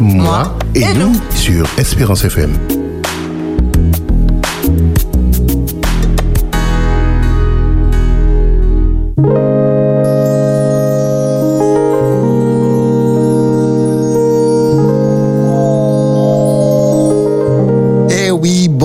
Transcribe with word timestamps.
moi 0.00 0.56
et, 0.74 0.94
nous 0.94 1.12
sur 1.34 1.66
Espérance 1.78 2.24
FM. 2.24 2.56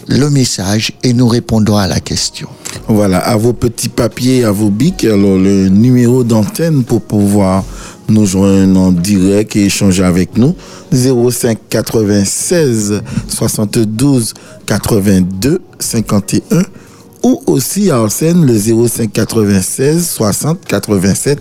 le 0.08 0.30
message 0.30 0.92
et 1.04 1.14
nous 1.14 1.28
répondons 1.28 1.78
à 1.78 1.88
la 1.88 2.00
question. 2.00 2.48
Voilà, 2.88 3.20
à 3.20 3.36
vos 3.38 3.54
petits 3.54 3.90
papiers, 3.90 4.44
à 4.44 4.52
vos 4.52 4.70
bics, 4.70 5.04
alors 5.06 5.38
le 5.38 5.70
numéro 5.70 6.24
d'antenne 6.24 6.84
pour 6.84 7.02
pouvoir 7.02 7.64
nous 8.08 8.26
joindre 8.26 8.80
en 8.80 8.92
direct 8.92 9.56
et 9.56 9.66
échanger 9.66 10.04
avec 10.04 10.38
nous. 10.38 10.56
05 10.92 11.58
96 11.70 13.02
72 13.28 14.34
82 14.66 15.62
51 15.80 16.62
ou 17.24 17.42
aussi 17.48 17.90
à 17.90 18.08
scène 18.10 18.46
le 18.46 18.88
05 18.88 19.12
96 19.12 20.08
60 20.08 20.66
87 20.66 21.40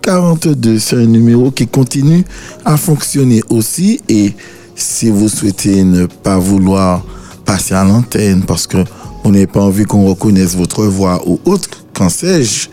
42. 0.00 0.78
C'est 0.78 0.96
un 0.96 1.04
numéro 1.04 1.50
qui 1.50 1.66
continue 1.66 2.24
à 2.64 2.78
fonctionner 2.78 3.42
aussi 3.50 4.00
et 4.08 4.32
si 4.74 5.10
vous 5.10 5.28
souhaitez 5.28 5.84
ne 5.84 6.06
pas 6.06 6.38
vouloir 6.38 7.04
passer 7.48 7.72
à 7.72 7.82
l'antenne 7.82 8.44
parce 8.44 8.66
que 8.66 8.76
on 9.24 9.30
n'est 9.30 9.46
pas 9.46 9.62
envie 9.62 9.84
qu'on 9.84 10.04
reconnaisse 10.06 10.54
votre 10.54 10.84
voix 10.84 11.22
ou 11.26 11.40
autre, 11.46 11.70
qu'en 11.94 12.10
sais-je, 12.10 12.68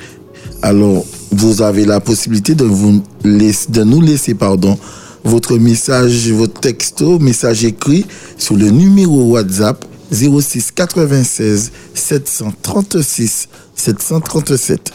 alors 0.62 1.06
vous 1.32 1.62
avez 1.62 1.86
la 1.86 2.02
possibilité 2.02 2.56
de, 2.56 2.66
vous 2.66 3.02
de 3.24 3.84
nous 3.84 4.02
laisser 4.02 4.34
pardon, 4.34 4.78
votre 5.24 5.58
message, 5.58 6.30
votre 6.32 6.60
texto, 6.60 7.20
message 7.20 7.64
écrit 7.64 8.06
sur 8.38 8.58
le 8.58 8.70
numéro 8.70 9.32
WhatsApp 9.32 9.86
06 10.12 10.72
96 10.72 11.72
736 11.94 13.48
737. 13.76 14.92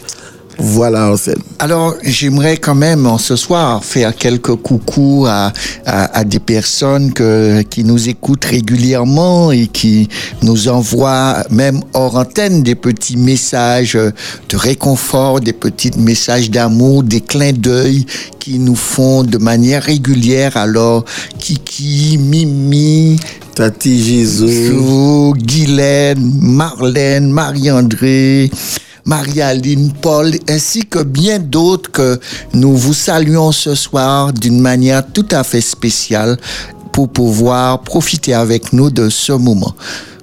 Voilà, 0.57 1.05
Arsène. 1.05 1.41
Alors, 1.59 1.95
j'aimerais 2.03 2.57
quand 2.57 2.75
même 2.75 3.07
ce 3.17 3.35
soir 3.35 3.83
faire 3.83 4.15
quelques 4.15 4.55
coucous 4.55 5.25
à, 5.27 5.51
à, 5.85 6.23
des 6.23 6.39
personnes 6.39 7.13
que, 7.13 7.61
qui 7.63 7.83
nous 7.83 8.09
écoutent 8.09 8.45
régulièrement 8.45 9.51
et 9.51 9.67
qui 9.67 10.07
nous 10.43 10.67
envoient, 10.67 11.43
même 11.49 11.81
hors 11.93 12.15
antenne, 12.15 12.63
des 12.63 12.75
petits 12.75 13.17
messages 13.17 13.93
de 13.93 14.57
réconfort, 14.57 15.39
des 15.39 15.53
petits 15.53 15.91
messages 15.97 16.51
d'amour, 16.51 17.03
des 17.03 17.21
clins 17.21 17.53
d'œil 17.53 18.05
qui 18.39 18.59
nous 18.59 18.75
font 18.75 19.23
de 19.23 19.37
manière 19.37 19.83
régulière. 19.83 20.57
Alors, 20.57 21.05
Kiki, 21.39 22.17
Mimi, 22.19 23.17
Tati 23.55 24.03
Jésus, 24.03 24.73
Guylaine, 25.35 26.33
Marlène, 26.39 27.31
Marie-André, 27.31 28.49
Marie-Aline, 29.05 29.93
Paul, 30.01 30.31
ainsi 30.49 30.85
que 30.85 30.99
bien 31.03 31.39
d'autres 31.39 31.91
que 31.91 32.19
nous 32.53 32.75
vous 32.75 32.93
saluons 32.93 33.51
ce 33.51 33.75
soir 33.75 34.33
d'une 34.33 34.59
manière 34.59 35.05
tout 35.05 35.27
à 35.31 35.43
fait 35.43 35.61
spéciale 35.61 36.37
pour 36.91 37.09
pouvoir 37.09 37.81
profiter 37.81 38.33
avec 38.33 38.73
nous 38.73 38.89
de 38.89 39.09
ce 39.09 39.33
moment 39.33 39.75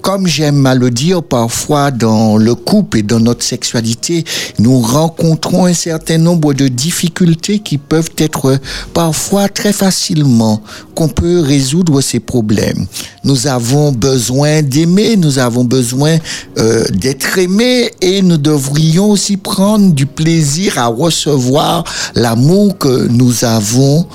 comme 0.08 0.26
j'aime 0.26 0.64
à 0.64 0.74
le 0.74 0.90
dire 0.90 1.22
parfois 1.22 1.90
dans 1.90 2.38
le 2.38 2.54
couple 2.54 2.98
et 2.98 3.02
dans 3.02 3.20
notre 3.20 3.42
sexualité, 3.42 4.24
nous 4.58 4.80
rencontrons 4.80 5.66
un 5.66 5.74
certain 5.74 6.18
nombre 6.18 6.54
de 6.54 6.68
difficultés 6.68 7.58
qui 7.58 7.78
peuvent 7.78 8.10
être 8.16 8.58
parfois 8.94 9.48
très 9.48 9.72
facilement 9.72 10.62
qu'on 10.94 11.08
peut 11.08 11.40
résoudre 11.40 12.00
ces 12.00 12.20
problèmes. 12.20 12.86
Nous 13.24 13.46
avons 13.46 13.92
besoin 13.92 14.62
d'aimer, 14.62 15.16
nous 15.16 15.38
avons 15.38 15.64
besoin 15.64 16.16
euh, 16.58 16.84
d'être 16.88 17.36
aimés 17.38 17.90
et 18.00 18.22
nous 18.22 18.38
devrions 18.38 19.10
aussi 19.10 19.36
prendre 19.36 19.92
du 19.92 20.06
plaisir 20.06 20.78
à 20.78 20.86
recevoir 20.86 21.84
l'amour 22.14 22.78
que 22.78 23.08
nous 23.08 23.44
avons 23.44 24.06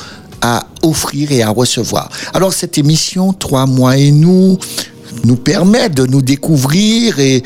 à 0.44 0.68
offrir 0.84 1.32
et 1.32 1.42
à 1.42 1.50
recevoir. 1.50 2.10
Alors 2.34 2.54
cette 2.54 2.78
émission, 2.78 3.34
Trois 3.34 3.66
mois 3.66 3.98
et 3.98 4.12
nous, 4.12 4.60
nous 5.26 5.36
permet 5.36 5.90
de 5.90 6.06
nous 6.06 6.22
découvrir 6.22 7.20
et 7.20 7.44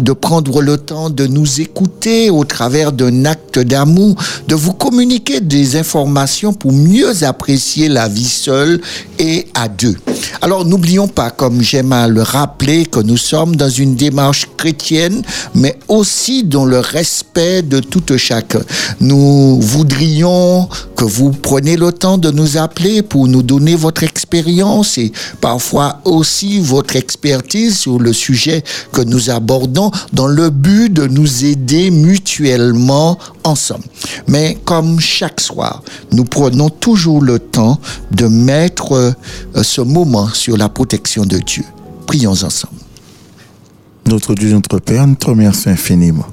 de 0.00 0.12
prendre 0.12 0.60
le 0.60 0.76
temps 0.76 1.08
de 1.08 1.26
nous 1.26 1.60
écouter 1.60 2.28
au 2.28 2.44
travers 2.44 2.92
d'un 2.92 3.24
acte 3.24 3.58
d'amour, 3.58 4.16
de 4.46 4.54
vous 4.54 4.74
communiquer 4.74 5.40
des 5.40 5.76
informations 5.76 6.52
pour 6.52 6.72
mieux 6.72 7.24
apprécier 7.24 7.88
la 7.88 8.06
vie 8.06 8.28
seule 8.28 8.80
et 9.18 9.46
à 9.54 9.68
deux. 9.68 9.96
Alors 10.42 10.66
n'oublions 10.66 11.08
pas, 11.08 11.30
comme 11.30 11.62
j'aime 11.62 11.92
à 11.92 12.06
le 12.06 12.20
rappeler, 12.22 12.84
que 12.84 13.00
nous 13.00 13.16
sommes 13.16 13.56
dans 13.56 13.70
une 13.70 13.94
démarche 13.94 14.46
chrétienne, 14.58 15.22
mais 15.54 15.78
aussi 15.88 16.44
dans 16.44 16.66
le 16.66 16.80
respect 16.80 17.62
de 17.62 17.80
tout 17.80 18.02
chacun. 18.18 18.60
Nous 19.00 19.58
voudrions 19.60 20.68
que 20.96 21.04
vous 21.04 21.30
preniez 21.30 21.76
le 21.76 21.92
temps 21.92 22.18
de 22.18 22.30
nous 22.30 22.58
appeler 22.58 23.00
pour 23.00 23.26
nous 23.26 23.42
donner 23.42 23.74
votre 23.74 24.02
expérience 24.02 24.98
et 24.98 25.12
parfois 25.40 26.00
aussi 26.04 26.58
votre 26.58 26.91
expertise 26.96 27.78
sur 27.78 27.98
le 27.98 28.12
sujet 28.12 28.62
que 28.92 29.02
nous 29.02 29.30
abordons 29.30 29.90
dans 30.12 30.26
le 30.26 30.50
but 30.50 30.92
de 30.92 31.06
nous 31.06 31.44
aider 31.44 31.90
mutuellement 31.90 33.18
ensemble. 33.44 33.84
Mais 34.28 34.58
comme 34.64 35.00
chaque 35.00 35.40
soir, 35.40 35.82
nous 36.12 36.24
prenons 36.24 36.68
toujours 36.70 37.22
le 37.22 37.38
temps 37.38 37.78
de 38.10 38.26
mettre 38.26 38.92
euh, 38.92 39.62
ce 39.62 39.80
moment 39.80 40.28
sur 40.28 40.56
la 40.56 40.68
protection 40.68 41.24
de 41.24 41.38
Dieu. 41.38 41.64
Prions 42.06 42.30
ensemble. 42.32 42.74
Notre 44.06 44.34
Dieu, 44.34 44.52
notre 44.52 44.78
Père, 44.78 45.06
nous 45.06 45.14
te 45.14 45.26
remercions 45.26 45.70
infiniment. 45.70 46.26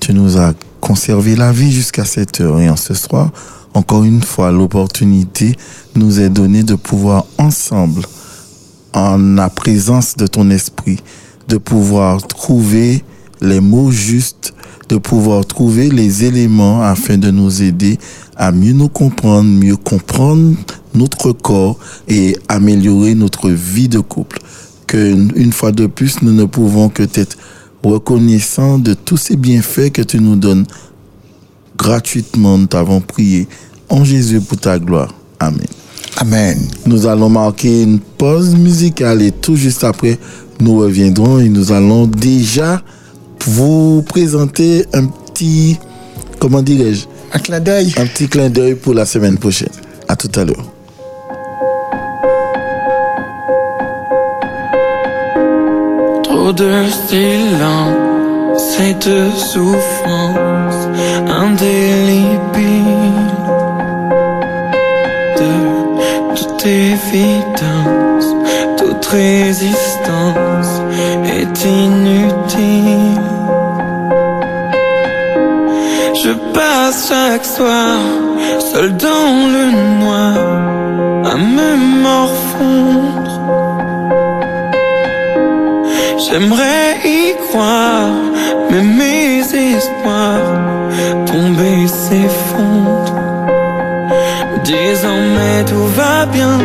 Tu 0.00 0.12
nous 0.12 0.36
as 0.36 0.52
conservé 0.80 1.36
la 1.36 1.52
vie 1.52 1.72
jusqu'à 1.72 2.04
cette 2.04 2.40
heure 2.40 2.60
et 2.60 2.68
en 2.68 2.76
ce 2.76 2.92
soir, 2.92 3.30
encore 3.74 4.04
une 4.04 4.22
fois, 4.22 4.52
l'opportunité 4.52 5.56
nous 5.96 6.20
est 6.20 6.28
donnée 6.28 6.62
de 6.62 6.74
pouvoir 6.74 7.24
ensemble, 7.38 8.02
en 8.94 9.18
la 9.18 9.50
présence 9.50 10.16
de 10.16 10.26
ton 10.26 10.50
esprit, 10.50 11.00
de 11.48 11.58
pouvoir 11.58 12.26
trouver 12.26 13.04
les 13.40 13.60
mots 13.60 13.90
justes, 13.90 14.54
de 14.88 14.96
pouvoir 14.96 15.44
trouver 15.44 15.90
les 15.90 16.24
éléments 16.24 16.82
afin 16.82 17.18
de 17.18 17.30
nous 17.30 17.62
aider 17.62 17.98
à 18.36 18.52
mieux 18.52 18.72
nous 18.72 18.88
comprendre, 18.88 19.48
mieux 19.48 19.76
comprendre 19.76 20.54
notre 20.94 21.32
corps 21.32 21.78
et 22.08 22.36
améliorer 22.48 23.14
notre 23.14 23.50
vie 23.50 23.88
de 23.88 23.98
couple. 23.98 24.38
Que 24.86 24.96
une 25.36 25.52
fois 25.52 25.72
de 25.72 25.86
plus, 25.86 26.22
nous 26.22 26.32
ne 26.32 26.44
pouvons 26.44 26.88
que 26.88 27.02
être 27.02 27.36
reconnaissants 27.82 28.78
de 28.78 28.94
tous 28.94 29.16
ces 29.16 29.36
bienfaits 29.36 29.90
que 29.90 30.02
tu 30.02 30.20
nous 30.20 30.36
donnes 30.36 30.66
gratuitement. 31.76 32.58
Nous 32.58 32.66
t'avons 32.66 33.00
prié 33.00 33.48
en 33.88 34.04
Jésus 34.04 34.40
pour 34.40 34.58
ta 34.58 34.78
gloire. 34.78 35.12
Amen. 35.40 35.66
Amen. 36.18 36.58
Nous 36.86 37.06
allons 37.06 37.28
marquer 37.28 37.82
une 37.82 37.98
pause 37.98 38.54
musicale 38.54 39.22
et 39.22 39.32
tout 39.32 39.56
juste 39.56 39.84
après, 39.84 40.18
nous 40.60 40.78
reviendrons 40.78 41.38
et 41.38 41.48
nous 41.48 41.72
allons 41.72 42.06
déjà 42.06 42.82
vous 43.46 44.02
présenter 44.02 44.86
un 44.92 45.06
petit, 45.06 45.78
comment 46.38 46.62
dirais-je, 46.62 47.06
Un 47.32 47.38
clin 47.38 47.60
d'œil. 47.60 47.92
un 47.98 48.06
petit 48.06 48.28
clin 48.28 48.48
d'œil 48.48 48.74
pour 48.76 48.94
la 48.94 49.04
semaine 49.06 49.38
prochaine. 49.38 49.68
À 50.08 50.16
tout 50.16 50.30
à 50.36 50.44
l'heure. 50.44 50.64
Trop 56.22 56.52
de 56.52 56.70
silence 57.08 58.04
de 59.06 59.30
souffrance 59.36 60.88
indélébile 61.28 62.33
évidence, 66.66 68.34
toute 68.76 69.04
résistance 69.06 70.82
est 71.24 71.64
inutile 71.64 73.20
Je 76.22 76.32
passe 76.54 77.08
chaque 77.08 77.44
soir, 77.44 77.98
seul 78.58 78.96
dans 78.96 79.46
le 79.54 79.64
noir, 80.00 80.34
à 81.32 81.36
me 81.36 81.76
morfondre 82.02 83.34
J'aimerais 86.34 86.98
y 87.04 87.34
croire, 87.48 88.10
mais 88.70 88.82
mes 88.82 89.40
espoirs 89.40 90.58
tombés 91.26 91.86
s'effondrent. 91.86 92.33
Désormais 95.04 95.64
tout 95.66 95.86
va 95.98 96.24
bien, 96.24 96.58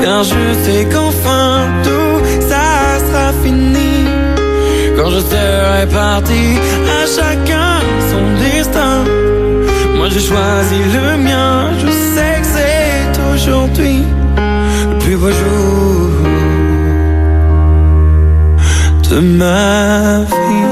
car 0.00 0.22
je 0.22 0.54
sais 0.62 0.84
qu'enfin 0.84 1.66
tout 1.82 2.24
ça 2.48 3.00
sera 3.04 3.32
fini. 3.42 4.06
Quand 4.96 5.10
je 5.10 5.18
serai 5.18 5.84
parti, 5.92 6.44
à 6.98 7.06
chacun 7.16 7.80
son 8.08 8.24
destin. 8.38 9.02
Moi 9.96 10.08
j'ai 10.10 10.20
choisi 10.20 10.78
le 10.94 11.16
mien, 11.16 11.72
je 11.84 11.90
sais 11.90 12.40
que 12.40 12.46
c'est 12.56 13.20
aujourd'hui 13.34 14.04
le 14.88 14.98
plus 15.00 15.16
beau 15.16 15.32
jour 15.32 16.10
de 19.10 19.18
ma 19.18 20.20
vie. 20.20 20.69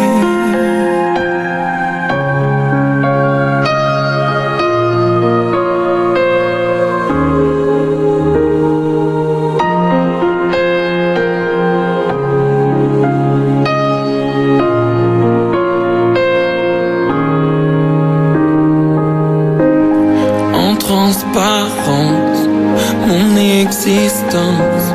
Mon 23.07 23.37
existence 23.37 24.87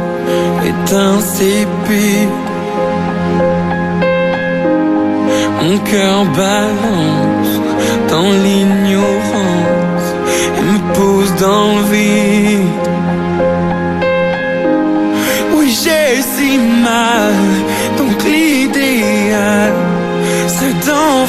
est 0.65 0.93
insipide. 0.93 2.29
Mon 5.61 5.77
cœur 5.79 6.25
balance 6.35 7.53
dans 8.09 8.31
l'ignorance 8.43 10.07
et 10.57 10.61
me 10.61 10.93
pousse 10.93 11.33
dans 11.39 11.77
le 11.77 11.83
vide. 11.91 12.87
Oui, 15.55 15.69
j'ai 15.69 16.21
si 16.21 16.57
mal, 16.57 17.33
donc 17.97 18.21
l'idéal, 18.25 19.73
c'est 20.47 20.75
d'en 20.87 21.25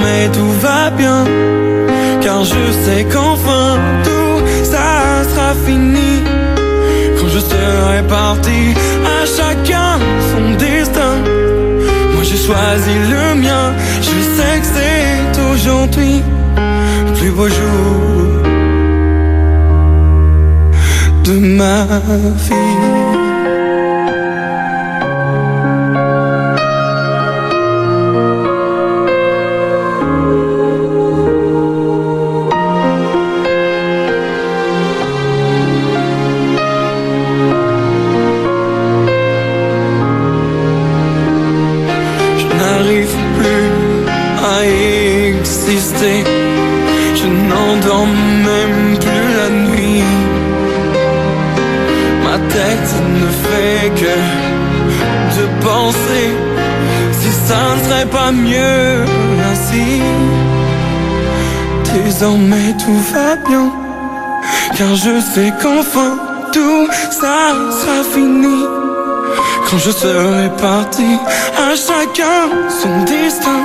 Désormais 0.00 0.28
tout 0.32 0.52
va 0.60 0.90
bien, 0.90 1.24
car 2.22 2.44
je 2.44 2.72
sais 2.84 3.04
qu'enfin 3.04 3.78
tout 4.02 4.46
ça 4.64 5.24
sera 5.28 5.54
fini. 5.66 6.22
Quand 7.18 7.28
je 7.28 7.38
serai 7.38 8.02
parti, 8.08 8.74
à 9.04 9.26
chacun 9.26 9.98
son 10.30 10.56
destin. 10.56 11.16
Moi 12.14 12.22
j'ai 12.22 12.36
choisi 12.36 12.94
le 13.10 13.34
mien, 13.40 13.74
je 14.00 14.16
sais 14.36 14.60
que 14.60 14.66
c'est 14.74 15.40
aujourd'hui 15.52 16.22
le 17.06 17.12
plus 17.18 17.30
beau 17.30 17.48
jour 17.48 18.42
de 21.24 21.32
ma 21.32 21.84
vie. 22.46 22.89
Si 55.92 57.30
ça 57.46 57.76
ne 57.76 57.84
serait 57.84 58.06
pas 58.06 58.32
mieux 58.32 59.04
ainsi. 59.50 60.00
Désormais 62.04 62.74
tout 62.78 63.00
va 63.12 63.36
bien, 63.48 63.72
car 64.76 64.94
je 64.94 65.20
sais 65.20 65.52
qu'enfin 65.60 66.12
tout 66.52 66.88
ça 67.10 67.52
sera 67.78 68.04
fini. 68.14 68.64
Quand 69.68 69.78
je 69.78 69.90
serai 69.90 70.50
parti, 70.60 71.18
à 71.56 71.74
chacun 71.74 72.40
son 72.80 73.04
destin. 73.04 73.62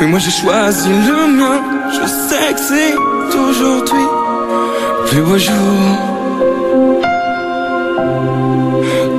Mais 0.00 0.06
moi 0.06 0.18
j'ai 0.18 0.30
choisi 0.30 0.88
le 0.88 1.20
mien, 1.38 1.60
je 1.92 2.06
sais 2.28 2.52
que 2.54 2.60
c'est 2.60 2.94
aujourd'hui 3.36 4.06
plus 5.06 5.22
beau 5.22 5.38
jour 5.38 5.54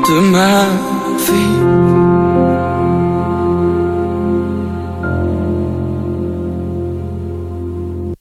de. 0.07 0.96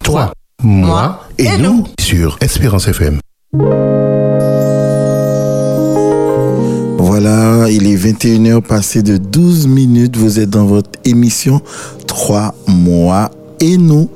Toi, 0.05 0.33
moi 0.63 1.21
et, 1.39 1.57
nous 1.59 1.85
sur 2.01 2.37
Espérance 2.41 2.89
FM. 2.89 3.21
Voilà, 6.99 7.69
il 7.71 7.87
est 7.87 7.97
21h 7.97 8.61
passé 8.63 9.03
de 9.03 9.17
12 9.17 9.69
minutes. 9.69 10.17
Vous 10.17 10.41
êtes 10.41 10.51
dans 10.51 10.67
votre 10.67 10.91
émission 11.05 11.61
3 12.07 12.55
mois 12.67 13.31
et 13.61 13.77
nous. 13.77 14.09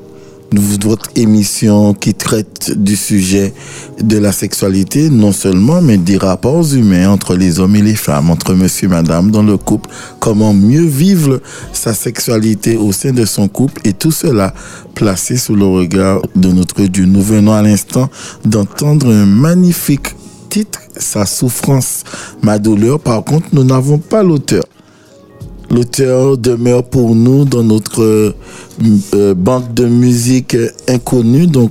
Votre 0.53 1.11
émission 1.15 1.95
qui 1.95 2.13
traite 2.13 2.77
du 2.77 2.97
sujet 2.97 3.55
de 4.01 4.19
la 4.19 4.33
sexualité, 4.33 5.09
non 5.09 5.31
seulement, 5.31 5.81
mais 5.81 5.97
des 5.97 6.17
rapports 6.17 6.75
humains 6.75 7.09
entre 7.09 7.37
les 7.37 7.61
hommes 7.61 7.77
et 7.77 7.83
les 7.83 7.95
femmes, 7.95 8.31
entre 8.31 8.55
monsieur 8.55 8.89
et 8.89 8.91
madame 8.91 9.31
dans 9.31 9.45
le 9.45 9.57
couple, 9.57 9.91
comment 10.19 10.53
mieux 10.53 10.85
vivre 10.85 11.41
sa 11.73 11.95
sexualité 11.95 12.77
au 12.77 12.91
sein 12.91 13.13
de 13.13 13.25
son 13.25 13.47
couple 13.47 13.81
et 13.85 13.93
tout 13.93 14.11
cela 14.11 14.53
placé 14.97 15.37
sous 15.37 15.55
le 15.55 15.67
regard 15.67 16.21
de 16.35 16.49
notre 16.49 16.83
Dieu. 16.83 17.05
Nous 17.05 17.23
venons 17.23 17.53
à 17.53 17.63
l'instant 17.63 18.11
d'entendre 18.45 19.13
un 19.13 19.27
magnifique 19.27 20.17
titre, 20.49 20.81
Sa 20.97 21.27
souffrance, 21.27 22.03
ma 22.43 22.59
douleur. 22.59 22.99
Par 22.99 23.23
contre, 23.25 23.47
nous 23.53 23.65
n'avons 23.65 23.99
pas 23.99 24.25
l'auteur. 24.25 24.65
L'auteur 25.71 26.37
demeure 26.37 26.83
pour 26.85 27.15
nous 27.15 27.45
dans 27.45 27.63
notre 27.63 28.03
euh, 28.03 29.35
banque 29.35 29.73
de 29.75 29.87
musique 29.87 30.57
inconnue. 30.89 31.47
Donc, 31.47 31.71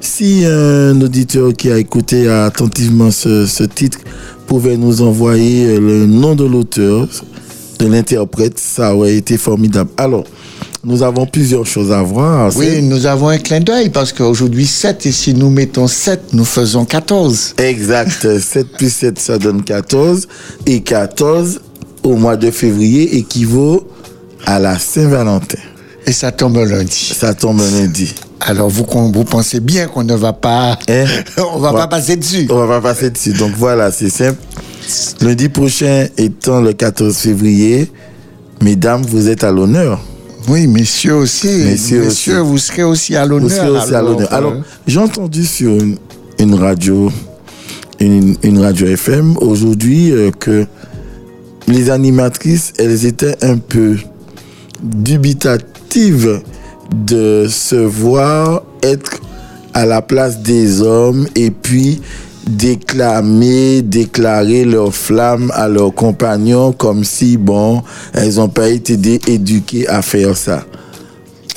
Si 0.00 0.44
un 0.44 1.00
auditeur 1.00 1.52
qui 1.54 1.70
a 1.70 1.78
écouté 1.78 2.28
attentivement 2.28 3.10
ce, 3.10 3.46
ce 3.46 3.62
titre 3.64 3.98
pouvait 4.46 4.76
nous 4.76 5.00
envoyer 5.00 5.78
le 5.78 6.06
nom 6.06 6.34
de 6.34 6.44
l'auteur, 6.44 7.08
de 7.78 7.86
l'interprète, 7.86 8.58
ça 8.58 8.94
aurait 8.94 9.16
été 9.16 9.38
formidable. 9.38 9.90
Alors, 9.96 10.24
nous 10.84 11.02
avons 11.04 11.24
plusieurs 11.26 11.64
choses 11.64 11.92
à 11.92 12.02
voir. 12.02 12.50
Oui, 12.56 12.66
C'est- 12.68 12.82
nous 12.82 13.06
avons 13.06 13.28
un 13.28 13.38
clin 13.38 13.60
d'œil 13.60 13.88
parce 13.90 14.12
qu'aujourd'hui 14.12 14.66
7 14.66 15.06
et 15.06 15.12
si 15.12 15.32
nous 15.34 15.48
mettons 15.48 15.86
7, 15.86 16.32
nous 16.34 16.44
faisons 16.44 16.84
14. 16.84 17.54
Exact. 17.58 18.26
7 18.40 18.66
plus 18.76 18.92
7, 18.92 19.18
ça 19.20 19.38
donne 19.38 19.62
14. 19.62 20.26
Et 20.66 20.80
14 20.80 21.60
au 22.02 22.16
mois 22.16 22.36
de 22.36 22.50
février 22.50 23.16
équivaut 23.16 23.86
à 24.46 24.58
la 24.58 24.78
Saint-Valentin. 24.78 25.58
Et 26.06 26.12
ça 26.12 26.32
tombe 26.32 26.56
lundi. 26.56 27.12
Ça 27.16 27.34
tombe 27.34 27.60
lundi. 27.60 28.12
Alors 28.40 28.68
vous, 28.68 28.84
vous 29.12 29.24
pensez 29.24 29.60
bien 29.60 29.86
qu'on 29.86 30.02
ne 30.02 30.14
va 30.14 30.32
pas, 30.32 30.76
Hein? 30.88 31.04
on 31.54 31.58
va 31.58 31.72
pas 31.72 31.86
passer 31.86 32.16
dessus. 32.16 32.46
On 32.50 32.66
va 32.66 32.80
pas 32.80 32.80
passer 32.92 33.10
dessus. 33.10 33.32
Donc 33.32 33.52
voilà, 33.56 33.92
c'est 33.92 34.10
simple. 34.10 34.38
Lundi 35.20 35.48
prochain 35.48 36.08
étant 36.18 36.60
le 36.60 36.72
14 36.72 37.16
février, 37.16 37.90
mesdames, 38.60 39.02
vous 39.02 39.28
êtes 39.28 39.44
à 39.44 39.52
l'honneur. 39.52 40.00
Oui, 40.48 40.66
messieurs 40.66 41.14
aussi. 41.14 41.46
Messieurs 41.46 42.06
aussi. 42.08 42.32
vous 42.32 42.58
serez 42.58 42.82
aussi 42.82 43.14
à 43.14 43.24
l'honneur. 43.24 43.48
Vous 43.48 43.54
serez 43.54 43.70
aussi 43.70 43.94
à 43.94 44.02
l'honneur. 44.02 44.32
Alors, 44.32 44.54
j'ai 44.88 44.98
entendu 44.98 45.46
sur 45.46 45.70
une, 45.70 45.96
une 46.40 46.54
radio, 46.56 47.12
une, 48.00 48.34
une 48.42 48.58
radio 48.58 48.88
FM 48.88 49.36
aujourd'hui 49.38 50.10
euh, 50.10 50.32
que 50.36 50.66
les 51.72 51.90
animatrices, 51.90 52.74
elles 52.78 53.06
étaient 53.06 53.42
un 53.42 53.56
peu 53.56 53.96
dubitatives 54.82 56.42
de 56.94 57.46
se 57.48 57.76
voir 57.76 58.62
être 58.82 59.20
à 59.72 59.86
la 59.86 60.02
place 60.02 60.40
des 60.40 60.82
hommes 60.82 61.26
et 61.34 61.50
puis 61.50 62.02
déclamer, 62.46 63.80
déclarer 63.80 64.64
leur 64.66 64.94
flamme 64.94 65.50
à 65.54 65.68
leurs 65.68 65.94
compagnons 65.94 66.72
comme 66.72 67.04
si, 67.04 67.38
bon, 67.38 67.82
elles 68.12 68.34
n'ont 68.34 68.48
pas 68.48 68.68
été 68.68 68.98
éduquées 69.26 69.88
à 69.88 70.02
faire 70.02 70.36
ça. 70.36 70.66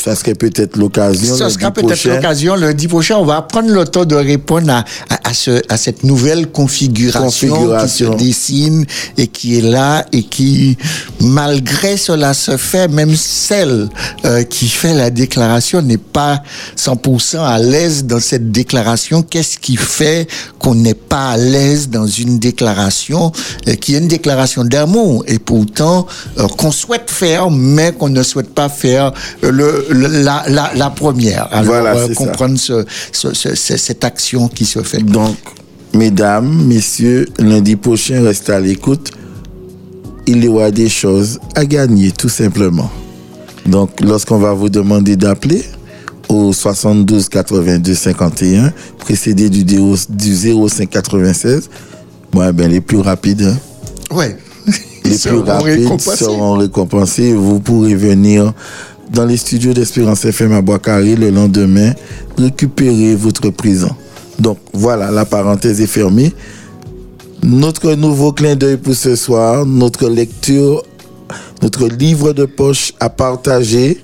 Ça 0.05 0.15
serait 0.15 0.35
peut-être 0.35 0.77
l'occasion. 0.77 1.35
Ça 1.35 1.49
sera 1.49 1.71
peut-être 1.71 1.97
l'occasion 2.15 2.55
lundi 2.55 2.87
prochain. 2.87 3.15
On 3.17 3.25
va 3.25 3.41
prendre 3.41 3.69
le 3.69 3.83
temps 3.85 4.05
de 4.05 4.15
répondre 4.15 4.69
à, 4.71 4.85
à, 5.09 5.29
à 5.29 5.33
ce, 5.33 5.61
à 5.67 5.77
cette 5.77 6.03
nouvelle 6.03 6.51
configuration, 6.51 7.49
Configuration. 7.49 8.15
qui 8.15 8.23
se 8.23 8.27
dessine 8.27 8.85
et 9.17 9.27
qui 9.27 9.57
est 9.57 9.61
là 9.61 10.05
et 10.13 10.21
qui, 10.23 10.77
malgré 11.21 11.97
cela 11.97 12.33
se 12.33 12.55
fait, 12.57 12.87
même 12.87 13.15
celle 13.15 13.89
euh, 14.25 14.43
qui 14.43 14.67
fait 14.69 14.93
la 14.93 15.09
déclaration 15.09 15.81
n'est 15.81 15.97
pas 15.97 16.43
100% 16.77 17.39
à 17.39 17.57
l'aise 17.59 18.05
dans 18.05 18.19
cette 18.19 18.51
déclaration. 18.51 19.23
Qu'est-ce 19.23 19.57
qui 19.57 19.75
fait 19.77 20.27
qu'on 20.59 20.75
n'est 20.75 20.93
pas 20.93 21.31
à 21.31 21.37
l'aise 21.37 21.89
dans 21.89 22.05
une 22.07 22.37
déclaration 22.39 23.31
euh, 23.67 23.73
qui 23.75 23.95
est 23.95 23.99
une 23.99 24.07
déclaration 24.07 24.63
d'amour 24.63 25.23
et 25.27 25.39
pourtant 25.39 26.05
euh, 26.37 26.47
qu'on 26.47 26.71
souhaite 26.71 27.09
faire, 27.09 27.49
mais 27.49 27.91
qu'on 27.91 28.09
ne 28.09 28.21
souhaite 28.23 28.53
pas 28.53 28.69
faire 28.69 29.11
euh, 29.43 29.51
le, 29.51 29.85
le- 29.89 29.94
la, 29.97 30.43
la, 30.47 30.71
la 30.75 30.89
première. 30.89 31.47
Alors, 31.51 31.65
Voilà, 31.65 31.95
euh, 31.97 32.13
comprendre 32.13 32.57
ce, 32.57 32.85
ce- 33.11 33.33
ce- 33.33 33.55
ce- 33.55 33.77
cette 33.77 34.03
action 34.03 34.47
qui 34.47 34.65
se 34.65 34.81
fait. 34.83 35.01
Donc, 35.03 35.35
mesdames, 35.93 36.65
messieurs, 36.65 37.27
lundi 37.39 37.75
prochain, 37.75 38.21
restez 38.23 38.51
à 38.53 38.59
l'écoute. 38.59 39.11
Il 40.27 40.43
y 40.43 40.47
aura 40.47 40.71
des 40.71 40.89
choses 40.89 41.39
à 41.55 41.65
gagner, 41.65 42.11
tout 42.11 42.29
simplement. 42.29 42.89
Donc, 43.65 44.01
lorsqu'on 44.01 44.37
va 44.39 44.53
vous 44.53 44.69
demander 44.69 45.15
d'appeler 45.15 45.63
au 46.29 46.51
72 46.53 47.29
82 47.29 47.93
51, 47.93 48.73
précédé 48.99 49.49
du, 49.49 49.63
du 49.63 50.35
05 50.35 50.89
96, 50.89 51.69
bon, 52.31 52.41
eh 52.47 52.51
ben, 52.51 52.69
les 52.71 52.81
plus 52.81 52.97
rapides, 52.99 53.43
hein, 53.43 53.57
Ouais. 54.15 54.35
les 55.03 55.17
plus 55.23 55.37
rapides 55.39 55.65
récompensés. 55.83 56.15
seront 56.17 56.53
récompensés. 56.53 57.33
Vous 57.33 57.59
pourrez 57.59 57.93
venir 57.95 58.53
dans 59.15 59.25
les 59.25 59.37
studios 59.37 59.71
d'Espérance 59.71 60.25
FM 60.25 60.51
à 60.51 60.61
Bois-Carré 60.61 61.15
le 61.15 61.29
lendemain, 61.29 61.93
récupérer 62.37 63.15
votre 63.15 63.49
prison. 63.49 63.89
Donc 64.39 64.57
voilà, 64.73 65.09
la 65.09 65.23
parenthèse 65.23 65.79
est 65.79 65.87
fermée. 65.87 66.33
Notre 67.41 67.93
nouveau 67.93 68.33
clin 68.33 68.55
d'œil 68.55 68.75
pour 68.75 68.93
ce 68.93 69.15
soir, 69.15 69.65
notre 69.65 70.09
lecture, 70.09 70.83
notre 71.61 71.87
livre 71.87 72.33
de 72.33 72.43
poche 72.43 72.91
à 72.99 73.09
partager. 73.09 74.01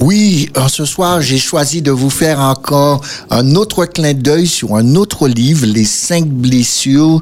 Oui, 0.00 0.50
euh, 0.56 0.68
ce 0.68 0.84
soir, 0.84 1.20
j'ai 1.20 1.38
choisi 1.38 1.82
de 1.82 1.90
vous 1.90 2.10
faire 2.10 2.40
encore 2.40 3.02
un 3.30 3.54
autre 3.54 3.86
clin 3.86 4.14
d'œil 4.14 4.46
sur 4.46 4.74
un 4.74 4.96
autre 4.96 5.28
livre, 5.28 5.66
Les 5.66 5.84
cinq 5.84 6.26
blessures 6.26 7.20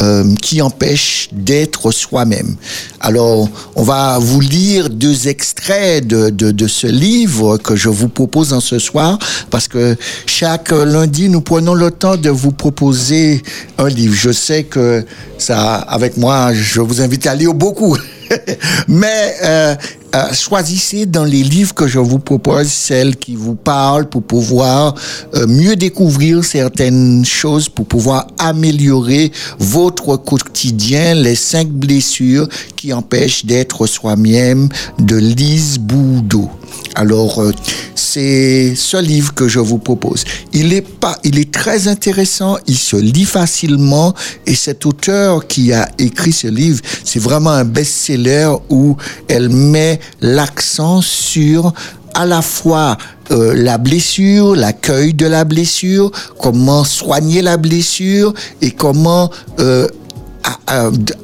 euh, 0.00 0.34
qui 0.42 0.60
empêchent 0.60 1.30
d'être 1.32 1.90
soi-même. 1.90 2.56
Alors, 3.00 3.48
on 3.76 3.82
va 3.82 4.18
vous 4.18 4.40
lire 4.40 4.90
deux 4.90 5.28
extraits 5.28 6.06
de, 6.06 6.28
de, 6.28 6.68
ce 6.68 6.86
livre 6.86 7.56
que 7.56 7.76
je 7.76 7.88
vous 7.88 8.08
propose 8.08 8.52
en 8.52 8.60
ce 8.60 8.78
soir, 8.78 9.18
parce 9.48 9.68
que 9.68 9.96
chaque 10.26 10.70
lundi, 10.70 11.30
nous 11.30 11.40
prenons 11.40 11.72
le 11.72 11.90
temps 11.90 12.18
de 12.18 12.28
vous 12.28 12.52
proposer 12.52 13.42
un 13.78 13.88
livre. 13.88 14.14
Je 14.14 14.32
sais 14.32 14.64
que 14.64 15.02
ça, 15.38 15.76
avec 15.76 16.18
moi, 16.18 16.52
je 16.52 16.82
vous 16.82 17.00
invite 17.00 17.26
à 17.26 17.34
lire 17.34 17.54
beaucoup. 17.54 17.96
Mais 18.88 19.34
euh, 19.44 19.74
euh, 20.14 20.32
choisissez 20.32 21.06
dans 21.06 21.24
les 21.24 21.42
livres 21.42 21.74
que 21.74 21.86
je 21.86 21.98
vous 21.98 22.18
propose 22.18 22.68
celles 22.68 23.16
qui 23.16 23.34
vous 23.34 23.54
parlent 23.54 24.08
pour 24.08 24.22
pouvoir 24.22 24.94
euh, 25.34 25.46
mieux 25.46 25.76
découvrir 25.76 26.44
certaines 26.44 27.24
choses, 27.24 27.68
pour 27.68 27.86
pouvoir 27.86 28.26
améliorer 28.38 29.32
votre 29.58 30.16
quotidien. 30.16 31.14
Les 31.14 31.34
cinq 31.34 31.68
blessures 31.68 32.48
qui 32.76 32.92
empêchent 32.92 33.44
d'être 33.44 33.86
soi-même 33.86 34.68
de 34.98 35.16
Lise 35.16 35.78
Boudot. 35.78 36.50
Alors, 36.94 37.42
euh, 37.42 37.52
c'est 37.94 38.74
ce 38.74 38.96
livre 38.96 39.34
que 39.34 39.48
je 39.48 39.58
vous 39.58 39.78
propose. 39.78 40.24
Il 40.54 40.72
est 40.72 40.80
pas, 40.80 41.18
il 41.24 41.38
est 41.38 41.52
très 41.52 41.88
intéressant, 41.88 42.56
il 42.66 42.78
se 42.78 42.96
lit 42.96 43.26
facilement 43.26 44.14
et 44.46 44.54
cet 44.54 44.86
auteur 44.86 45.46
qui 45.46 45.74
a 45.74 45.90
écrit 45.98 46.32
ce 46.32 46.46
livre, 46.46 46.80
c'est 47.04 47.18
vraiment 47.18 47.50
un 47.50 47.64
best-seller 47.64 48.50
où 48.70 48.96
elle 49.28 49.50
met 49.50 49.95
l'accent 50.20 51.00
sur 51.00 51.72
à 52.14 52.24
la 52.24 52.40
fois 52.40 52.96
euh, 53.30 53.54
la 53.54 53.76
blessure, 53.76 54.56
l'accueil 54.56 55.12
de 55.12 55.26
la 55.26 55.44
blessure, 55.44 56.10
comment 56.40 56.82
soigner 56.82 57.42
la 57.42 57.58
blessure 57.58 58.32
et 58.62 58.70
comment 58.70 59.30
euh, 59.58 59.86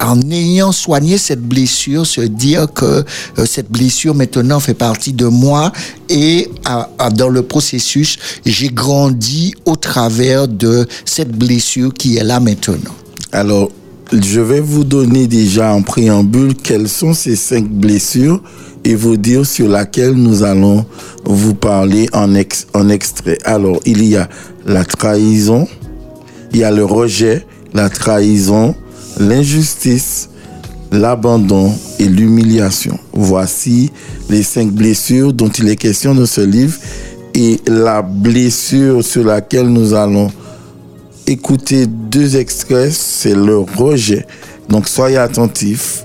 en 0.01 0.21
ayant 0.31 0.71
soigné 0.71 1.17
cette 1.17 1.41
blessure, 1.41 2.05
se 2.05 2.21
dire 2.21 2.67
que 2.71 3.03
euh, 3.37 3.45
cette 3.45 3.71
blessure 3.71 4.13
maintenant 4.13 4.59
fait 4.59 4.73
partie 4.73 5.13
de 5.13 5.25
moi 5.25 5.71
et 6.09 6.49
dans 7.15 7.29
le 7.29 7.41
processus, 7.41 8.17
j'ai 8.45 8.67
grandi 8.67 9.53
au 9.65 9.75
travers 9.75 10.47
de 10.47 10.85
cette 11.05 11.31
blessure 11.31 11.93
qui 11.93 12.17
est 12.17 12.23
là 12.23 12.39
maintenant. 12.39 12.93
Alors, 13.31 13.71
je 14.11 14.41
vais 14.41 14.59
vous 14.59 14.83
donner 14.83 15.27
déjà 15.27 15.73
en 15.73 15.81
préambule 15.81 16.55
quelles 16.55 16.89
sont 16.89 17.13
ces 17.13 17.35
cinq 17.35 17.67
blessures 17.67 18.41
et 18.83 18.95
vous 18.95 19.17
dire 19.17 19.45
sur 19.45 19.67
laquelle 19.69 20.13
nous 20.13 20.43
allons 20.43 20.85
vous 21.25 21.53
parler 21.53 22.09
en, 22.13 22.33
en 22.73 22.89
extrait. 22.89 23.37
Alors, 23.45 23.79
il 23.85 24.03
y 24.03 24.15
a 24.15 24.29
la 24.65 24.83
trahison, 24.83 25.67
il 26.51 26.59
y 26.59 26.63
a 26.63 26.71
le 26.71 26.83
rejet, 26.83 27.45
la 27.73 27.89
trahison, 27.89 28.75
l'injustice, 29.19 30.29
l'abandon 30.91 31.73
et 31.99 32.05
l'humiliation. 32.05 32.99
Voici 33.13 33.91
les 34.29 34.43
cinq 34.43 34.71
blessures 34.71 35.33
dont 35.33 35.49
il 35.49 35.69
est 35.69 35.75
question 35.75 36.13
dans 36.13 36.25
ce 36.25 36.41
livre 36.41 36.77
et 37.33 37.59
la 37.67 38.01
blessure 38.01 39.03
sur 39.03 39.23
laquelle 39.23 39.67
nous 39.69 39.93
allons 39.93 40.29
écouter 41.27 41.87
deux 41.87 42.37
extraits, 42.37 42.91
c'est 42.91 43.35
le 43.35 43.57
rejet. 43.57 44.25
Donc 44.69 44.87
soyez 44.87 45.17
attentifs. 45.17 46.03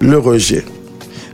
Le 0.00 0.18
rejet. 0.18 0.64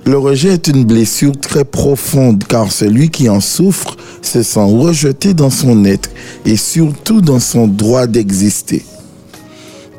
Le 0.06 0.18
rejet 0.18 0.50
est 0.50 0.68
une 0.68 0.84
blessure 0.84 1.32
très 1.40 1.64
profonde 1.64 2.44
car 2.46 2.70
celui 2.70 3.08
qui 3.08 3.28
en 3.28 3.40
souffre 3.40 3.96
se 4.20 4.42
sent 4.42 4.64
rejeté 4.64 5.32
dans 5.32 5.50
son 5.50 5.84
être 5.84 6.10
et 6.44 6.56
surtout 6.56 7.20
dans 7.20 7.40
son 7.40 7.66
droit 7.66 8.06
d'exister. 8.06 8.84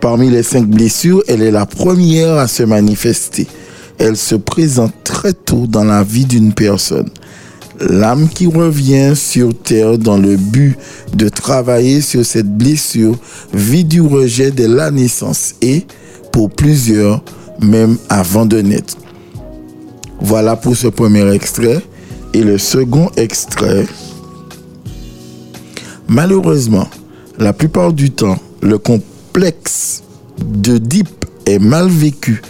Parmi 0.02 0.30
les 0.30 0.44
cinq 0.44 0.68
blessures, 0.68 1.24
elle 1.28 1.42
est 1.42 1.52
la 1.52 1.66
première 1.66 2.34
à 2.34 2.48
se 2.48 2.62
manifester. 2.62 3.48
Elle 3.98 4.18
se 4.18 4.36
présente 4.36 4.94
très 5.04 5.34
tôt 5.34 5.66
dans 5.68 5.84
la 5.84 6.04
vie 6.04 6.26
d'une 6.26 6.54
personne. 6.54 7.10
L'âme 7.80 8.30
qui 8.30 8.48
revient 8.48 9.14
sur 9.16 9.54
terre 9.54 9.98
dans 9.98 10.18
le 10.18 10.38
but 10.38 10.78
de 11.14 11.30
travailler 11.30 12.02
sur 12.02 12.26
cette 12.26 12.58
blessure 12.58 13.18
vit 13.54 13.84
du 13.84 14.02
rejet 14.02 14.52
dès 14.52 14.68
la 14.68 14.92
naissance 14.92 15.56
et, 15.62 15.86
pour 16.32 16.50
plusieurs, 16.50 17.24
même 17.62 17.98
avant 18.10 18.46
de 18.46 18.62
naître. 18.62 18.96
Voilà 20.22 20.56
pour 20.56 20.76
ce 20.76 20.88
premier 20.88 21.30
extrait. 21.34 21.82
Et 22.34 22.44
le 22.44 22.58
second 22.58 23.10
extrait, 23.16 23.86
Malheureusement, 26.08 26.88
la 27.40 27.52
plupart 27.52 27.92
du 27.92 28.12
temps, 28.12 28.38
le 28.62 28.78
complexe 28.78 30.04
d'Oedipe 30.38 31.26
est 31.48 31.60
mal 31.60 31.88
vécu 31.88 32.42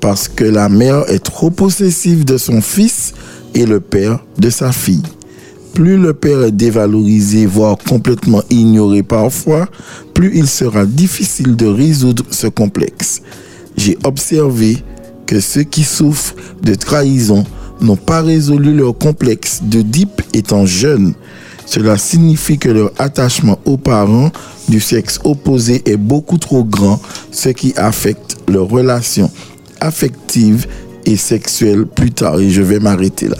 parce 0.00 0.26
que 0.26 0.44
la 0.44 0.68
mère 0.68 1.08
est 1.08 1.22
trop 1.22 1.50
possessive 1.50 2.24
de 2.24 2.36
son 2.36 2.60
fils 2.60 3.14
et 3.54 3.66
le 3.66 3.80
père 3.80 4.24
de 4.38 4.50
sa 4.50 4.72
fille. 4.72 5.02
Plus 5.74 5.96
le 5.96 6.14
père 6.14 6.42
est 6.44 6.52
dévalorisé, 6.52 7.46
voire 7.46 7.76
complètement 7.76 8.42
ignoré 8.48 9.02
parfois, 9.02 9.66
plus 10.14 10.30
il 10.34 10.46
sera 10.46 10.86
difficile 10.86 11.56
de 11.56 11.66
résoudre 11.66 12.24
ce 12.30 12.46
complexe. 12.46 13.22
J'ai 13.76 13.98
observé 14.04 14.78
que 15.26 15.40
ceux 15.40 15.64
qui 15.64 15.82
souffrent 15.82 16.34
de 16.62 16.74
trahison 16.74 17.44
n'ont 17.80 17.96
pas 17.96 18.22
résolu 18.22 18.72
leur 18.72 18.96
complexe 18.96 19.62
d'Oedipe 19.62 20.22
étant 20.32 20.64
jeunes. 20.64 21.14
Cela 21.66 21.98
signifie 21.98 22.58
que 22.58 22.68
leur 22.68 22.92
attachement 22.98 23.58
aux 23.64 23.78
parents 23.78 24.30
du 24.68 24.80
sexe 24.80 25.18
opposé 25.24 25.82
est 25.86 25.96
beaucoup 25.96 26.38
trop 26.38 26.62
grand, 26.62 27.00
ce 27.32 27.48
qui 27.48 27.72
affecte 27.76 28.36
leur 28.48 28.68
relation 28.68 29.30
affective 29.80 30.66
et 31.06 31.16
sexuelle 31.16 31.86
plus 31.86 32.12
tard. 32.12 32.40
Et 32.40 32.50
je 32.50 32.62
vais 32.62 32.78
m'arrêter 32.78 33.28
là. 33.28 33.36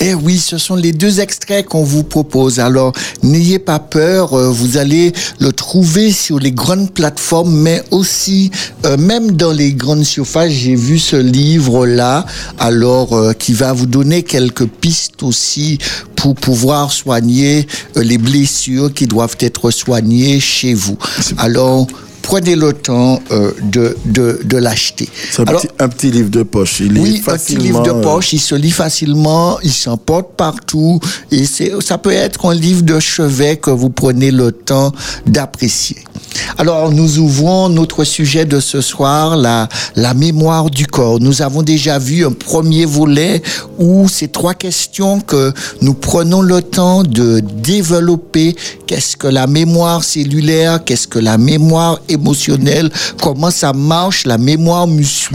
Eh 0.00 0.14
oui, 0.14 0.38
ce 0.38 0.58
sont 0.58 0.76
les 0.76 0.92
deux 0.92 1.20
extraits 1.20 1.66
qu'on 1.66 1.84
vous 1.84 2.04
propose. 2.04 2.58
Alors, 2.60 2.92
n'ayez 3.22 3.58
pas 3.58 3.78
peur, 3.78 4.34
euh, 4.34 4.50
vous 4.50 4.76
allez 4.76 5.12
le 5.38 5.52
trouver 5.52 6.12
sur 6.12 6.38
les 6.38 6.52
grandes 6.52 6.90
plateformes, 6.90 7.54
mais 7.54 7.82
aussi, 7.90 8.50
euh, 8.84 8.96
même 8.96 9.32
dans 9.32 9.52
les 9.52 9.72
grandes 9.72 10.04
surfaces, 10.04 10.52
j'ai 10.52 10.74
vu 10.74 10.98
ce 10.98 11.16
livre-là, 11.16 12.26
alors, 12.58 13.14
euh, 13.14 13.32
qui 13.32 13.52
va 13.52 13.72
vous 13.72 13.86
donner 13.86 14.22
quelques 14.22 14.66
pistes 14.66 15.22
aussi 15.22 15.78
pour 16.16 16.34
pouvoir 16.34 16.92
soigner 16.92 17.66
les 17.96 18.18
blessures 18.18 18.92
qui 18.92 19.06
doivent 19.06 19.36
être 19.40 19.70
soignées 19.70 20.40
chez 20.40 20.74
vous. 20.74 20.98
Alors, 21.38 21.86
prenez 22.24 22.56
le 22.56 22.72
temps 22.72 23.20
euh, 23.30 23.52
de, 23.62 23.96
de, 24.06 24.40
de 24.42 24.56
l'acheter. 24.56 25.08
C'est 25.30 25.42
un, 25.42 25.44
petit, 25.44 25.68
un 25.78 25.88
petit 25.88 26.10
livre 26.10 26.30
de 26.30 26.42
poche. 26.42 26.80
Il 26.80 26.98
oui, 26.98 27.22
un 27.26 27.36
petit 27.36 27.56
livre 27.56 27.82
de 27.82 27.90
euh, 27.90 28.00
poche, 28.00 28.32
il 28.32 28.40
se 28.40 28.54
lit 28.54 28.70
facilement, 28.70 29.58
il 29.62 29.72
s'emporte 29.72 30.34
partout, 30.36 30.98
et 31.30 31.44
c'est, 31.44 31.72
ça 31.80 31.98
peut 31.98 32.12
être 32.12 32.46
un 32.46 32.54
livre 32.54 32.82
de 32.82 32.98
chevet 32.98 33.56
que 33.58 33.70
vous 33.70 33.90
prenez 33.90 34.30
le 34.30 34.52
temps 34.52 34.92
d'apprécier. 35.26 35.98
Alors, 36.58 36.90
nous 36.90 37.18
ouvrons 37.18 37.68
notre 37.68 38.02
sujet 38.02 38.44
de 38.44 38.58
ce 38.58 38.80
soir, 38.80 39.36
la, 39.36 39.68
la 39.94 40.14
mémoire 40.14 40.68
du 40.68 40.86
corps. 40.86 41.20
Nous 41.20 41.42
avons 41.42 41.62
déjà 41.62 42.00
vu 42.00 42.26
un 42.26 42.32
premier 42.32 42.86
volet 42.86 43.40
où 43.78 44.08
ces 44.08 44.26
trois 44.26 44.54
questions 44.54 45.20
que 45.20 45.52
nous 45.80 45.94
prenons 45.94 46.42
le 46.42 46.60
temps 46.60 47.04
de 47.04 47.40
développer. 47.40 48.56
Qu'est-ce 48.88 49.16
que 49.16 49.28
la 49.28 49.46
mémoire 49.46 50.02
cellulaire? 50.02 50.82
Qu'est-ce 50.84 51.06
que 51.06 51.20
la 51.20 51.38
mémoire 51.38 52.00
émotionnelle? 52.14 52.90
Comment 53.22 53.50
ça 53.50 53.72
marche, 53.72 54.24
la 54.26 54.38
mémoire 54.38 54.86
mus- 54.86 55.30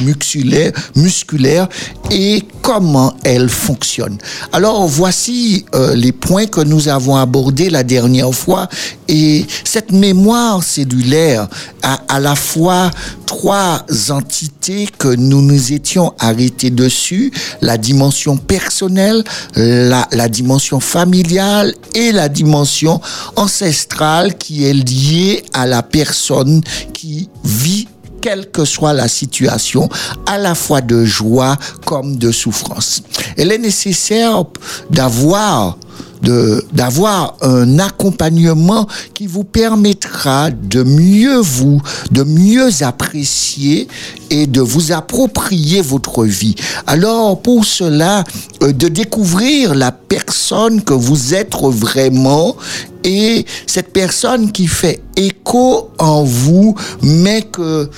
musculaire, 0.96 1.70
et 2.12 2.44
comment 2.62 3.14
elle 3.24 3.50
fonctionne. 3.50 4.18
Alors, 4.52 4.88
voici 4.88 5.66
euh, 5.76 5.96
les 5.96 6.12
points 6.12 6.48
que 6.48 6.62
nous 6.62 6.88
avons 6.88 7.16
abordés 7.16 7.70
la 7.70 7.84
dernière 7.84 8.34
fois. 8.34 8.68
Et 9.08 9.46
cette 9.64 9.92
mémoire 9.92 10.64
cellulaire 10.64 11.48
a 11.84 12.00
à 12.08 12.20
la 12.20 12.36
fois 12.36 12.92
trois 13.26 13.86
entités 14.10 14.88
que 14.98 15.08
nous 15.16 15.42
nous 15.42 15.74
étions 15.74 16.14
arrêtés 16.20 16.70
dessus, 16.70 17.32
la 17.62 17.78
dimension 17.78 18.38
personnelle, 18.38 19.24
la 19.56 20.30
dimension 20.30 20.80
familiale 20.80 21.74
et 21.96 22.12
la 22.12 22.30
dimension 22.30 23.00
ancestrale 23.36 24.38
qui 24.38 24.66
est 24.66 24.74
liée 24.74 25.44
à 25.54 25.66
la 25.66 25.84
personne 25.84 26.62
qui 26.94 27.30
vit 27.44 27.88
quelle 28.22 28.52
que 28.52 28.66
soit 28.66 28.94
la 28.94 29.08
situation, 29.08 29.88
à 30.26 30.38
la 30.38 30.56
fois 30.56 30.82
de 30.82 31.06
joie 31.06 31.58
comme 31.86 32.18
de 32.18 32.32
souffrance. 32.32 33.02
Elle 33.38 33.52
est 33.52 33.58
nécessaire 33.58 34.44
d'avoir 34.90 35.78
de 36.22 36.66
d'avoir 36.74 37.36
un 37.42 37.80
accompagnement 37.80 38.88
qui 39.14 39.28
vous 39.28 39.44
permettra 39.44 40.52
de 40.52 40.84
mieux 40.84 41.40
vous 41.40 41.82
de 42.12 42.24
mieux 42.24 42.84
apprécier 42.84 43.88
et 44.30 44.48
de 44.48 44.62
vous 44.62 44.92
approprier 44.92 45.82
votre 45.82 46.26
vie. 46.26 46.56
Alors 46.88 47.42
pour 47.42 47.66
cela 47.66 48.24
euh, 48.64 48.72
de 48.74 48.88
découvrir 48.88 49.76
la 49.76 49.92
personne 49.92 50.82
que 50.84 50.94
vous 50.94 51.34
êtes 51.34 51.56
vraiment 51.56 52.56
et 53.04 53.46
cette 53.66 53.94
personne 53.94 54.52
qui 54.52 54.68
fait 54.68 55.02
écho 55.16 55.90
en 56.00 56.24
vous 56.24 56.76
mais 57.02 57.42
que 57.42 57.90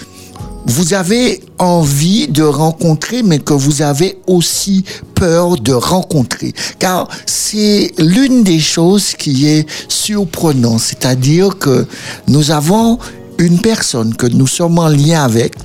vous 0.66 0.94
avez 0.94 1.42
envie 1.60 2.28
de 2.28 2.44
rencontrer, 2.44 3.24
mais 3.24 3.40
que 3.40 3.54
vous 3.54 3.82
avez 3.82 4.18
aussi 4.28 4.84
peur 5.16 5.58
de 5.58 5.74
rencontrer. 5.74 6.54
Car 6.80 7.08
c'est 7.26 7.92
l'une 7.98 8.44
des 8.44 8.60
choses 8.60 9.14
qui 9.16 9.48
est 9.48 9.68
surprenante, 9.88 10.80
c'est-à-dire 10.80 11.58
que 11.58 11.86
nous 12.28 12.52
avons 12.52 13.00
une 13.42 13.60
personne 13.60 14.16
que 14.16 14.28
nous 14.28 14.48
sommes 14.48 14.78
en 14.80 14.88
lien 14.88 15.24
avec, 15.24 15.56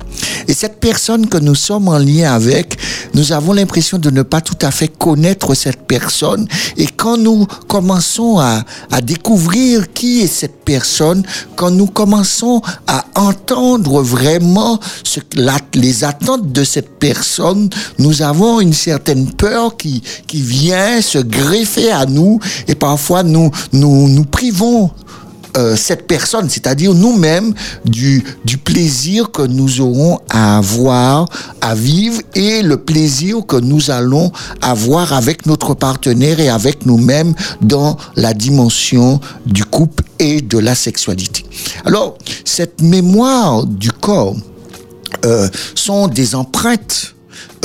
et 0.47 0.53
cette 0.53 0.79
personne 0.79 1.27
que 1.27 1.37
nous 1.37 1.55
sommes 1.55 1.87
en 1.89 1.99
lien 1.99 2.33
avec, 2.33 2.77
nous 3.13 3.31
avons 3.31 3.53
l'impression 3.53 3.97
de 3.99 4.09
ne 4.09 4.23
pas 4.23 4.41
tout 4.41 4.57
à 4.61 4.71
fait 4.71 4.87
connaître 4.87 5.53
cette 5.53 5.85
personne. 5.87 6.47
Et 6.77 6.87
quand 6.87 7.17
nous 7.17 7.45
commençons 7.67 8.39
à, 8.39 8.63
à 8.91 9.01
découvrir 9.01 9.91
qui 9.93 10.21
est 10.21 10.27
cette 10.27 10.63
personne, 10.65 11.23
quand 11.55 11.69
nous 11.71 11.87
commençons 11.87 12.61
à 12.87 13.05
entendre 13.15 14.01
vraiment 14.01 14.79
ce, 15.03 15.19
la- 15.35 15.59
les 15.75 16.03
attentes 16.03 16.51
de 16.51 16.63
cette 16.63 16.97
personne, 16.97 17.69
nous 17.99 18.21
avons 18.21 18.59
une 18.59 18.73
certaine 18.73 19.31
peur 19.33 19.77
qui, 19.77 20.01
qui 20.27 20.41
vient 20.41 21.01
se 21.01 21.19
greffer 21.19 21.91
à 21.91 22.05
nous 22.05 22.39
et 22.67 22.75
parfois 22.75 23.21
nous, 23.23 23.51
nous, 23.73 24.07
nous 24.07 24.23
privons 24.25 24.91
euh, 25.57 25.75
cette 25.75 26.07
personne, 26.07 26.49
c'est-à-dire 26.49 26.93
nous-mêmes, 26.93 27.53
du, 27.83 28.23
du 28.45 28.57
plaisir 28.57 29.31
que 29.31 29.41
nous 29.41 29.81
aurons 29.81 30.19
à 30.29 30.57
avoir, 30.57 31.27
à 31.61 31.73
vivre 31.73 32.21
et 32.35 32.61
le 32.61 32.77
plaisir 32.77 33.45
que 33.45 33.57
nous 33.57 33.89
allons 33.89 34.31
avoir 34.61 35.13
avec 35.13 35.45
notre 35.45 35.73
partenaire 35.73 36.39
et 36.39 36.49
avec 36.49 36.85
nous-mêmes 36.85 37.33
dans 37.61 37.97
la 38.15 38.33
dimension 38.33 39.19
du 39.45 39.65
couple 39.65 40.03
et 40.19 40.41
de 40.41 40.59
la 40.59 40.75
sexualité. 40.75 41.43
Alors, 41.85 42.17
cette 42.45 42.81
mémoire 42.81 43.65
du 43.65 43.91
corps 43.91 44.35
euh, 45.25 45.47
sont 45.73 46.07
des 46.07 46.35
empreintes 46.35 47.15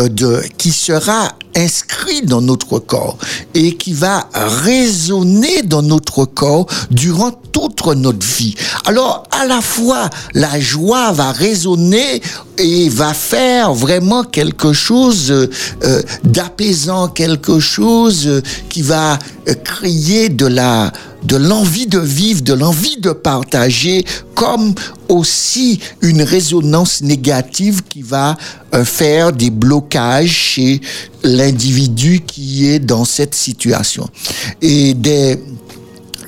euh, 0.01 0.09
de, 0.09 0.43
qui 0.57 0.71
sera 0.71 1.33
inscrit 1.57 2.23
dans 2.23 2.41
notre 2.41 2.79
corps 2.79 3.19
et 3.55 3.77
qui 3.77 3.93
va 3.93 4.29
résonner 4.35 5.63
dans 5.63 5.83
notre 5.83 6.25
corps 6.25 6.67
durant 6.91 7.31
toute 7.31 7.73
notre 7.97 8.27
vie. 8.27 8.55
Alors, 8.87 9.25
à 9.31 9.47
la 9.47 9.61
fois, 9.61 10.09
la 10.35 10.61
joie 10.61 11.13
va 11.13 11.33
résonner 11.33 12.23
et 12.59 12.89
va 12.89 13.15
faire 13.15 13.73
vraiment 13.75 14.25
quelque 14.25 14.73
chose 14.73 15.31
euh, 15.31 15.51
euh, 15.85 16.03
d'apaisant, 16.25 17.09
quelque 17.09 17.59
chose 17.59 18.27
euh, 18.27 18.43
qui 18.69 18.83
va 18.83 19.19
créer 19.65 20.29
de 20.29 20.47
la 20.47 20.93
de 21.25 21.37
l'envie 21.37 21.87
de 21.87 22.01
vivre, 22.01 22.43
de 22.43 22.53
l'envie 22.53 22.97
de 22.97 23.13
partager, 23.13 24.05
comme 24.35 24.75
aussi 25.09 25.79
une 26.01 26.21
résonance 26.21 27.01
négative 27.01 27.83
qui 27.89 28.03
va 28.03 28.37
faire 28.85 29.33
des 29.33 29.51
blocages 29.51 30.31
chez 30.31 30.81
l'individu 31.25 32.21
qui 32.27 32.69
est 32.69 32.79
dans 32.79 33.05
cette 33.05 33.35
situation. 33.35 34.09
Et 34.61 34.95
des, 34.95 35.39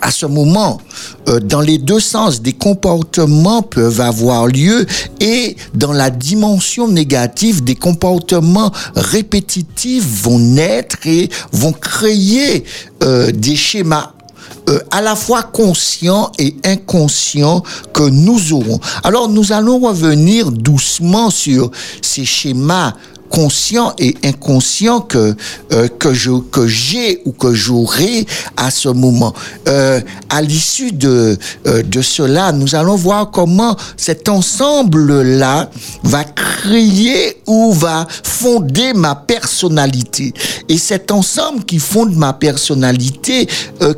à 0.05 0.11
ce 0.11 0.27
moment, 0.27 0.81
euh, 1.29 1.41
dans 1.41 1.63
les 1.63 1.79
deux 1.79 1.99
sens, 1.99 2.43
des 2.43 2.53
comportements 2.53 3.63
peuvent 3.63 4.03
avoir 4.03 4.47
lieu 4.47 4.87
et 5.19 5.57
dans 5.73 5.93
la 5.93 6.11
dimension 6.11 6.89
négative, 6.89 7.65
des 7.65 7.75
comportements 7.75 8.71
répétitifs 8.95 10.05
vont 10.23 10.39
naître 10.39 10.99
et 11.07 11.31
vont 11.53 11.73
créer 11.73 12.65
euh, 13.03 13.31
des 13.33 13.57
schémas 13.57 14.13
euh, 14.69 14.79
à 14.91 15.01
la 15.01 15.17
fois 15.17 15.43
conscients 15.43 16.33
et 16.39 16.55
inconscients 16.65 17.63
que 17.93 18.03
nous 18.03 18.53
aurons. 18.53 18.81
Alors 19.03 19.29
nous 19.29 19.53
allons 19.53 19.79
revenir 19.79 20.51
doucement 20.51 21.31
sur 21.31 21.71
ces 22.03 22.25
schémas 22.25 22.95
conscient 23.31 23.95
et 23.99 24.15
inconscient 24.25 25.01
que 25.01 25.35
euh, 25.73 25.89
que 25.99 26.13
je 26.13 26.31
que 26.31 26.67
j'ai 26.67 27.21
ou 27.25 27.33
que 27.33 27.53
j'aurai 27.53 28.27
à 28.57 28.71
ce 28.71 28.89
moment. 28.89 29.35
Euh, 29.69 30.01
à 30.29 30.43
l'issue 30.43 30.93
de 30.93 31.37
euh, 31.67 31.83
de 31.83 32.03
cela, 32.03 32.53
nous 32.53 32.75
allons 32.75 32.97
voir 32.97 33.31
comment 33.31 33.77
cet 33.97 34.29
ensemble 34.29 35.23
là 35.23 35.71
va 36.03 36.25
créer 36.25 37.39
ou 37.47 37.73
va 37.73 38.07
fonder 38.23 38.93
ma 38.95 39.15
personnalité. 39.15 40.33
Et 40.69 40.79
cet 40.79 41.11
ensemble 41.11 41.65
qui 41.65 41.79
fonde 41.79 42.15
ma 42.15 42.33
personnalité 42.33 43.49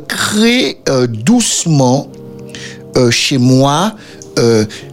crée 0.07 0.81
doucement 1.09 2.07
chez 3.11 3.37
moi 3.37 3.95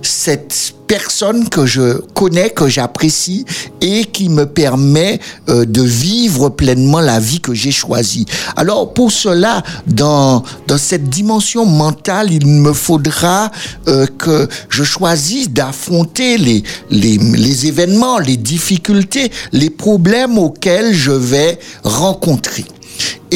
cette 0.03 0.74
personne 0.87 1.49
que 1.49 1.67
je 1.67 1.99
connais, 2.15 2.51
que 2.51 2.69
j'apprécie 2.69 3.45
et 3.81 4.05
qui 4.05 4.29
me 4.29 4.47
permet 4.47 5.21
euh, 5.49 5.65
de 5.65 5.83
vivre 5.83 6.49
pleinement 6.49 7.01
la 7.01 7.21
vie 7.21 7.41
que 7.41 7.55
j'ai 7.55 7.71
choisie. 7.73 8.27
Alors 8.57 8.93
pour 8.93 9.11
cela, 9.13 9.63
dans, 9.87 10.43
dans 10.67 10.79
cette 10.79 11.09
dimension 11.09 11.67
mentale, 11.67 12.33
il 12.33 12.47
me 12.47 12.73
faudra 12.73 13.51
euh, 13.89 14.07
que 14.19 14.49
je 14.69 14.85
choisisse 14.85 15.51
d'affronter 15.51 16.39
les, 16.39 16.63
les, 16.91 17.19
les 17.19 17.67
événements, 17.67 18.19
les 18.19 18.37
difficultés, 18.37 19.31
les 19.53 19.71
problèmes 19.71 20.39
auxquels 20.39 20.95
je 20.95 21.13
vais 21.13 21.59
rencontrer. 21.83 22.65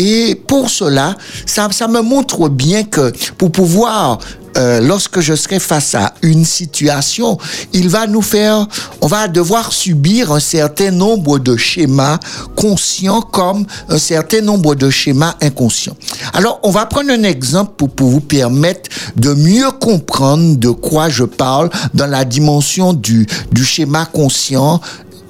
Et 0.00 0.36
pour 0.36 0.70
cela, 0.70 1.16
ça, 1.44 1.68
me 1.88 2.02
montre 2.02 2.48
bien 2.48 2.84
que 2.84 3.12
pour 3.36 3.50
pouvoir 3.50 4.20
euh, 4.56 4.80
lorsque 4.80 5.18
je 5.18 5.34
serai 5.34 5.58
face 5.58 5.96
à 5.96 6.14
une 6.22 6.44
situation, 6.44 7.36
il 7.72 7.88
va 7.88 8.06
nous 8.06 8.22
faire, 8.22 8.68
on 9.00 9.08
va 9.08 9.26
devoir 9.26 9.72
subir 9.72 10.30
un 10.30 10.38
certain 10.38 10.92
nombre 10.92 11.40
de 11.40 11.56
schémas 11.56 12.20
conscients 12.54 13.22
comme 13.22 13.66
un 13.88 13.98
certain 13.98 14.40
nombre 14.40 14.76
de 14.76 14.88
schémas 14.88 15.34
inconscients. 15.40 15.96
Alors, 16.32 16.60
on 16.62 16.70
va 16.70 16.86
prendre 16.86 17.10
un 17.10 17.24
exemple 17.24 17.72
pour, 17.76 17.90
pour 17.90 18.08
vous 18.08 18.20
permettre 18.20 18.88
de 19.16 19.34
mieux 19.34 19.70
comprendre 19.80 20.56
de 20.56 20.70
quoi 20.70 21.08
je 21.08 21.24
parle 21.24 21.70
dans 21.92 22.06
la 22.06 22.24
dimension 22.24 22.92
du, 22.92 23.26
du 23.50 23.64
schéma 23.64 24.06
conscient 24.06 24.80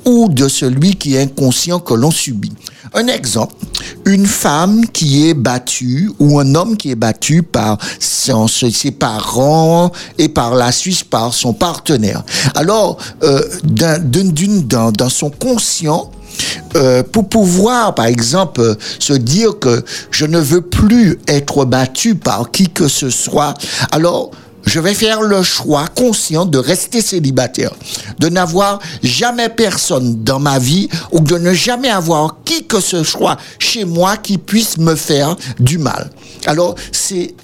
ou 0.08 0.28
de 0.30 0.48
celui 0.48 0.96
qui 0.96 1.14
est 1.16 1.22
inconscient 1.22 1.78
que 1.80 1.92
l'on 1.92 2.10
subit. 2.10 2.52
Un 2.94 3.06
exemple, 3.08 3.54
une 4.06 4.24
femme 4.24 4.86
qui 4.86 5.28
est 5.28 5.34
battue 5.34 6.10
ou 6.18 6.40
un 6.40 6.54
homme 6.54 6.78
qui 6.78 6.90
est 6.90 6.94
battu 6.94 7.42
par 7.42 7.76
ses 8.00 8.90
parents 8.90 9.92
et 10.16 10.30
par 10.30 10.54
la 10.54 10.72
suite 10.72 11.04
par 11.04 11.34
son 11.34 11.52
partenaire. 11.52 12.22
Alors, 12.54 12.96
euh, 13.22 13.42
d'un- 13.62 13.98
d'une- 13.98 14.66
dans, 14.66 14.90
dans 14.90 15.10
son 15.10 15.28
conscient, 15.28 16.10
euh, 16.76 17.02
pour 17.02 17.28
pouvoir, 17.28 17.94
par 17.94 18.06
exemple, 18.06 18.76
se 18.98 19.12
dire 19.12 19.58
que 19.58 19.84
je 20.10 20.24
ne 20.24 20.38
veux 20.38 20.62
plus 20.62 21.18
être 21.28 21.66
battu 21.66 22.14
par 22.14 22.50
qui 22.50 22.68
que 22.68 22.88
ce 22.88 23.10
soit, 23.10 23.52
alors 23.90 24.30
je 24.68 24.80
vais 24.80 24.94
faire 24.94 25.22
le 25.22 25.42
choix 25.42 25.86
conscient 25.88 26.44
de 26.44 26.58
rester 26.58 27.00
célibataire, 27.00 27.72
de 28.18 28.28
n'avoir 28.28 28.80
jamais 29.02 29.48
personne 29.48 30.22
dans 30.22 30.38
ma 30.38 30.58
vie 30.58 30.90
ou 31.10 31.20
de 31.20 31.38
ne 31.38 31.54
jamais 31.54 31.88
avoir 31.88 32.36
qui 32.44 32.66
que 32.66 32.78
ce 32.78 33.02
soit 33.02 33.38
chez 33.58 33.86
moi 33.86 34.18
qui 34.18 34.36
puisse 34.36 34.76
me 34.76 34.94
faire 34.94 35.36
du 35.58 35.78
mal. 35.78 36.10
Alors, 36.44 36.74
c'est 36.92 37.34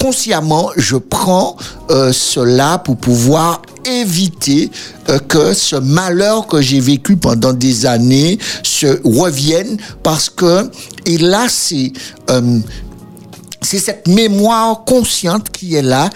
consciemment, 0.00 0.70
je 0.76 0.96
prends 0.96 1.56
euh, 1.90 2.12
cela 2.12 2.78
pour 2.78 2.96
pouvoir 2.96 3.62
éviter 3.84 4.68
euh, 5.08 5.20
que 5.20 5.54
ce 5.54 5.76
malheur 5.76 6.48
que 6.48 6.60
j'ai 6.60 6.80
vécu 6.80 7.16
pendant 7.16 7.52
des 7.52 7.86
années 7.86 8.40
se 8.64 9.00
revienne 9.04 9.76
parce 10.02 10.28
que, 10.28 10.68
et 11.06 11.18
là, 11.18 11.46
c'est... 11.48 11.92
euh, 12.30 12.58
c'est 13.64 13.78
cette 13.78 14.08
mémoire 14.08 14.84
consciente 14.84 15.50
qui 15.50 15.76
est 15.76 15.82
là, 15.82 16.10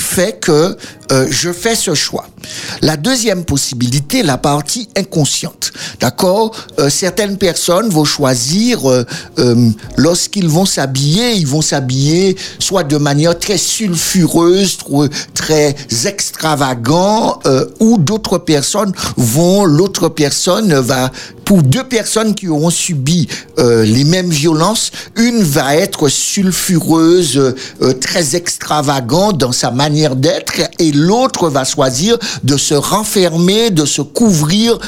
fait 0.00 0.38
que 0.40 0.76
euh, 1.12 1.26
je 1.30 1.52
fais 1.52 1.74
ce 1.74 1.94
choix. 1.94 2.26
La 2.80 2.96
deuxième 2.96 3.44
possibilité, 3.44 4.22
la 4.22 4.38
partie 4.38 4.88
inconsciente. 4.96 5.72
D'accord? 6.00 6.54
Euh, 6.78 6.88
Certaines 6.88 7.36
personnes 7.36 7.90
vont 7.90 8.04
choisir, 8.04 8.88
euh, 8.88 9.04
lorsqu'ils 9.96 10.48
vont 10.48 10.64
s'habiller, 10.64 11.32
ils 11.34 11.46
vont 11.46 11.60
s'habiller 11.60 12.36
soit 12.58 12.84
de 12.84 12.96
manière 12.96 13.38
très 13.38 13.58
sulfureuse, 13.58 14.78
très 15.34 15.74
extravagant, 16.06 17.40
ou 17.80 17.98
d'autres 17.98 18.38
personnes 18.38 18.92
vont, 19.16 19.64
l'autre 19.64 20.08
personne 20.08 20.72
va 20.74 21.10
pour 21.44 21.62
deux 21.62 21.84
personnes 21.84 22.34
qui 22.34 22.48
auront 22.48 22.70
subi 22.70 23.28
les 23.58 24.04
mêmes 24.04 24.30
violences, 24.30 24.90
une 25.16 25.42
va 25.42 25.76
être 25.76 26.08
sulfureuse, 26.08 27.54
très 28.00 28.36
extravagante 28.36 29.38
dans 29.38 29.52
sa 29.52 29.70
manière 29.70 29.81
d'être, 29.90 30.52
et 30.78 30.92
l'autre 30.92 31.48
va 31.48 31.64
choisir 31.64 32.18
de 32.42 32.56
se 32.56 32.74
renfermer, 32.74 33.70
de 33.70 33.84
se 33.84 34.02
couvrir 34.02 34.78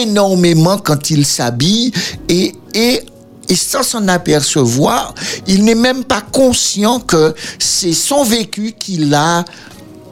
énormément 0.00 0.78
quand 0.78 1.10
il 1.10 1.26
s'habille, 1.26 1.92
et, 2.28 2.52
et 2.74 3.02
et 3.48 3.56
sans 3.56 3.82
s'en 3.82 4.08
apercevoir, 4.08 5.14
il 5.46 5.64
n'est 5.64 5.74
même 5.74 6.04
pas 6.04 6.22
conscient 6.22 6.98
que 6.98 7.34
c'est 7.58 7.92
son 7.92 8.24
vécu 8.24 8.72
qu'il 8.78 9.12
a 9.14 9.44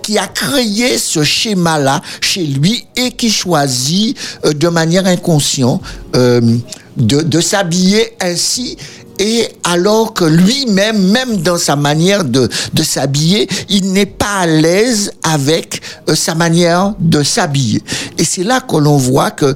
qui 0.03 0.19
a 0.19 0.27
créé 0.27 0.99
ce 0.99 1.23
schéma-là 1.23 2.03
chez 2.21 2.45
lui 2.45 2.85
et 2.97 3.13
qui 3.13 3.31
choisit 3.31 4.19
euh, 4.45 4.53
de 4.53 4.69
manière 4.69 5.07
inconsciente 5.07 5.81
euh, 6.17 6.41
de 6.97 7.41
s'habiller 7.41 8.13
ainsi. 8.21 8.77
Et 9.19 9.49
alors 9.65 10.15
que 10.15 10.25
lui-même, 10.25 11.11
même 11.11 11.39
dans 11.39 11.59
sa 11.59 11.77
manière 11.77 12.25
de, 12.25 12.49
de 12.73 12.83
s'habiller, 12.83 13.49
il 13.69 13.93
n'est 13.93 14.07
pas 14.07 14.41
à 14.41 14.47
l'aise 14.47 15.13
avec 15.23 15.81
euh, 16.09 16.15
sa 16.15 16.35
manière 16.35 16.95
de 16.99 17.23
s'habiller. 17.23 17.83
Et 18.19 18.25
c'est 18.25 18.45
là 18.45 18.61
que 18.61 18.77
l'on 18.77 18.97
voit 18.97 19.31
que 19.31 19.55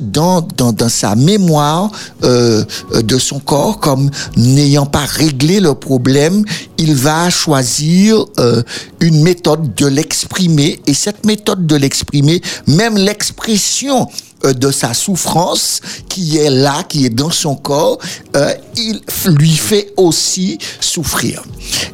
dans, 0.00 0.40
dans, 0.40 0.72
dans 0.72 0.88
sa 0.88 1.14
mémoire 1.14 1.90
euh, 2.24 2.64
euh, 2.92 3.02
de 3.02 3.18
son 3.18 3.38
corps, 3.38 3.80
comme 3.80 4.10
n'ayant 4.36 4.86
pas 4.86 5.04
réglé 5.04 5.60
le 5.60 5.74
problème, 5.74 6.44
il 6.78 6.94
va 6.94 7.30
choisir 7.30 8.24
euh, 8.38 8.62
une 9.00 9.22
méthode 9.22 9.74
de 9.74 9.86
l'exprimer. 9.86 10.80
Et 10.86 10.94
cette 10.94 11.24
méthode 11.24 11.66
de 11.66 11.76
l'exprimer, 11.76 12.40
même 12.66 12.96
l'expression 12.96 14.08
de 14.52 14.70
sa 14.70 14.94
souffrance 14.94 15.80
qui 16.08 16.38
est 16.38 16.50
là, 16.50 16.82
qui 16.82 17.06
est 17.06 17.10
dans 17.10 17.30
son 17.30 17.56
corps, 17.56 17.98
euh, 18.36 18.52
il 18.76 19.00
lui 19.28 19.54
fait 19.56 19.92
aussi 19.96 20.58
souffrir. 20.80 21.42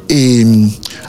Et 0.09 0.43
euh, 0.43 0.67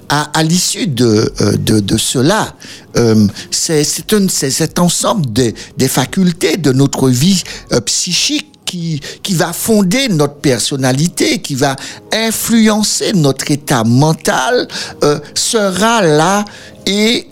à, 0.09 0.39
à 0.39 0.43
l'issue 0.43 0.87
de, 0.87 1.33
euh, 1.41 1.57
de, 1.57 1.81
de 1.81 1.97
cela, 1.97 2.55
euh, 2.97 3.27
c'est 3.51 3.85
cet 3.85 4.79
ensemble 4.79 5.33
des, 5.33 5.55
des 5.77 5.89
facultés 5.89 6.57
de 6.57 6.73
notre 6.73 7.09
vie 7.09 7.43
euh, 7.73 7.81
psychique 7.81 8.49
qui, 8.67 9.01
qui 9.23 9.35
va 9.35 9.53
fonder 9.53 10.09
notre 10.09 10.37
personnalité, 10.37 11.41
qui 11.41 11.55
va 11.55 11.77
influencer 12.13 13.13
notre 13.13 13.51
état 13.51 13.85
mental, 13.85 14.69
euh, 15.05 15.19
sera 15.35 16.03
là 16.03 16.45
et 16.87 17.27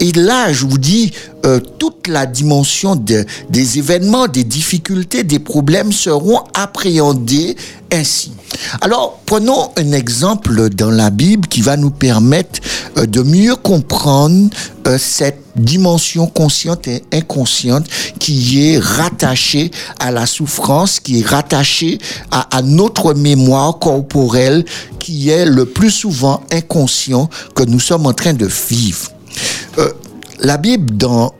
et 0.00 0.12
là, 0.12 0.52
je 0.52 0.64
vous 0.66 0.78
dis, 0.78 1.12
euh, 1.44 1.60
toute 1.78 2.08
la 2.08 2.26
dimension 2.26 2.96
de- 2.96 3.24
des 3.50 3.78
événements, 3.78 4.26
des 4.28 4.44
difficultés, 4.44 5.24
des 5.24 5.38
problèmes 5.38 5.92
seront 5.92 6.40
appréhendés 6.54 7.56
ainsi. 7.92 8.32
Alors, 8.80 9.20
prenons 9.24 9.70
un 9.76 9.92
exemple 9.92 10.68
dans 10.70 10.90
la 10.90 11.10
Bible 11.10 11.48
qui 11.48 11.60
va 11.62 11.76
nous 11.76 11.90
permettre 11.90 12.60
euh, 12.96 13.06
de 13.06 13.22
mieux 13.22 13.56
comprendre 13.56 14.50
euh, 14.86 14.98
cette 14.98 15.40
dimension 15.56 16.26
consciente 16.26 16.86
et 16.88 17.02
inconsciente 17.12 17.86
qui 18.18 18.68
est 18.68 18.78
rattachée 18.78 19.70
à 19.98 20.10
la 20.12 20.26
souffrance, 20.26 21.00
qui 21.00 21.20
est 21.20 21.26
rattachée 21.26 21.98
à 22.30 22.62
notre 22.62 23.14
mémoire 23.14 23.78
corporelle, 23.78 24.64
qui 25.00 25.30
est 25.30 25.44
le 25.46 25.64
plus 25.64 25.90
souvent 25.90 26.42
inconscient 26.52 27.28
que 27.54 27.64
nous 27.64 27.80
sommes 27.80 28.06
en 28.06 28.12
train 28.12 28.34
de 28.34 28.46
vivre. 28.70 29.10
Euh, 29.78 29.90
la 30.40 30.56
Bible 30.56 30.96
dans 30.96 31.32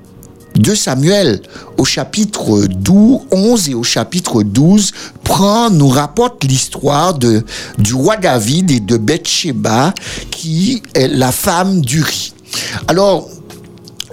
2 0.57 0.75
Samuel 0.75 1.41
au 1.77 1.85
chapitre 1.85 2.67
12, 2.69 3.21
11 3.31 3.69
et 3.71 3.75
au 3.75 3.83
chapitre 3.85 4.43
12 4.43 4.91
prend, 5.23 5.71
nous 5.71 5.89
rapporte 5.89 6.43
l'histoire 6.45 7.15
du 7.17 7.95
roi 7.95 8.17
David 8.17 8.71
et 8.73 8.81
de 8.81 8.97
Bathsheba 8.97 9.95
qui 10.31 10.83
est 10.95 11.09
la 11.09 11.31
femme 11.33 11.81
d'Uri. 11.81 12.33
Alors, 12.89 13.29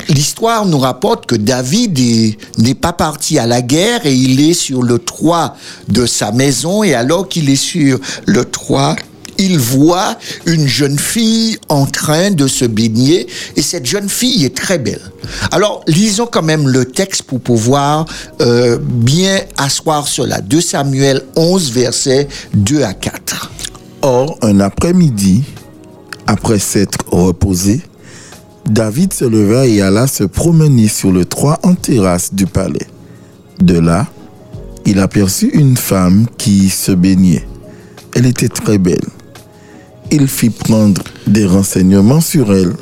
L'histoire 0.09 0.65
nous 0.67 0.77
rapporte 0.77 1.25
que 1.25 1.35
David 1.35 1.97
est- 1.97 2.37
n'est 2.59 2.75
pas 2.75 2.93
parti 2.93 3.39
à 3.39 3.47
la 3.47 3.61
guerre 3.63 4.05
et 4.05 4.13
il 4.13 4.39
est 4.47 4.53
sur 4.53 4.83
le 4.83 4.99
toit 4.99 5.55
de 5.87 6.05
sa 6.05 6.31
maison 6.31 6.83
et 6.83 6.93
alors 6.93 7.27
qu'il 7.27 7.49
est 7.49 7.55
sur 7.55 7.97
le 8.25 8.45
toit, 8.45 8.95
il 9.37 9.59
voit 9.59 10.17
une 10.45 10.67
jeune 10.67 10.97
fille 10.97 11.57
en 11.69 11.85
train 11.85 12.31
de 12.31 12.47
se 12.47 12.65
baigner 12.65 13.27
et 13.55 13.61
cette 13.61 13.85
jeune 13.85 14.09
fille 14.09 14.45
est 14.45 14.55
très 14.55 14.77
belle. 14.77 15.01
Alors, 15.51 15.83
lisons 15.87 16.27
quand 16.31 16.43
même 16.43 16.67
le 16.67 16.85
texte 16.85 17.23
pour 17.23 17.39
pouvoir 17.41 18.05
euh, 18.41 18.77
bien 18.81 19.41
asseoir 19.57 20.07
cela. 20.07 20.41
2 20.41 20.61
Samuel 20.61 21.21
11, 21.35 21.71
versets 21.71 22.27
2 22.53 22.83
à 22.83 22.93
4. 22.93 23.51
Or, 24.01 24.37
un 24.41 24.59
après-midi, 24.59 25.43
après 26.27 26.59
s'être 26.59 26.99
reposé, 27.11 27.81
David 28.65 29.13
se 29.13 29.25
leva 29.25 29.67
et 29.67 29.81
alla 29.81 30.07
se 30.07 30.23
promener 30.23 30.87
sur 30.87 31.11
le 31.11 31.25
toit 31.25 31.59
en 31.63 31.75
terrasse 31.75 32.33
du 32.33 32.47
palais. 32.47 32.87
De 33.59 33.77
là, 33.79 34.07
il 34.85 34.99
aperçut 34.99 35.49
une 35.53 35.77
femme 35.77 36.27
qui 36.37 36.69
se 36.69 36.91
baignait. 36.91 37.47
Elle 38.15 38.25
était 38.25 38.49
très 38.49 38.77
belle. 38.77 39.05
Il 40.11 40.27
fit 40.27 40.49
prendre 40.49 41.01
des 41.27 41.45
renseignements 41.45 42.21
sur 42.21 42.53
elle. 42.53 42.73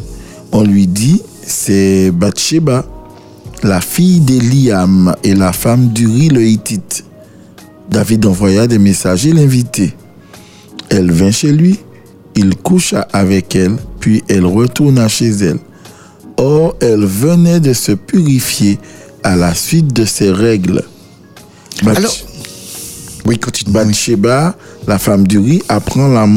On 0.52 0.64
lui 0.64 0.88
dit, 0.88 1.22
c'est 1.46 2.12
Bathsheba, 2.12 2.86
la 3.64 3.82
fille 3.82 4.20
d'Eliam 4.20 5.16
et 5.24 5.34
la 5.34 5.52
femme 5.54 5.90
d'Uri 5.90 6.28
le 6.30 6.44
Hittite. 6.44 7.06
David 7.90 8.26
envoya 8.26 8.68
des 8.68 8.78
messagers 8.80 9.34
l'inviter. 9.34 9.94
Elle 10.90 11.12
vint 11.12 11.32
chez 11.32 11.52
lui, 11.52 11.80
il 12.36 12.56
coucha 12.56 13.08
avec 13.14 13.56
elle, 13.56 13.78
puis 14.00 14.24
elle 14.28 14.46
retourna 14.46 15.08
chez 15.08 15.30
elle. 15.30 15.60
Or, 16.38 16.76
elle 16.82 17.06
venait 17.06 17.60
de 17.60 17.74
se 17.74 17.94
purifier 17.94 18.80
à 19.24 19.36
la 19.36 19.56
suite 19.56 19.94
de 19.94 20.06
ses 20.06 20.32
règles. 20.32 20.84
Bath- 21.84 21.98
Alors, 21.98 22.16
oui, 23.26 23.40
continue. 23.40 23.72
Bathsheba, 23.72 24.56
la 24.88 25.00
femme 25.00 25.26
d'Uri, 25.28 25.64
apprend 25.70 26.08
la... 26.10 26.28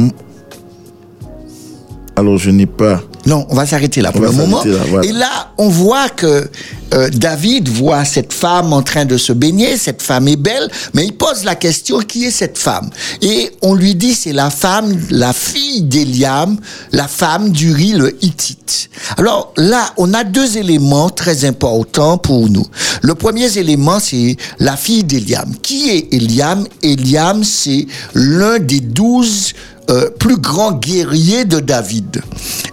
Alors, 2.19 2.39
je 2.39 2.51
n'ai 2.51 2.65
pas... 2.67 3.03
Non, 3.27 3.47
on 3.51 3.55
va 3.55 3.67
s'arrêter 3.67 4.01
là 4.01 4.11
pour 4.11 4.23
On 4.23 4.25
le 4.25 4.33
moment. 4.33 4.63
s'arrêter 4.63 4.79
là, 4.79 4.85
voilà. 4.89 5.07
Et 5.09 5.13
là, 5.13 5.53
on 5.59 5.69
voit 5.69 6.09
que 6.09 6.49
euh, 6.95 7.11
David 7.11 7.69
voit 7.69 8.05
cette 8.07 8.33
femme 8.33 8.73
en 8.73 8.83
train 8.83 9.05
de 9.05 9.19
se 9.19 9.33
baigner, 9.35 9.77
cette 9.77 10.01
femme 10.01 10.27
est 10.29 10.37
belle, 10.37 10.71
mais 10.95 11.05
il 11.05 11.13
pose 11.13 11.45
la 11.45 11.57
question, 11.57 11.99
qui 11.99 12.25
est 12.25 12.31
cette 12.31 12.57
femme? 12.57 12.89
Et 13.21 13.51
on 13.61 13.75
lui 13.75 13.95
dit, 13.97 14.15
c'est 14.15 14.33
la 14.33 14.49
femme, 14.49 14.97
la 15.11 15.33
fille 15.35 15.83
d'Eliam, 15.83 16.57
la 16.93 17.07
femme 17.07 17.51
d'Uri 17.51 17.93
le 17.93 18.17
Hittite. 18.25 18.89
Alors 19.19 19.53
là, 19.57 19.93
on 19.99 20.15
a 20.15 20.25
deux 20.25 20.57
éléments 20.57 21.11
très 21.11 21.45
importants 21.45 22.17
pour 22.17 22.49
nous. 22.49 22.67
Le 23.03 23.15
premier 23.15 23.59
élément, 23.59 23.99
c'est 24.01 24.37
la 24.59 24.77
fille 24.77 25.05
d'Eliam. 25.05 25.53
Qui 25.63 25.91
est 25.91 26.15
Eliam 26.15 26.65
Eliam, 26.83 27.45
c'est 27.45 27.87
l'un 28.15 28.59
des 28.59 28.81
douze 28.81 29.53
euh, 29.91 30.11
plus 30.11 30.37
grand 30.37 30.73
guerrier 30.73 31.45
de 31.45 31.61
David 31.61 32.23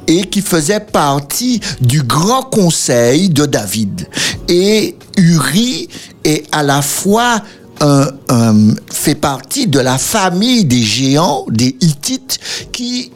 et 0.07 0.23
qui 0.25 0.41
faisait 0.41 0.79
partie 0.79 1.59
du 1.81 2.03
grand 2.03 2.43
conseil 2.43 3.29
de 3.29 3.45
David. 3.45 4.07
Et 4.49 4.97
Uri 5.17 5.89
est 6.23 6.45
à 6.51 6.63
la 6.63 6.81
fois 6.81 7.41
fait 8.93 9.15
partie 9.15 9.67
de 9.67 9.79
la 9.79 9.97
famille 9.97 10.63
des 10.63 10.83
géants, 10.83 11.45
des 11.49 11.75
Hittites, 11.81 12.39
qui 12.71 13.11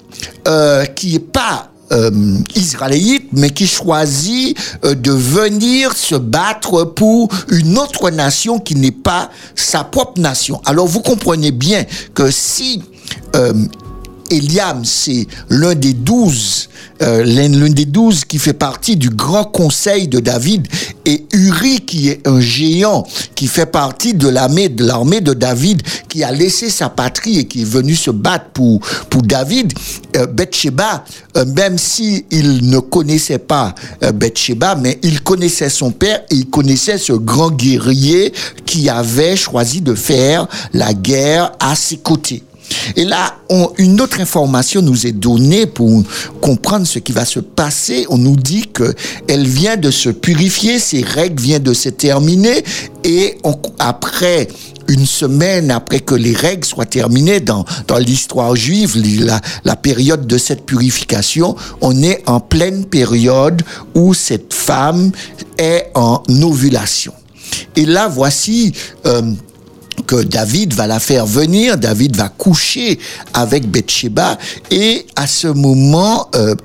euh, 0.47 0.85
qui 0.85 1.15
est 1.15 1.19
pas 1.19 1.71
euh, 1.91 2.39
israélite, 2.55 3.29
mais 3.31 3.49
qui 3.49 3.67
choisit 3.67 4.57
euh, 4.83 4.93
de 4.93 5.11
venir 5.11 5.95
se 5.95 6.15
battre 6.15 6.83
pour 6.83 7.29
une 7.49 7.77
autre 7.77 8.09
nation 8.09 8.59
qui 8.59 8.75
n'est 8.75 8.91
pas 8.91 9.29
sa 9.55 9.83
propre 9.83 10.19
nation. 10.19 10.61
Alors 10.65 10.87
vous 10.87 11.01
comprenez 11.01 11.51
bien 11.51 11.85
que 12.13 12.29
si 12.29 12.83
euh, 13.35 13.53
Eliam, 14.31 14.83
c'est 14.85 15.27
l'un 15.49 15.75
des 15.75 15.93
douze, 15.93 16.69
euh, 17.01 17.23
l'un 17.23 17.69
des 17.69 17.85
douze 17.85 18.25
qui 18.25 18.39
fait 18.39 18.53
partie 18.53 18.95
du 18.95 19.09
grand 19.09 19.45
conseil 19.45 20.07
de 20.07 20.19
David, 20.19 20.67
et 21.05 21.25
Uri, 21.33 21.81
qui 21.81 22.09
est 22.09 22.27
un 22.27 22.39
géant, 22.39 23.05
qui 23.35 23.47
fait 23.47 23.65
partie 23.65 24.13
de 24.13 24.27
l'armée 24.27 24.69
de 24.69 25.33
David, 25.33 25.81
qui 26.09 26.23
a 26.23 26.31
laissé 26.31 26.69
sa 26.69 26.89
patrie 26.89 27.39
et 27.39 27.45
qui 27.45 27.61
est 27.61 27.69
venu 27.69 27.95
se 27.95 28.11
battre 28.11 28.49
pour 28.53 28.81
pour 29.09 29.21
David. 29.21 29.73
Euh, 30.15 30.25
Bathsheba, 30.25 31.03
euh, 31.35 31.45
même 31.45 31.77
si 31.77 32.25
il 32.31 32.69
ne 32.69 32.79
connaissait 32.79 33.37
pas 33.37 33.75
euh, 34.03 34.11
Bathsheba, 34.11 34.75
mais 34.75 34.99
il 35.03 35.21
connaissait 35.21 35.69
son 35.69 35.91
père 35.91 36.23
et 36.29 36.35
il 36.35 36.49
connaissait 36.49 36.97
ce 36.97 37.13
grand 37.13 37.51
guerrier 37.51 38.33
qui 38.65 38.89
avait 38.89 39.35
choisi 39.35 39.81
de 39.81 39.93
faire 39.93 40.47
la 40.73 40.93
guerre 40.93 41.51
à 41.59 41.75
ses 41.75 41.97
côtés. 41.97 42.43
Et 42.95 43.05
là, 43.05 43.35
on- 43.49 43.71
une 43.77 43.99
autre 44.01 44.19
information 44.21 44.81
nous 44.81 45.05
est 45.07 45.11
donnée 45.11 45.65
pour 45.65 46.03
comprendre 46.41 46.85
ce 46.87 46.99
qui 46.99 47.11
va 47.11 47.25
se 47.25 47.39
passer. 47.39 48.05
On 48.09 48.17
nous 48.17 48.35
dit 48.35 48.67
que 48.73 48.93
elle 49.27 49.47
vient 49.47 49.77
de 49.77 49.91
se 49.91 50.09
purifier, 50.09 50.79
ses 50.79 51.01
règles 51.01 51.41
viennent 51.41 51.63
de 51.63 51.73
se 51.73 51.89
terminer, 51.89 52.63
et 53.03 53.37
après 53.79 54.47
une 54.89 55.05
semaine 55.05 55.69
après 55.69 55.99
que 55.99 56.15
les 56.15 56.33
règles 56.33 56.63
soient 56.65 56.85
terminées 56.85 57.41
dans, 57.41 57.65
dans 57.87 57.97
l'histoire 57.97 58.55
juive, 58.55 58.95
la, 59.25 59.41
la 59.65 59.75
période 59.75 60.25
de 60.25 60.37
cette 60.37 60.65
purification, 60.65 61.55
on 61.81 62.01
est 62.03 62.23
en 62.25 62.39
pleine 62.39 62.85
période 62.85 63.63
où 63.95 64.13
cette 64.13 64.53
femme 64.53 65.11
est 65.57 65.91
en 65.93 66.23
ovulation. 66.41 67.13
Et 67.75 67.85
là, 67.85 68.07
voici 68.07 68.71
euh, 69.05 69.21
que 70.05 70.23
David 70.23 70.73
va 70.73 70.87
la 70.87 70.99
faire 70.99 71.25
venir, 71.25 71.77
David 71.77 72.15
va 72.15 72.29
coucher 72.29 72.99
avec 73.33 73.69
Bathsheba 73.69 74.37
et 74.71 75.05
à 75.15 75.27
ce 75.27 75.47
moment, 75.47 76.29
euh, 76.35 76.55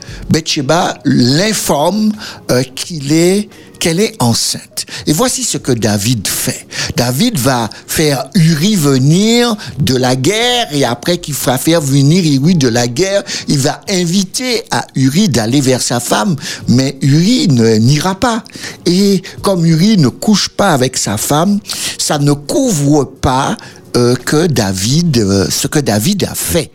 l'informe 1.04 2.12
euh, 2.50 2.62
qu'il 2.74 3.12
est 3.12 3.48
qu'elle 3.82 3.98
est 3.98 4.14
enceinte. 4.22 4.86
Et 5.08 5.12
voici 5.12 5.42
ce 5.42 5.58
que 5.58 5.72
David 5.72 6.28
fait. 6.28 6.68
David 6.96 7.36
va 7.36 7.68
faire 7.88 8.30
Uri 8.36 8.76
venir 8.76 9.56
de 9.80 9.96
la 9.96 10.14
guerre 10.14 10.68
et 10.72 10.84
après 10.84 11.18
qu'il 11.18 11.34
fera 11.34 11.58
faire 11.58 11.80
venir 11.80 12.22
Uri 12.24 12.54
de 12.54 12.68
la 12.68 12.86
guerre, 12.86 13.24
il 13.48 13.58
va 13.58 13.80
inviter 13.88 14.62
à 14.70 14.86
Uri 14.94 15.28
d'aller 15.28 15.60
vers 15.60 15.82
sa 15.82 15.98
femme, 15.98 16.36
mais 16.68 16.96
Uri 17.02 17.48
n'ira 17.48 18.14
pas. 18.14 18.44
Et 18.86 19.20
comme 19.42 19.66
Uri 19.66 19.98
ne 19.98 20.10
couche 20.10 20.48
pas 20.48 20.70
avec 20.70 20.96
sa 20.96 21.16
femme, 21.16 21.58
ça 21.98 22.20
ne 22.20 22.34
couvre 22.34 23.02
pas 23.02 23.56
euh, 23.96 24.14
que 24.16 24.46
David, 24.46 25.18
euh, 25.18 25.46
ce 25.50 25.66
que 25.66 25.78
David 25.78 26.24
a 26.24 26.34
fait. 26.34 26.70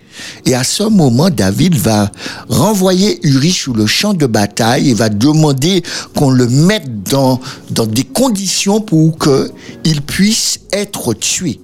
Et 0.45 0.55
à 0.55 0.63
ce 0.63 0.83
moment, 0.83 1.29
David 1.29 1.75
va 1.75 2.11
renvoyer 2.49 3.19
Uri 3.27 3.51
sur 3.51 3.75
le 3.75 3.85
champ 3.85 4.13
de 4.15 4.25
bataille 4.25 4.89
et 4.89 4.93
va 4.95 5.09
demander 5.09 5.83
qu'on 6.15 6.31
le 6.31 6.47
mette 6.47 7.03
dans, 7.03 7.39
dans 7.69 7.85
des 7.85 8.03
conditions 8.03 8.81
pour 8.81 9.17
que 9.17 9.51
il 9.83 10.01
puisse 10.01 10.59
être 10.71 11.13
tué. 11.13 11.59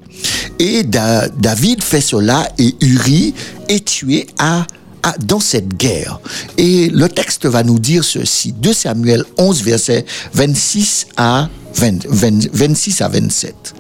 Et 0.60 0.84
Da- 0.84 1.28
David 1.30 1.84
fait 1.84 2.02
cela 2.02 2.48
et 2.60 2.76
Uri 2.82 3.34
est 3.68 3.86
tué 3.86 4.28
à 4.38 4.66
à- 5.06 5.18
dans 5.18 5.42
cette 5.42 5.76
guerre. 5.76 6.22
Et 6.58 6.88
le 6.88 7.10
texte 7.10 7.46
va 7.46 7.62
nous 7.64 7.78
dire 7.78 8.06
ceci. 8.06 8.54
2 8.54 8.72
Samuel 8.72 9.26
11, 9.38 9.62
versets 9.62 10.06
26 10.34 11.08
à, 11.18 11.50
20 11.76 12.06
20 12.08 12.48
26 12.54 13.02
à 13.02 13.10
27. 13.10 13.74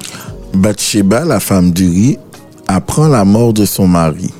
Bathsheba, 0.53 1.25
la 1.25 1.39
femme 1.39 1.71
d'Uri, 1.71 2.17
apprend 2.67 3.07
la 3.07 3.25
mort 3.25 3.53
de 3.53 3.65
son 3.65 3.87
mari. 3.87 4.31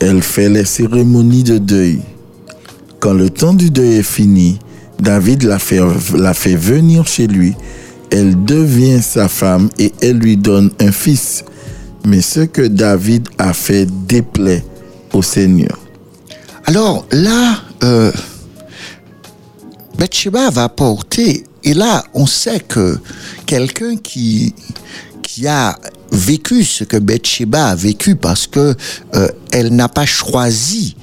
Elle 0.00 0.22
fait 0.22 0.48
les 0.48 0.64
cérémonies 0.64 1.44
de 1.44 1.58
deuil. 1.58 2.00
Quand 3.00 3.14
le 3.14 3.30
temps 3.30 3.54
du 3.54 3.70
deuil 3.70 3.96
est 3.96 4.02
fini, 4.02 4.58
David 4.98 5.42
la 5.42 5.58
fait, 5.58 5.80
la 6.14 6.34
fait 6.34 6.56
venir 6.56 7.06
chez 7.06 7.26
lui. 7.26 7.54
Elle 8.10 8.44
devient 8.44 9.02
sa 9.02 9.28
femme 9.28 9.68
et 9.78 9.92
elle 10.00 10.18
lui 10.18 10.36
donne 10.36 10.70
un 10.80 10.92
fils. 10.92 11.44
Mais 12.04 12.20
ce 12.20 12.40
que 12.40 12.62
David 12.62 13.28
a 13.38 13.52
fait 13.52 13.86
déplaît 14.06 14.64
au 15.12 15.22
Seigneur. 15.22 15.78
Alors 16.64 17.06
là, 17.10 17.62
euh, 17.84 18.12
Bathsheba 19.98 20.50
va 20.50 20.68
porter, 20.68 21.44
et 21.64 21.74
là, 21.74 22.04
on 22.14 22.26
sait 22.26 22.60
que 22.60 22.98
quelqu'un 23.46 23.96
qui, 23.96 24.54
a 25.44 25.78
vécu 26.12 26.64
ce 26.64 26.84
que 26.84 26.96
Bathsheba 26.96 27.66
a 27.66 27.74
vécu 27.74 28.16
parce 28.16 28.46
que 28.46 28.74
euh, 29.14 29.28
elle 29.52 29.74
n'a 29.74 29.88
pas 29.88 30.06
choisi 30.06 30.96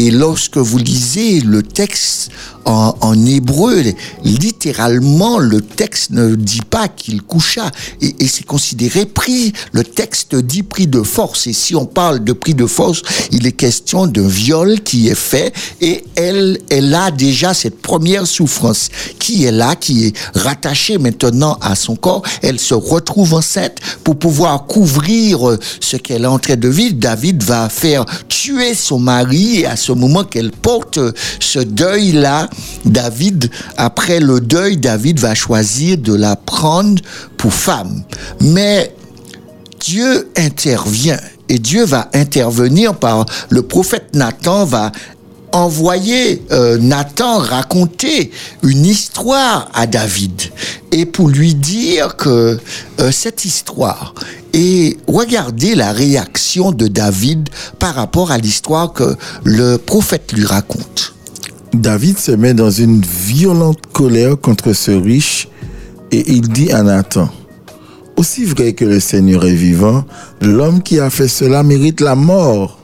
Et 0.00 0.10
lorsque 0.10 0.56
vous 0.56 0.78
lisez 0.78 1.40
le 1.40 1.62
texte 1.62 2.30
en, 2.64 3.26
hébreu, 3.26 3.82
littéralement, 4.24 5.38
le 5.38 5.60
texte 5.60 6.10
ne 6.12 6.36
dit 6.36 6.62
pas 6.68 6.88
qu'il 6.88 7.20
coucha. 7.22 7.70
Et, 8.00 8.14
et 8.20 8.28
c'est 8.28 8.46
considéré 8.46 9.04
pris, 9.06 9.52
le 9.72 9.82
texte 9.82 10.36
dit 10.36 10.62
pris 10.62 10.86
de 10.86 11.02
force. 11.02 11.46
Et 11.46 11.52
si 11.52 11.74
on 11.74 11.84
parle 11.84 12.22
de 12.24 12.32
pris 12.32 12.54
de 12.54 12.66
force, 12.66 13.02
il 13.30 13.46
est 13.46 13.52
question 13.52 14.06
d'un 14.06 14.26
viol 14.26 14.80
qui 14.80 15.08
est 15.08 15.14
fait 15.14 15.52
et 15.80 16.04
elle, 16.14 16.58
elle 16.70 16.94
a 16.94 17.10
déjà 17.10 17.52
cette 17.52 17.82
première 17.82 18.26
souffrance 18.26 18.88
qui 19.18 19.44
est 19.44 19.52
là, 19.52 19.76
qui 19.76 20.06
est 20.06 20.16
rattachée 20.34 20.96
maintenant 20.96 21.58
à 21.60 21.74
son 21.74 21.96
corps. 21.96 22.22
Elle 22.42 22.58
se 22.58 22.74
retrouve 22.74 23.34
enceinte 23.34 23.78
pour 24.04 24.18
pouvoir 24.18 24.66
couvrir 24.66 25.58
ce 25.80 25.96
qu'elle 25.96 26.22
est 26.22 26.26
en 26.26 26.38
train 26.38 26.56
de 26.56 26.68
vivre. 26.68 26.94
David 26.94 27.42
va 27.42 27.68
faire 27.68 28.04
tuer 28.28 28.74
son 28.74 28.98
mari 28.98 29.60
et 29.60 29.66
à 29.66 29.76
ce 29.76 29.89
moment 29.94 30.24
qu'elle 30.24 30.50
porte 30.50 30.98
ce 31.40 31.58
deuil-là, 31.58 32.48
David, 32.84 33.50
après 33.76 34.20
le 34.20 34.40
deuil, 34.40 34.76
David 34.76 35.18
va 35.18 35.34
choisir 35.34 35.98
de 35.98 36.14
la 36.14 36.36
prendre 36.36 37.00
pour 37.36 37.52
femme. 37.52 38.02
Mais 38.40 38.94
Dieu 39.80 40.30
intervient 40.36 41.18
et 41.48 41.58
Dieu 41.58 41.84
va 41.84 42.08
intervenir 42.14 42.94
par 42.94 43.26
le 43.48 43.62
prophète 43.62 44.14
Nathan 44.14 44.64
va 44.64 44.92
envoyer 45.52 46.42
euh, 46.52 46.78
Nathan 46.78 47.38
raconter 47.38 48.30
une 48.62 48.84
histoire 48.84 49.68
à 49.74 49.86
David 49.86 50.42
et 50.92 51.06
pour 51.06 51.28
lui 51.28 51.54
dire 51.54 52.16
que 52.16 52.58
euh, 53.00 53.10
cette 53.10 53.44
histoire 53.44 54.14
et 54.52 54.96
regardez 55.06 55.74
la 55.74 55.92
réaction 55.92 56.72
de 56.72 56.88
David 56.88 57.48
par 57.78 57.94
rapport 57.94 58.30
à 58.30 58.38
l'histoire 58.38 58.92
que 58.92 59.16
le 59.44 59.76
prophète 59.76 60.32
lui 60.32 60.44
raconte. 60.44 61.14
David 61.72 62.18
se 62.18 62.32
met 62.32 62.54
dans 62.54 62.70
une 62.70 63.00
violente 63.00 63.86
colère 63.92 64.36
contre 64.40 64.72
ce 64.72 64.90
riche 64.90 65.48
et 66.10 66.32
il 66.32 66.48
dit 66.48 66.72
à 66.72 66.82
Nathan, 66.82 67.28
Aussi 68.16 68.44
vrai 68.44 68.72
que 68.72 68.84
le 68.84 68.98
Seigneur 68.98 69.44
est 69.44 69.54
vivant, 69.54 70.04
l'homme 70.40 70.82
qui 70.82 70.98
a 70.98 71.10
fait 71.10 71.28
cela 71.28 71.62
mérite 71.62 72.00
la 72.00 72.16
mort. 72.16 72.79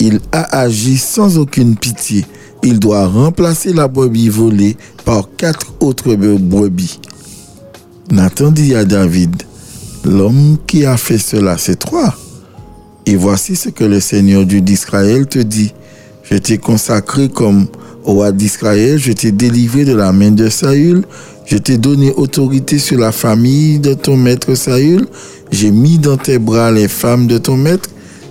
Il 0.00 0.20
a 0.32 0.60
agi 0.60 0.96
sans 0.96 1.38
aucune 1.38 1.76
pitié. 1.76 2.24
Il 2.62 2.78
doit 2.78 3.06
remplacer 3.06 3.72
la 3.72 3.88
brebis 3.88 4.28
volée 4.28 4.76
par 5.04 5.28
quatre 5.36 5.74
autres 5.80 6.14
brebis. 6.14 7.00
Nathan 8.10 8.50
dit 8.50 8.74
à 8.74 8.84
David, 8.84 9.42
L'homme 10.04 10.56
qui 10.66 10.84
a 10.84 10.96
fait 10.96 11.18
cela, 11.18 11.58
c'est 11.58 11.78
toi. 11.78 12.14
Et 13.06 13.16
voici 13.16 13.56
ce 13.56 13.68
que 13.68 13.84
le 13.84 14.00
Seigneur 14.00 14.46
Dieu 14.46 14.60
d'Israël 14.60 15.26
te 15.26 15.38
dit. 15.38 15.72
Je 16.22 16.36
t'ai 16.36 16.58
consacré 16.58 17.28
comme 17.28 17.66
roi 18.04 18.32
d'Israël, 18.32 18.98
je 18.98 19.12
t'ai 19.12 19.32
délivré 19.32 19.84
de 19.84 19.94
la 19.94 20.12
main 20.12 20.30
de 20.30 20.48
Saül, 20.48 21.04
je 21.46 21.56
t'ai 21.56 21.78
donné 21.78 22.12
autorité 22.12 22.78
sur 22.78 22.98
la 22.98 23.12
famille 23.12 23.78
de 23.78 23.94
ton 23.94 24.16
maître 24.16 24.54
Saül, 24.54 25.06
j'ai 25.50 25.70
mis 25.70 25.98
dans 25.98 26.16
tes 26.16 26.38
bras 26.38 26.70
les 26.70 26.88
femmes 26.88 27.26
de 27.26 27.38
ton 27.38 27.56
maître, 27.56 27.88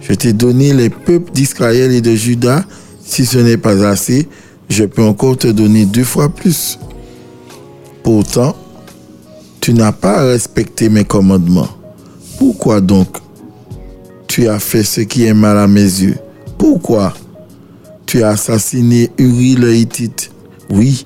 je 0.08 0.14
t'ai 0.14 0.34
donné 0.34 0.74
les 0.74 0.90
peuples 0.90 1.32
d'Israël 1.32 1.92
et 1.92 2.02
de 2.02 2.16
Juda. 2.16 2.64
Si 3.04 3.26
ce 3.26 3.38
n'est 3.38 3.58
pas 3.58 3.86
assez, 3.86 4.28
je 4.70 4.84
peux 4.86 5.04
encore 5.04 5.38
te 5.38 5.48
donner 5.48 5.86
deux 5.86 6.04
fois 6.04 6.30
plus. 6.30 6.80
Pourtant, 8.04 8.56
tu 9.60 9.74
n'as 9.74 9.92
pas 9.92 10.22
respecté 10.22 10.90
mes 10.90 11.04
commandements. 11.04 11.68
Pourquoi 12.38 12.80
donc 12.80 13.18
tu 14.28 14.48
as 14.48 14.60
fait 14.60 14.84
ce 14.84 15.02
qui 15.02 15.26
est 15.26 15.34
mal 15.34 15.58
à 15.58 15.68
mes 15.68 15.82
yeux? 15.82 16.18
Pourquoi 16.58 17.14
tu 18.06 18.24
as 18.24 18.30
assassiné 18.30 19.10
Uri 19.18 19.56
le 19.56 19.76
Hittite? 19.76 20.32
Oui, 20.70 21.04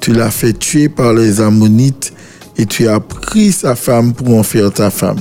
tu 0.00 0.12
l'as 0.12 0.30
fait 0.30 0.52
tuer 0.52 0.88
par 0.88 1.14
les 1.14 1.40
Ammonites 1.40 2.12
et 2.58 2.66
tu 2.66 2.88
as 2.88 3.00
pris 3.00 3.52
sa 3.52 3.74
femme 3.74 4.12
pour 4.12 4.36
en 4.36 4.42
faire 4.42 4.70
ta 4.72 4.90
femme. 4.90 5.20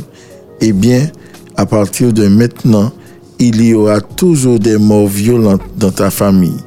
Eh 0.60 0.74
bien, 0.74 1.10
à 1.56 1.66
partir 1.66 2.12
de 2.12 2.28
maintenant, 2.28 2.92
il 3.47 3.62
y 3.62 3.73
aura 3.73 4.01
toujours 4.01 4.60
des 4.60 4.77
morts 4.77 5.08
violentes 5.08 5.62
dans 5.77 5.91
ta 5.91 6.10
famille. 6.10 6.58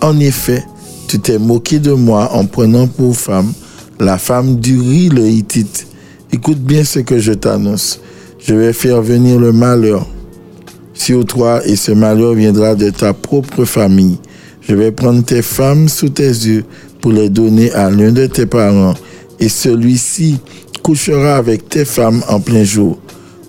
En 0.00 0.18
effet, 0.20 0.64
tu 1.08 1.18
t'es 1.18 1.38
moqué 1.38 1.78
de 1.78 1.92
moi 1.92 2.30
en 2.32 2.46
prenant 2.46 2.86
pour 2.86 3.16
femme 3.16 3.52
la 3.98 4.18
femme 4.18 4.56
d'Uri 4.56 5.08
le 5.08 5.26
Hittite. 5.28 5.86
Écoute 6.32 6.58
bien 6.58 6.84
ce 6.84 7.00
que 7.00 7.18
je 7.18 7.32
t'annonce. 7.32 8.00
Je 8.38 8.54
vais 8.54 8.72
faire 8.72 9.02
venir 9.02 9.38
le 9.38 9.52
malheur 9.52 10.06
sur 10.94 11.24
toi 11.24 11.60
et 11.66 11.76
ce 11.76 11.92
malheur 11.92 12.34
viendra 12.34 12.74
de 12.74 12.90
ta 12.90 13.12
propre 13.12 13.64
famille. 13.64 14.18
Je 14.60 14.74
vais 14.74 14.92
prendre 14.92 15.24
tes 15.24 15.42
femmes 15.42 15.88
sous 15.88 16.08
tes 16.08 16.28
yeux 16.28 16.64
pour 17.00 17.12
les 17.12 17.28
donner 17.28 17.72
à 17.72 17.90
l'un 17.90 18.12
de 18.12 18.26
tes 18.26 18.46
parents 18.46 18.94
et 19.38 19.48
celui-ci 19.48 20.38
couchera 20.82 21.36
avec 21.36 21.68
tes 21.68 21.84
femmes 21.84 22.22
en 22.28 22.40
plein 22.40 22.64
jour. 22.64 22.98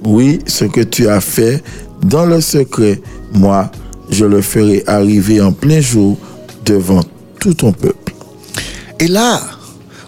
Oui, 0.05 0.39
ce 0.45 0.65
que 0.65 0.81
tu 0.81 1.07
as 1.07 1.21
fait 1.21 1.63
dans 2.03 2.25
le 2.25 2.41
secret, 2.41 3.01
moi, 3.33 3.71
je 4.09 4.25
le 4.25 4.41
ferai 4.41 4.83
arriver 4.87 5.41
en 5.41 5.51
plein 5.51 5.81
jour 5.81 6.17
devant 6.65 7.01
tout 7.39 7.53
ton 7.53 7.71
peuple. 7.71 8.13
Et 8.99 9.07
là, 9.07 9.41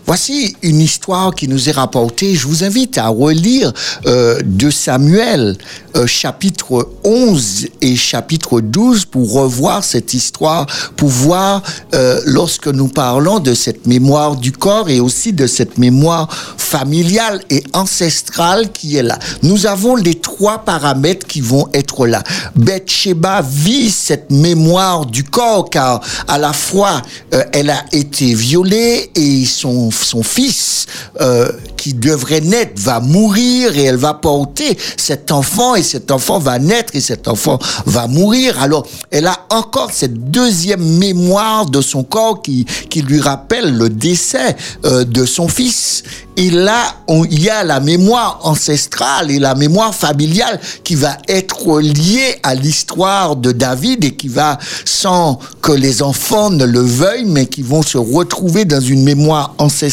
Voici 0.06 0.56
une 0.62 0.82
histoire 0.82 1.34
qui 1.34 1.48
nous 1.48 1.68
est 1.68 1.72
rapportée. 1.72 2.36
Je 2.36 2.48
vous 2.48 2.64
invite 2.64 3.00
à 3.00 3.08
relire 3.08 3.74
euh, 4.06 4.40
de 4.46 4.70
Samuel 4.70 5.58
euh, 5.96 6.06
chapitre 6.06 6.90
11 7.04 7.68
et 7.82 7.96
chapitre 7.96 8.60
12 8.62 9.06
pour 9.06 9.34
revoir 9.34 9.84
cette 9.84 10.14
histoire, 10.14 10.68
pour 10.96 11.10
voir 11.10 11.64
euh, 11.94 12.22
lorsque 12.26 12.68
nous 12.68 12.88
parlons 12.88 13.40
de 13.40 13.54
cette 13.54 13.88
mémoire 13.88 14.36
du 14.36 14.52
corps 14.52 14.90
et 14.90 15.00
aussi 15.00 15.34
de 15.34 15.48
cette 15.48 15.78
mémoire 15.78 16.28
familiale 16.58 17.42
et 17.50 17.64
ancestrale 17.74 18.72
qui 18.74 18.98
est 18.98 19.04
là. 19.04 19.18
Nous 19.42 19.68
avons 19.68 19.96
les 19.96 20.16
trois 20.16 20.60
paramètres 20.60 21.26
qui 21.26 21.40
vont 21.40 21.70
être 21.74 22.06
là. 22.06 22.22
Bathsheba 22.56 23.42
vit 23.42 23.90
cette 23.90 24.30
mémoire 24.32 25.06
du 25.06 25.24
corps 25.24 25.70
car 25.70 26.02
à 26.28 26.38
la 26.38 26.52
fois 26.52 27.02
euh, 27.34 27.44
elle 27.54 27.70
a 27.70 27.86
été 27.94 28.34
violée 28.34 29.12
et 29.16 29.46
son 29.46 29.92
son 30.04 30.24
fils 30.24 30.86
euh, 31.22 31.52
qui 31.78 31.94
devrait 31.94 32.42
naître 32.42 32.82
va 32.82 33.00
mourir 33.00 33.78
et 33.78 33.84
elle 33.84 33.96
va 33.96 34.14
porter 34.14 34.78
cet 34.98 35.32
enfant 35.32 35.76
et 35.76 35.84
cet 35.84 36.12
enfant 36.12 36.40
va 36.40 36.60
naître 36.60 36.96
et 36.96 37.02
cet 37.02 37.28
enfant 37.28 37.60
va 37.86 38.08
mourir. 38.08 38.62
Alors 38.62 38.86
elle 39.12 39.28
a 39.28 39.46
encore 39.50 39.92
cette 39.92 40.32
deuxième 40.32 40.84
mémoire 40.98 41.66
de 41.68 41.82
son 41.82 42.04
corps 42.04 42.42
qui, 42.42 42.66
qui 42.90 43.02
lui 43.02 43.20
rappelle 43.20 43.78
le 43.78 43.90
décès 43.90 44.56
euh, 44.86 45.04
de 45.06 45.26
son 45.26 45.48
fils. 45.48 46.04
Et 46.38 46.50
là, 46.50 46.96
il 47.08 47.42
y 47.42 47.50
a 47.50 47.64
la 47.64 47.80
mémoire 47.80 48.42
ancestrale 48.44 49.32
et 49.32 49.40
la 49.40 49.56
mémoire 49.56 49.96
familiale 49.96 50.60
qui 50.84 50.96
va 50.96 51.18
être 51.30 51.80
liée 51.80 52.36
à 52.44 52.56
l'histoire 52.56 53.38
de 53.38 53.54
David 53.54 54.04
et 54.04 54.16
qui 54.16 54.28
va, 54.28 54.58
sans 54.84 55.40
que 55.62 55.72
les 55.72 56.02
enfants 56.02 56.50
ne 56.50 56.66
le 56.66 56.82
veuillent, 56.82 57.26
mais 57.26 57.46
qui 57.46 57.62
vont 57.62 57.82
se 57.82 57.98
retrouver 57.98 58.66
dans 58.66 58.82
une 58.82 59.04
mémoire 59.04 59.56
ancestrale 59.60 59.85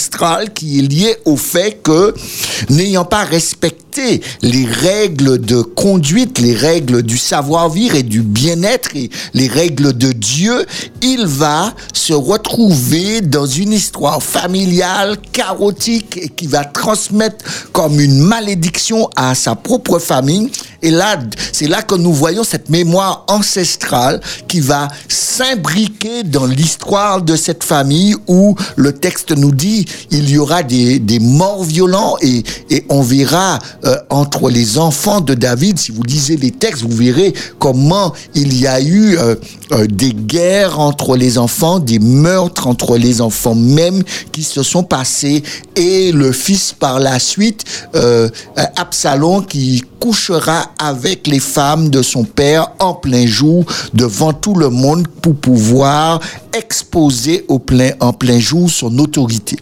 qui 0.55 0.79
est 0.79 0.83
liée 0.83 1.17
au 1.25 1.37
fait 1.37 1.83
que, 1.83 2.15
n'ayant 2.71 3.05
pas 3.05 3.25
respecté 3.25 3.83
les 4.43 4.65
règles 4.65 5.39
de 5.39 5.61
conduite, 5.63 6.39
les 6.39 6.55
règles 6.55 7.03
du 7.03 7.19
savoir-vivre 7.19 7.97
et 7.97 8.03
du 8.03 8.23
bien-être 8.23 8.97
et 8.97 9.11
les 9.35 9.49
règles 9.49 9.97
de 9.97 10.13
Dieu, 10.13 10.65
il 11.03 11.27
va 11.27 11.75
se 11.93 12.13
retrouver 12.15 13.21
dans 13.21 13.47
une 13.47 13.73
histoire 13.73 14.23
familiale 14.23 15.19
chaotique 15.33 16.17
et 16.17 16.29
qui 16.29 16.47
va 16.47 16.65
transmettre 16.65 17.45
comme 17.73 18.01
une 18.01 18.19
malédiction 18.19 19.09
à 19.17 19.35
sa 19.35 19.55
propre 19.55 19.99
famille. 19.99 20.51
Et 20.83 20.91
là, 20.91 21.19
c'est 21.53 21.69
là 21.69 21.83
que 21.83 21.95
nous 21.95 22.13
voyons 22.13 22.45
cette 22.45 22.69
mémoire 22.69 23.25
ancestrale 23.29 24.21
qui 24.49 24.61
va 24.61 24.89
s'imbriquer 25.09 26.25
dans 26.25 26.47
l'histoire 26.47 27.23
de 27.23 27.37
cette 27.37 27.63
famille 27.63 28.17
où 28.27 28.57
le 28.77 28.93
texte 28.93 29.31
nous 29.37 29.53
dit 29.53 29.82
il 30.11 30.31
y 30.31 30.39
aura 30.39 30.63
des, 30.63 31.01
morts 31.21 31.65
violents 31.65 32.17
et, 32.21 32.43
on 32.89 33.03
verra 33.03 33.59
euh, 33.85 33.97
entre 34.11 34.51
les 34.51 34.79
enfants 34.79 35.21
de 35.21 35.35
David, 35.35 35.79
si 35.79 35.93
vous 35.93 36.03
lisez 36.03 36.37
les 36.37 36.51
textes, 36.51 36.83
vous 36.83 36.97
verrez 36.97 37.33
comment 37.59 38.13
il 38.35 38.59
y 38.59 38.67
a 38.67 38.81
eu 38.81 39.17
euh, 39.17 39.35
euh, 39.73 39.87
des 39.87 40.13
guerres 40.13 40.81
entre 40.81 41.17
les 41.17 41.39
enfants, 41.39 41.79
des 41.79 41.99
meurtres 41.99 42.67
entre 42.67 42.97
les 42.97 43.21
enfants 43.21 43.55
même 43.55 44.03
qui 44.33 44.43
se 44.43 44.63
sont 44.63 44.83
passés. 44.83 45.43
Et 45.77 46.13
le 46.13 46.33
fils 46.33 46.75
par 46.79 46.99
la 46.99 47.19
suite, 47.19 47.65
Absalom, 48.77 49.47
qui 49.47 49.83
couchera 50.03 50.67
avec 50.79 51.29
les 51.29 51.39
femmes 51.39 51.89
de 51.89 52.03
son 52.03 52.25
père 52.25 52.73
en 52.81 52.95
plein 52.95 53.25
jour 53.25 53.65
devant 53.95 54.33
tout 54.33 54.55
le 54.55 54.69
monde 54.69 55.07
pour 55.07 55.37
pouvoir 55.37 56.21
exposer 56.57 57.45
au 57.49 57.59
plein, 57.59 57.93
en 58.01 58.13
plein 58.13 58.39
jour 58.39 58.71
son 58.71 58.99
autorité. 58.99 59.57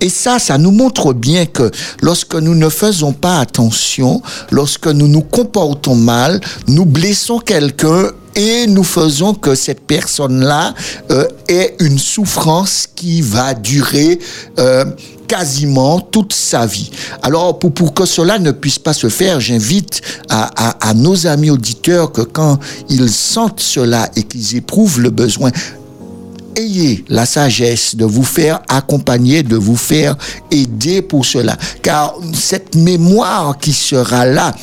Et 0.00 0.08
ça, 0.08 0.38
ça 0.38 0.58
nous 0.58 0.70
montre 0.70 1.12
bien 1.12 1.46
que 1.46 1.70
lorsque 2.02 2.34
nous 2.34 2.54
ne 2.54 2.68
faisons 2.68 3.12
pas 3.12 3.40
attention, 3.40 4.22
lorsque 4.50 4.88
nous 4.88 5.08
nous 5.08 5.22
comportons 5.22 5.94
mal, 5.94 6.40
nous 6.68 6.84
blessons 6.84 7.38
quelqu'un 7.38 8.10
et 8.34 8.66
nous 8.66 8.84
faisons 8.84 9.32
que 9.32 9.54
cette 9.54 9.80
personne-là 9.86 10.74
euh, 11.10 11.26
ait 11.48 11.74
une 11.80 11.98
souffrance 11.98 12.86
qui 12.94 13.22
va 13.22 13.54
durer 13.54 14.18
euh, 14.58 14.84
quasiment 15.26 16.00
toute 16.00 16.34
sa 16.34 16.66
vie. 16.66 16.90
Alors, 17.22 17.58
pour, 17.58 17.72
pour 17.72 17.94
que 17.94 18.04
cela 18.04 18.38
ne 18.38 18.52
puisse 18.52 18.78
pas 18.78 18.92
se 18.92 19.08
faire, 19.08 19.40
j'invite 19.40 20.02
à, 20.28 20.50
à, 20.68 20.90
à 20.90 20.94
nos 20.94 21.26
amis 21.26 21.50
auditeurs 21.50 22.12
que 22.12 22.20
quand 22.20 22.58
ils 22.90 23.10
sentent 23.10 23.60
cela 23.60 24.10
et 24.16 24.22
qu'ils 24.22 24.56
éprouvent 24.56 25.00
le 25.00 25.10
besoin 25.10 25.50
ayez 26.56 27.04
la 27.08 27.26
sagesse 27.26 27.94
de 27.96 28.04
vous 28.04 28.24
faire 28.24 28.60
accompagner, 28.68 29.42
de 29.42 29.56
vous 29.56 29.76
faire 29.76 30.16
aider 30.50 31.02
pour 31.02 31.24
cela. 31.24 31.56
Car 31.82 32.14
cette 32.34 32.74
mémoire 32.74 33.58
qui 33.58 33.72
sera 33.72 34.26
là, 34.26 34.54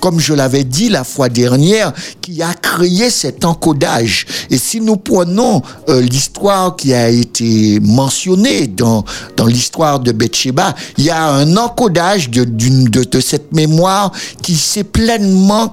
comme 0.00 0.20
je 0.20 0.32
l'avais 0.32 0.64
dit 0.64 0.88
la 0.88 1.04
fois 1.04 1.28
dernière, 1.28 1.92
qui 2.20 2.42
a 2.42 2.54
créé 2.54 3.10
cet 3.10 3.44
encodage. 3.44 4.26
Et 4.50 4.58
si 4.58 4.80
nous 4.80 4.96
prenons 4.96 5.62
euh, 5.88 6.00
l'histoire 6.00 6.76
qui 6.76 6.94
a 6.94 7.08
été 7.08 7.80
mentionnée 7.80 8.66
dans, 8.66 9.04
dans 9.36 9.46
l'histoire 9.46 10.00
de 10.00 10.12
Bathsheba, 10.12 10.74
il 10.98 11.04
y 11.04 11.10
a 11.10 11.24
un 11.30 11.56
encodage 11.56 12.30
de, 12.30 12.44
de 12.44 13.20
cette 13.20 13.52
mémoire 13.52 14.12
qui 14.42 14.54
s'est 14.54 14.84
pleinement 14.84 15.72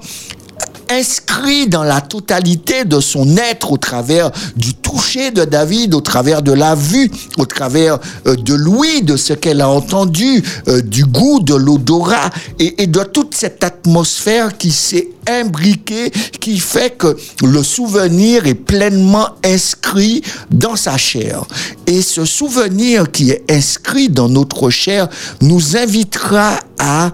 inscrit 0.90 1.68
dans 1.68 1.82
la 1.84 2.00
totalité 2.00 2.84
de 2.84 3.00
son 3.00 3.36
être 3.36 3.72
au 3.72 3.76
travers 3.76 4.30
du 4.56 4.74
toucher 4.74 5.30
de 5.30 5.44
David, 5.44 5.94
au 5.94 6.00
travers 6.00 6.42
de 6.42 6.52
la 6.52 6.74
vue, 6.74 7.10
au 7.36 7.46
travers 7.46 7.98
euh, 8.26 8.36
de 8.36 8.54
l'ouïe, 8.54 9.02
de 9.02 9.16
ce 9.16 9.32
qu'elle 9.32 9.60
a 9.60 9.68
entendu, 9.68 10.42
euh, 10.68 10.80
du 10.80 11.04
goût, 11.04 11.40
de 11.40 11.54
l'odorat 11.54 12.30
et, 12.58 12.86
de 12.86 13.02
toute 13.02 13.34
cette 13.34 13.64
atmosphère 13.64 14.56
qui 14.56 14.70
s'est 14.70 15.08
imbriquée, 15.26 16.10
qui 16.40 16.58
fait 16.58 16.96
que 16.96 17.16
le 17.42 17.62
souvenir 17.62 18.46
est 18.46 18.54
pleinement 18.54 19.28
inscrit 19.44 20.22
dans 20.50 20.76
sa 20.76 20.96
chair. 20.96 21.44
Et 21.86 22.02
ce 22.02 22.24
souvenir 22.24 23.10
qui 23.10 23.30
est 23.30 23.44
inscrit 23.50 24.08
dans 24.08 24.28
notre 24.28 24.70
chair 24.70 25.08
nous 25.40 25.76
invitera 25.76 26.58
à 26.78 27.12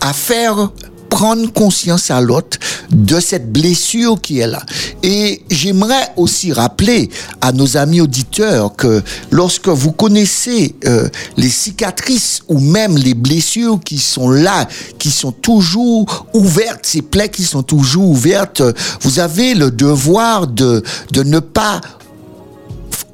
à 0.00 0.12
faire 0.12 0.70
prendre 1.10 1.52
conscience 1.52 2.10
à 2.10 2.20
l'autre 2.20 2.58
de 2.90 3.20
cette 3.20 3.52
blessure 3.52 4.20
qui 4.20 4.38
est 4.38 4.46
là. 4.46 4.62
Et 5.02 5.42
j'aimerais 5.50 6.12
aussi 6.16 6.52
rappeler 6.52 7.10
à 7.40 7.52
nos 7.52 7.76
amis 7.76 8.00
auditeurs 8.00 8.74
que 8.74 9.02
lorsque 9.30 9.68
vous 9.68 9.92
connaissez 9.92 10.74
euh, 10.86 11.08
les 11.36 11.50
cicatrices 11.50 12.42
ou 12.48 12.60
même 12.60 12.96
les 12.96 13.14
blessures 13.14 13.80
qui 13.84 13.98
sont 13.98 14.30
là, 14.30 14.66
qui 14.98 15.10
sont 15.10 15.32
toujours 15.32 16.26
ouvertes, 16.32 16.86
ces 16.86 17.02
plaies 17.02 17.28
qui 17.28 17.44
sont 17.44 17.62
toujours 17.62 18.08
ouvertes, 18.08 18.62
vous 19.02 19.18
avez 19.18 19.54
le 19.54 19.70
devoir 19.70 20.46
de, 20.46 20.82
de 21.12 21.22
ne 21.22 21.40
pas 21.40 21.80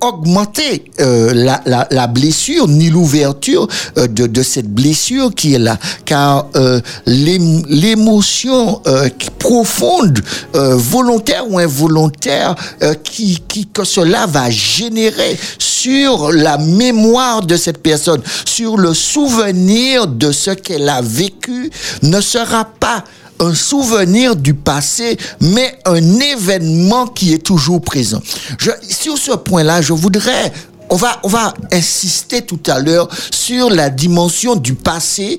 augmenter 0.00 0.84
euh, 1.00 1.32
la, 1.34 1.60
la, 1.66 1.86
la, 1.90 2.06
blessure 2.06 2.68
ni 2.68 2.90
l'ouverture 2.90 3.66
euh, 3.98 4.06
de, 4.06 4.26
de, 4.26 4.42
cette 4.42 4.68
blessure 4.68 5.34
qui 5.34 5.54
est 5.54 5.58
là. 5.58 5.78
Car 6.04 6.46
euh, 6.56 6.80
l'émotion 7.06 8.82
euh, 8.86 9.08
profonde, 9.38 10.20
euh, 10.54 10.76
volontaire 10.76 11.44
ou 11.48 11.58
involontaire, 11.58 12.54
euh, 12.82 12.94
qui, 12.94 13.42
qui, 13.48 13.66
que 13.66 13.84
cela 13.84 14.26
va 14.26 14.50
générer 14.50 15.38
sur 15.58 16.32
la 16.32 16.58
mémoire 16.58 17.42
de 17.42 17.56
cette 17.56 17.82
personne, 17.82 18.22
sur 18.44 18.76
le 18.76 18.94
souvenir 18.94 20.06
de 20.06 20.32
ce 20.32 20.50
qu'elle 20.50 20.88
a 20.88 21.00
vécu, 21.02 21.70
ne 22.02 22.20
sera 22.20 22.64
pas 22.64 23.04
un 23.40 23.54
souvenir 23.54 24.36
du 24.36 24.54
passé, 24.54 25.16
mais 25.40 25.78
un 25.84 26.20
événement 26.20 27.06
qui 27.06 27.32
est 27.32 27.44
toujours 27.44 27.80
présent. 27.80 28.20
Je, 28.58 28.70
sur 28.88 29.18
ce 29.18 29.32
point-là, 29.32 29.82
je 29.82 29.92
voudrais 29.92 30.52
on 30.88 30.96
va, 30.96 31.18
on 31.24 31.28
va 31.28 31.52
insister 31.72 32.42
tout 32.42 32.60
à 32.66 32.78
l'heure 32.78 33.08
sur 33.32 33.70
la 33.70 33.90
dimension 33.90 34.56
du 34.56 34.74
passé 34.74 35.38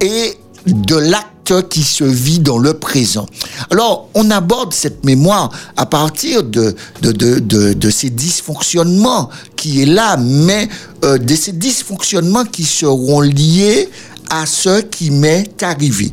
et 0.00 0.36
de 0.66 0.96
l'acte 0.96 1.68
qui 1.68 1.82
se 1.82 2.04
vit 2.04 2.38
dans 2.38 2.58
le 2.58 2.74
présent. 2.74 3.26
Alors, 3.70 4.08
on 4.14 4.30
aborde 4.30 4.72
cette 4.72 5.04
mémoire 5.04 5.50
à 5.76 5.86
partir 5.86 6.44
de, 6.44 6.74
de, 7.00 7.12
de, 7.12 7.38
de, 7.40 7.72
de 7.72 7.90
ces 7.90 8.10
dysfonctionnements 8.10 9.28
qui 9.56 9.82
est 9.82 9.86
là, 9.86 10.16
mais 10.16 10.68
euh, 11.04 11.18
de 11.18 11.34
ces 11.34 11.52
dysfonctionnements 11.52 12.44
qui 12.44 12.64
seront 12.64 13.20
liés 13.20 13.88
à 14.30 14.46
ce 14.46 14.80
qui 14.80 15.10
m'est 15.10 15.62
arrivé. 15.62 16.12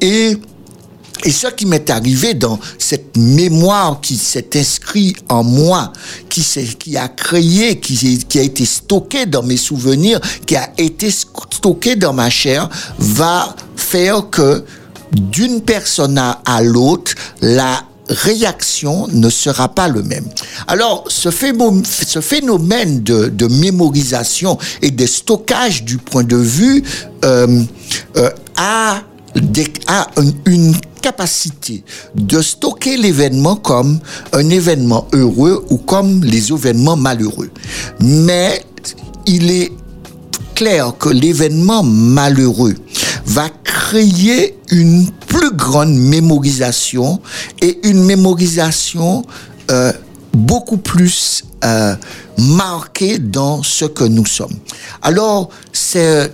Et, 0.00 0.36
et 1.24 1.30
ce 1.30 1.48
qui 1.48 1.66
m'est 1.66 1.90
arrivé 1.90 2.34
dans 2.34 2.58
cette 2.78 3.16
mémoire 3.16 4.00
qui 4.00 4.16
s'est 4.16 4.48
inscrit 4.54 5.14
en 5.28 5.44
moi, 5.44 5.92
qui, 6.28 6.42
qui 6.78 6.96
a 6.96 7.08
créé, 7.08 7.78
qui, 7.78 8.38
a 8.38 8.42
été 8.42 8.64
stocké 8.64 9.26
dans 9.26 9.42
mes 9.42 9.56
souvenirs, 9.56 10.20
qui 10.46 10.56
a 10.56 10.70
été 10.78 11.10
stocké 11.10 11.96
dans 11.96 12.12
ma 12.12 12.30
chair, 12.30 12.68
va 12.98 13.54
faire 13.76 14.30
que 14.30 14.64
d'une 15.12 15.60
personne 15.60 16.18
à 16.18 16.62
l'autre, 16.62 17.14
la 17.42 17.84
réaction 18.10 19.06
ne 19.12 19.30
sera 19.30 19.68
pas 19.68 19.88
le 19.88 20.02
même. 20.02 20.24
Alors, 20.66 21.04
ce 21.08 21.30
phénomène 21.30 23.02
de, 23.02 23.28
de 23.28 23.46
mémorisation 23.46 24.58
et 24.82 24.90
de 24.90 25.06
stockage 25.06 25.84
du 25.84 25.98
point 25.98 26.24
de 26.24 26.36
vue 26.36 26.82
euh, 27.24 27.62
euh, 28.16 28.30
a 28.56 29.02
a 29.86 30.08
une 30.46 30.74
capacité 31.00 31.82
de 32.14 32.40
stocker 32.40 32.96
l'événement 32.96 33.56
comme 33.56 33.98
un 34.32 34.50
événement 34.50 35.06
heureux 35.12 35.64
ou 35.70 35.78
comme 35.78 36.22
les 36.24 36.52
événements 36.52 36.96
malheureux. 36.96 37.50
Mais 38.00 38.64
il 39.26 39.50
est 39.50 39.72
clair 40.54 40.92
que 40.98 41.08
l'événement 41.08 41.82
malheureux 41.82 42.74
va 43.24 43.48
créer 43.64 44.58
une 44.70 45.08
plus 45.26 45.52
grande 45.52 45.94
mémorisation 45.94 47.20
et 47.62 47.78
une 47.88 48.04
mémorisation 48.04 49.24
euh, 49.70 49.92
beaucoup 50.32 50.76
plus 50.76 51.44
euh, 51.64 51.94
marquée 52.38 53.18
dans 53.18 53.62
ce 53.62 53.84
que 53.84 54.04
nous 54.04 54.26
sommes. 54.26 54.56
Alors, 55.02 55.50
c'est 55.72 56.32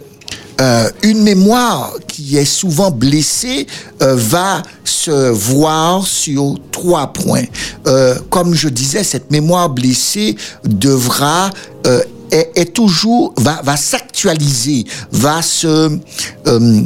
euh, 0.61 0.91
une 1.03 1.23
mémoire 1.23 1.95
qui 2.09 2.37
est 2.37 2.45
souvent 2.45 2.91
blessée 2.91 3.67
euh, 4.03 4.15
va 4.17 4.63
se 4.85 5.31
voir 5.31 6.07
sur 6.07 6.57
trois 6.73 7.13
points. 7.13 7.45
Euh, 7.87 8.17
comme 8.31 8.55
je 8.55 8.69
disais, 8.69 9.05
cette 9.05 9.31
mémoire 9.31 9.69
blessée 9.69 10.37
devra 10.65 11.51
euh, 11.87 12.03
est, 12.31 12.51
est, 12.57 12.73
toujours 12.73 13.35
va 13.37 13.61
va 13.63 13.77
s'actualiser, 13.77 14.85
va 15.13 15.43
se 15.43 15.99
euh, 16.47 16.83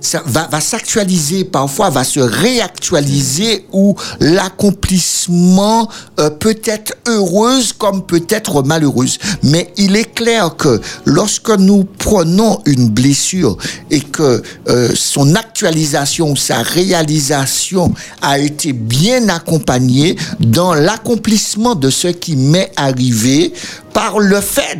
ça 0.00 0.22
va, 0.24 0.48
va 0.50 0.60
s'actualiser, 0.60 1.44
parfois 1.44 1.90
va 1.90 2.04
se 2.04 2.20
réactualiser 2.20 3.66
ou 3.72 3.94
l'accomplissement 4.20 5.88
euh, 6.20 6.30
peut 6.30 6.60
être 6.64 6.94
heureuse 7.06 7.72
comme 7.72 8.04
peut 8.04 8.26
être 8.28 8.62
malheureuse. 8.62 9.18
Mais 9.42 9.72
il 9.76 9.96
est 9.96 10.14
clair 10.14 10.56
que 10.56 10.80
lorsque 11.04 11.50
nous 11.50 11.84
prenons 11.84 12.60
une 12.66 12.88
blessure 12.88 13.56
et 13.90 14.00
que 14.00 14.42
euh, 14.68 14.90
son 14.94 15.34
actualisation, 15.34 16.36
sa 16.36 16.62
réalisation 16.62 17.92
a 18.22 18.38
été 18.38 18.72
bien 18.72 19.28
accompagnée 19.28 20.16
dans 20.40 20.74
l'accomplissement 20.74 21.74
de 21.74 21.90
ce 21.90 22.08
qui 22.08 22.36
m'est 22.36 22.72
arrivé, 22.76 23.52
par 23.98 24.20
le 24.20 24.40
fait 24.40 24.78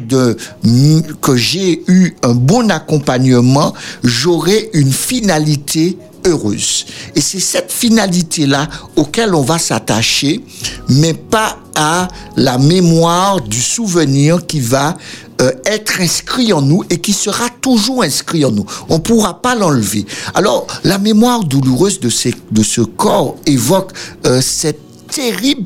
que 1.20 1.36
j'ai 1.36 1.82
eu 1.88 2.14
un 2.22 2.34
bon 2.34 2.70
accompagnement, 2.70 3.74
j'aurai 4.04 4.70
une 4.74 4.92
finalité 4.92 5.98
heureuse. 6.24 6.86
Et 7.16 7.20
c'est 7.20 7.40
cette 7.40 7.72
finalité-là 7.72 8.68
auquel 8.94 9.34
on 9.34 9.42
va 9.42 9.58
s'attacher, 9.58 10.40
mais 10.88 11.14
pas 11.14 11.58
à 11.74 12.06
la 12.36 12.58
mémoire 12.58 13.40
du 13.40 13.60
souvenir 13.60 14.46
qui 14.46 14.60
va 14.60 14.96
euh, 15.42 15.50
être 15.64 16.00
inscrit 16.00 16.52
en 16.52 16.62
nous 16.62 16.84
et 16.88 16.98
qui 16.98 17.12
sera 17.12 17.48
toujours 17.60 18.04
inscrit 18.04 18.44
en 18.44 18.52
nous. 18.52 18.66
On 18.88 18.98
ne 18.98 19.02
pourra 19.02 19.42
pas 19.42 19.56
l'enlever. 19.56 20.06
Alors, 20.34 20.68
la 20.84 20.98
mémoire 20.98 21.42
douloureuse 21.42 21.98
de, 21.98 22.08
ce 22.08 22.80
corps 22.82 23.34
évoque 23.46 23.90
euh, 24.26 24.40
cette 24.40 24.78
terrible 25.08 25.64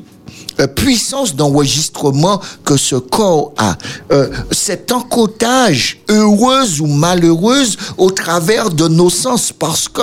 puissance 0.66 1.34
d'enregistrement 1.34 2.40
que 2.64 2.76
ce 2.76 2.96
corps 2.96 3.52
a. 3.56 3.76
Euh, 4.12 4.28
cet 4.50 4.92
encodage, 4.92 6.00
heureuse 6.08 6.80
ou 6.80 6.86
malheureuse, 6.86 7.76
au 7.98 8.10
travers 8.10 8.70
de 8.70 8.88
nos 8.88 9.10
sens, 9.10 9.52
parce 9.52 9.88
que 9.88 10.02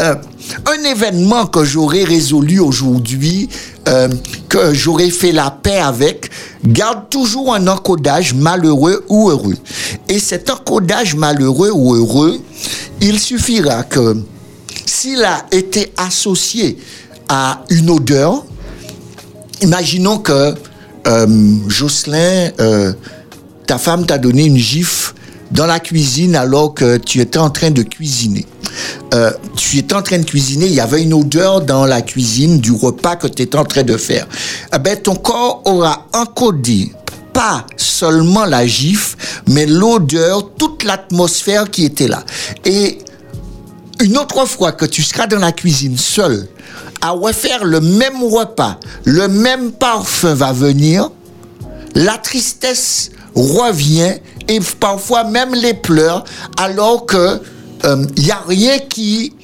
euh, 0.00 0.14
un 0.66 0.84
événement 0.84 1.46
que 1.46 1.64
j'aurais 1.64 2.04
résolu 2.04 2.60
aujourd'hui, 2.60 3.48
euh, 3.88 4.08
que 4.48 4.72
j'aurais 4.72 5.10
fait 5.10 5.32
la 5.32 5.50
paix 5.50 5.78
avec, 5.78 6.30
garde 6.64 7.08
toujours 7.10 7.54
un 7.54 7.66
encodage 7.66 8.34
malheureux 8.34 9.04
ou 9.08 9.30
heureux. 9.30 9.56
Et 10.08 10.18
cet 10.18 10.50
encodage 10.50 11.14
malheureux 11.14 11.70
ou 11.72 11.94
heureux, 11.94 12.40
il 13.00 13.18
suffira 13.18 13.82
que 13.82 14.16
s'il 14.86 15.22
a 15.24 15.46
été 15.50 15.92
associé 15.96 16.78
à 17.28 17.62
une 17.70 17.90
odeur, 17.90 18.44
imaginons 19.62 20.18
que 20.18 20.54
euh, 21.06 21.56
Jocelyn, 21.68 22.50
euh, 22.60 22.92
ta 23.66 23.78
femme 23.78 24.06
t'a 24.06 24.18
donné 24.18 24.44
une 24.44 24.56
gifle 24.56 25.14
dans 25.50 25.66
la 25.66 25.80
cuisine 25.80 26.34
alors 26.34 26.74
que 26.74 26.96
tu 26.96 27.20
étais 27.20 27.38
en 27.38 27.50
train 27.50 27.70
de 27.70 27.82
cuisiner. 27.82 28.46
Euh, 29.12 29.30
tu 29.56 29.78
étais 29.78 29.94
en 29.94 30.02
train 30.02 30.18
de 30.18 30.24
cuisiner, 30.24 30.66
il 30.66 30.74
y 30.74 30.80
avait 30.80 31.02
une 31.02 31.14
odeur 31.14 31.60
dans 31.60 31.86
la 31.86 32.02
cuisine 32.02 32.58
du 32.58 32.72
repas 32.72 33.16
que 33.16 33.28
tu 33.28 33.42
étais 33.42 33.56
en 33.56 33.64
train 33.64 33.84
de 33.84 33.96
faire. 33.96 34.26
Eh 34.74 34.78
ben, 34.78 34.96
ton 34.96 35.14
corps 35.14 35.62
aura 35.64 36.06
encodé 36.12 36.92
pas 37.32 37.66
seulement 37.76 38.44
la 38.44 38.66
gifle, 38.66 39.16
mais 39.48 39.66
l'odeur, 39.66 40.50
toute 40.56 40.84
l'atmosphère 40.84 41.70
qui 41.70 41.84
était 41.84 42.08
là. 42.08 42.24
Et 42.64 42.98
une 44.00 44.18
autre 44.18 44.46
fois 44.46 44.72
que 44.72 44.84
tu 44.84 45.02
seras 45.02 45.26
dans 45.26 45.38
la 45.38 45.52
cuisine 45.52 45.96
seul, 45.96 46.48
à 47.00 47.10
refaire 47.10 47.64
le 47.64 47.80
même 47.80 48.22
repas, 48.22 48.78
le 49.04 49.28
même 49.28 49.72
parfum 49.72 50.34
va 50.34 50.52
venir, 50.52 51.10
la 51.94 52.18
tristesse 52.18 53.10
revient 53.34 54.14
et 54.48 54.60
parfois 54.80 55.24
même 55.24 55.54
les 55.54 55.74
pleurs, 55.74 56.24
alors 56.56 57.06
que 57.06 57.40
il 58.16 58.24
n'y 58.24 58.30
a 58.30 58.42
rien 58.48 58.78
qui 58.78 59.34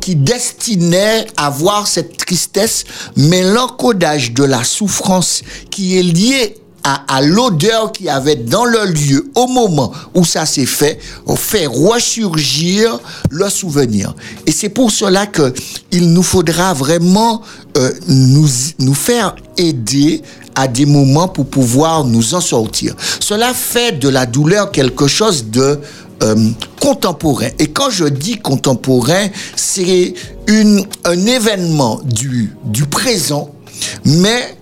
qui 0.00 0.14
destinait 0.14 1.26
à 1.36 1.50
voir 1.50 1.86
cette 1.86 2.16
tristesse, 2.16 2.84
mais 3.16 3.42
l'encodage 3.42 4.32
de 4.32 4.44
la 4.44 4.62
souffrance 4.62 5.42
qui 5.70 5.98
est 5.98 6.02
lié 6.02 6.56
à, 6.86 7.20
l'odeur 7.20 7.90
qu'il 7.90 8.06
y 8.06 8.08
avait 8.08 8.36
dans 8.36 8.64
le 8.64 8.84
lieu 8.86 9.28
au 9.34 9.48
moment 9.48 9.92
où 10.14 10.24
ça 10.24 10.46
s'est 10.46 10.66
fait, 10.66 10.98
fait 11.36 11.66
ressurgir 11.66 13.00
le 13.30 13.48
souvenir. 13.50 14.14
Et 14.46 14.52
c'est 14.52 14.68
pour 14.68 14.92
cela 14.92 15.26
que 15.26 15.52
il 15.90 16.12
nous 16.12 16.22
faudra 16.22 16.74
vraiment 16.74 17.42
euh, 17.76 17.90
nous, 18.06 18.48
nous 18.78 18.94
faire 18.94 19.34
aider 19.56 20.22
à 20.54 20.68
des 20.68 20.86
moments 20.86 21.26
pour 21.28 21.46
pouvoir 21.46 22.04
nous 22.04 22.34
en 22.34 22.40
sortir. 22.40 22.94
Cela 23.18 23.52
fait 23.52 23.98
de 23.98 24.08
la 24.08 24.24
douleur 24.24 24.70
quelque 24.70 25.08
chose 25.08 25.46
de 25.46 25.80
euh, 26.22 26.50
contemporain. 26.80 27.48
Et 27.58 27.66
quand 27.66 27.90
je 27.90 28.04
dis 28.04 28.38
contemporain, 28.38 29.26
c'est 29.56 30.14
une, 30.46 30.86
un 31.04 31.26
événement 31.26 32.00
du, 32.04 32.54
du 32.64 32.86
présent, 32.86 33.50
mais 34.04 34.56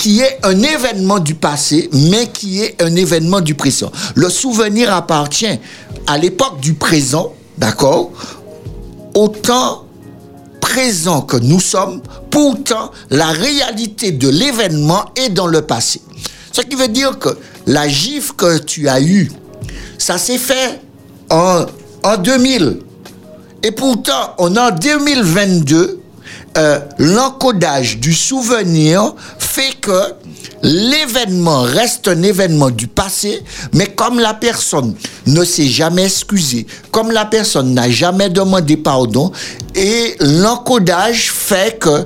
qui 0.00 0.20
est 0.20 0.38
un 0.44 0.58
événement 0.62 1.18
du 1.18 1.34
passé, 1.34 1.90
mais 1.92 2.26
qui 2.28 2.62
est 2.62 2.82
un 2.82 2.96
événement 2.96 3.42
du 3.42 3.54
présent. 3.54 3.92
Le 4.14 4.30
souvenir 4.30 4.94
appartient 4.94 5.58
à 6.06 6.16
l'époque 6.16 6.58
du 6.60 6.72
présent, 6.72 7.34
d'accord 7.58 8.10
Au 9.14 9.28
temps 9.28 9.84
présent 10.62 11.20
que 11.20 11.36
nous 11.36 11.60
sommes, 11.60 12.00
pourtant 12.30 12.90
la 13.10 13.26
réalité 13.28 14.12
de 14.12 14.30
l'événement 14.30 15.04
est 15.16 15.28
dans 15.28 15.46
le 15.46 15.60
passé. 15.60 16.00
Ce 16.50 16.62
qui 16.62 16.76
veut 16.76 16.88
dire 16.88 17.18
que 17.18 17.28
la 17.66 17.86
gifle 17.86 18.32
que 18.32 18.56
tu 18.56 18.88
as 18.88 19.02
eue 19.02 19.30
ça 19.98 20.16
s'est 20.16 20.38
fait 20.38 20.80
en, 21.28 21.66
en 22.02 22.16
2000. 22.16 22.78
Et 23.62 23.70
pourtant, 23.70 24.34
on 24.38 24.56
est 24.56 24.58
en 24.58 24.70
2022. 24.70 25.99
Euh, 26.58 26.80
l'encodage 26.98 27.98
du 27.98 28.12
souvenir 28.12 29.14
fait 29.38 29.72
que 29.80 30.14
l'événement 30.64 31.62
reste 31.62 32.08
un 32.08 32.22
événement 32.22 32.70
du 32.70 32.88
passé, 32.88 33.44
mais 33.72 33.86
comme 33.86 34.18
la 34.18 34.34
personne 34.34 34.96
ne 35.26 35.44
s'est 35.44 35.68
jamais 35.68 36.06
excusée, 36.06 36.66
comme 36.90 37.12
la 37.12 37.24
personne 37.24 37.72
n'a 37.72 37.88
jamais 37.88 38.30
demandé 38.30 38.76
pardon, 38.76 39.30
et 39.76 40.16
l'encodage 40.18 41.30
fait 41.30 41.78
que 41.78 42.04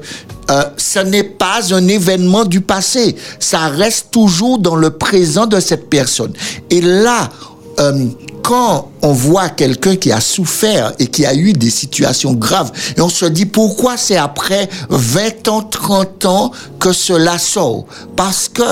euh, 0.51 0.63
ce 0.77 0.99
n'est 0.99 1.25
pas 1.25 1.75
un 1.75 1.89
événement 1.89 2.45
du 2.45 2.61
passé, 2.61 3.17
ça 3.41 3.69
reste 3.69 4.11
toujours 4.11 4.59
dans 4.59 4.77
le 4.77 4.91
présent 4.91 5.47
de 5.47 5.59
cette 5.59 5.89
personne. 5.89 6.35
Et 6.69 6.83
là, 6.83 7.31
euh, 7.79 8.07
quand 8.43 8.91
on 9.01 9.13
voit 9.13 9.49
quelqu'un 9.49 9.97
qui 9.97 10.13
a 10.13 10.21
souffert 10.21 10.93
et 10.99 11.07
qui 11.07 11.25
a 11.25 11.35
eu 11.35 11.55
des 11.55 11.71
situations 11.71 12.35
graves, 12.35 12.73
et 12.97 13.01
on 13.01 13.09
se 13.09 13.25
dit 13.25 13.47
pourquoi 13.47 13.97
c'est 13.97 14.19
après 14.19 14.69
20 14.91 15.49
ans, 15.49 15.63
30 15.63 16.25
ans 16.27 16.53
que 16.79 16.93
cela 16.93 17.39
sort? 17.39 17.87
Parce 18.17 18.51
que 18.51 18.63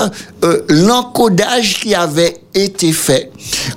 euh, 0.43 0.61
l'encodage 0.69 1.79
qui 1.81 1.95
avait 1.95 2.37
été 2.53 2.93
fait, 2.93 3.31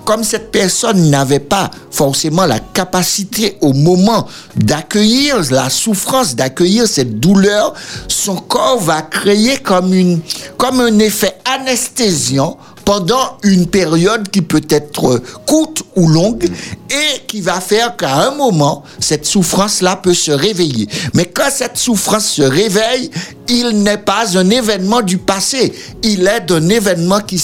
comme 0.04 0.22
cette 0.22 0.52
personne 0.52 1.08
n'avait 1.08 1.40
pas 1.40 1.70
forcément 1.90 2.44
la 2.44 2.58
capacité 2.58 3.56
au 3.62 3.72
moment 3.72 4.28
d'accueillir 4.54 5.40
la 5.50 5.70
souffrance, 5.70 6.36
d'accueillir 6.36 6.86
cette 6.86 7.18
douleur, 7.18 7.72
son 8.08 8.36
corps 8.36 8.80
va 8.80 9.00
créer 9.00 9.56
comme, 9.56 9.94
une, 9.94 10.20
comme 10.58 10.80
un 10.80 10.98
effet 10.98 11.38
anesthésiant 11.46 12.58
pendant 12.86 13.36
une 13.42 13.66
période 13.66 14.28
qui 14.28 14.42
peut 14.42 14.62
être 14.70 15.20
courte 15.44 15.82
ou 15.96 16.06
longue 16.08 16.48
et 16.88 17.26
qui 17.26 17.40
va 17.40 17.60
faire 17.60 17.96
qu'à 17.96 18.28
un 18.28 18.36
moment, 18.36 18.84
cette 19.00 19.26
souffrance-là 19.26 19.96
peut 19.96 20.14
se 20.14 20.30
réveiller. 20.30 20.86
Mais 21.12 21.24
quand 21.24 21.50
cette 21.50 21.78
souffrance 21.78 22.26
se 22.26 22.42
réveille, 22.42 23.10
il 23.48 23.82
n'est 23.82 23.98
pas 23.98 24.38
un 24.38 24.48
événement 24.50 25.02
du 25.02 25.18
passé, 25.18 25.72
il 26.04 26.28
est 26.28 26.48
un 26.52 26.68
événement 26.68 27.20
qui, 27.20 27.42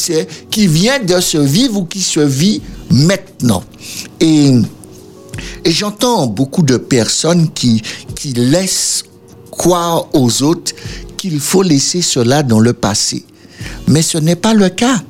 qui 0.49 0.69
vient 0.69 1.01
de 1.01 1.21
se 1.21 1.39
vivre 1.39 1.79
ou 1.79 1.85
qui 1.87 2.03
se 2.03 2.21
vit 2.21 2.63
maintenant. 2.89 3.65
Et, 4.21 4.53
et 5.65 5.73
j'entends 5.73 6.29
beaucoup 6.29 6.63
de 6.63 6.77
personnes 6.77 7.51
qui, 7.51 7.83
qui 8.15 8.33
laissent 8.33 9.03
croire 9.51 10.07
aux 10.15 10.45
autres 10.45 10.73
qu'il 11.17 11.41
faut 11.41 11.63
laisser 11.63 12.01
cela 12.01 12.45
dans 12.45 12.61
le 12.61 12.75
passé. 12.75 13.25
Mais 13.89 14.03
ce 14.03 14.19
n'est 14.19 14.37
pas 14.37 14.55
le 14.55 14.69
cas. 14.69 15.03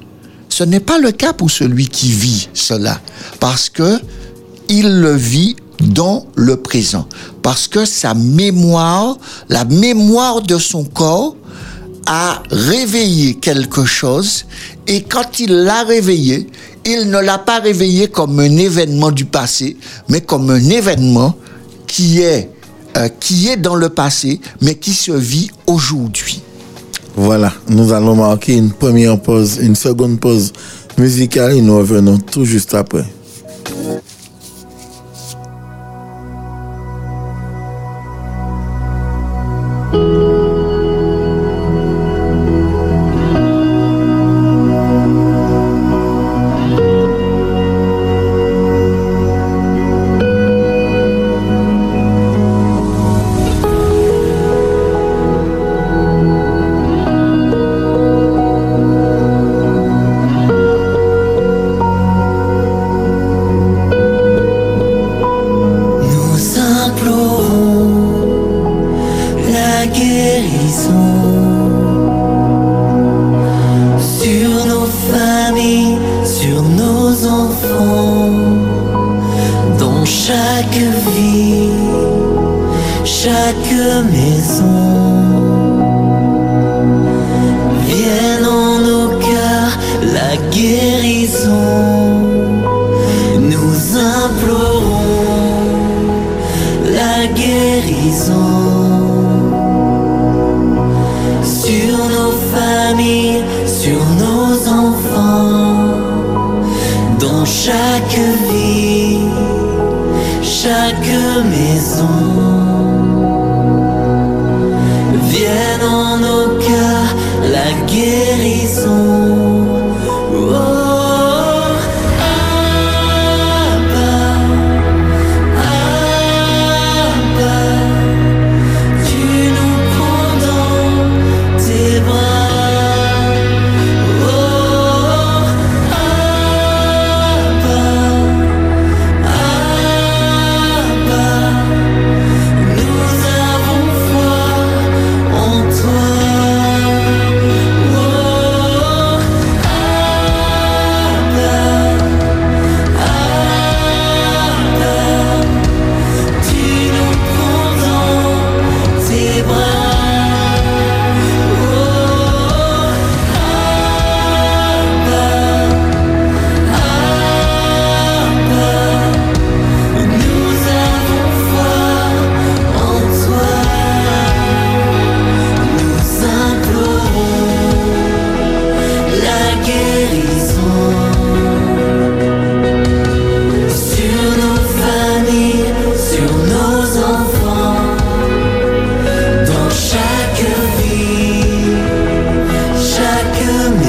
Ce 0.53 0.65
n'est 0.65 0.81
pas 0.81 0.99
le 0.99 1.13
cas 1.13 1.33
pour 1.33 1.51
celui 1.51 1.89
qui 1.89 2.13
vit 2.13 2.51
cela, 2.53 3.01
parce 3.41 3.71
que 3.71 3.99
il 4.69 5.01
le 5.01 5.17
vit 5.17 5.57
dans 5.81 6.27
le 6.35 6.59
présent, 6.59 7.09
parce 7.41 7.69
que 7.69 7.87
sa 7.87 8.13
mémoire, 8.13 9.17
la 9.49 9.65
mémoire 9.65 10.43
de 10.43 10.59
son 10.59 10.85
corps, 10.85 11.37
a 12.05 12.43
réveillé 12.51 13.37
quelque 13.37 13.87
chose, 13.87 14.45
et 14.87 15.05
quand 15.05 15.41
il 15.41 15.55
l'a 15.55 15.85
réveillé, 15.85 16.47
il 16.85 17.09
ne 17.09 17.19
l'a 17.19 17.39
pas 17.39 17.61
réveillé 17.61 18.09
comme 18.09 18.39
un 18.39 18.55
événement 18.59 19.11
du 19.11 19.25
passé, 19.25 19.79
mais 20.11 20.21
comme 20.21 20.51
un 20.51 20.69
événement 20.69 21.35
qui 21.87 22.21
est, 22.21 22.51
euh, 22.99 23.09
qui 23.21 23.49
est 23.49 23.57
dans 23.57 23.77
le 23.77 23.89
passé, 23.89 24.39
mais 24.61 24.75
qui 24.75 24.93
se 24.93 25.13
vit 25.13 25.51
aujourd'hui. 25.67 26.43
Voilà, 27.15 27.53
nous 27.69 27.93
allons 27.93 28.17
marquer 28.17 28.55
une 28.57 28.71
première 28.71 29.21
pause, 29.21 29.59
une 29.61 29.75
seconde 29.75 30.19
pause 30.19 30.53
musicale 30.97 31.53
et 31.53 31.61
nous 31.61 31.77
revenons 31.79 32.19
tout 32.19 32.45
juste 32.45 32.75
après. 32.75 33.05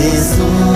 Chaque 0.04 0.73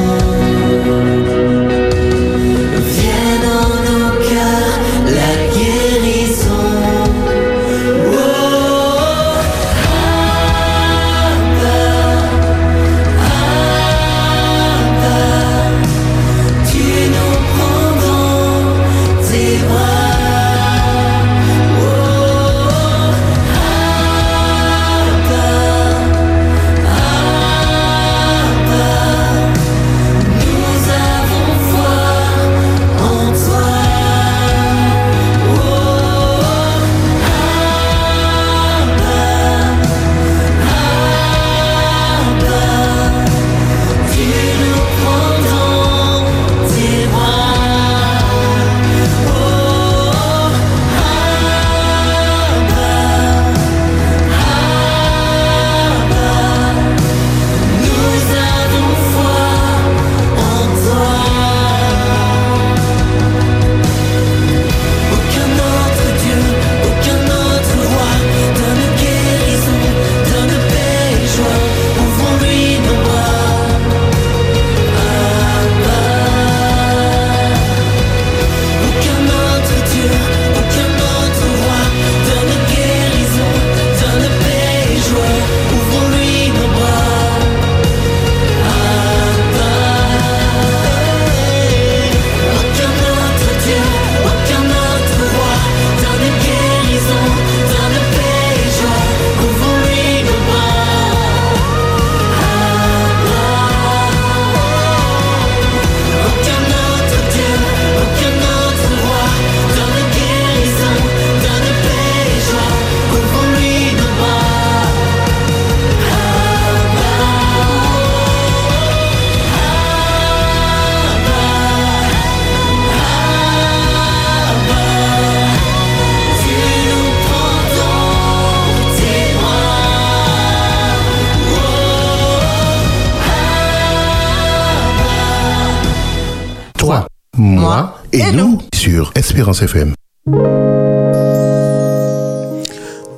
FM. 139.62 139.94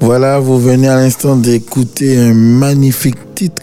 Voilà, 0.02 0.40
vous 0.40 0.60
venez 0.60 0.88
à 0.88 0.96
l'instant 0.96 1.36
d'écouter 1.36 2.18
un 2.18 2.34
magnifique 2.34 3.18
titre 3.36 3.62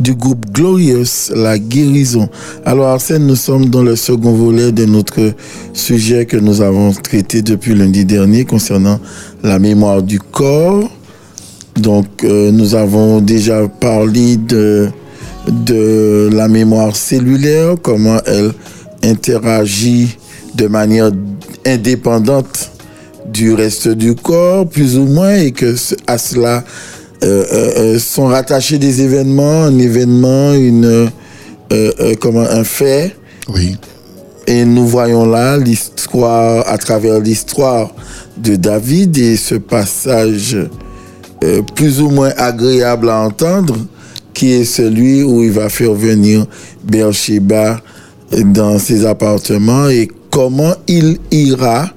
du 0.00 0.14
groupe 0.14 0.46
Glorious, 0.52 1.32
La 1.34 1.58
guérison. 1.58 2.28
Alors 2.64 2.88
Arsène, 2.88 3.26
nous 3.26 3.36
sommes 3.36 3.66
dans 3.66 3.82
le 3.82 3.96
second 3.96 4.32
volet 4.32 4.70
de 4.70 4.84
notre 4.84 5.32
sujet 5.72 6.26
que 6.26 6.36
nous 6.36 6.60
avons 6.60 6.92
traité 6.92 7.42
depuis 7.42 7.74
lundi 7.74 8.04
dernier 8.04 8.44
concernant 8.44 9.00
la 9.42 9.58
mémoire 9.58 10.02
du 10.02 10.20
corps. 10.20 10.88
Donc, 11.76 12.24
euh, 12.24 12.50
nous 12.52 12.74
avons 12.74 13.20
déjà 13.20 13.66
parlé 13.68 14.36
de, 14.36 14.88
de 15.48 16.28
la 16.32 16.48
mémoire 16.48 16.94
cellulaire, 16.94 17.76
comment 17.82 18.18
elle 18.26 18.52
interagit 19.02 20.16
de 20.54 20.66
manière 20.66 21.10
indépendante 21.68 22.70
du 23.32 23.52
reste 23.54 23.88
du 23.88 24.14
corps, 24.14 24.66
plus 24.66 24.98
ou 24.98 25.04
moins, 25.04 25.34
et 25.34 25.52
que 25.52 25.74
à 26.06 26.18
cela 26.18 26.64
euh, 27.24 27.44
euh, 27.52 27.72
euh, 27.76 27.98
sont 27.98 28.26
rattachés 28.26 28.78
des 28.78 29.02
événements, 29.02 29.64
un 29.64 29.78
événement, 29.78 30.54
une, 30.54 31.10
euh, 31.72 32.14
comment, 32.20 32.42
un 32.48 32.64
fait. 32.64 33.16
Oui. 33.52 33.76
Et 34.46 34.64
nous 34.64 34.86
voyons 34.86 35.26
là 35.26 35.58
l'histoire, 35.58 36.66
à 36.68 36.78
travers 36.78 37.18
l'histoire 37.18 37.92
de 38.36 38.56
David 38.56 39.18
et 39.18 39.36
ce 39.36 39.56
passage 39.56 40.56
plus 41.74 42.00
ou 42.00 42.10
moins 42.10 42.32
agréable 42.36 43.10
à 43.10 43.20
entendre, 43.20 43.76
qui 44.32 44.52
est 44.52 44.64
celui 44.64 45.22
où 45.22 45.42
il 45.42 45.52
va 45.52 45.68
faire 45.68 45.92
venir 45.92 46.46
Beersheba 46.84 47.80
dans 48.44 48.78
ses 48.78 49.04
appartements 49.04 49.88
et 49.88 50.08
comment 50.38 50.76
il 50.86 51.18
ira 51.32 51.90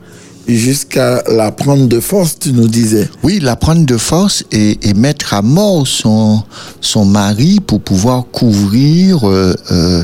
jusqu'à 0.48 1.22
la 1.28 1.52
prendre 1.52 1.86
de 1.88 2.00
force, 2.00 2.40
tu 2.40 2.54
nous 2.54 2.68
disais. 2.68 3.08
Oui, 3.22 3.40
la 3.40 3.56
prendre 3.56 3.86
de 3.86 3.98
force 3.98 4.44
et, 4.52 4.80
et 4.82 4.96
mettre 4.96 5.36
à 5.36 5.44
mort 5.44 5.86
son, 5.86 6.42
son 6.80 7.06
mari 7.06 7.60
pour 7.60 7.82
pouvoir 7.82 8.26
couvrir 8.32 9.30
euh, 9.30 9.54
euh, 9.70 10.04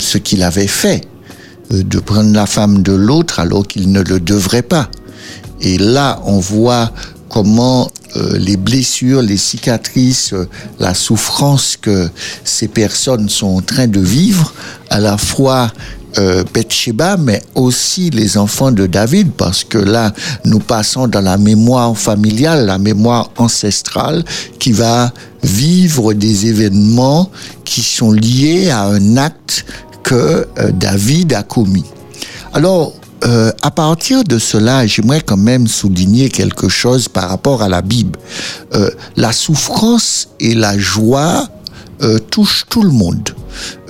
ce 0.00 0.16
qu'il 0.16 0.42
avait 0.42 0.66
fait, 0.66 1.02
euh, 1.74 1.82
de 1.82 1.98
prendre 1.98 2.32
la 2.32 2.46
femme 2.46 2.82
de 2.82 2.92
l'autre 2.92 3.38
alors 3.38 3.66
qu'il 3.68 3.92
ne 3.92 4.00
le 4.00 4.18
devrait 4.18 4.62
pas. 4.62 4.88
Et 5.60 5.76
là, 5.76 6.22
on 6.24 6.38
voit 6.38 6.90
comment 7.28 7.90
les 8.34 8.58
blessures, 8.58 9.22
les 9.22 9.38
cicatrices, 9.38 10.34
la 10.78 10.92
souffrance 10.92 11.78
que 11.80 12.10
ces 12.44 12.68
personnes 12.68 13.30
sont 13.30 13.46
en 13.46 13.60
train 13.62 13.86
de 13.86 14.00
vivre, 14.00 14.52
à 14.90 15.00
la 15.00 15.16
fois 15.16 15.70
euh, 16.18 16.44
Bathsheba, 16.52 17.16
mais 17.16 17.42
aussi 17.54 18.10
les 18.10 18.36
enfants 18.36 18.72
de 18.72 18.86
David, 18.86 19.32
parce 19.32 19.64
que 19.64 19.78
là, 19.78 20.12
nous 20.44 20.58
passons 20.58 21.08
dans 21.08 21.20
la 21.20 21.38
mémoire 21.38 21.96
familiale, 21.96 22.66
la 22.66 22.78
mémoire 22.78 23.30
ancestrale, 23.36 24.24
qui 24.58 24.72
va 24.72 25.12
vivre 25.42 26.12
des 26.12 26.46
événements 26.46 27.30
qui 27.64 27.82
sont 27.82 28.12
liés 28.12 28.70
à 28.70 28.84
un 28.84 29.16
acte 29.16 29.64
que 30.02 30.46
euh, 30.58 30.70
David 30.72 31.32
a 31.32 31.42
commis. 31.42 31.84
Alors, 32.52 32.92
euh, 33.24 33.52
à 33.62 33.70
partir 33.70 34.24
de 34.24 34.38
cela, 34.38 34.86
j'aimerais 34.86 35.20
quand 35.20 35.36
même 35.36 35.68
souligner 35.68 36.28
quelque 36.28 36.68
chose 36.68 37.08
par 37.08 37.28
rapport 37.28 37.62
à 37.62 37.68
la 37.68 37.80
Bible. 37.80 38.18
Euh, 38.74 38.90
la 39.16 39.32
souffrance 39.32 40.28
et 40.40 40.54
la 40.54 40.76
joie 40.76 41.48
euh, 42.02 42.18
touchent 42.18 42.66
tout 42.68 42.82
le 42.82 42.90
monde. 42.90 43.30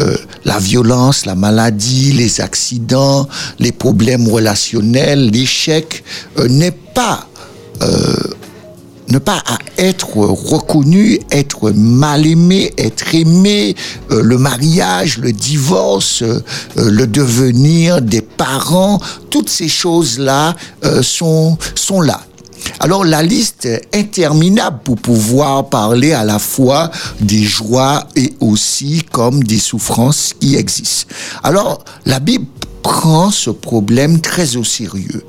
Euh, 0.00 0.16
la 0.44 0.58
violence, 0.58 1.26
la 1.26 1.34
maladie, 1.34 2.12
les 2.12 2.40
accidents, 2.40 3.28
les 3.58 3.72
problèmes 3.72 4.28
relationnels, 4.28 5.30
l'échec 5.30 6.02
euh, 6.38 6.48
n'est 6.48 6.70
pas 6.70 7.26
euh, 7.82 8.16
ne 9.08 9.18
pas 9.18 9.42
à 9.46 9.58
être 9.76 10.16
reconnu, 10.16 11.18
être 11.30 11.70
mal 11.70 12.26
aimé, 12.26 12.72
être 12.78 13.14
aimé, 13.14 13.74
le 14.08 14.38
mariage, 14.38 15.18
le 15.18 15.32
divorce, 15.32 16.22
le 16.76 17.06
devenir 17.06 18.00
des 18.00 18.22
parents, 18.22 19.00
toutes 19.28 19.50
ces 19.50 19.68
choses-là 19.68 20.54
sont, 21.02 21.58
sont 21.74 22.00
là. 22.00 22.22
Alors 22.80 23.04
la 23.04 23.22
liste 23.22 23.66
est 23.66 23.94
interminable 23.94 24.80
pour 24.84 24.96
pouvoir 24.96 25.68
parler 25.68 26.12
à 26.12 26.24
la 26.24 26.38
fois 26.38 26.90
des 27.20 27.42
joies 27.42 28.06
et 28.16 28.34
aussi 28.40 29.02
comme 29.10 29.42
des 29.42 29.58
souffrances 29.58 30.32
qui 30.38 30.56
existent. 30.56 31.14
Alors 31.42 31.84
la 32.06 32.20
Bible 32.20 32.46
prend 32.82 33.30
ce 33.30 33.50
problème 33.50 34.20
très 34.20 34.56
au 34.56 34.64
sérieux. 34.64 35.24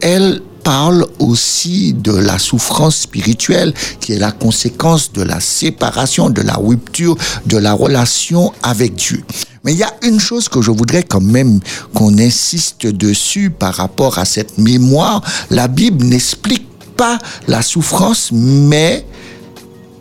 Elle 0.00 0.42
parle 0.62 1.06
aussi 1.18 1.94
de 1.94 2.12
la 2.12 2.38
souffrance 2.38 2.96
spirituelle 2.96 3.72
qui 4.00 4.12
est 4.12 4.18
la 4.18 4.32
conséquence 4.32 5.12
de 5.12 5.22
la 5.22 5.40
séparation, 5.40 6.28
de 6.28 6.42
la 6.42 6.54
rupture, 6.54 7.16
de 7.46 7.56
la 7.56 7.72
relation 7.72 8.52
avec 8.62 8.94
Dieu. 8.94 9.24
Mais 9.64 9.72
il 9.72 9.78
y 9.78 9.82
a 9.82 9.94
une 10.02 10.20
chose 10.20 10.48
que 10.48 10.60
je 10.60 10.70
voudrais 10.70 11.02
quand 11.02 11.22
même 11.22 11.60
qu'on 11.94 12.18
insiste 12.18 12.86
dessus 12.86 13.50
par 13.50 13.74
rapport 13.74 14.18
à 14.18 14.24
cette 14.24 14.58
mémoire. 14.58 15.22
La 15.50 15.68
Bible 15.68 16.04
n'explique 16.04 16.67
pas 16.98 17.18
la 17.46 17.62
souffrance, 17.62 18.30
mais 18.32 19.06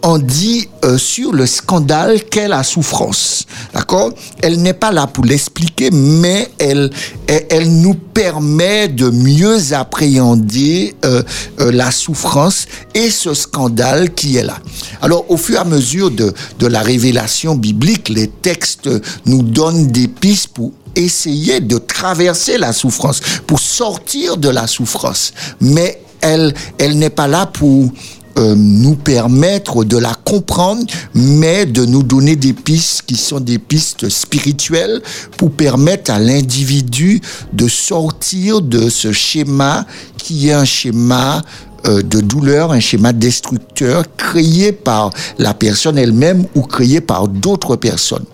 on 0.04 0.18
dit 0.18 0.68
euh, 0.84 0.98
sur 0.98 1.32
le 1.32 1.46
scandale 1.46 2.24
qu'est 2.24 2.48
la 2.48 2.64
souffrance. 2.64 3.46
D'accord? 3.74 4.12
Elle 4.42 4.62
n'est 4.62 4.74
pas 4.74 4.92
là 4.92 5.06
pour 5.06 5.26
l'expliquer, 5.26 5.92
mais 5.92 6.50
elle, 6.60 6.90
elle, 7.28 7.72
nous 7.82 7.94
permet 7.94 8.88
de 8.88 9.10
mieux 9.10 9.74
appréhender 9.74 10.96
euh, 11.06 11.22
euh, 11.60 11.72
la 11.72 11.92
souffrance 11.92 12.66
et 12.94 13.10
ce 13.12 13.34
scandale 13.34 14.14
qui 14.14 14.38
est 14.38 14.44
là. 14.44 14.58
Alors, 15.02 15.30
au 15.30 15.38
fur 15.38 15.56
et 15.56 15.60
à 15.60 15.66
mesure 15.66 16.10
de, 16.10 16.34
de 16.58 16.68
la 16.68 16.82
révélation 16.82 17.56
biblique, 17.56 18.10
les 18.10 18.28
textes 18.28 18.90
nous 19.26 19.44
donnent 19.44 19.88
des 19.88 20.08
pistes 20.08 20.50
pour 20.50 20.72
essayer 20.96 21.60
de 21.60 21.78
traverser 21.78 22.58
la 22.58 22.74
souffrance, 22.74 23.22
pour 23.46 23.60
sortir 23.60 24.38
de 24.38 24.50
la 24.50 24.68
souffrance. 24.68 25.34
Mais 25.62 26.02
elle, 26.22 26.54
elle 26.78 26.98
n'est 26.98 27.10
pas 27.10 27.28
là 27.28 27.46
pour 27.46 27.92
euh, 28.38 28.54
nous 28.56 28.96
permettre 28.96 29.84
de 29.84 29.98
la 29.98 30.14
comprendre, 30.14 30.86
mais 31.16 31.66
de 31.66 31.86
nous 31.86 32.04
donner 32.04 32.36
des 32.36 32.54
pistes 32.54 33.02
qui 33.08 33.16
sont 33.16 33.40
des 33.40 33.58
pistes 33.58 34.10
spirituelles 34.10 35.02
pour 35.38 35.52
permettre 35.52 36.12
à 36.12 36.20
l'individu 36.20 37.20
de 37.54 37.68
sortir 37.68 38.62
de 38.62 38.90
ce 38.90 39.12
schéma 39.12 39.88
qui 40.18 40.50
est 40.50 40.54
un 40.54 40.66
schéma 40.66 41.42
de 41.88 42.22
douleur, 42.22 42.72
un 42.72 42.80
schéma 42.80 43.14
destructeur 43.14 44.04
créé 44.18 44.72
par 44.72 45.12
la 45.38 45.54
personne 45.54 45.98
elle-même 45.98 46.46
ou 46.56 46.62
créé 46.62 47.02
par 47.02 47.28
d'autres 47.28 47.76
personnes. 47.76 48.26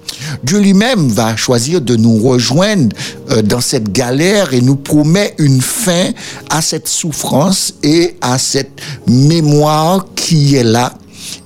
Dieu 0.43 0.59
lui-même 0.59 1.07
va 1.09 1.35
choisir 1.35 1.81
de 1.81 1.95
nous 1.95 2.17
rejoindre 2.17 2.95
euh, 3.31 3.41
dans 3.41 3.61
cette 3.61 3.91
galère 3.91 4.53
et 4.53 4.61
nous 4.61 4.75
promet 4.75 5.33
une 5.37 5.61
fin 5.61 6.11
à 6.49 6.61
cette 6.61 6.87
souffrance 6.87 7.73
et 7.83 8.15
à 8.21 8.37
cette 8.37 8.81
mémoire 9.07 10.05
qui 10.15 10.55
est 10.55 10.63
là 10.63 10.93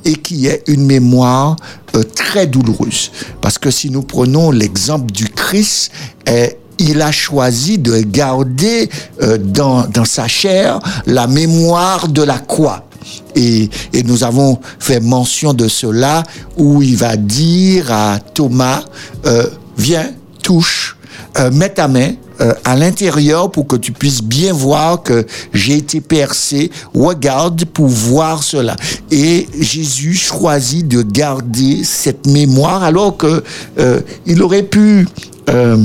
et 0.06 0.16
qui 0.16 0.48
est 0.48 0.64
une 0.68 0.86
mémoire 0.86 1.56
euh, 1.96 2.04
très 2.04 2.48
douloureuse. 2.48 3.12
Parce 3.42 3.58
que 3.58 3.72
si 3.72 3.90
nous 3.90 4.04
prenons 4.04 4.52
l'exemple 4.52 5.12
du 5.12 5.26
Christ, 5.26 5.92
euh, 6.30 6.48
il 6.80 7.02
a 7.02 7.12
choisi 7.12 7.78
de 7.78 8.02
garder 8.02 8.90
euh, 9.22 9.38
dans, 9.38 9.88
dans 9.88 10.06
sa 10.06 10.28
chair 10.28 10.80
la 11.06 11.28
mémoire 11.28 12.08
de 12.08 12.24
la 12.24 12.40
croix. 12.40 12.84
Et, 13.36 13.70
et 13.94 14.04
nous 14.04 14.24
avons 14.24 14.60
fait 14.80 15.00
mention 15.00 15.54
de 15.54 15.68
cela 15.68 16.24
où 16.58 16.82
il 16.82 16.98
va 16.98 17.16
dire 17.16 17.92
à 17.92 18.20
Thomas, 18.20 18.84
euh, 19.26 19.48
viens, 19.78 20.10
touche, 20.44 20.98
euh, 21.38 21.52
mets 21.52 21.70
ta 21.70 21.88
main 21.88 22.14
euh, 22.42 22.54
à 22.64 22.76
l'intérieur 22.76 23.52
pour 23.52 23.68
que 23.68 23.76
tu 23.76 23.92
puisses 23.92 24.24
bien 24.24 24.54
voir 24.54 25.04
que 25.04 25.26
j'ai 25.54 25.78
été 25.78 26.02
percé. 26.02 26.72
Regarde 26.94 27.66
pour 27.66 27.88
voir 27.88 28.44
cela. 28.44 28.76
Et 29.12 29.48
Jésus 29.60 30.14
choisit 30.14 30.88
de 30.88 31.02
garder 31.02 31.84
cette 31.84 32.28
mémoire 32.28 32.84
alors 32.84 33.18
que 33.18 33.44
euh, 33.80 34.02
il 34.26 34.42
aurait 34.42 34.64
pu 34.64 35.08
euh, 35.50 35.78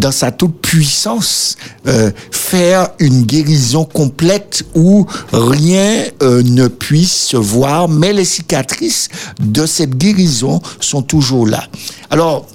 dans 0.00 0.12
sa 0.12 0.32
toute 0.32 0.60
puissance 0.60 1.56
euh, 1.86 2.10
faire 2.30 2.90
une 2.98 3.22
guérison 3.22 3.84
complète 3.84 4.64
où 4.74 5.06
rien 5.32 6.04
euh, 6.22 6.42
ne 6.42 6.68
puisse 6.68 7.12
se 7.12 7.36
voir, 7.36 7.88
mais 7.88 8.12
les 8.12 8.24
cicatrices 8.24 9.08
de 9.40 9.66
cette 9.66 9.96
guérison 9.96 10.60
sont 10.80 11.02
toujours 11.02 11.46
là. 11.46 11.64
Alors, 12.10 12.46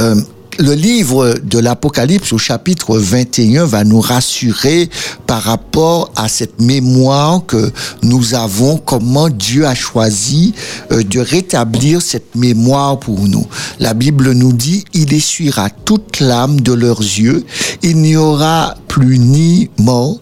euh, 0.00 0.20
le 0.58 0.74
livre 0.74 1.34
de 1.42 1.58
l'Apocalypse 1.58 2.32
au 2.32 2.38
chapitre 2.38 2.98
21 2.98 3.64
va 3.64 3.84
nous 3.84 4.00
rassurer 4.00 4.88
par 5.26 5.42
rapport 5.42 6.10
à 6.16 6.28
cette 6.28 6.60
mémoire 6.60 7.44
que 7.46 7.72
nous 8.02 8.34
avons, 8.34 8.76
comment 8.76 9.28
Dieu 9.28 9.66
a 9.66 9.74
choisi 9.74 10.54
euh, 10.92 11.02
de 11.02 11.20
rétablir 11.20 12.02
cette 12.02 12.34
mémoire 12.34 12.98
pour 12.98 13.20
nous. 13.20 13.46
La 13.80 13.94
Bible 13.94 14.32
nous 14.32 14.52
dit, 14.52 14.84
il 14.92 15.12
essuiera 15.12 15.70
toute 15.70 16.20
l'âme 16.20 16.60
de 16.60 16.72
leurs 16.72 17.00
yeux, 17.00 17.44
il 17.82 17.98
n'y 17.98 18.16
aura 18.16 18.74
plus 18.88 19.18
ni 19.18 19.70
mort, 19.78 20.20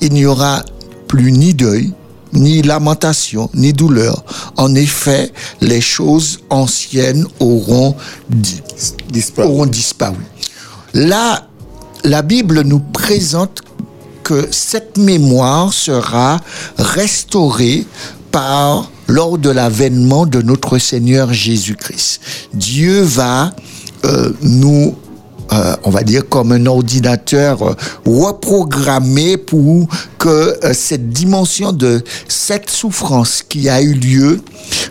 il 0.00 0.12
n'y 0.12 0.26
aura 0.26 0.62
plus 1.08 1.32
ni 1.32 1.54
deuil, 1.54 1.92
ni 2.32 2.62
lamentation, 2.62 3.50
ni 3.54 3.72
douleur. 3.72 4.24
En 4.56 4.74
effet, 4.74 5.32
les 5.60 5.80
choses 5.80 6.40
anciennes 6.50 7.26
auront, 7.40 7.96
di- 8.28 8.62
Disparu. 9.10 9.48
auront 9.48 9.66
disparu. 9.66 10.24
Là, 10.94 11.46
la 12.04 12.22
Bible 12.22 12.62
nous 12.62 12.80
présente 12.80 13.62
que 14.22 14.48
cette 14.50 14.96
mémoire 14.96 15.72
sera 15.72 16.40
restaurée 16.78 17.84
par 18.30 18.90
lors 19.08 19.38
de 19.38 19.50
l'avènement 19.50 20.24
de 20.26 20.40
notre 20.40 20.78
Seigneur 20.78 21.32
Jésus-Christ. 21.32 22.20
Dieu 22.54 23.02
va 23.02 23.52
euh, 24.04 24.30
nous 24.42 24.94
euh, 25.52 25.74
on 25.84 25.90
va 25.90 26.02
dire 26.02 26.28
comme 26.28 26.52
un 26.52 26.66
ordinateur 26.66 27.62
euh, 27.62 27.74
reprogrammé 28.06 29.36
pour 29.36 29.88
que 30.18 30.28
euh, 30.28 30.72
cette 30.72 31.10
dimension 31.10 31.72
de 31.72 32.04
cette 32.28 32.70
souffrance 32.70 33.42
qui 33.48 33.68
a 33.68 33.82
eu 33.82 33.94
lieu 33.94 34.40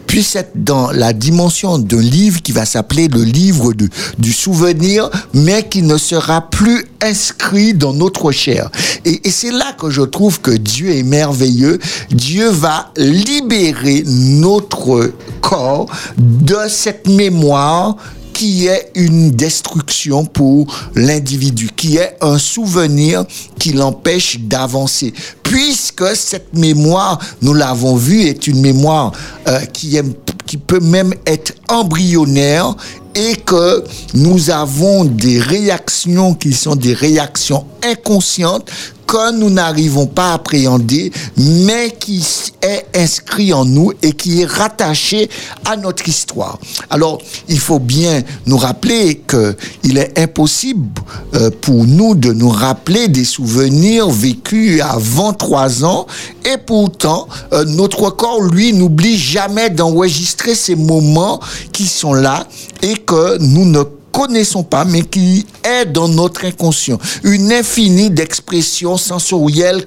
puisse 0.06 0.36
être 0.36 0.52
dans 0.56 0.92
la 0.92 1.14
dimension 1.14 1.78
d'un 1.78 2.02
livre 2.02 2.42
qui 2.42 2.52
va 2.52 2.66
s'appeler 2.66 3.08
le 3.08 3.24
livre 3.24 3.74
du 4.18 4.34
souvenir, 4.34 5.10
mais 5.34 5.68
qui 5.70 5.84
ne 5.84 5.98
sera 5.98 6.50
plus 6.50 6.86
inscrit 7.02 7.74
dans 7.74 7.94
notre 7.94 8.32
chair. 8.32 8.70
Et 9.06 9.30
c'est 9.30 9.52
là 9.52 9.74
que 9.80 9.90
je 9.90 10.02
trouve 10.02 10.42
que 10.42 10.52
Dieu 10.52 10.90
est 10.90 11.04
merveilleux. 11.04 11.80
Dieu 12.10 12.50
va 12.50 12.92
libérer 12.98 14.04
notre 14.06 15.12
corps 15.42 15.86
de 16.18 16.58
cette 16.68 17.08
mémoire 17.08 17.96
qui 18.40 18.68
est 18.68 18.92
une 18.96 19.32
destruction 19.32 20.24
pour 20.24 20.74
l'individu, 20.96 21.72
qui 21.76 21.98
est 21.98 22.16
un 22.22 22.38
souvenir 22.38 23.26
qui 23.60 23.74
l'empêche 23.74 24.40
d'avancer. 24.40 25.14
Puisque 25.44 26.16
cette 26.16 26.54
mémoire, 26.54 27.20
nous 27.42 27.54
l'avons 27.54 27.98
vu, 27.98 28.22
est 28.22 28.48
une 28.48 28.62
mémoire 28.62 29.12
euh, 29.50 29.60
qui, 29.74 29.98
est, 29.98 30.06
qui 30.46 30.56
peut 30.56 30.80
même 30.80 31.14
être 31.26 31.52
embryonnaire 31.68 32.78
et 33.14 33.36
que 33.36 33.84
nous 34.14 34.50
avons 34.50 35.04
des 35.04 35.42
réactions 35.42 36.34
qui 36.34 36.54
sont 36.54 36.78
des 36.78 36.94
réactions 36.94 37.66
inconscientes 37.84 38.72
que 39.10 39.32
nous 39.32 39.50
n'arrivons 39.50 40.06
pas 40.06 40.30
à 40.30 40.34
appréhender, 40.36 41.12
mais 41.36 41.90
qui 42.00 42.24
est 42.62 42.86
inscrit 42.96 43.52
en 43.54 43.66
nous 43.66 43.92
et 44.04 44.12
qui 44.12 44.42
est 44.42 44.46
rattaché 44.46 45.32
à 45.66 45.76
notre 45.76 46.08
histoire. 46.08 46.60
Alors, 46.92 47.18
il 47.48 47.60
faut 47.60 47.80
bien 47.80 48.22
nous 48.46 48.58
rappeler 48.58 49.16
que 49.26 49.56
il 49.84 49.98
est 49.98 50.20
impossible 50.20 50.88
euh, 51.34 51.50
pour 51.50 51.86
nous 51.86 52.14
de 52.14 52.32
nous 52.32 52.50
rappeler 52.50 53.08
des 53.08 53.24
souvenirs 53.26 54.12
vécus 54.12 54.80
avant 54.82 55.34
trois 55.34 55.84
ans, 55.84 56.06
et 56.46 56.58
pourtant, 56.58 57.28
euh, 57.52 57.66
notre 57.66 58.12
corps, 58.12 58.44
lui, 58.44 58.74
n'oublie 58.74 59.18
jamais 59.18 59.72
d'enregistrer 59.72 60.54
ces 60.54 60.76
moments 60.76 61.40
qui 61.72 61.88
sont 61.88 62.14
là 62.14 62.46
et 62.84 62.94
que 62.94 63.40
nous 63.40 63.66
ne 63.66 63.82
connaissons 64.12 64.64
pas, 64.64 64.86
mais 64.86 65.02
qui 65.02 65.46
est 65.64 65.86
dans 65.86 66.08
notre 66.08 66.46
inconscient. 66.46 66.98
Une 67.24 67.52
infinie 67.52 68.10
d'expressions 68.10 68.98
sensorielles, 68.98 69.86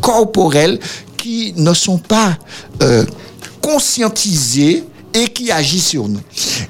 corporelles, 0.00 0.78
qui 1.16 1.52
ne 1.56 1.74
sont 1.74 1.98
pas 1.98 2.36
euh, 2.82 3.04
conscientisées 3.60 4.84
et 5.14 5.28
qui 5.28 5.50
agissent 5.50 5.88
sur 5.88 6.08
nous. 6.08 6.20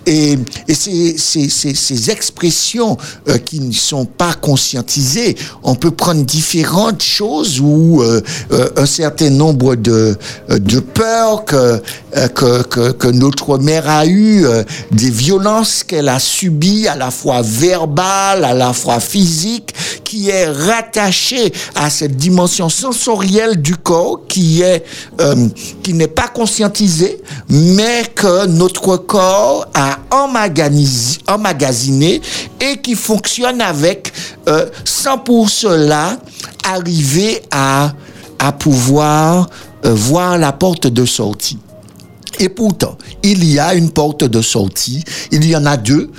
Et, 0.07 0.38
et 0.68 0.74
ces, 0.74 1.16
ces, 1.18 1.49
ces, 1.49 1.74
ces 1.74 2.11
expressions 2.11 2.97
euh, 3.28 3.38
qui 3.38 3.61
ne 3.61 3.72
sont 3.72 4.07
pas 4.07 4.34
conscientisées, 4.34 5.36
on 5.62 5.74
peut 5.74 5.91
prendre 5.91 6.24
différentes 6.24 7.03
choses 7.03 7.61
ou 7.61 8.03
euh, 8.03 8.20
euh, 8.53 8.68
un 8.76 8.86
certain 8.86 9.30
nombre 9.30 9.76
de, 9.76 10.16
euh, 10.51 10.59
de 10.59 10.80
peurs 10.80 11.45
que, 11.45 11.82
euh, 12.16 12.28
que, 12.28 12.62
que, 12.62 12.93
que 12.93 13.09
notre 13.09 13.59
mère 13.59 13.88
a 13.88 14.07
eues, 14.07 14.47
euh, 14.47 14.62
des 14.91 15.11
violences 15.11 15.84
qu'elle 15.84 16.09
a 16.09 16.18
subies, 16.18 16.88
à 16.88 16.97
la 16.97 17.11
fois 17.11 17.43
verbales, 17.43 18.45
à 18.45 18.55
la 18.55 18.72
fois 18.72 19.01
physiques, 19.01 19.74
qui 20.05 20.30
est 20.30 20.47
rattachée 20.47 21.53
à 21.74 21.91
cette 21.91 22.16
dimension 22.16 22.68
sensorielle 22.68 23.61
du 23.61 23.76
corps 23.76 24.22
qui 24.28 24.62
est 24.62 24.84
qui 25.82 25.95
n'est 25.95 26.09
pas 26.09 26.28
conscientisée, 26.28 27.20
mais 27.49 28.03
que 28.14 28.30
notre 28.47 28.97
corps 28.97 29.66
a 29.74 29.99
emmagasiné 31.28 32.20
et 32.61 32.76
qui 32.78 32.95
fonctionne 32.95 33.61
avec 33.61 34.12
euh, 34.49 34.66
sans 34.85 35.18
pour 35.18 35.51
cela 35.51 36.16
arriver 36.64 37.43
à 37.51 37.93
à 38.41 38.53
pouvoir 38.53 39.49
euh, 39.85 39.95
voir 39.95 40.39
la 40.39 40.53
porte 40.53 40.87
de 40.87 41.05
sortie. 41.05 41.59
Et 42.41 42.49
pourtant, 42.49 42.97
il 43.22 43.45
y 43.45 43.59
a 43.59 43.74
une 43.74 43.91
porte 43.91 44.24
de 44.24 44.41
sortie, 44.41 45.05
il 45.30 45.47
y 45.47 45.55
en 45.55 45.66
a 45.66 45.76
deux, 45.76 46.11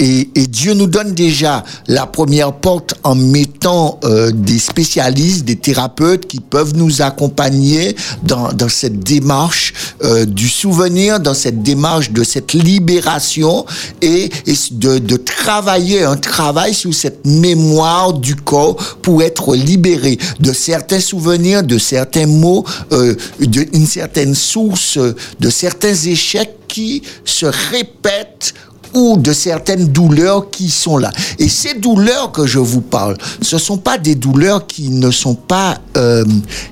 et, 0.00 0.28
Dieu 0.48 0.74
nous 0.74 0.86
donne 0.86 1.12
déjà 1.12 1.62
la 1.86 2.06
première 2.06 2.52
porte 2.52 2.94
en 3.04 3.14
mettant 3.14 4.00
euh, 4.02 4.32
des 4.32 4.58
spécialistes, 4.58 5.44
des 5.44 5.56
thérapeutes 5.56 6.26
qui 6.26 6.40
peuvent 6.40 6.74
nous 6.74 7.00
accompagner 7.02 7.94
dans, 8.24 8.50
cette 8.68 8.98
démarche 9.00 9.72
euh, 10.02 10.24
du 10.24 10.48
souvenir, 10.48 11.20
dans 11.20 11.34
cette 11.34 11.62
démarche 11.62 12.10
de 12.10 12.24
cette 12.24 12.54
libération 12.54 13.66
et, 14.02 14.30
de, 14.72 15.16
travailler 15.16 16.02
un 16.02 16.16
travail 16.16 16.74
sur 16.74 16.92
cette 16.94 17.24
mémoire 17.26 18.14
du 18.14 18.34
corps 18.34 18.76
pour 19.02 19.22
être 19.22 19.54
libéré 19.54 20.18
de 20.40 20.52
certains 20.52 21.00
souvenirs, 21.00 21.62
de 21.62 21.78
certains 21.78 22.26
mots, 22.26 22.64
euh, 22.92 23.14
d'une 23.38 23.86
certaine 23.86 24.34
source, 24.34 24.98
de 24.98 25.50
certains 25.50 25.67
échecs 26.08 26.66
qui 26.68 27.02
se 27.24 27.46
répètent 27.46 28.54
ou 28.94 29.16
de 29.16 29.32
certaines 29.32 29.88
douleurs 29.88 30.50
qui 30.50 30.70
sont 30.70 30.98
là. 30.98 31.10
Et 31.38 31.48
ces 31.48 31.74
douleurs 31.74 32.32
que 32.32 32.46
je 32.46 32.58
vous 32.58 32.80
parle, 32.80 33.16
ce 33.42 33.58
sont 33.58 33.78
pas 33.78 33.98
des 33.98 34.14
douleurs 34.14 34.66
qui 34.66 34.90
ne 34.90 35.10
sont 35.10 35.34
pas, 35.34 35.78
euh, 35.96 36.24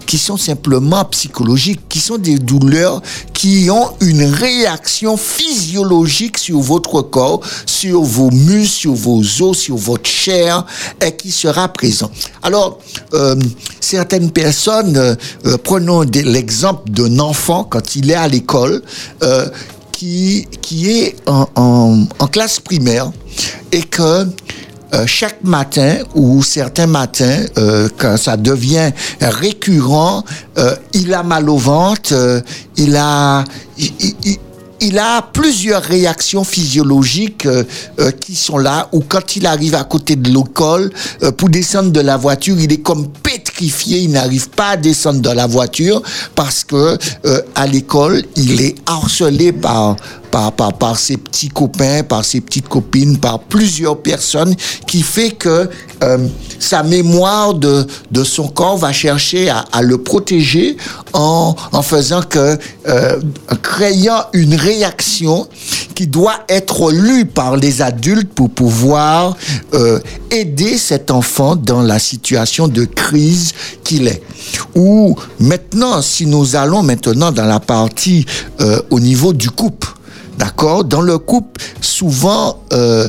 qui 0.06 0.18
sont 0.18 0.36
simplement 0.36 1.04
psychologiques, 1.06 1.80
qui 1.88 2.00
sont 2.00 2.18
des 2.18 2.38
douleurs 2.38 3.02
qui 3.32 3.68
ont 3.70 3.90
une 4.00 4.24
réaction 4.24 5.16
physiologique 5.16 6.38
sur 6.38 6.60
votre 6.60 7.02
corps, 7.02 7.40
sur 7.66 8.02
vos 8.02 8.30
muscles, 8.30 8.66
sur 8.66 8.94
vos 8.94 9.20
os, 9.42 9.56
sur 9.56 9.76
votre 9.76 10.08
chair, 10.08 10.64
et 11.04 11.14
qui 11.14 11.30
sera 11.30 11.68
présent. 11.68 12.10
Alors, 12.42 12.78
euh, 13.14 13.36
certaines 13.80 14.30
personnes, 14.30 14.96
euh, 14.96 15.14
euh, 15.46 15.56
prenons 15.62 16.02
l'exemple 16.02 16.90
d'un 16.90 17.18
enfant 17.18 17.64
quand 17.64 17.96
il 17.96 18.10
est 18.10 18.14
à 18.14 18.28
l'école, 18.28 18.82
euh, 19.22 19.46
qui, 19.96 20.90
est 20.90 21.16
en, 21.26 22.06
classe 22.30 22.60
primaire 22.60 23.10
et 23.72 23.82
que 23.82 24.26
euh, 24.94 25.06
chaque 25.06 25.42
matin 25.42 25.96
ou 26.14 26.42
certains 26.42 26.86
matins, 26.86 27.44
euh, 27.58 27.88
quand 27.96 28.16
ça 28.16 28.36
devient 28.36 28.90
récurrent, 29.20 30.22
euh, 30.58 30.76
il 30.92 31.12
a 31.14 31.22
mal 31.22 31.48
au 31.48 31.56
ventre, 31.56 32.42
il 32.76 32.96
a... 32.96 33.44
il- 34.80 34.98
a 34.98 35.20
plusieurs 35.22 35.82
réactions 35.82 36.42
physiologiques 36.44 37.44
euh, 37.46 37.64
euh, 38.00 38.10
qui 38.10 38.34
sont 38.34 38.56
là, 38.58 38.88
ou 38.92 39.00
quand 39.06 39.36
il 39.36 39.46
arrive 39.46 39.74
à 39.74 39.84
côté 39.84 40.16
de 40.16 40.28
l'école, 40.30 40.90
euh, 41.22 41.32
pour 41.32 41.48
descendre 41.50 41.90
de 41.92 42.00
la 42.00 42.16
voiture, 42.16 42.56
il 42.58 42.72
est 42.72 42.78
comme 42.82 43.08
pétrifié, 43.08 43.98
il 43.98 44.10
n'arrive 44.12 44.48
pas 44.50 44.70
à 44.70 44.76
descendre 44.76 45.20
de 45.20 45.30
la 45.30 45.46
voiture 45.46 46.02
parce 46.34 46.64
que 46.64 46.96
à 47.54 47.66
l'école, 47.66 48.22
il 48.36 48.60
est 48.60 48.74
harcelé 48.86 49.52
par, 49.52 49.96
par, 50.30 50.52
par, 50.52 50.72
par 50.72 50.98
ses 50.98 51.16
petits 51.16 51.48
copains, 51.48 52.02
par 52.02 52.24
ses 52.24 52.40
petites 52.40 52.68
copines, 52.68 53.18
par 53.18 53.40
plusieurs 53.40 53.98
personnes, 53.98 54.54
qui 54.86 55.02
fait 55.02 55.30
que 55.30 55.68
euh, 56.02 56.18
sa 56.58 56.82
mémoire 56.82 57.54
de, 57.54 57.86
de 58.10 58.24
son 58.24 58.48
corps 58.48 58.76
va 58.76 58.92
chercher 58.92 59.48
à, 59.48 59.64
à 59.72 59.82
le 59.82 59.98
protéger 59.98 60.76
en, 61.12 61.54
en 61.72 61.82
faisant 61.82 62.22
que, 62.22 62.58
euh, 62.88 63.20
créant 63.62 64.24
une 64.32 64.54
réaction 64.54 65.48
qui 65.94 66.06
doit 66.06 66.44
être 66.48 66.92
lue 66.92 67.24
par 67.24 67.56
les 67.56 67.80
adultes 67.80 68.28
pour 68.34 68.50
pouvoir 68.50 69.36
euh, 69.74 69.98
aider 70.30 70.76
cet 70.76 71.10
enfant 71.10 71.56
dans 71.56 71.82
la 71.82 71.98
situation 71.98 72.68
de 72.68 72.84
crise 72.84 73.52
qu'il 73.82 74.06
est. 74.08 74.22
Ou 74.74 75.16
maintenant, 75.40 76.02
si 76.02 76.26
nous 76.26 76.54
allons 76.56 76.82
maintenant 76.82 77.32
dans 77.32 77.46
la 77.46 77.60
partie 77.60 78.26
euh, 78.60 78.80
au 78.90 79.00
niveau 79.00 79.32
du 79.32 79.50
couple, 79.50 79.88
D'accord? 80.38 80.84
Dans 80.84 81.00
le 81.00 81.18
couple, 81.18 81.60
souvent, 81.80 82.58
euh, 82.72 83.08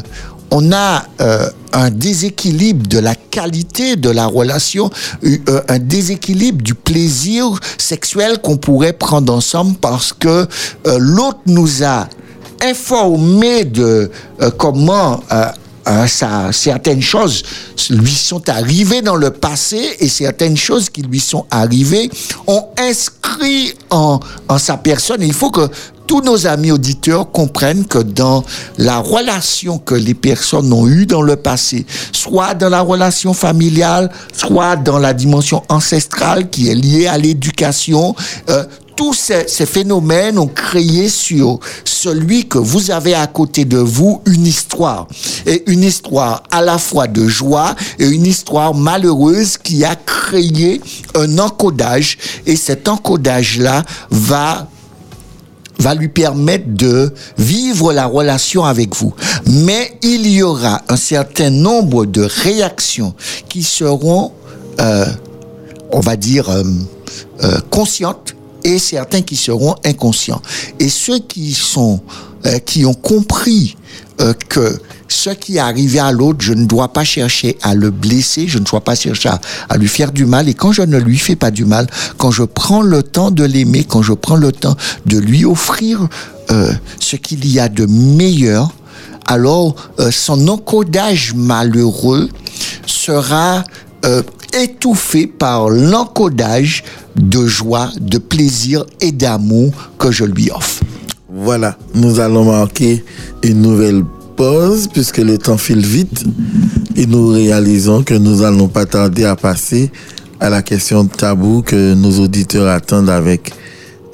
on 0.51 0.71
a 0.71 1.03
euh, 1.19 1.49
un 1.73 1.89
déséquilibre 1.89 2.88
de 2.88 2.99
la 2.99 3.15
qualité 3.15 3.95
de 3.97 4.09
la 4.09 4.28
relation, 4.28 4.89
euh, 5.25 5.61
un 5.67 5.80
déséquilibre 5.80 6.61
du 6.63 6.73
plaisir 6.73 7.59
sexuel 7.78 8.39
qu'on 8.41 8.57
pourrait 8.57 8.93
prendre 8.93 9.34
ensemble 9.34 9.75
parce 9.75 10.13
que 10.13 10.47
l'autre 10.97 11.39
nous 11.47 11.84
a 11.84 12.07
informé 12.63 13.65
de 13.65 14.09
comment 14.57 15.19
euh, 15.88 16.07
ça, 16.07 16.51
certaines 16.51 17.01
choses 17.01 17.43
lui 17.89 18.11
sont 18.11 18.49
arrivées 18.49 19.01
dans 19.01 19.15
le 19.15 19.31
passé 19.31 19.95
et 19.99 20.09
certaines 20.09 20.57
choses 20.57 20.89
qui 20.89 21.01
lui 21.01 21.19
sont 21.19 21.45
arrivées 21.49 22.09
ont 22.45 22.65
inscrit 22.77 23.73
en, 23.89 24.19
en 24.49 24.57
sa 24.57 24.77
personne. 24.77 25.21
Il 25.21 25.33
faut 25.33 25.51
que 25.51 25.69
tous 26.07 26.21
nos 26.21 26.47
amis 26.47 26.71
auditeurs 26.71 27.31
comprennent 27.31 27.85
que 27.85 27.99
dans 27.99 28.43
la 28.77 28.99
relation 28.99 29.77
que 29.77 29.93
les 29.93 30.13
personnes 30.13 30.71
ont 30.71 30.88
eue 30.88 31.05
dans 31.05 31.21
le 31.21 31.35
passé, 31.35 31.85
soit 32.13 32.53
dans 32.53 32.69
la 32.69 32.81
relation 32.81 33.33
familiale, 33.33 34.09
soit 34.31 34.77
dans 34.77 34.99
la 34.99 35.13
dimension 35.13 35.63
ancestrale 35.69 36.49
qui 36.49 36.69
est 36.69 36.75
liée 36.75 37.07
à 37.07 37.17
l'éducation, 37.17 38.15
euh, 38.49 38.63
tous 38.97 39.13
ces, 39.13 39.65
phénomènes 39.65 40.39
ont 40.39 40.47
créé 40.47 41.07
sur 41.07 41.59
celui 41.85 42.47
que 42.47 42.57
vous 42.57 42.91
avez 42.91 43.13
à 43.13 43.27
côté 43.27 43.63
de 43.63 43.77
vous 43.77 44.21
une 44.25 44.45
histoire. 44.45 45.07
Et 45.45 45.63
une 45.71 45.83
histoire 45.83 46.43
à 46.51 46.61
la 46.61 46.77
fois 46.77 47.07
de 47.07 47.27
joie 47.27 47.75
et 47.99 48.07
une 48.07 48.25
histoire 48.25 48.73
malheureuse 48.73 49.57
qui 49.57 49.85
a 49.85 49.95
créé 49.95 50.81
un 51.15 51.37
encodage. 51.37 52.17
Et 52.45 52.55
cet 52.55 52.89
encodage-là 52.89 53.83
va 54.09 54.67
va 55.79 55.93
lui 55.93 56.07
permettre 56.07 56.65
de 56.69 57.13
vivre 57.37 57.93
la 57.93 58.07
relation 58.07 58.65
avec 58.65 58.95
vous. 58.95 59.13
Mais 59.45 59.95
il 60.01 60.25
y 60.25 60.41
aura 60.41 60.81
un 60.89 60.97
certain 60.97 61.51
nombre 61.51 62.07
de 62.07 62.23
réactions 62.23 63.13
qui 63.47 63.61
seront, 63.61 64.31
euh, 64.81 65.05
on 65.91 65.99
va 65.99 66.15
dire, 66.15 66.49
euh, 66.49 66.63
euh, 67.43 67.59
conscientes 67.69 68.36
et 68.68 68.80
certains 68.80 69.22
qui 69.22 69.38
seront 69.38 69.76
inconscients. 69.86 70.41
Et 70.78 70.89
ceux 70.89 71.20
qui 71.20 71.53
sont, 71.53 72.01
euh, 72.45 72.59
qui 72.59 72.86
ont 72.86 72.93
compris 72.93 73.78
euh, 74.20 74.34
que 74.49 74.82
ce 75.07 75.30
qui 75.30 75.55
est 75.55 75.59
arrivé 75.59 75.99
à 75.99 76.11
l'autre, 76.11 76.39
je 76.41 76.51
ne 76.51 76.65
dois 76.65 76.89
pas 76.89 77.05
chercher 77.05 77.57
à 77.61 77.76
le 77.76 77.91
blesser, 77.91 78.49
je 78.49 78.59
ne 78.59 78.65
dois 78.65 78.82
pas 78.82 78.95
chercher 78.95 79.30
à, 79.70 79.78
lui 79.78 79.88
faire 79.88 80.11
du 80.11 80.26
mal. 80.26 80.49
Et 80.49 80.53
quand 80.53 80.74
je 80.74 80.82
ne 80.82 80.97
lui 80.97 81.18
fais 81.18 81.38
pas 81.38 81.49
du 81.49 81.63
mal, 81.63 81.88
quand 82.18 82.32
je 82.32 82.43
prends 82.43 82.82
le 82.82 83.03
temps 83.03 83.32
de 83.32 83.45
l'aimer, 83.45 83.86
quand 83.86 84.01
je 84.01 84.11
prends 84.11 84.36
le 84.36 84.51
temps 84.51 84.76
de 85.05 85.18
lui 85.18 85.45
offrir 85.45 86.05
euh, 86.51 86.74
ce 86.99 87.15
qu'il 87.15 87.49
y 87.49 87.61
a 87.61 87.70
de 87.70 87.86
meilleur, 87.86 88.74
alors 89.28 89.76
son 90.09 90.47
encodage 90.47 91.34
malheureux 91.36 92.30
sera 92.86 93.63
euh, 94.07 94.23
étouffé 94.53 95.27
par 95.27 95.69
l'encodage 95.69 96.83
de 97.15 97.45
joie, 97.45 97.89
de 97.99 98.17
plaisir 98.17 98.85
et 99.01 99.11
d'amour 99.11 99.73
que 99.99 100.11
je 100.11 100.23
lui 100.23 100.49
offre. 100.49 100.83
Voilà, 101.29 101.77
nous 101.93 102.19
allons 102.19 102.45
marquer 102.45 103.03
une 103.43 103.61
nouvelle 103.61 104.03
pause 104.37 104.87
puisque 104.87 105.17
le 105.17 105.37
temps 105.37 105.57
file 105.57 105.85
vite 105.85 106.23
et 106.95 107.05
nous 107.05 107.27
réalisons 107.27 108.01
que 108.03 108.13
nous 108.13 108.43
allons 108.43 108.69
pas 108.69 108.85
tarder 108.85 109.25
à 109.25 109.35
passer 109.35 109.91
à 110.39 110.49
la 110.49 110.61
question 110.61 111.05
tabou 111.05 111.61
que 111.61 111.93
nos 111.93 112.19
auditeurs 112.23 112.67
attendent 112.67 113.09
avec 113.09 113.51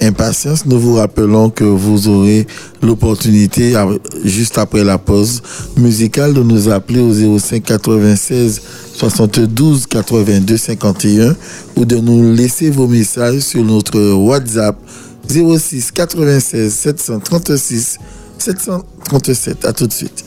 impatience. 0.05 0.65
Nous 0.65 0.79
vous 0.79 0.95
rappelons 0.95 1.49
que 1.49 1.63
vous 1.63 2.07
aurez 2.07 2.47
l'opportunité, 2.81 3.73
juste 4.23 4.57
après 4.57 4.83
la 4.83 4.97
pause 4.97 5.41
musicale, 5.77 6.33
de 6.33 6.43
nous 6.43 6.69
appeler 6.69 6.99
au 6.99 7.39
05 7.39 7.63
96 7.63 8.61
72 8.95 9.87
82 9.87 10.57
51 10.57 11.35
ou 11.75 11.85
de 11.85 11.97
nous 11.97 12.33
laisser 12.33 12.69
vos 12.69 12.87
messages 12.87 13.39
sur 13.39 13.63
notre 13.63 13.99
WhatsApp 14.13 14.77
06 15.27 15.91
96 15.91 16.73
736 16.73 17.97
737. 18.37 19.65
À 19.65 19.73
tout 19.73 19.87
de 19.87 19.93
suite. 19.93 20.25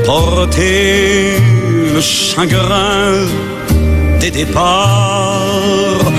porter 0.06 1.36
le 1.94 2.00
chagrin 2.00 3.26
des 4.18 4.30
départs, 4.30 6.10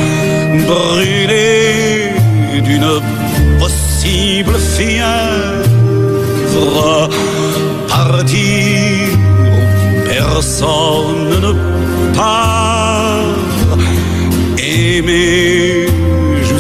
brûler 0.68 2.12
d'une 2.64 3.02
possible 3.60 4.56
fièvre, 4.78 5.66
partir 7.88 9.18
où 9.52 9.60
personne 10.08 11.30
ne 11.42 11.54
part, 12.14 13.40
aimer 14.60 15.85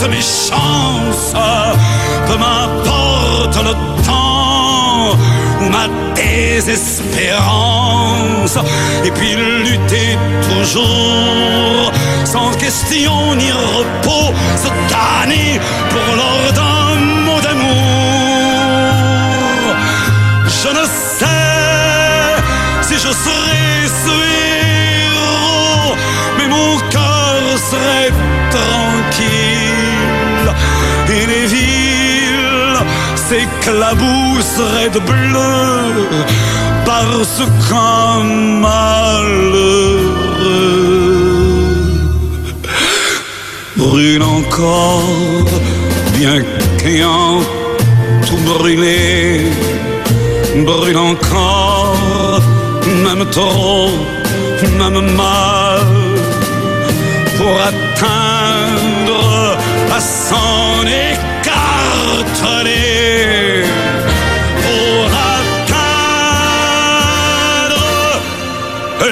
M'importe 0.00 0.16
mes 0.16 0.22
chances, 0.22 1.34
peu 2.26 2.36
m'importe 2.38 3.58
le 3.62 3.74
temps 4.02 5.14
ou 5.60 5.68
ma 5.68 5.88
désespérance. 6.14 8.56
Et 9.04 9.10
puis 9.10 9.36
lutter 9.36 10.16
toujours, 10.48 11.92
sans 12.24 12.52
question 12.52 13.34
ni 13.36 13.52
repos, 13.52 14.32
se 14.56 14.68
damner 14.88 15.60
pour 15.90 16.16
l'or 16.16 16.50
villes 33.30 33.48
s'éclabousseraient 33.62 34.90
de 34.90 34.98
bleu 35.00 36.08
parce 36.84 37.42
qu'un 37.68 38.24
malheureux. 38.60 39.30
Brûle 43.76 44.22
encore, 44.22 45.44
bien 46.18 46.42
qu'ayant 46.78 47.40
tout 48.26 48.40
brûlé, 48.44 49.46
brûle 50.66 50.98
encore, 50.98 52.40
même 52.86 53.24
trop, 53.30 53.90
même 54.78 55.00
mal, 55.16 55.80
pour 57.38 57.56
atteindre 57.70 59.56
à 59.92 60.00
écarteler, 60.80 61.29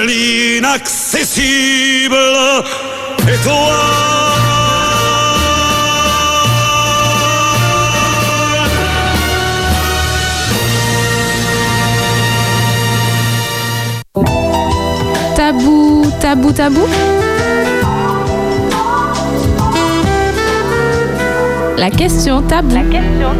l'inaccessible 0.09 2.15
étoile. 3.27 3.99
Tabou, 15.35 16.05
tabou, 16.19 16.51
tabou. 16.51 16.87
La 21.77 21.91
question 21.91 22.41
tabou. 22.41 22.73
La 22.73 22.83
question 22.83 23.35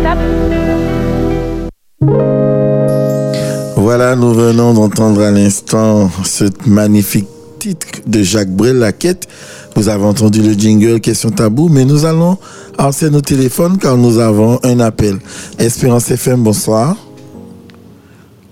Voilà, 3.92 4.16
nous 4.16 4.36
venons 4.36 4.76
d'entendre 4.76 5.24
à 5.24 5.32
l'instant 5.32 6.12
ce 6.24 6.44
magnifique 6.68 7.26
titre 7.58 7.88
de 8.06 8.22
Jacques 8.22 8.56
Brel, 8.56 8.78
La 8.78 8.92
Quête. 8.92 9.28
Vous 9.76 9.90
avez 9.90 10.06
entendu 10.06 10.44
le 10.44 10.54
jingle 10.54 11.00
Question 11.00 11.32
Tabou, 11.32 11.70
mais 11.70 11.86
nous 11.86 12.06
allons 12.06 12.38
lancer 12.78 13.10
nos 13.10 13.22
téléphones 13.22 13.80
car 13.80 13.98
nous 13.98 14.20
avons 14.20 14.60
un 14.62 14.80
appel. 14.80 15.18
Espérance 15.58 16.12
FM, 16.12 16.44
bonsoir. 16.44 16.98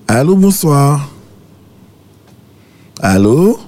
Allô, 0.07 0.35
bonsoir. 0.35 1.07
Allô? 2.99 3.59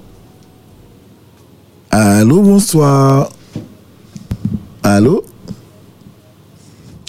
Allô, 1.92 2.42
bonsoir. 2.42 3.30
Allô? 4.82 5.22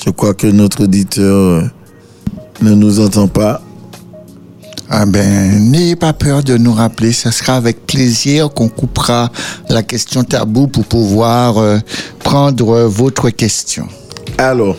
Je 0.05 0.11
crois 0.11 0.35
que 0.35 0.45
notre 0.45 0.83
auditeur 0.83 1.67
ne 2.61 2.75
nous 2.75 2.99
entend 2.99 3.27
pas. 3.27 3.59
Ah 4.93 5.05
ben, 5.05 5.71
n'ayez 5.71 5.95
pas 5.95 6.11
peur 6.11 6.43
de 6.43 6.57
nous 6.57 6.73
rappeler. 6.73 7.13
Ce 7.13 7.31
sera 7.31 7.55
avec 7.55 7.87
plaisir 7.87 8.49
qu'on 8.53 8.67
coupera 8.67 9.31
la 9.69 9.83
question 9.83 10.25
tabou 10.25 10.67
pour 10.67 10.83
pouvoir 10.83 11.59
euh, 11.59 11.79
prendre 12.19 12.81
votre 12.87 13.29
question. 13.29 13.87
Alors, 14.37 14.75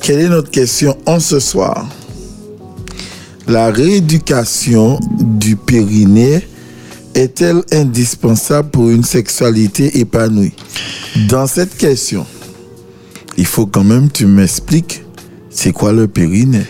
quelle 0.00 0.18
est 0.18 0.28
notre 0.28 0.50
question 0.50 0.96
en 1.06 1.20
ce 1.20 1.38
soir? 1.38 1.88
La 3.46 3.70
rééducation 3.70 4.98
du 5.20 5.54
périnée 5.54 6.46
est-elle 7.14 7.62
indispensable 7.70 8.70
pour 8.70 8.90
une 8.90 9.04
sexualité 9.04 10.00
épanouie? 10.00 10.54
Dans 11.28 11.46
cette 11.46 11.76
question, 11.76 12.26
il 13.36 13.46
faut 13.46 13.66
quand 13.66 13.84
même 13.84 14.08
que 14.08 14.18
tu 14.18 14.26
m'expliques 14.26 15.04
c'est 15.48 15.72
quoi 15.72 15.92
le 15.92 16.08
périnée? 16.08 16.66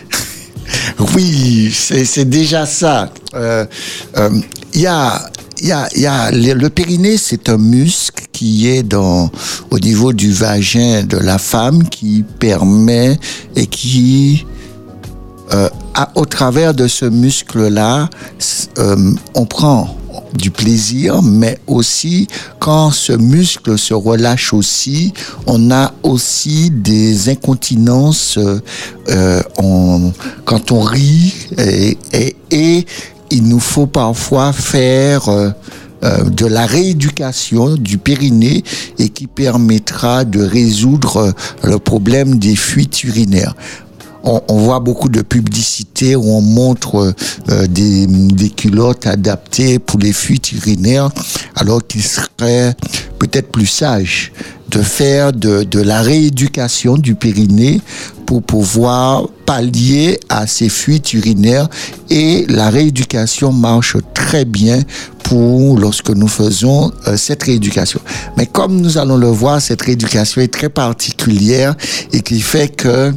Oui, 0.99 1.71
c'est 1.73 2.29
déjà 2.29 2.65
ça. 2.65 3.09
Euh, 3.33 3.65
euh, 4.17 4.29
le, 5.61 6.67
périnée, 6.67 7.17
c'est 7.17 7.47
un 7.47 7.57
muscle 7.57 8.25
qui 8.33 8.67
est 8.67 8.83
dans 8.83 9.29
au 9.69 9.79
niveau 9.79 10.11
du 10.11 10.31
vagin 10.31 11.03
de 11.03 11.17
la 11.17 11.37
femme 11.37 11.87
qui 11.87 12.25
permet 12.39 13.17
et 13.55 13.65
qui 13.65 14.45
euh, 15.53 15.69
au 16.15 16.25
travers 16.25 16.73
de 16.73 16.87
ce 16.87 17.05
muscle-là, 17.05 18.09
on 19.35 19.45
prend 19.45 19.98
du 20.33 20.51
plaisir, 20.51 21.21
mais 21.21 21.57
aussi 21.67 22.27
quand 22.59 22.91
ce 22.91 23.13
muscle 23.13 23.77
se 23.77 23.93
relâche 23.93 24.53
aussi, 24.53 25.13
on 25.47 25.71
a 25.71 25.93
aussi 26.03 26.69
des 26.71 27.29
incontinences 27.29 28.37
euh, 28.37 28.59
euh, 29.09 29.41
on- 29.57 30.11
quand 30.45 30.71
on 30.71 30.81
rit 30.81 31.33
et, 31.57 31.97
et, 32.13 32.35
et 32.51 32.85
il 33.31 33.43
nous 33.43 33.59
faut 33.59 33.87
parfois 33.87 34.53
faire 34.53 35.29
euh, 35.29 35.49
euh, 36.03 36.23
de 36.29 36.45
la 36.45 36.65
rééducation 36.65 37.75
du 37.75 37.97
périnée 37.97 38.63
et 38.97 39.09
qui 39.09 39.27
permettra 39.27 40.23
de 40.25 40.41
résoudre 40.41 41.17
euh, 41.17 41.31
le 41.63 41.77
problème 41.79 42.39
des 42.39 42.55
fuites 42.55 43.03
urinaires. 43.03 43.55
On, 44.23 44.41
voit 44.57 44.79
beaucoup 44.79 45.09
de 45.09 45.21
publicités 45.21 46.15
où 46.15 46.23
on 46.23 46.41
montre 46.41 47.13
euh, 47.49 47.67
des, 47.67 48.05
des 48.07 48.49
culottes 48.49 49.07
adaptées 49.07 49.79
pour 49.79 49.99
les 49.99 50.13
fuites 50.13 50.51
urinaires, 50.51 51.09
alors 51.55 51.85
qu'il 51.85 52.03
serait 52.03 52.75
peut-être 53.17 53.51
plus 53.51 53.65
sage 53.65 54.31
de 54.69 54.81
faire 54.81 55.33
de, 55.33 55.63
de 55.63 55.81
la 55.81 56.01
rééducation 56.01 56.97
du 56.97 57.15
périnée 57.15 57.81
pour 58.29 58.43
pouvoir 58.43 59.27
pallier 59.47 60.19
à 60.29 60.45
ces 60.45 60.69
fuites 60.69 61.13
urinaires 61.13 61.67
et 62.11 62.45
la 62.47 62.69
rééducation 62.69 63.51
marche 63.51 63.97
très 64.13 64.45
bien 64.45 64.81
pour 65.23 65.79
lorsque 65.79 66.11
nous 66.11 66.27
faisons 66.27 66.91
euh, 67.07 67.17
cette 67.17 67.41
rééducation. 67.41 67.99
Mais 68.37 68.45
comme 68.45 68.81
nous 68.81 68.99
allons 68.99 69.17
le 69.17 69.29
voir, 69.29 69.59
cette 69.59 69.81
rééducation 69.81 70.41
est 70.41 70.53
très 70.53 70.69
particulière 70.69 71.73
et 72.13 72.21
qui 72.21 72.39
fait 72.41 72.67
que 72.67 73.11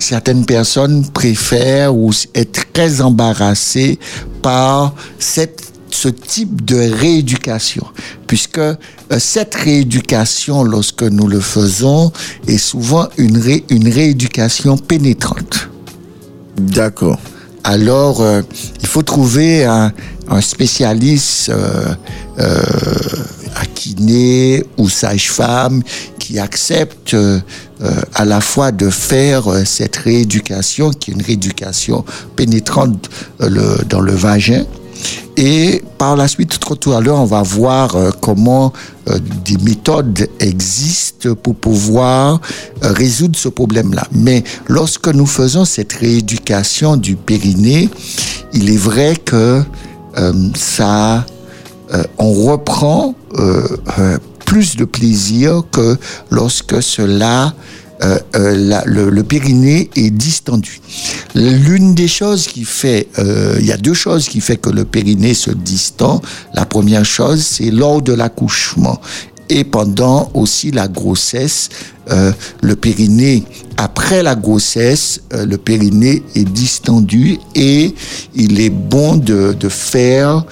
certaines 0.00 0.44
personnes 0.44 1.08
préfèrent 1.12 1.94
ou 1.94 2.10
être 2.34 2.72
très 2.72 3.00
embarrassées 3.00 4.00
par 4.42 4.96
cette 5.20 5.75
ce 6.02 6.08
type 6.08 6.64
de 6.64 6.76
rééducation, 6.76 7.86
puisque 8.26 8.58
euh, 8.58 8.74
cette 9.18 9.54
rééducation, 9.54 10.62
lorsque 10.64 11.02
nous 11.02 11.26
le 11.26 11.40
faisons, 11.40 12.12
est 12.46 12.58
souvent 12.58 13.08
une, 13.16 13.38
ré- 13.38 13.64
une 13.70 13.88
rééducation 13.88 14.76
pénétrante. 14.76 15.68
D'accord. 16.58 17.18
Alors, 17.64 18.20
euh, 18.20 18.42
il 18.80 18.86
faut 18.86 19.02
trouver 19.02 19.64
un, 19.64 19.92
un 20.28 20.40
spécialiste 20.40 21.48
euh, 21.48 21.94
euh, 22.38 22.62
à 23.56 23.64
kiné 23.66 24.64
ou 24.76 24.88
sage-femme 24.88 25.82
qui 26.18 26.38
accepte 26.38 27.16
à 28.14 28.24
la 28.24 28.40
fois 28.40 28.72
de 28.72 28.90
faire 28.90 29.44
cette 29.64 29.96
rééducation, 29.96 30.90
qui 30.90 31.10
est 31.10 31.14
une 31.14 31.22
rééducation 31.22 32.04
pénétrante 32.34 33.08
le- 33.38 33.84
dans 33.88 34.00
le 34.00 34.12
vagin, 34.12 34.64
et 35.36 35.82
par 35.98 36.16
la 36.16 36.28
suite, 36.28 36.58
tout 36.58 36.92
à 36.92 37.00
l'heure, 37.00 37.18
on 37.18 37.26
va 37.26 37.42
voir 37.42 37.94
euh, 37.94 38.10
comment 38.20 38.72
euh, 39.08 39.18
des 39.44 39.58
méthodes 39.58 40.28
existent 40.40 41.34
pour 41.34 41.54
pouvoir 41.54 42.40
euh, 42.82 42.92
résoudre 42.92 43.38
ce 43.38 43.48
problème-là. 43.48 44.06
Mais 44.12 44.44
lorsque 44.66 45.08
nous 45.08 45.26
faisons 45.26 45.66
cette 45.66 45.92
rééducation 45.92 46.96
du 46.96 47.16
périnée, 47.16 47.90
il 48.52 48.70
est 48.70 48.78
vrai 48.78 49.16
que 49.16 49.62
ça, 50.54 51.26
on 52.16 52.32
reprend 52.32 53.14
plus 54.46 54.76
de 54.76 54.86
plaisir 54.86 55.62
que 55.70 55.98
lorsque 56.30 56.82
cela 56.82 57.52
euh, 58.02 58.18
euh, 58.34 58.82
le, 58.84 59.08
le 59.08 59.22
périnée 59.22 59.88
est 59.96 60.10
distendu. 60.10 60.80
L'une 61.34 61.94
des 61.94 62.08
choses 62.08 62.46
qui 62.46 62.64
fait, 62.64 63.08
euh, 63.18 63.56
il 63.58 63.66
y 63.66 63.72
a 63.72 63.78
deux 63.78 63.94
choses 63.94 64.28
qui 64.28 64.40
fait 64.40 64.58
que 64.58 64.68
le 64.68 64.84
périnée 64.84 65.32
se 65.34 65.50
distend. 65.50 66.20
La 66.54 66.66
première 66.66 67.06
chose, 67.06 67.42
c'est 67.44 67.70
lors 67.70 68.02
de 68.02 68.12
l'accouchement 68.12 69.00
et 69.48 69.64
pendant 69.64 70.30
aussi 70.34 70.72
la 70.72 70.88
grossesse, 70.88 71.68
le 72.62 72.74
périnée, 72.74 73.44
après 73.76 74.24
la 74.24 74.34
grossesse, 74.34 75.20
le 75.30 75.56
périnée 75.56 76.24
est 76.34 76.42
distendu 76.44 77.38
et 77.54 77.94
il 78.34 78.60
est 78.60 78.70
bon 78.70 79.14
de, 79.14 79.54
faire 79.68 80.44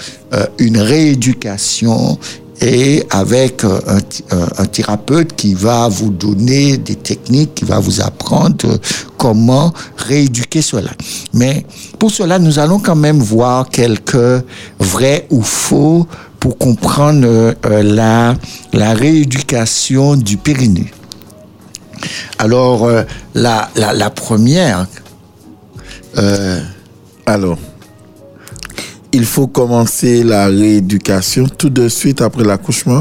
une 0.59 0.79
rééducation 0.79 2.21
et 2.61 3.05
avec 3.11 3.65
euh, 3.65 3.81
un, 3.87 3.99
un- 4.37 4.49
un 4.59 4.65
thérapeute 4.67 5.35
qui 5.35 5.55
va 5.55 5.89
vous 5.89 6.11
donner 6.11 6.77
des 6.79 6.95
techniques, 6.95 7.55
qui 7.57 7.65
va 7.65 7.79
vous 7.81 8.01
apprendre 8.01 8.57
euh, 8.65 8.79
comment 9.19 9.73
rééduquer 9.97 10.63
cela. 10.63 10.91
Mais 11.33 11.67
pour 11.99 12.11
cela, 12.11 12.39
nous 12.39 12.59
allons 12.59 12.79
quand 12.79 12.95
même 12.97 13.19
voir 13.21 13.69
quelques 13.69 14.45
vrais 14.79 15.27
ou 15.31 15.43
faux 15.43 16.07
pour 16.39 16.57
comprendre 16.59 17.27
euh, 17.27 17.83
la, 17.83 18.35
la 18.73 18.95
rééducation 18.95 20.15
du 20.17 20.37
périnée. 20.37 20.93
Alors, 22.39 22.85
euh, 22.85 23.03
la, 23.35 23.71
la, 23.77 23.93
la 23.95 24.11
première, 24.11 24.87
euh, 26.19 26.61
Alors, 27.27 27.59
il 29.15 29.25
faut 29.25 29.47
commencer 29.47 30.25
la 30.25 30.47
rééducation 30.47 31.47
tout 31.47 31.71
de 31.71 31.89
suite 31.89 32.21
après 32.21 32.43
l'accouchement. 32.43 33.01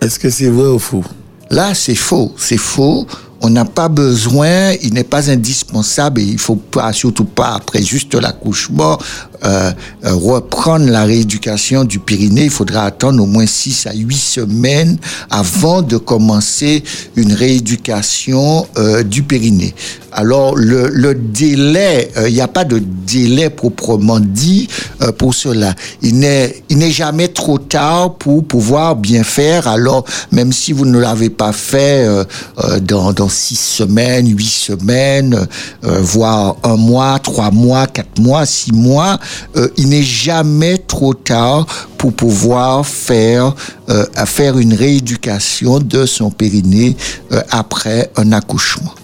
Est-ce 0.00 0.18
que 0.18 0.28
c'est 0.28 0.48
vrai 0.48 0.66
ou 0.66 0.80
faux? 0.80 1.04
Là, 1.50 1.72
c'est 1.72 1.94
faux. 1.94 2.34
C'est 2.36 2.56
faux. 2.56 3.06
On 3.40 3.48
n'a 3.48 3.64
pas 3.64 3.88
besoin, 3.88 4.72
il 4.82 4.92
n'est 4.92 5.04
pas 5.04 5.30
indispensable 5.30 6.20
et 6.20 6.24
il 6.24 6.38
faut 6.38 6.56
pas, 6.56 6.92
surtout 6.92 7.26
pas 7.26 7.54
après 7.54 7.80
juste 7.82 8.14
l'accouchement, 8.14 8.98
euh, 9.44 9.72
euh, 10.04 10.14
reprendre 10.14 10.86
la 10.90 11.04
rééducation 11.04 11.84
du 11.84 11.98
périnée. 11.98 12.44
Il 12.44 12.50
faudra 12.50 12.84
attendre 12.84 13.22
au 13.22 13.26
moins 13.26 13.46
6 13.46 13.86
à 13.86 13.94
8 13.94 14.16
semaines 14.16 14.98
avant 15.30 15.82
de 15.82 15.96
commencer 15.96 16.82
une 17.16 17.32
rééducation 17.32 18.66
euh, 18.78 19.02
du 19.02 19.22
périnée. 19.22 19.74
Alors, 20.16 20.54
le, 20.54 20.88
le 20.88 21.16
délai, 21.16 22.12
euh, 22.16 22.28
il 22.28 22.34
n'y 22.34 22.40
a 22.40 22.46
pas 22.46 22.64
de 22.64 22.78
délai 22.78 23.50
proprement 23.50 24.20
dit 24.20 24.68
euh, 25.02 25.10
pour 25.10 25.34
cela. 25.34 25.74
Il 26.02 26.20
n'est, 26.20 26.62
jamais 26.90 27.28
trop 27.28 27.58
tard 27.58 28.14
pour 28.14 28.44
pouvoir 28.44 28.94
bien 28.94 29.24
faire. 29.24 29.66
Alors, 29.66 30.04
même 30.30 30.52
si 30.52 30.72
vous 30.72 30.84
ne 30.84 30.98
l'avez 31.00 31.30
pas 31.30 31.52
fait 31.52 32.06
euh, 32.06 32.24
euh, 32.62 32.78
dans, 32.78 33.12
dans 33.12 33.28
six 33.28 33.58
semaines, 33.58 34.28
huit 34.28 34.44
semaines, 34.44 35.46
voire 35.82 36.56
un 36.62 36.76
mois, 36.76 37.18
trois 37.18 37.50
mois, 37.50 37.86
quatre 37.88 38.20
mois, 38.20 38.46
six 38.46 38.72
mois, 38.72 39.18
euh, 39.56 39.68
il 39.76 39.88
n'est 39.88 40.02
jamais 40.02 40.78
trop 40.78 41.14
tard 41.14 41.66
pour 41.98 42.12
pouvoir 42.12 42.86
faire, 42.86 43.54
euh, 43.88 44.04
faire 44.26 44.58
une 44.58 44.74
rééducation 44.74 45.78
de 45.78 46.06
son 46.06 46.30
périnée 46.30 46.96
euh, 47.32 47.40
après 47.50 48.10
un 48.16 48.32
accouchement. 48.32 48.94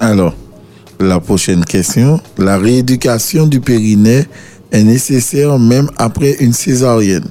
Alors, 0.00 0.34
la 1.00 1.20
prochaine 1.20 1.64
question. 1.64 2.20
La 2.38 2.58
rééducation 2.58 3.46
du 3.46 3.60
périnée 3.60 4.24
est 4.72 4.82
nécessaire 4.82 5.58
même 5.58 5.90
après 5.96 6.36
une 6.40 6.52
césarienne. 6.52 7.28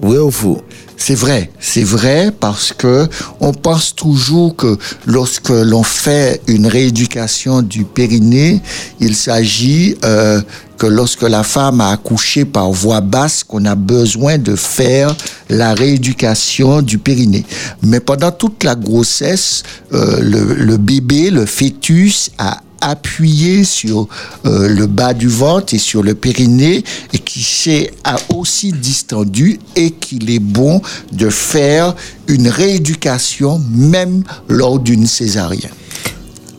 Vrai 0.00 0.18
ou 0.18 0.30
faux? 0.30 0.62
C'est 1.02 1.14
vrai, 1.14 1.50
c'est 1.58 1.82
vrai 1.82 2.30
parce 2.30 2.74
que 2.74 3.08
on 3.40 3.54
pense 3.54 3.94
toujours 3.94 4.54
que 4.54 4.76
lorsque 5.06 5.48
l'on 5.48 5.82
fait 5.82 6.42
une 6.46 6.66
rééducation 6.66 7.62
du 7.62 7.84
périnée, 7.84 8.60
il 9.00 9.16
s'agit 9.16 9.96
euh, 10.04 10.42
que 10.76 10.86
lorsque 10.86 11.22
la 11.22 11.42
femme 11.42 11.80
a 11.80 11.92
accouché 11.92 12.44
par 12.44 12.70
voie 12.70 13.00
basse, 13.00 13.44
qu'on 13.44 13.64
a 13.64 13.74
besoin 13.76 14.36
de 14.36 14.54
faire 14.54 15.16
la 15.48 15.72
rééducation 15.72 16.82
du 16.82 16.98
périnée. 16.98 17.46
Mais 17.82 18.00
pendant 18.00 18.30
toute 18.30 18.62
la 18.62 18.74
grossesse, 18.74 19.62
euh, 19.94 20.20
le, 20.20 20.54
le 20.54 20.76
bébé, 20.76 21.30
le 21.30 21.46
fœtus 21.46 22.30
a 22.36 22.60
appuyé 22.80 23.64
sur 23.64 24.08
euh, 24.46 24.68
le 24.68 24.86
bas 24.86 25.14
du 25.14 25.28
ventre 25.28 25.74
et 25.74 25.78
sur 25.78 26.02
le 26.02 26.14
périnée 26.14 26.84
et 27.12 27.18
qui 27.18 27.42
s'est 27.42 27.92
aussi 28.34 28.72
distendu 28.72 29.58
et 29.76 29.90
qu'il 29.90 30.30
est 30.30 30.38
bon 30.38 30.80
de 31.12 31.30
faire 31.30 31.94
une 32.26 32.48
rééducation 32.48 33.60
même 33.70 34.22
lors 34.48 34.78
d'une 34.78 35.06
césarienne. 35.06 35.70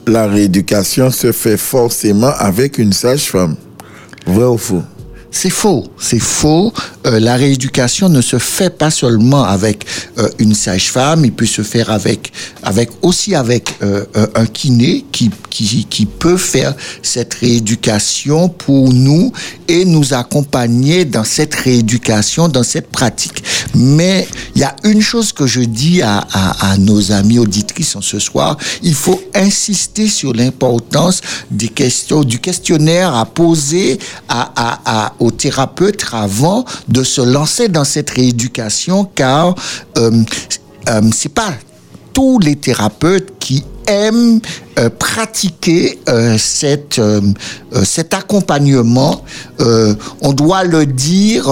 La 0.08 0.28
rééducation 0.28 1.12
se 1.12 1.32
fait 1.32 1.58
forcément 1.58 2.32
avec 2.38 2.78
une 2.78 2.94
sage-femme. 2.94 3.56
Vrai 4.26 4.46
ou 4.46 4.58
faux? 4.58 4.84
C'est 5.34 5.50
faux, 5.50 5.88
c'est 5.98 6.20
faux. 6.20 6.74
Euh, 7.06 7.20
la 7.22 7.36
rééducation 7.38 8.10
ne 8.10 8.20
se 8.20 8.38
fait 8.38 8.70
pas 8.70 8.92
seulement 8.92 9.46
avec 9.46 9.86
euh, 10.18 10.28
une 10.40 10.54
sage-femme, 10.54 11.24
il 11.24 11.32
peut 11.32 11.46
se 11.46 11.62
faire 11.62 11.90
avec, 11.90 12.34
avec 12.64 12.90
aussi 13.02 13.34
avec 13.34 13.76
euh, 13.82 14.04
euh, 14.18 14.28
un 14.36 14.46
kiné 14.46 15.06
qui, 15.12 15.32
qui, 15.50 15.86
qui 15.90 16.06
peut 16.06 16.36
faire 16.36 16.76
cette 17.02 17.34
rééducation 17.36 18.50
pour 18.50 18.92
nous 18.92 19.32
et 19.70 19.86
nous 19.86 20.14
accompagner 20.14 21.06
dans 21.06 21.24
cette 21.24 21.56
rééducation, 21.56 22.50
dans 22.50 22.64
cette 22.64 22.90
pratique. 22.90 23.42
Mais 23.74 24.28
il 24.56 24.62
y 24.62 24.66
a 24.66 24.76
une 24.84 25.02
chose 25.02 25.32
que 25.32 25.48
je 25.48 25.62
dis 25.62 26.02
à, 26.02 26.26
à, 26.34 26.72
à 26.74 26.78
nos 26.78 27.14
amis 27.14 27.40
auditrices 27.40 27.96
en 27.96 28.02
ce 28.02 28.20
soir, 28.20 28.58
il 28.84 28.96
faut 28.96 29.22
insister 29.34 30.08
sur 30.08 30.34
l'importance 30.34 31.22
des 31.50 31.70
questions, 31.70 32.24
du 32.26 32.40
questionnaire 32.40 33.16
à 33.16 33.26
poser 33.26 33.98
à, 34.28 34.52
à, 34.56 35.06
à, 35.06 35.14
au 35.22 35.32
thérapeute 35.32 36.06
avant 36.12 36.66
de 36.88 37.04
se 37.04 37.22
lancer 37.22 37.68
dans 37.68 37.86
cette 37.86 38.10
rééducation, 38.10 39.06
car 39.16 39.56
euh, 39.98 40.24
euh, 40.90 41.02
c'est 41.14 41.34
pas 41.34 41.54
tous 42.12 42.40
les 42.40 42.58
thérapeutes 42.58 43.34
qui 43.40 43.64
aiment 43.88 44.42
euh, 44.78 44.90
pratiquer 44.90 46.00
cette, 46.38 47.00
cet 47.84 48.14
accompagnement, 48.14 49.24
on 50.22 50.34
doit 50.34 50.64
le 50.64 50.86
dire 50.86 51.50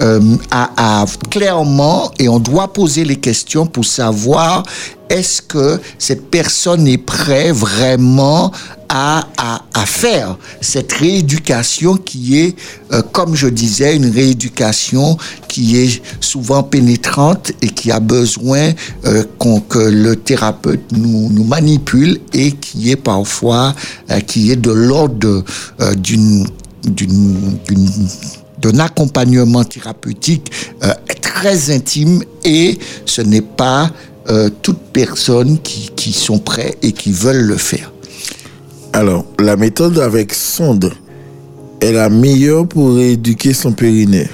euh, 0.00 0.36
à, 0.50 1.02
à- 1.02 1.06
clairement 1.30 2.10
et 2.18 2.28
on 2.28 2.38
doit 2.38 2.72
poser 2.72 3.04
les 3.04 3.16
questions 3.16 3.66
pour 3.66 3.84
savoir 3.84 4.62
est-ce 5.08 5.42
que 5.42 5.80
cette 5.98 6.30
personne 6.30 6.86
est 6.86 6.96
prête 6.98 7.52
vraiment 7.52 8.52
à, 8.88 9.24
à, 9.36 9.62
à 9.74 9.84
faire 9.86 10.36
cette 10.60 10.92
rééducation 10.92 11.96
qui 11.96 12.38
est, 12.38 12.56
euh, 12.92 13.02
comme 13.12 13.34
je 13.34 13.48
disais, 13.48 13.96
une 13.96 14.08
rééducation 14.10 15.16
qui 15.48 15.76
est 15.78 16.00
souvent 16.20 16.62
pénétrante 16.62 17.50
et 17.60 17.68
qui 17.68 17.90
a 17.90 17.98
besoin 18.00 18.70
euh, 19.04 19.24
qu'on- 19.38 19.60
que 19.60 19.78
le 19.80 20.14
thérapeute 20.16 20.92
nous, 20.92 21.28
nous 21.30 21.44
manipule 21.44 22.20
et 22.32 22.52
qui 22.52 22.90
est 22.92 22.96
parfois, 22.96 23.74
euh, 24.10 24.20
qui 24.20 24.52
est 24.52 24.56
de 24.56 24.70
l'ordre 24.70 25.44
euh, 25.80 25.94
d'une 25.94 26.46
d'une- 26.84 27.58
d'un 28.60 28.78
accompagnement 28.78 29.64
thérapeutique 29.64 30.50
euh, 30.82 30.92
très 31.20 31.70
intime 31.70 32.22
et 32.44 32.78
ce 33.06 33.22
n'est 33.22 33.40
pas 33.40 33.90
euh, 34.28 34.50
toutes 34.62 34.80
personnes 34.92 35.58
qui, 35.60 35.90
qui 35.96 36.12
sont 36.12 36.38
prêtes 36.38 36.78
et 36.82 36.92
qui 36.92 37.12
veulent 37.12 37.46
le 37.46 37.56
faire. 37.56 37.92
Alors, 38.92 39.24
la 39.38 39.56
méthode 39.56 39.98
avec 39.98 40.34
sonde 40.34 40.92
est 41.80 41.92
la 41.92 42.08
meilleure 42.10 42.66
pour 42.66 42.96
rééduquer 42.96 43.54
son 43.54 43.72
périnée. 43.72 44.28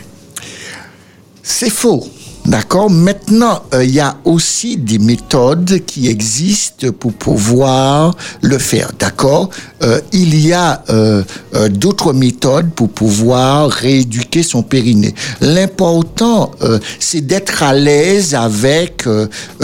C'est 1.43 1.71
faux. 1.71 2.07
D'accord 2.47 2.91
Maintenant, 2.91 3.65
euh, 3.75 3.85
il 3.85 3.91
y 3.91 3.99
a 3.99 4.19
aussi 4.25 4.77
des 4.77 5.01
méthodes 5.01 5.81
qui 5.85 6.07
existent 6.07 6.93
pour 6.93 7.13
pouvoir 7.13 8.15
le 8.41 8.59
faire. 8.59 8.93
D'accord 8.99 9.51
Euh, 9.83 10.01
Il 10.13 10.39
y 10.47 10.53
a 10.53 10.83
euh, 10.89 11.23
d'autres 11.71 12.13
méthodes 12.13 12.71
pour 12.71 12.89
pouvoir 12.89 13.69
rééduquer 13.69 14.45
son 14.45 14.63
périnée. 14.63 15.15
L'important, 15.41 16.53
c'est 17.01 17.21
d'être 17.21 17.63
à 17.63 17.75
l'aise 17.75 18.35
avec 18.35 19.05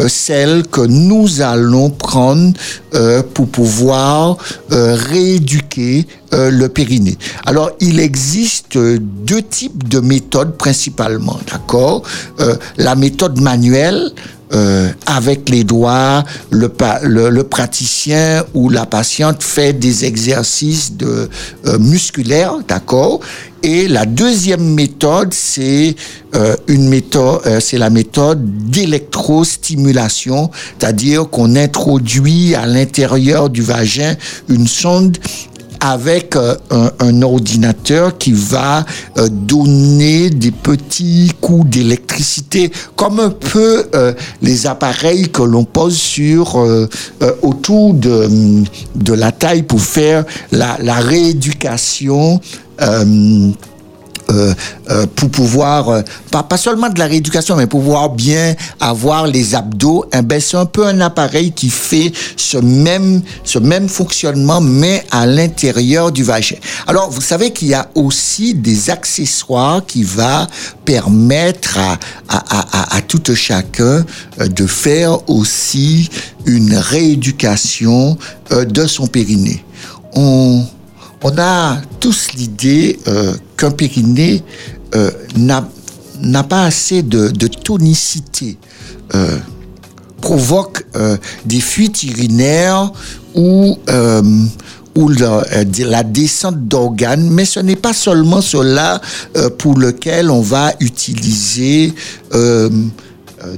celle 0.09 0.67
que 0.67 0.81
nous 0.83 1.41
allons 1.41 1.91
prendre 1.91 2.53
pour 3.35 3.49
pouvoir 3.49 4.37
rééduquer 4.71 6.07
euh, 6.33 6.51
le 6.51 6.69
périnée. 6.69 7.17
Alors, 7.47 7.71
il 7.81 8.01
existe 8.01 8.77
euh, 8.77 8.99
deux 9.01 9.43
types 9.43 9.89
de 9.89 10.01
méthodes 10.01 10.57
principalement, 10.57 11.39
d'accord? 11.51 12.03
Euh, 12.41 12.57
La 12.77 12.95
méthode 12.95 13.41
manuelle, 13.41 14.13
euh, 14.55 14.91
avec 15.07 15.49
les 15.49 15.65
doigts, 15.65 16.25
le, 16.51 16.71
le, 17.03 17.31
le 17.31 17.43
praticien 17.45 18.45
ou 18.53 18.69
la 18.69 18.85
patiente 18.85 19.43
fait 19.43 19.73
des 19.73 20.05
exercices 20.05 20.93
de, 20.95 21.31
euh, 21.67 21.79
musculaires, 21.79 22.57
d'accord? 22.69 23.21
Et 23.63 23.87
la 23.89 24.05
deuxième 24.07 24.75
méthode, 24.75 25.33
c'est 25.33 25.95
euh, 26.35 26.57
une 26.67 26.89
méthode, 26.89 27.41
euh, 27.47 27.61
c'est 27.61 27.79
la 27.79 27.91
méthode 27.91 28.45
d'électrostimulation, 28.69 30.51
c'est-à-dire 30.79 31.31
qu'on 31.31 31.55
introduit 31.57 32.55
à 32.55 32.67
l'intérieur 32.67 33.49
du 33.49 33.63
vagin 33.63 34.17
une 34.49 34.67
sonde 34.67 35.17
avec 35.83 36.37
euh, 36.37 36.55
un, 37.01 37.23
ordinateur 37.23 38.17
qui 38.17 38.33
va 38.33 38.87
euh, 39.19 39.29
donner 39.29 40.31
des 40.31 40.53
petits 40.53 41.33
coups 41.41 41.69
d'électricité, 41.69 42.71
comme 42.95 43.19
un 43.19 43.31
peu 43.31 43.87
euh, 43.95 44.15
les 44.43 44.69
appareils 44.69 45.29
que 45.31 45.43
l'on 45.43 45.65
pose 45.65 45.97
sur 45.97 46.57
autour 47.43 47.95
de, 47.95 48.29
de 48.95 49.13
la 49.13 49.33
taille 49.33 49.65
pour 49.65 49.81
faire 49.81 50.25
la 50.53 50.95
rééducation. 50.95 52.41
Euh, 54.33 54.55
euh, 54.91 55.07
pour 55.15 55.31
pouvoir, 55.31 55.89
euh, 55.89 56.03
pas, 56.31 56.43
pas 56.43 56.57
seulement 56.57 56.89
de 56.89 56.99
la 56.99 57.07
rééducation, 57.07 57.57
mais 57.57 57.67
pour 57.67 57.81
pouvoir 57.81 58.11
bien 58.11 58.55
avoir 58.81 59.27
les 59.27 59.55
abdos, 59.55 60.05
eh 60.13 60.23
ben, 60.23 60.41
c'est 60.41 60.57
un 60.57 60.67
peu 60.67 60.87
un 60.87 61.01
appareil 61.01 61.53
qui 61.53 61.69
fait 61.71 62.13
ce 62.37 62.59
même, 62.59 63.23
ce 63.45 63.59
même 63.59 63.89
fonctionnement, 63.89 64.61
mais 64.61 65.05
à 65.11 65.27
l'intérieur 65.27 66.13
du 66.13 66.25
vagin. 66.25 66.57
Alors, 66.87 67.11
vous 67.11 67.21
savez 67.21 67.53
qu'il 67.53 67.69
y 67.69 67.75
a 67.75 67.89
aussi 67.95 68.55
des 68.55 68.91
accessoires 68.91 69.85
qui 69.87 70.03
va 70.03 70.47
permettre 70.85 71.79
à, 71.79 71.99
à, 72.29 72.39
à, 72.49 72.97
à, 72.97 73.01
tout 73.03 73.23
chacun 73.35 74.05
de 74.39 74.67
faire 74.67 75.29
aussi 75.29 76.09
une 76.47 76.75
rééducation 76.75 78.19
de 78.51 78.87
son 78.87 79.07
périnée. 79.07 79.65
On, 80.15 80.65
on 81.25 81.39
a 81.39 81.81
tous 82.01 82.33
l'idée 82.35 82.99
euh, 83.07 83.35
qu'un 83.63 83.71
périnée 83.71 84.43
euh, 84.97 85.09
n'a 85.37 86.43
pas 86.43 86.65
assez 86.65 87.03
de, 87.05 87.29
tonicité, 87.47 88.59
euh, 89.15 89.39
provoque 90.21 90.85
euh, 90.97 91.17
des 91.45 91.61
fuites 91.61 92.03
urinaires 92.03 92.93
ou 93.37 93.79
euh, 93.89 94.23
ou 94.95 95.09
la, 95.09 96.03
descente 96.03 96.69
d'organes, 96.69 97.31
mais 97.31 97.47
ce 97.47 97.61
n'est 97.61 97.77
pas 97.77 97.95
seulement 97.95 98.43
cela 98.43 99.01
pour 99.57 99.79
lequel 99.79 100.31
on 100.31 100.43
va 100.43 100.75
utiliser 100.81 101.95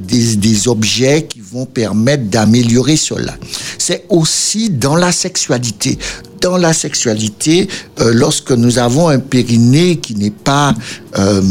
des, 0.00 0.36
des 0.36 0.68
objets 0.68 1.26
qui 1.28 1.40
vont 1.40 1.66
permettre 1.66 2.24
d'améliorer 2.24 2.96
cela. 2.96 3.34
C'est 3.78 4.04
aussi 4.08 4.70
dans 4.70 4.96
la 4.96 5.12
sexualité. 5.12 5.98
Dans 6.40 6.56
la 6.56 6.72
sexualité, 6.72 7.68
euh, 8.00 8.12
lorsque 8.12 8.52
nous 8.52 8.78
avons 8.78 9.08
un 9.08 9.18
périnée 9.18 9.96
qui 9.96 10.14
n'est 10.14 10.30
pas 10.30 10.74
euh, 11.18 11.42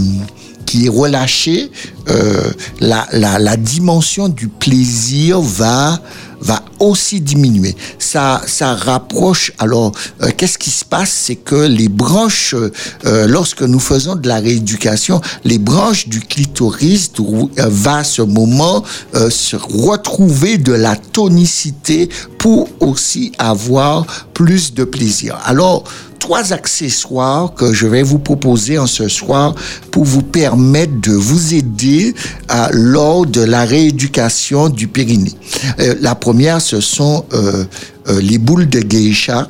qui 0.65 0.85
est 0.85 0.89
relâché, 0.89 1.69
euh, 2.10 2.51
la, 2.80 3.07
la, 3.11 3.38
la 3.38 3.57
dimension 3.57 4.30
du 4.30 4.47
plaisir 4.47 5.39
va 5.39 6.01
va 6.44 6.64
aussi 6.80 7.22
diminuer. 7.22 7.76
Ça, 7.98 8.41
ça 8.45 8.76
rapproche. 8.76 9.52
Alors, 9.57 9.91
euh, 10.22 10.30
qu'est-ce 10.36 10.57
qui 10.57 10.70
se 10.70 10.86
passe? 10.86 11.11
C'est 11.11 11.36
que 11.36 11.56
les 11.56 11.88
branches, 11.88 12.53
euh, 12.53 13.28
lorsque 13.28 13.61
nous 13.61 13.80
faisons 13.80 14.15
de 14.15 14.28
la 14.28 14.40
rééducation, 14.40 15.22
les 15.44 15.57
branches 15.57 16.07
du 16.07 16.20
clitoris 16.20 17.11
euh, 17.20 17.48
va 17.70 17.98
à 17.98 18.03
ce 18.03 18.22
moment 18.22 18.84
euh, 19.15 19.30
se 19.30 19.56
retrouver 19.56 20.57
de 20.57 20.74
la 20.74 20.95
tonicité 20.95 22.10
pour 22.38 22.68
aussi 22.80 23.32
avoir 23.38 24.06
plus 24.34 24.74
de 24.74 24.84
plaisir. 24.84 25.38
Alors, 25.45 25.86
trois 26.23 26.53
accessoires 26.53 27.53
que 27.53 27.73
je 27.73 27.85
vais 27.85 28.01
vous 28.01 28.17
proposer 28.17 28.79
en 28.79 28.87
ce 28.87 29.09
soir 29.09 29.53
pour 29.91 30.05
vous 30.05 30.21
permettre 30.21 30.93
de 31.01 31.11
vous 31.11 31.53
aider 31.53 32.15
à, 32.47 32.69
lors 32.71 33.25
de 33.25 33.41
la 33.41 33.65
rééducation 33.65 34.69
du 34.69 34.87
périnée. 34.87 35.33
Euh, 35.81 35.95
la 35.99 36.15
première, 36.15 36.61
ce 36.61 36.79
sont 36.79 37.25
euh, 37.33 37.65
euh, 38.07 38.21
les 38.21 38.37
boules 38.37 38.69
de 38.69 38.79
geisha. 38.79 39.49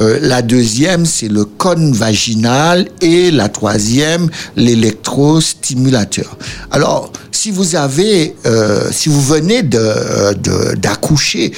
Euh, 0.00 0.20
la 0.22 0.40
deuxième, 0.42 1.04
c'est 1.04 1.26
le 1.26 1.44
cône 1.44 1.92
vaginal 1.92 2.86
et 3.02 3.32
la 3.32 3.48
troisième, 3.48 4.28
l'électrostimulateur. 4.54 6.38
Alors, 6.70 7.12
si 7.32 7.50
vous 7.50 7.74
avez, 7.74 8.36
euh, 8.46 8.88
si 8.92 9.08
vous 9.08 9.20
venez 9.20 9.64
de, 9.64 10.34
de- 10.34 10.76
d'accoucher, 10.76 11.52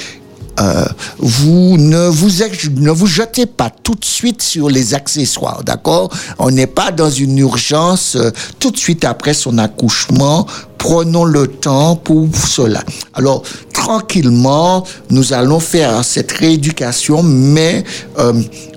euh, 0.59 0.85
vous 1.17 1.77
ne 1.77 2.07
vous 2.07 2.29
ne 2.79 2.91
vous 2.91 3.07
jetez 3.07 3.45
pas 3.45 3.69
tout 3.69 3.95
de 3.95 4.05
suite 4.05 4.41
sur 4.41 4.69
les 4.69 4.93
accessoires, 4.93 5.63
d'accord? 5.63 6.09
On 6.39 6.51
n'est 6.51 6.67
pas 6.67 6.91
dans 6.91 7.09
une 7.09 7.37
urgence 7.37 8.15
euh, 8.15 8.31
tout 8.59 8.71
de 8.71 8.77
suite 8.77 9.05
après 9.05 9.33
son 9.33 9.57
accouchement. 9.57 10.45
Prenons 10.81 11.25
le 11.25 11.45
temps 11.45 11.95
pour 11.95 12.27
cela. 12.35 12.83
Alors, 13.13 13.43
tranquillement, 13.71 14.83
nous 15.11 15.31
allons 15.31 15.59
faire 15.59 16.03
cette 16.03 16.31
rééducation, 16.31 17.21
mais 17.21 17.83
euh, 18.17 18.33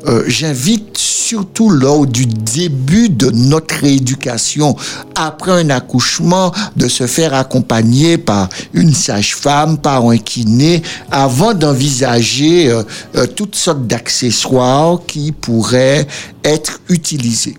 euh, 0.06 0.22
j'invite 0.26 0.98
surtout 0.98 1.70
lors 1.70 2.06
du 2.06 2.26
début 2.26 3.08
de 3.08 3.30
notre 3.30 3.76
rééducation, 3.76 4.76
après 5.14 5.52
un 5.52 5.70
accouchement, 5.70 6.52
de 6.76 6.88
se 6.88 7.06
faire 7.06 7.32
accompagner 7.32 8.18
par 8.18 8.50
une 8.74 8.92
sage-femme, 8.92 9.78
par 9.78 10.04
un 10.04 10.18
kiné, 10.18 10.82
avant 11.10 11.54
d'envisager 11.54 12.68
euh, 12.68 12.82
euh, 13.16 13.26
toutes 13.26 13.56
sortes 13.56 13.86
d'accessoires 13.86 15.00
qui 15.06 15.32
pourraient 15.32 16.06
être 16.44 16.80
utilisés. 16.90 17.56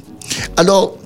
Alors, 0.55 0.97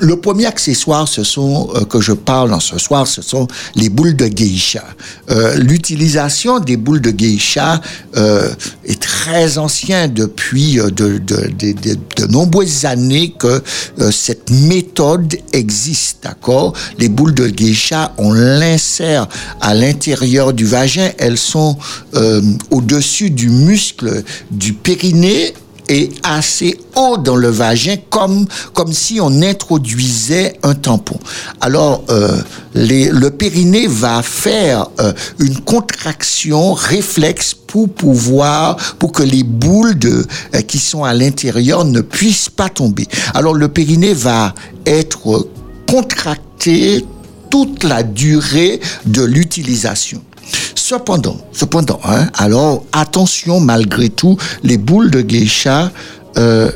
le 0.00 0.16
premier 0.16 0.46
accessoire, 0.46 1.06
ce 1.06 1.22
sont 1.22 1.70
euh, 1.74 1.84
que 1.84 2.00
je 2.00 2.12
parle 2.12 2.52
en 2.52 2.60
ce 2.60 2.78
soir, 2.78 3.06
ce 3.06 3.22
sont 3.22 3.46
les 3.76 3.88
boules 3.88 4.16
de 4.16 4.26
geisha. 4.26 4.84
Euh, 5.30 5.54
L'utilisation 5.56 6.58
des 6.58 6.76
boules 6.76 7.00
de 7.00 7.10
geisha 7.10 7.80
euh, 8.16 8.52
est 8.84 9.00
très 9.00 9.56
ancienne 9.58 10.12
depuis 10.12 10.80
euh, 10.80 10.90
de, 10.90 11.18
de, 11.18 11.48
de, 11.58 11.72
de- 12.16 12.26
nombreuses 12.26 12.84
années 12.86 13.34
que 13.38 13.62
euh, 14.00 14.10
cette 14.10 14.50
méthode 14.50 15.36
existe, 15.52 16.18
d'accord? 16.24 16.72
Les 16.98 17.08
boules 17.08 17.34
de 17.34 17.46
geisha, 17.48 18.12
on 18.18 18.32
l'insère 18.32 19.28
à 19.60 19.74
l'intérieur 19.74 20.52
du 20.52 20.64
vagin, 20.66 21.10
elles 21.18 21.38
sont 21.38 21.76
euh, 22.14 22.42
au-dessus 22.70 23.30
du 23.30 23.48
muscle 23.48 24.24
du 24.50 24.72
périnée 24.72 25.54
et 25.88 26.10
assez 26.22 26.78
haut 26.96 27.16
dans 27.16 27.36
le 27.36 27.48
vagin, 27.48 27.96
comme, 28.10 28.46
comme 28.72 28.92
si 28.92 29.20
on 29.20 29.42
introduisait 29.42 30.58
un 30.62 30.74
tampon. 30.74 31.18
Alors, 31.60 32.04
euh, 32.08 32.40
le 32.74 33.28
périnée 33.28 33.86
va 33.86 34.22
faire 34.22 34.88
euh, 35.00 35.12
une 35.38 35.60
contraction 35.60 36.72
réflexe 36.72 37.54
pour 37.54 37.88
pouvoir, 37.88 38.76
pour 38.98 39.12
que 39.12 39.22
les 39.22 39.42
boules 39.42 39.98
de, 39.98 40.26
euh, 40.54 40.60
qui 40.62 40.78
sont 40.78 41.04
à 41.04 41.14
l'intérieur 41.14 41.84
ne 41.84 42.00
puissent 42.00 42.50
pas 42.50 42.68
tomber. 42.68 43.06
Alors, 43.34 43.54
le 43.54 43.68
périnée 43.68 44.14
va 44.14 44.54
être 44.86 45.48
contracté 45.88 47.04
toute 47.50 47.84
la 47.84 48.02
durée 48.02 48.80
de 49.06 49.22
l'utilisation. 49.22 50.22
Cependant, 50.74 51.38
cependant, 51.52 52.00
hein, 52.04 52.28
alors 52.34 52.84
attention 52.92 53.60
malgré 53.60 54.10
tout, 54.10 54.36
les 54.62 54.78
boules 54.78 55.10
de 55.10 55.22
geisha 55.22 55.90
euh, 56.36 56.70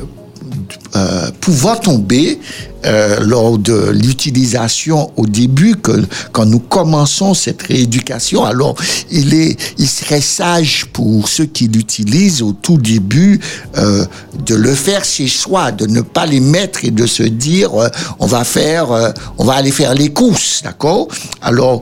euh, 0.95 1.29
pouvant 1.39 1.75
tomber 1.75 2.39
euh, 2.85 3.19
lors 3.19 3.57
de 3.57 3.89
l'utilisation 3.89 5.11
au 5.17 5.25
début, 5.25 5.75
que, 5.75 5.91
quand 6.31 6.45
nous 6.45 6.59
commençons 6.59 7.33
cette 7.33 7.61
rééducation, 7.63 8.45
alors 8.45 8.75
il, 9.11 9.33
est, 9.33 9.57
il 9.77 9.87
serait 9.87 10.21
sage 10.21 10.85
pour 10.93 11.27
ceux 11.27 11.45
qui 11.45 11.67
l'utilisent 11.67 12.41
au 12.41 12.53
tout 12.53 12.77
début 12.77 13.41
euh, 13.77 14.05
de 14.45 14.55
le 14.55 14.73
faire 14.73 15.03
chez 15.03 15.27
soi, 15.27 15.73
de 15.73 15.87
ne 15.87 15.99
pas 15.99 16.25
les 16.25 16.39
mettre 16.39 16.85
et 16.85 16.91
de 16.91 17.05
se 17.05 17.23
dire 17.23 17.73
euh, 17.73 17.89
on 18.19 18.27
va 18.27 18.45
faire, 18.45 19.13
on 19.37 19.43
va 19.43 19.55
aller 19.55 19.71
faire 19.71 19.93
les 19.93 20.13
courses, 20.13 20.61
d'accord? 20.63 21.09
Alors 21.41 21.81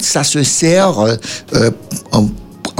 ça 0.00 0.22
se 0.22 0.42
sert 0.42 0.98
en 2.12 2.28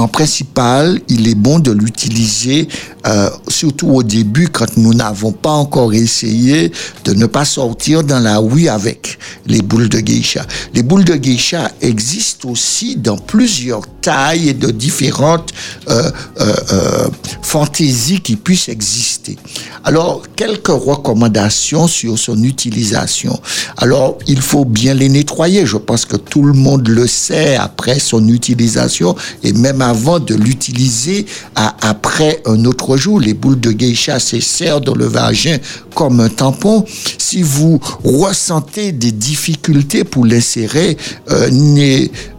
en 0.01 0.07
principal, 0.07 0.99
il 1.09 1.27
est 1.27 1.35
bon 1.35 1.59
de 1.59 1.71
l'utiliser, 1.71 2.67
euh, 3.05 3.29
surtout 3.47 3.89
au 3.89 4.03
début, 4.03 4.47
quand 4.47 4.77
nous 4.77 4.93
n'avons 4.93 5.31
pas 5.31 5.51
encore 5.51 5.93
essayé 5.93 6.71
de 7.05 7.13
ne 7.13 7.27
pas 7.27 7.45
sortir 7.45 8.03
dans 8.03 8.19
la 8.19 8.39
rue 8.39 8.67
avec 8.67 9.19
les 9.45 9.61
boules 9.61 9.89
de 9.89 9.99
geisha. 9.99 10.45
Les 10.73 10.81
boules 10.81 11.05
de 11.05 11.15
geisha 11.15 11.71
existent 11.81 12.49
aussi 12.49 12.95
dans 12.95 13.17
plusieurs 13.17 13.83
tailles 14.01 14.49
et 14.49 14.53
de 14.53 14.71
différentes 14.71 15.51
euh, 15.89 16.09
euh, 16.39 17.07
fantaisies 17.43 18.21
qui 18.21 18.35
puissent 18.35 18.69
exister. 18.69 19.37
Alors, 19.83 20.23
quelques 20.35 20.67
recommandations 20.67 21.87
sur 21.87 22.17
son 22.17 22.43
utilisation. 22.43 23.39
Alors, 23.77 24.17
il 24.27 24.41
faut 24.41 24.65
bien 24.65 24.93
les 24.93 25.09
nettoyer. 25.09 25.65
Je 25.65 25.77
pense 25.77 26.05
que 26.05 26.17
tout 26.17 26.43
le 26.43 26.53
monde 26.53 26.87
le 26.87 27.07
sait 27.07 27.55
après 27.55 27.99
son 27.99 28.27
utilisation 28.27 29.15
et 29.43 29.53
même 29.53 29.81
avant 29.91 30.19
de 30.19 30.35
l'utiliser 30.35 31.25
après 31.55 32.41
un 32.45 32.63
autre 32.65 32.95
jour. 32.95 33.19
Les 33.19 33.33
boules 33.33 33.59
de 33.59 33.71
geisha 33.71 34.19
se 34.19 34.39
serrent 34.39 34.79
dans 34.79 34.95
le 34.95 35.05
vagin 35.05 35.57
comme 35.93 36.21
un 36.21 36.29
tampon. 36.29 36.85
Si 37.17 37.41
vous 37.41 37.79
ressentez 38.03 38.93
des 38.93 39.11
difficultés 39.11 40.05
pour 40.05 40.25
l'insérer, 40.25 40.97
euh, 41.29 41.49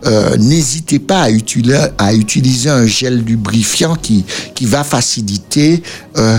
euh, 0.07 0.37
n'hésitez 0.39 0.99
pas 0.99 1.23
à 1.23 1.31
utiliser, 1.31 2.71
un 2.71 2.87
gel 2.87 3.23
lubrifiant 3.23 3.97
qui, 3.97 4.25
qui 4.55 4.65
va 4.65 4.83
faciliter 4.83 5.83
euh, 6.17 6.39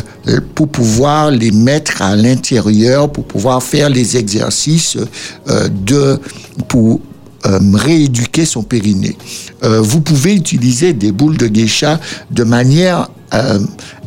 pour 0.55 0.67
pouvoir 0.67 1.29
les 1.29 1.51
mettre 1.51 2.01
à 2.01 2.15
l'intérieur, 2.15 3.11
pour 3.11 3.25
pouvoir 3.25 3.61
faire 3.61 3.89
les 3.89 4.17
exercices 4.17 4.97
de, 5.47 6.19
pour 6.67 6.99
euh, 7.45 7.59
rééduquer 7.73 8.45
son 8.45 8.63
périnée. 8.63 9.17
Euh, 9.63 9.81
vous 9.81 10.01
pouvez 10.01 10.33
utiliser 10.33 10.93
des 10.93 11.11
boules 11.11 11.37
de 11.37 11.47
geisha 11.47 11.99
de 12.31 12.43
manière 12.43 13.09
euh, 13.33 13.59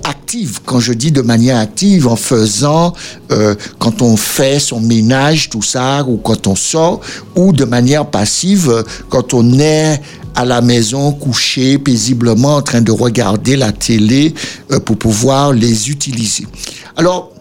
active. 0.04 0.60
Quand 0.64 0.80
je 0.80 0.92
dis 0.92 1.12
de 1.12 1.22
manière 1.22 1.58
active, 1.58 2.06
en 2.06 2.16
faisant, 2.16 2.94
euh, 3.30 3.54
quand 3.78 4.02
on 4.02 4.16
fait 4.16 4.58
son 4.58 4.80
ménage, 4.80 5.50
tout 5.50 5.62
ça, 5.62 6.04
ou 6.06 6.16
quand 6.16 6.46
on 6.46 6.54
sort, 6.54 7.00
ou 7.34 7.52
de 7.52 7.64
manière 7.64 8.06
passive, 8.06 8.70
euh, 8.70 8.82
quand 9.08 9.34
on 9.34 9.58
est 9.58 10.00
à 10.34 10.44
la 10.44 10.60
maison, 10.60 11.12
couché 11.12 11.78
paisiblement, 11.78 12.56
en 12.56 12.62
train 12.62 12.82
de 12.82 12.92
regarder 12.92 13.56
la 13.56 13.72
télé, 13.72 14.34
euh, 14.70 14.78
pour 14.80 14.96
pouvoir 14.96 15.52
les 15.52 15.90
utiliser. 15.90 16.46
Alors, 16.96 17.32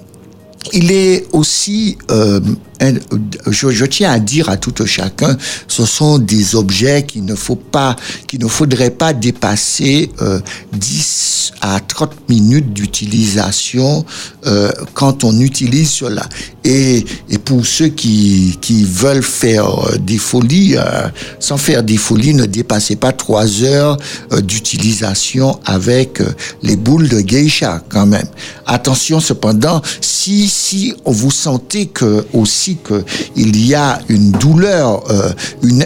il 0.73 0.91
est 0.91 1.27
aussi, 1.31 1.97
euh, 2.09 2.39
je, 2.81 3.69
je 3.69 3.85
tiens 3.85 4.11
à 4.11 4.19
dire 4.19 4.49
à 4.49 4.57
tout 4.57 4.73
un 4.79 4.85
chacun, 4.85 5.37
ce 5.67 5.85
sont 5.85 6.19
des 6.19 6.55
objets 6.55 7.03
qu'il 7.03 7.25
ne 7.25 7.35
faut 7.35 7.55
pas, 7.55 7.95
qu'il 8.27 8.41
ne 8.41 8.47
faudrait 8.47 8.91
pas 8.91 9.13
dépasser 9.13 10.11
euh, 10.21 10.39
10 10.73 11.53
à 11.61 11.79
30 11.79 12.29
minutes 12.29 12.73
d'utilisation 12.73 14.05
euh, 14.45 14.71
quand 14.93 15.23
on 15.23 15.39
utilise 15.39 15.89
cela. 15.89 16.27
Et, 16.63 17.05
pour 17.43 17.65
ceux 17.65 17.89
qui, 17.89 18.57
veulent 18.85 19.21
faire 19.23 19.67
euh, 19.67 19.97
des 19.97 20.17
folies, 20.17 20.75
euh, 20.77 21.07
sans 21.39 21.57
faire 21.57 21.83
des 21.83 21.97
folies, 21.97 22.33
ne 22.33 22.45
dépassez 22.45 22.95
pas 22.95 23.11
3 23.11 23.63
heures 23.63 23.97
euh, 24.31 24.41
d'utilisation 24.41 25.59
avec 25.65 26.21
euh, 26.21 26.33
les 26.63 26.75
boules 26.75 27.07
de 27.07 27.21
geisha 27.21 27.83
quand 27.89 28.07
même. 28.07 28.27
Attention 28.65 29.19
cependant, 29.19 29.81
si 30.01 30.47
si 30.49 30.95
vous 31.05 31.31
sentez 31.31 31.85
que 31.85 32.25
aussi 32.33 32.64
que 32.73 33.03
il 33.35 33.65
y 33.65 33.75
a 33.75 33.99
une 34.09 34.31
douleur, 34.31 35.03
euh, 35.11 35.31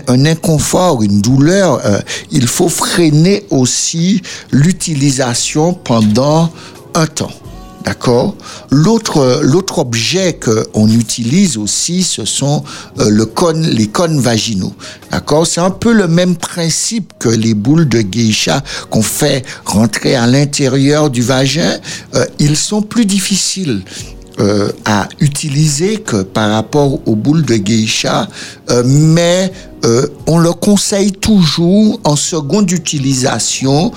un 0.07 0.25
inconfort, 0.25 1.03
une 1.03 1.21
douleur, 1.21 1.81
euh, 1.85 1.99
il 2.31 2.47
faut 2.47 2.69
freiner 2.69 3.45
aussi 3.49 4.21
l'utilisation 4.51 5.73
pendant 5.73 6.49
un 6.95 7.07
temps. 7.07 7.31
D'accord? 7.83 8.35
L'autre 8.71 9.39
l'autre 9.41 9.79
objet 9.79 10.37
qu'on 10.37 10.87
utilise 10.89 11.57
aussi, 11.57 12.03
ce 12.03 12.25
sont 12.25 12.63
euh, 12.99 13.25
les 13.53 13.87
cônes 13.87 14.19
vaginaux. 14.19 14.73
D'accord? 15.11 15.47
C'est 15.47 15.61
un 15.61 15.71
peu 15.71 15.93
le 15.93 16.07
même 16.07 16.35
principe 16.35 17.13
que 17.19 17.29
les 17.29 17.53
boules 17.53 17.87
de 17.87 18.01
geisha 18.01 18.61
qu'on 18.89 19.01
fait 19.01 19.43
rentrer 19.65 20.15
à 20.15 20.27
l'intérieur 20.27 21.09
du 21.09 21.21
vagin. 21.21 21.79
Ils 22.37 22.57
sont 22.57 22.81
plus 22.81 23.05
difficiles 23.05 23.81
euh, 24.39 24.69
à 24.85 25.09
utiliser 25.19 25.97
que 25.97 26.21
par 26.23 26.49
rapport 26.51 27.05
aux 27.05 27.15
boules 27.15 27.43
de 27.43 27.55
geisha, 27.55 28.29
euh, 28.69 28.83
mais 28.85 29.51
euh, 29.83 30.07
on 30.27 30.37
le 30.37 30.53
conseille 30.53 31.11
toujours 31.11 31.99
en 32.05 32.15
seconde 32.15 32.71
utilisation, 32.71 33.91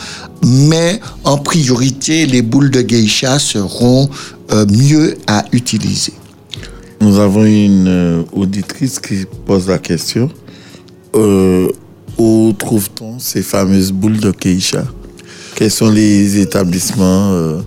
mais 0.45 0.99
en 1.23 1.39
priorité, 1.39 2.27
les 2.27 2.43
boules 2.43 2.71
de 2.71 2.83
geisha 2.83 3.39
seront 3.39 4.09
mieux 4.69 5.17
à 5.29 5.45
utiliser. 5.53 6.13
Nous 7.01 7.21
avons 7.21 7.45
une 7.45 8.25
auditrice 8.33 8.99
qui 8.99 9.25
pose 9.47 9.69
la 9.69 9.79
question. 9.79 10.29
Où 11.15 12.53
trouve-t-on 12.59 13.21
ces 13.21 13.43
fameuses 13.43 13.93
boules 13.93 14.19
de 14.19 14.33
Keisha 14.33 14.85
Quels 15.55 15.71
sont 15.71 15.89
les 15.89 16.41
établissements 16.41 17.63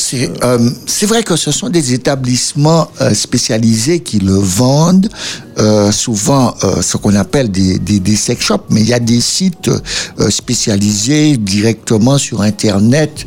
C'est 0.00 0.30
euh, 0.42 0.70
vrai 1.06 1.22
que 1.22 1.36
ce 1.36 1.52
sont 1.52 1.68
des 1.68 1.92
établissements 1.92 2.90
euh, 3.02 3.12
spécialisés 3.12 4.00
qui 4.00 4.18
le 4.18 4.34
vendent, 4.34 5.10
euh, 5.58 5.92
souvent 5.92 6.54
euh, 6.64 6.80
ce 6.80 6.96
qu'on 6.96 7.14
appelle 7.14 7.50
des, 7.50 7.78
des, 7.78 8.00
des 8.00 8.16
sex 8.16 8.42
shops, 8.42 8.64
mais 8.70 8.80
il 8.80 8.88
y 8.88 8.94
a 8.94 8.98
des 8.98 9.20
sites 9.20 9.68
euh, 9.68 10.30
spécialisés 10.30 11.36
directement 11.36 12.16
sur 12.16 12.40
Internet 12.40 13.26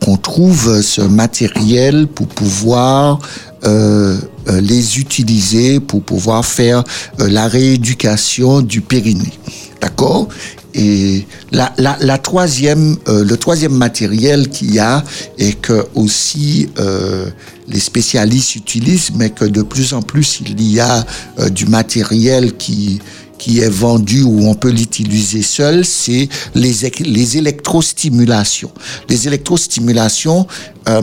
qu'on 0.00 0.16
trouve 0.16 0.82
ce 0.82 1.02
matériel 1.02 2.08
pour 2.08 2.26
pouvoir 2.26 3.20
les 3.62 4.98
utiliser, 4.98 5.78
pour 5.78 6.02
pouvoir 6.02 6.44
faire 6.44 6.82
la 7.18 7.46
rééducation 7.46 8.60
du 8.60 8.80
périnée. 8.80 9.38
D'accord? 9.80 10.26
Et 10.74 11.26
la, 11.52 11.72
la, 11.78 11.96
la 12.00 12.18
troisième, 12.18 12.96
euh, 13.08 13.24
le 13.24 13.36
troisième 13.36 13.74
matériel 13.74 14.48
qu'il 14.48 14.74
y 14.74 14.78
a 14.78 15.04
et 15.38 15.52
que 15.54 15.86
aussi 15.94 16.68
euh, 16.78 17.30
les 17.68 17.80
spécialistes 17.80 18.56
utilisent, 18.56 19.10
mais 19.14 19.30
que 19.30 19.44
de 19.44 19.62
plus 19.62 19.92
en 19.92 20.02
plus 20.02 20.40
il 20.46 20.62
y 20.62 20.80
a 20.80 21.04
euh, 21.38 21.48
du 21.48 21.66
matériel 21.66 22.56
qui 22.56 23.00
qui 23.40 23.60
est 23.60 23.70
vendu 23.70 24.22
ou 24.22 24.46
on 24.46 24.54
peut 24.54 24.68
l'utiliser 24.68 25.40
seul, 25.40 25.86
c'est 25.86 26.28
les, 26.54 26.74
les 27.00 27.38
électrostimulations. 27.38 28.70
Les 29.08 29.26
électrostimulations, 29.26 30.46
euh, 30.88 31.00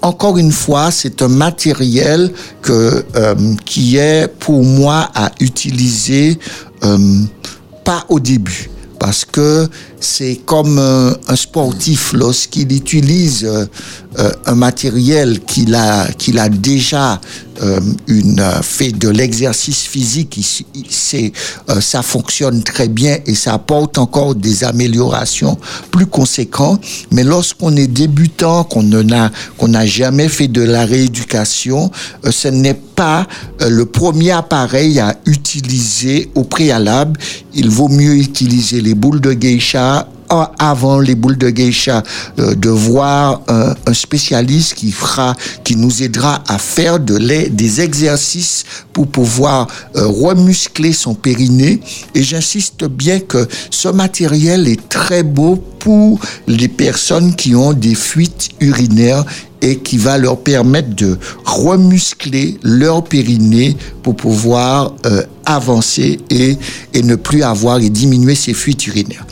encore 0.00 0.38
une 0.38 0.52
fois, 0.52 0.90
c'est 0.90 1.20
un 1.20 1.28
matériel 1.28 2.32
que, 2.62 3.04
euh, 3.14 3.34
qui 3.66 3.98
est 3.98 4.26
pour 4.38 4.64
moi 4.64 5.10
à 5.14 5.32
utiliser 5.40 6.38
euh, 6.82 7.22
pas 7.84 8.06
au 8.08 8.20
début. 8.20 8.70
Parce 9.06 9.24
que 9.24 9.68
c'est 10.00 10.40
comme 10.44 10.80
euh, 10.80 11.14
un 11.28 11.36
sportif 11.36 12.12
lorsqu'il 12.12 12.72
utilise 12.72 13.44
euh, 13.44 13.64
euh, 14.18 14.32
un 14.46 14.56
matériel 14.56 15.38
qu'il 15.44 15.76
a, 15.76 16.08
qu'il 16.18 16.40
a 16.40 16.48
déjà 16.48 17.20
fait 18.62 18.92
de 18.92 19.08
l'exercice 19.08 19.82
physique, 19.82 20.36
il- 20.74 21.32
ça 21.80 22.02
fonctionne 22.02 22.62
très 22.62 22.88
bien 22.88 23.18
et 23.26 23.34
ça 23.34 23.54
apporte 23.54 23.96
encore 23.96 24.34
des 24.34 24.62
améliorations 24.64 25.56
plus 25.90 26.04
conséquentes. 26.06 26.82
Mais 27.12 27.24
lorsqu'on 27.24 27.74
est 27.76 27.86
débutant, 27.86 28.64
qu'on 28.64 28.82
n'a 28.82 29.30
qu'on 29.56 29.68
n'a 29.68 29.86
jamais 29.86 30.28
fait 30.28 30.48
de 30.48 30.60
la 30.62 30.84
rééducation, 30.84 31.90
ce 32.28 32.48
n'est 32.48 32.74
pas 32.74 32.95
euh, 33.00 33.68
le 33.68 33.86
premier 33.86 34.32
appareil 34.32 35.00
à 35.00 35.16
utiliser 35.26 36.30
au 36.34 36.44
préalable. 36.44 37.18
Il 37.54 37.70
vaut 37.70 37.88
mieux 37.88 38.16
utiliser 38.16 38.80
les 38.80 38.94
boules 38.94 39.20
de 39.20 39.32
geisha 39.32 40.08
avant 40.28 41.00
les 41.00 41.14
boules 41.14 41.38
de 41.38 41.50
geisha, 41.50 42.02
euh, 42.38 42.54
de 42.54 42.68
voir 42.68 43.42
un, 43.48 43.74
un 43.86 43.94
spécialiste 43.94 44.74
qui 44.74 44.92
fera, 44.92 45.34
qui 45.64 45.76
nous 45.76 46.02
aidera 46.02 46.42
à 46.48 46.58
faire 46.58 46.98
de 47.00 47.16
les, 47.16 47.48
des 47.48 47.80
exercices 47.80 48.64
pour 48.92 49.06
pouvoir 49.06 49.66
euh, 49.96 50.06
remuscler 50.06 50.92
son 50.92 51.14
périnée. 51.14 51.80
Et 52.14 52.22
j'insiste 52.22 52.84
bien 52.84 53.20
que 53.20 53.46
ce 53.70 53.88
matériel 53.88 54.68
est 54.68 54.88
très 54.88 55.22
beau 55.22 55.56
pour 55.78 56.18
les 56.46 56.68
personnes 56.68 57.34
qui 57.34 57.54
ont 57.54 57.72
des 57.72 57.94
fuites 57.94 58.50
urinaires 58.60 59.24
et 59.62 59.78
qui 59.78 59.98
va 59.98 60.18
leur 60.18 60.38
permettre 60.40 60.94
de 60.94 61.18
remuscler 61.44 62.58
leur 62.62 63.04
périnée 63.04 63.76
pour 64.02 64.16
pouvoir 64.16 64.94
euh, 65.06 65.22
avancer 65.44 66.18
et, 66.30 66.56
et 66.92 67.02
ne 67.02 67.14
plus 67.14 67.42
avoir 67.42 67.78
et 67.78 67.90
diminuer 67.90 68.34
ces 68.34 68.54
fuites 68.54 68.86
urinaires. 68.86 69.26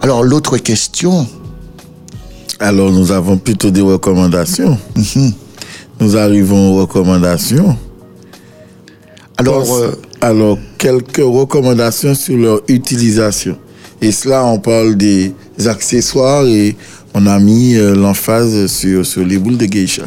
Alors 0.00 0.22
l'autre 0.22 0.58
question, 0.58 1.26
Alors, 2.60 2.90
nous 2.92 3.10
avons 3.12 3.36
plutôt 3.36 3.70
des 3.70 3.80
recommandations. 3.80 4.78
Nous 6.00 6.16
arrivons 6.16 6.72
aux 6.72 6.80
recommandations. 6.80 7.76
alors 9.36 9.60
Pense- 9.64 9.80
euh, 9.80 9.92
alors, 10.20 10.58
quelques 10.78 11.18
recommandations 11.24 12.14
sur 12.14 12.36
leur 12.36 12.60
utilisation. 12.68 13.56
Et 14.00 14.10
cela, 14.12 14.44
on 14.44 14.58
parle 14.58 14.96
des 14.96 15.32
accessoires 15.66 16.44
et 16.46 16.76
on 17.14 17.26
a 17.26 17.38
mis 17.38 17.76
euh, 17.76 17.94
l'emphase 17.94 18.66
sur, 18.66 19.04
sur 19.06 19.24
les 19.24 19.38
boules 19.38 19.56
de 19.58 19.66
geisha. 19.66 20.04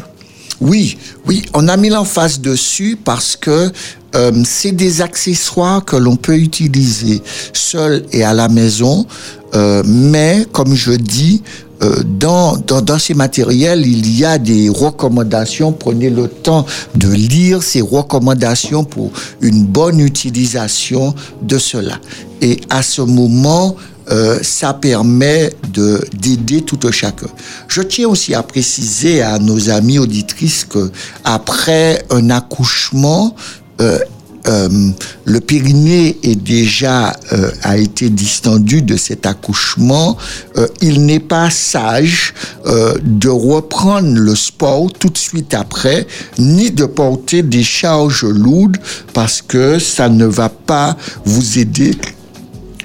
oui, 0.60 0.98
oui, 1.26 1.42
on 1.54 1.68
a 1.68 1.76
mis 1.76 1.88
l'emphase 1.88 2.40
dessus 2.40 2.98
parce 3.02 3.36
que 3.36 3.70
euh, 4.14 4.32
c'est 4.44 4.72
des 4.72 5.02
accessoires 5.02 5.84
que 5.84 5.96
l'on 5.96 6.16
peut 6.16 6.36
utiliser 6.36 7.22
seul 7.52 8.04
et 8.12 8.24
à 8.24 8.32
la 8.32 8.48
maison, 8.48 9.06
euh, 9.54 9.82
mais 9.84 10.46
comme 10.50 10.74
je 10.74 10.92
dis, 10.92 11.42
euh, 11.82 12.02
dans, 12.04 12.56
ces 12.98 13.14
matériels, 13.14 13.86
il 13.86 14.18
y 14.18 14.24
a 14.24 14.38
des 14.38 14.68
recommandations. 14.68 15.72
Prenez 15.72 16.10
le 16.10 16.26
temps 16.26 16.66
de 16.96 17.08
lire 17.08 17.62
ces 17.62 17.82
recommandations 17.82 18.82
pour 18.82 19.12
une 19.40 19.64
bonne 19.64 20.00
utilisation 20.00 21.14
de 21.42 21.58
cela. 21.58 22.00
Et 22.40 22.60
à 22.70 22.82
ce 22.82 23.02
moment, 23.02 23.76
ça 24.40 24.72
permet 24.72 25.52
de 25.74 26.00
d'aider 26.16 26.62
tout 26.62 26.78
un 26.84 26.90
chacun. 26.90 27.26
Je 27.68 27.82
tiens 27.82 28.08
aussi 28.08 28.34
à 28.34 28.42
préciser 28.42 29.20
à 29.20 29.38
nos 29.38 29.68
amis 29.68 29.98
auditrices 29.98 30.64
que 30.64 30.90
après 31.24 32.02
un 32.08 32.30
accouchement, 32.30 33.36
euh, 33.80 33.98
euh, 34.48 34.68
le 35.24 35.40
périnée 35.40 36.16
est 36.22 36.36
déjà 36.36 37.14
euh, 37.32 37.50
a 37.62 37.76
été 37.76 38.08
distendu 38.08 38.82
de 38.82 38.96
cet 38.96 39.26
accouchement. 39.26 40.16
Euh, 40.56 40.66
il 40.80 41.04
n'est 41.04 41.20
pas 41.20 41.50
sage 41.50 42.34
de 43.02 43.28
reprendre 43.28 44.18
le 44.18 44.34
sport 44.34 44.92
tout 44.92 45.08
de 45.08 45.18
suite 45.18 45.54
après, 45.54 46.06
ni 46.38 46.70
de 46.70 46.84
porter 46.84 47.42
des 47.42 47.62
charges 47.62 48.24
lourdes 48.24 48.76
parce 49.14 49.42
que 49.42 49.78
ça 49.78 50.08
ne 50.08 50.26
va 50.26 50.48
pas 50.48 50.96
vous 51.24 51.58
aider 51.58 51.96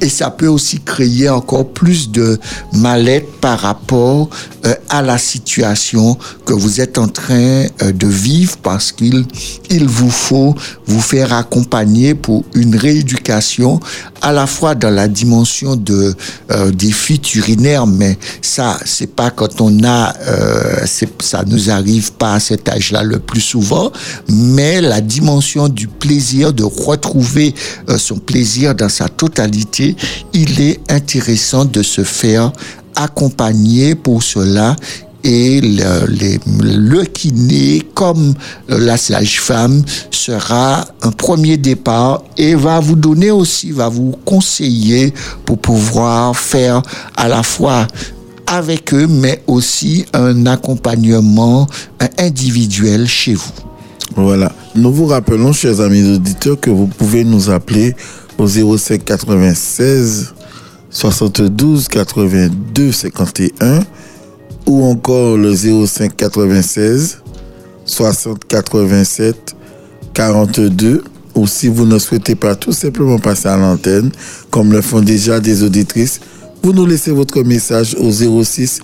et 0.02 0.10
ça 0.10 0.30
peut 0.30 0.48
aussi 0.48 0.80
créer 0.80 1.30
encore 1.30 1.70
plus 1.70 2.10
de 2.12 2.40
mal-être 2.74 3.32
par 3.40 3.60
rapport 3.60 4.30
euh, 4.66 4.74
à 4.90 5.02
la 5.02 5.18
situation 5.18 6.18
que 6.46 6.54
vous 6.54 6.82
êtes 6.82 6.98
en 6.98 7.08
train 7.08 7.66
euh, 7.82 7.92
de 7.94 8.08
vivre 8.08 8.58
parce 8.58 8.92
qu'il 8.92 9.26
il 9.70 9.88
vous 9.88 10.10
faut 10.10 10.56
vous 10.86 11.02
faire 11.02 11.34
accompagner 11.34 12.16
pour 12.16 12.44
une 12.54 12.76
rééducation 12.76 13.80
à 14.22 14.32
la 14.32 14.48
fois 14.48 14.76
dans 14.76 14.90
la 14.90 15.08
dimension 15.08 15.76
de 15.76 16.14
euh, 16.52 16.72
des 16.72 16.92
fuites 16.92 17.34
urinaires 17.36 17.88
mais 17.88 18.18
ça 18.42 18.80
c'est 18.86 19.14
pas 19.16 19.32
quand 19.32 19.62
on 19.62 19.84
a 19.84 20.14
euh, 20.28 20.86
ça 21.20 21.44
nous 21.46 21.70
arrive 21.70 22.14
pas 22.14 22.36
à 22.36 22.40
cet 22.40 22.70
âge-là 22.70 23.04
le 23.04 23.20
plus 23.20 23.42
souvent 23.42 23.92
mais 24.30 24.82
la 24.82 25.02
dimension 25.02 25.68
du 25.70 25.88
plaisir 25.88 26.54
de 26.54 26.64
retrouver 26.64 27.54
son 27.98 28.18
plaisir 28.18 28.76
dans 28.76 28.90
sa 28.90 29.10
totalité 29.10 29.83
il 30.34 30.62
est 30.62 30.80
intéressant 30.92 31.66
de 31.66 31.82
se 31.82 32.04
faire 32.04 32.52
accompagner 32.96 33.96
pour 33.96 34.22
cela 34.22 34.76
et 35.24 35.62
le, 35.62 36.38
le 36.64 37.04
kiné 37.06 37.82
comme 37.94 38.34
la 38.68 38.98
sage-femme 38.98 39.82
sera 40.12 40.86
un 41.02 41.12
premier 41.12 41.58
départ 41.58 42.24
et 42.38 42.56
va 42.56 42.80
vous 42.80 42.96
donner 42.96 43.32
aussi, 43.32 43.72
va 43.72 43.88
vous 43.88 44.14
conseiller 44.26 45.14
pour 45.46 45.58
pouvoir 45.60 46.36
faire 46.36 46.82
à 47.16 47.28
la 47.30 47.42
fois 47.42 47.88
avec 48.48 48.94
eux, 48.94 49.08
mais 49.08 49.42
aussi 49.48 50.06
un 50.14 50.46
accompagnement 50.46 51.68
individuel 52.18 53.08
chez 53.08 53.34
vous. 53.34 53.52
Voilà. 54.16 54.52
Nous 54.76 54.92
vous 54.92 55.08
rappelons, 55.08 55.54
chers 55.54 55.80
amis 55.82 56.16
auditeurs, 56.16 56.60
que 56.60 56.70
vous 56.70 56.88
pouvez 56.88 57.24
nous 57.24 57.50
appeler 57.50 57.96
au 58.38 58.48
05 58.48 59.04
96 59.04 60.34
72 60.90 61.88
82 61.88 62.92
51 62.92 63.84
ou 64.66 64.84
encore 64.84 65.38
le 65.38 65.54
05 65.56 66.16
96 66.16 67.20
60 67.86 68.46
87 68.46 69.56
42 70.14 71.04
ou 71.36 71.48
si 71.48 71.68
vous 71.68 71.86
ne 71.86 71.98
souhaitez 71.98 72.36
pas 72.36 72.56
tout 72.56 72.72
simplement 72.72 73.18
passer 73.18 73.48
à 73.48 73.58
l'antenne, 73.58 74.12
comme 74.52 74.72
le 74.72 74.82
font 74.82 75.02
déjà 75.02 75.40
des 75.40 75.64
auditrices, 75.64 76.20
vous 76.62 76.74
nous 76.74 76.86
laissez 76.86 77.12
votre 77.12 77.42
message 77.44 77.96
au 78.00 78.12
06 78.44 78.80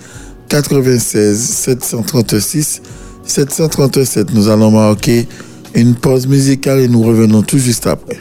96 0.48 1.40
736 1.40 2.82
737. 3.24 4.34
Nous 4.34 4.50
allons 4.50 4.72
marquer 4.72 5.28
une 5.76 5.94
pause 5.94 6.28
musicale 6.28 6.80
et 6.80 6.88
nous 6.88 7.04
revenons 7.04 7.44
tout 7.44 7.60
juste 7.60 7.86
après. 7.86 8.18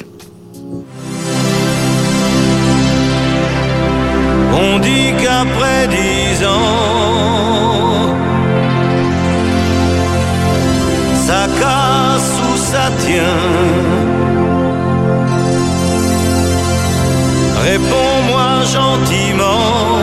Gentiment 18.72 19.98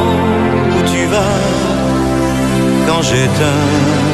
où 0.76 0.82
tu 0.92 1.06
vas 1.06 1.38
quand 2.88 3.02
j'éteins. 3.02 4.05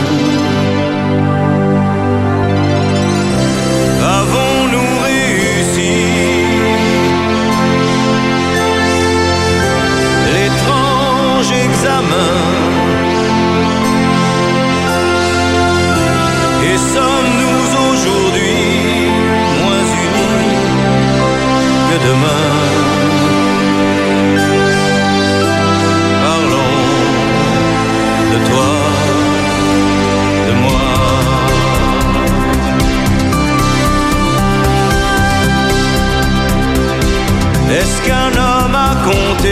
Homme 39.05 39.50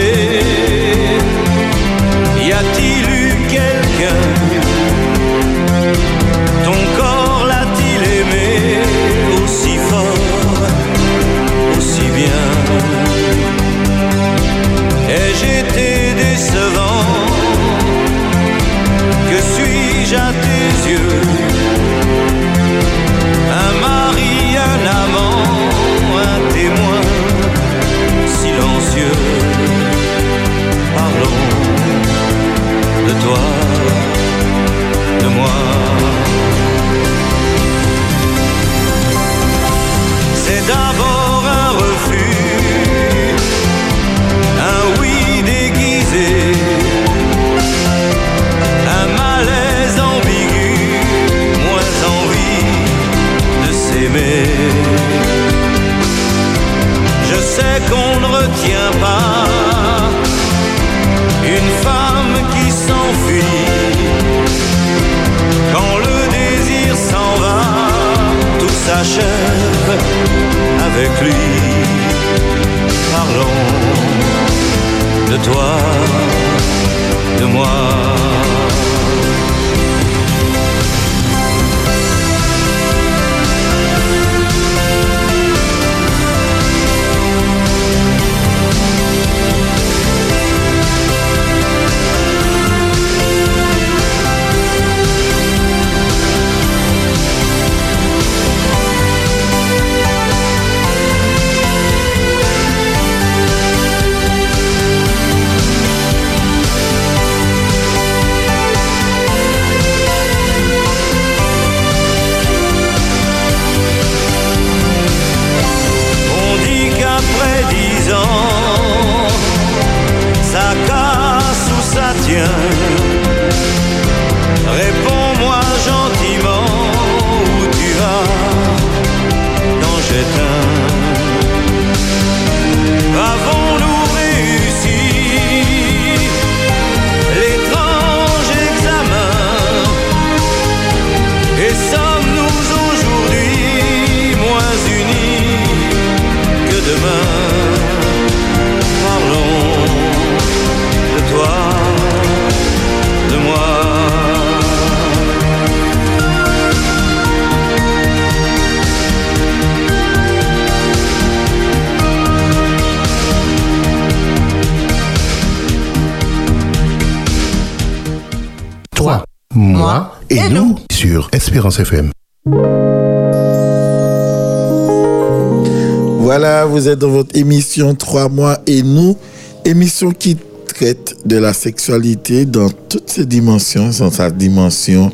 Voilà, 176.18 176.64
vous 176.66 176.88
êtes 176.88 176.98
dans 176.98 177.10
votre 177.10 177.36
émission 177.36 177.94
3 177.94 178.28
mois 178.28 178.58
et 178.66 178.82
nous, 178.82 179.16
émission 179.64 180.10
qui 180.12 180.36
traite 180.66 181.16
de 181.26 181.36
la 181.36 181.52
sexualité 181.52 182.44
dans 182.44 182.70
toutes 182.70 183.10
ses 183.10 183.26
dimensions, 183.26 183.90
dans 183.98 184.10
sa 184.10 184.30
dimension 184.30 185.10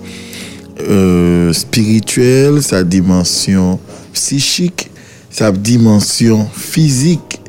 euh, 0.89 1.53
spirituelle, 1.53 2.63
sa 2.63 2.85
dimension 2.85 3.81
psychique, 4.13 4.91
sa 5.31 5.53
dimension 5.53 6.47
physique 6.53 7.41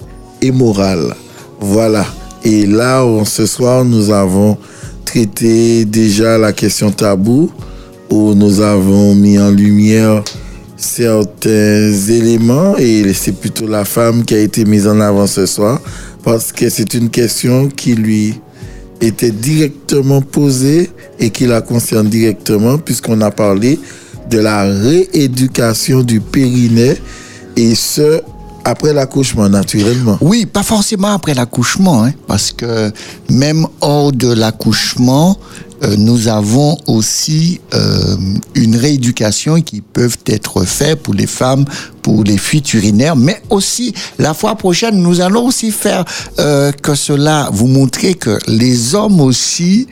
et 0.41 0.51
morale. 0.51 1.15
Voilà. 1.59 2.05
Et 2.43 2.65
là, 2.65 3.03
ce 3.25 3.45
soir, 3.45 3.83
nous 3.83 4.11
avons 4.11 4.57
traité 5.05 5.85
déjà 5.85 6.37
la 6.37 6.53
question 6.53 6.91
tabou, 6.91 7.51
nous 8.17 8.61
avons 8.61 9.13
mis 9.15 9.37
en 9.37 9.51
lumière 9.51 10.23
certains 10.75 11.91
éléments 12.09 12.75
et 12.77 13.13
c'est 13.13 13.31
plutôt 13.31 13.67
la 13.67 13.85
femme 13.85 14.23
qui 14.23 14.33
a 14.33 14.39
été 14.39 14.65
mise 14.65 14.87
en 14.87 14.99
avant 14.99 15.27
ce 15.27 15.45
soir 15.45 15.79
parce 16.23 16.51
que 16.51 16.69
c'est 16.69 16.93
une 16.93 17.09
question 17.09 17.67
qui 17.67 17.95
lui 17.95 18.39
était 19.01 19.31
directement 19.31 20.21
posée 20.21 20.89
et 21.19 21.29
qui 21.29 21.45
la 21.45 21.61
concerne 21.61 22.09
directement 22.09 22.77
puisqu'on 22.77 23.21
a 23.21 23.31
parlé 23.31 23.79
de 24.29 24.39
la 24.39 24.63
rééducation 24.63 26.01
du 26.01 26.19
périnée 26.19 26.95
et 27.55 27.75
ce 27.75 28.21
après 28.67 28.93
l'accouchement 28.93 29.47
naturellement. 29.47 30.17
Oui, 30.19 30.45
pas 30.45 30.63
forcément 30.63 31.13
après 31.13 31.33
l'accouchement, 31.33 32.03
hein, 32.03 32.11
parce 32.27 32.51
que 32.51 32.91
même 33.29 33.65
hors 33.79 34.11
de 34.11 34.33
l'accouchement, 34.33 35.37
nous 35.97 36.27
avons 36.27 36.77
aussi 36.87 37.61
euh, 37.73 38.15
une 38.55 38.75
rééducation 38.75 39.61
qui 39.61 39.81
peuvent 39.81 40.17
être 40.25 40.63
faite 40.63 41.03
pour 41.03 41.13
les 41.13 41.27
femmes, 41.27 41.65
pour 42.01 42.23
les 42.23 42.37
fuites 42.37 42.73
urinaires, 42.73 43.15
mais 43.15 43.41
aussi 43.49 43.93
la 44.17 44.33
fois 44.33 44.55
prochaine, 44.55 44.97
nous 44.97 45.21
allons 45.21 45.47
aussi 45.47 45.71
faire 45.71 46.05
euh, 46.39 46.71
que 46.71 46.95
cela, 46.95 47.49
vous 47.51 47.67
montrer 47.67 48.13
que 48.13 48.39
les 48.47 48.95
hommes 48.95 49.21
aussi 49.21 49.87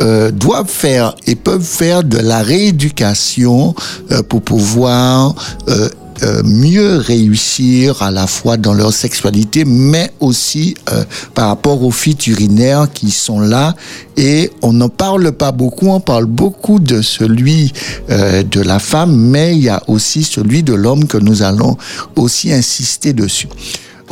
euh, 0.00 0.30
doivent 0.30 0.70
faire 0.70 1.14
et 1.26 1.34
peuvent 1.34 1.62
faire 1.62 2.02
de 2.02 2.18
la 2.18 2.42
rééducation 2.42 3.74
euh, 4.10 4.22
pour 4.22 4.42
pouvoir 4.42 5.34
euh, 5.68 5.88
euh, 6.22 6.42
mieux 6.44 6.96
réussir 6.96 8.02
à 8.02 8.10
la 8.10 8.26
fois 8.26 8.56
dans 8.56 8.74
leur 8.74 8.92
sexualité, 8.92 9.64
mais 9.64 10.12
aussi 10.20 10.74
euh, 10.90 11.04
par 11.34 11.48
rapport 11.48 11.82
aux 11.82 11.90
fuites 11.90 12.26
urinaires 12.26 12.88
qui 12.92 13.10
sont 13.10 13.40
là. 13.40 13.74
Et 14.16 14.50
on 14.62 14.72
n'en 14.72 14.88
parle 14.88 15.32
pas 15.32 15.52
beaucoup, 15.52 15.88
on 15.88 16.00
parle 16.00 16.26
beaucoup 16.26 16.78
de 16.78 17.02
celui 17.02 17.72
euh, 18.10 18.42
de 18.42 18.60
la 18.60 18.78
femme, 18.78 19.14
mais 19.16 19.56
il 19.56 19.62
y 19.62 19.68
a 19.68 19.82
aussi 19.86 20.22
celui 20.22 20.62
de 20.62 20.74
l'homme 20.74 21.06
que 21.06 21.18
nous 21.18 21.42
allons 21.42 21.76
aussi 22.16 22.52
insister 22.52 23.12
dessus. 23.12 23.48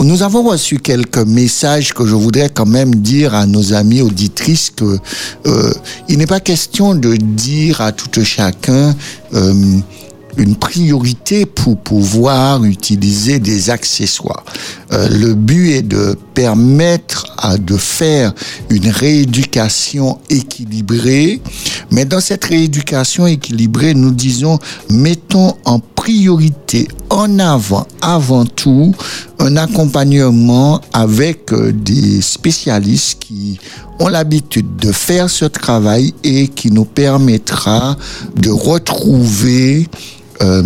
Nous 0.04 0.22
avons 0.22 0.44
reçu 0.44 0.78
quelques 0.78 1.18
messages 1.18 1.92
que 1.92 2.06
je 2.06 2.14
voudrais 2.14 2.50
quand 2.50 2.66
même 2.66 2.94
dire 2.94 3.34
à 3.34 3.46
nos 3.46 3.72
amis 3.72 4.00
auditrices 4.00 4.70
que 4.70 4.96
euh, 5.46 5.72
il 6.08 6.18
n'est 6.18 6.26
pas 6.26 6.38
question 6.38 6.94
de 6.94 7.16
dire 7.16 7.80
à 7.80 7.90
tout 7.90 8.22
chacun 8.22 8.94
euh, 9.34 9.52
une 10.38 10.56
priorité 10.56 11.46
pour 11.46 11.78
pouvoir 11.78 12.64
utiliser 12.64 13.38
des 13.38 13.70
accessoires. 13.70 14.44
Euh, 14.92 15.08
le 15.08 15.34
but 15.34 15.72
est 15.72 15.82
de 15.82 16.16
permettre 16.34 17.26
à 17.36 17.58
de 17.58 17.76
faire 17.76 18.32
une 18.70 18.88
rééducation 18.88 20.18
équilibrée, 20.30 21.42
mais 21.90 22.04
dans 22.04 22.20
cette 22.20 22.44
rééducation 22.44 23.26
équilibrée, 23.26 23.94
nous 23.94 24.12
disons 24.12 24.58
mettons 24.90 25.54
en 25.64 25.80
priorité, 25.80 26.88
en 27.10 27.38
avant, 27.38 27.86
avant 28.00 28.46
tout, 28.46 28.94
un 29.40 29.56
accompagnement 29.56 30.80
avec 30.92 31.52
euh, 31.52 31.72
des 31.72 32.22
spécialistes 32.22 33.18
qui 33.18 33.58
ont 33.98 34.08
l'habitude 34.08 34.76
de 34.76 34.92
faire 34.92 35.28
ce 35.28 35.44
travail 35.44 36.14
et 36.22 36.48
qui 36.48 36.70
nous 36.70 36.84
permettra 36.84 37.96
de 38.36 38.50
retrouver 38.50 39.88
un, 40.40 40.64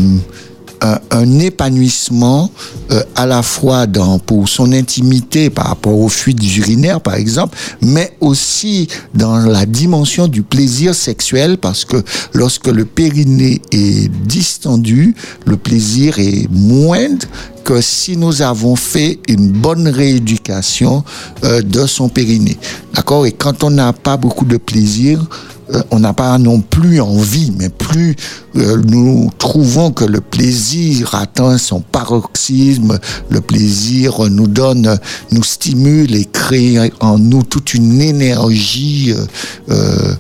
un 1.11 1.39
épanouissement 1.39 2.51
euh, 2.91 3.03
à 3.15 3.27
la 3.27 3.43
fois 3.43 3.87
dans, 3.87 4.19
pour 4.19 4.49
son 4.49 4.73
intimité 4.73 5.49
par 5.49 5.67
rapport 5.67 5.99
aux 5.99 6.09
fuites 6.09 6.57
urinaires, 6.57 7.01
par 7.01 7.15
exemple, 7.15 7.57
mais 7.81 8.17
aussi 8.21 8.89
dans 9.15 9.37
la 9.37 9.65
dimension 9.65 10.29
du 10.29 10.43
plaisir 10.43 10.95
sexuel, 10.95 11.59
parce 11.59 11.85
que 11.85 12.03
lorsque 12.35 12.67
le 12.67 12.85
périnée 12.85 13.63
est 13.71 14.09
distendu, 14.27 15.15
le 15.47 15.57
plaisir 15.57 16.19
est 16.19 16.49
moindre 16.51 17.27
que 17.65 17.81
si 17.81 18.17
nous 18.17 18.43
avons 18.43 18.75
fait 18.75 19.21
une 19.29 19.51
bonne 19.53 19.87
rééducation 19.87 21.05
euh, 21.45 21.63
de 21.63 21.87
son 21.87 22.09
périnée. 22.09 22.59
D'accord? 22.93 23.25
Et 23.25 23.33
quand 23.33 23.63
on 23.63 23.71
n'a 23.71 23.93
pas 23.93 24.17
beaucoup 24.17 24.45
de 24.45 24.57
plaisir, 24.57 25.21
euh, 25.21 25.62
on 25.91 26.01
n'a 26.01 26.13
pas 26.13 26.39
non 26.39 26.61
plus 26.61 27.01
envie, 27.01 27.53
mais 27.59 27.69
plus 27.69 28.17
euh, 28.57 28.81
nous 28.87 29.31
trouvons 29.39 29.91
que 29.93 30.05
le 30.05 30.21
plaisir 30.21 31.15
atteint 31.15 31.59
son 31.59 31.81
paroxysme, 31.81 32.99
le 33.31 33.41
plaisir 33.41 34.29
nous 34.31 34.47
donne, 34.47 34.99
nous 35.31 35.45
stimule 35.45 36.15
et 36.15 36.25
crée 36.25 36.93
en 37.01 37.19
nous 37.19 37.43
toute 37.43 37.75
une 37.75 38.01
énergie 38.01 39.13
euh, 39.13 39.27
euh, 39.71 40.15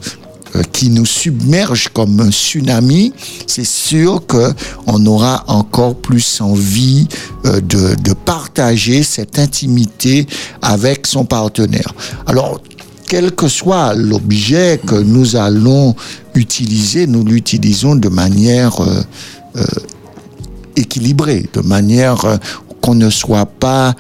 euh, 0.54 0.62
qui 0.70 0.90
nous 0.90 1.06
submerge 1.06 1.88
comme 1.94 2.20
un 2.20 2.30
tsunami, 2.30 3.14
c'est 3.46 3.64
sûr 3.66 4.26
que 4.26 4.52
on 4.86 5.06
aura 5.06 5.44
encore 5.46 5.94
plus 5.94 6.42
envie 6.42 7.08
euh, 7.46 7.60
de, 7.62 7.94
de 7.94 8.12
partager 8.12 9.02
cette 9.02 9.38
intimité 9.38 10.26
avec 10.60 11.06
son 11.06 11.24
partenaire. 11.24 11.94
Alors, 12.26 12.60
quel 13.12 13.32
que 13.32 13.46
soit 13.46 13.92
l'objet 13.92 14.80
que 14.86 14.94
nous 14.94 15.36
allons 15.36 15.94
utiliser, 16.34 17.06
nous 17.06 17.22
l'utilisons 17.22 17.94
de 17.94 18.08
manière 18.08 18.80
euh, 18.80 19.02
euh, 19.56 19.64
équilibrée, 20.76 21.44
de 21.52 21.60
manière 21.60 22.24
euh, 22.24 22.36
qu'on 22.80 22.94
ne 22.94 23.10
soit 23.10 23.44
pas 23.44 23.94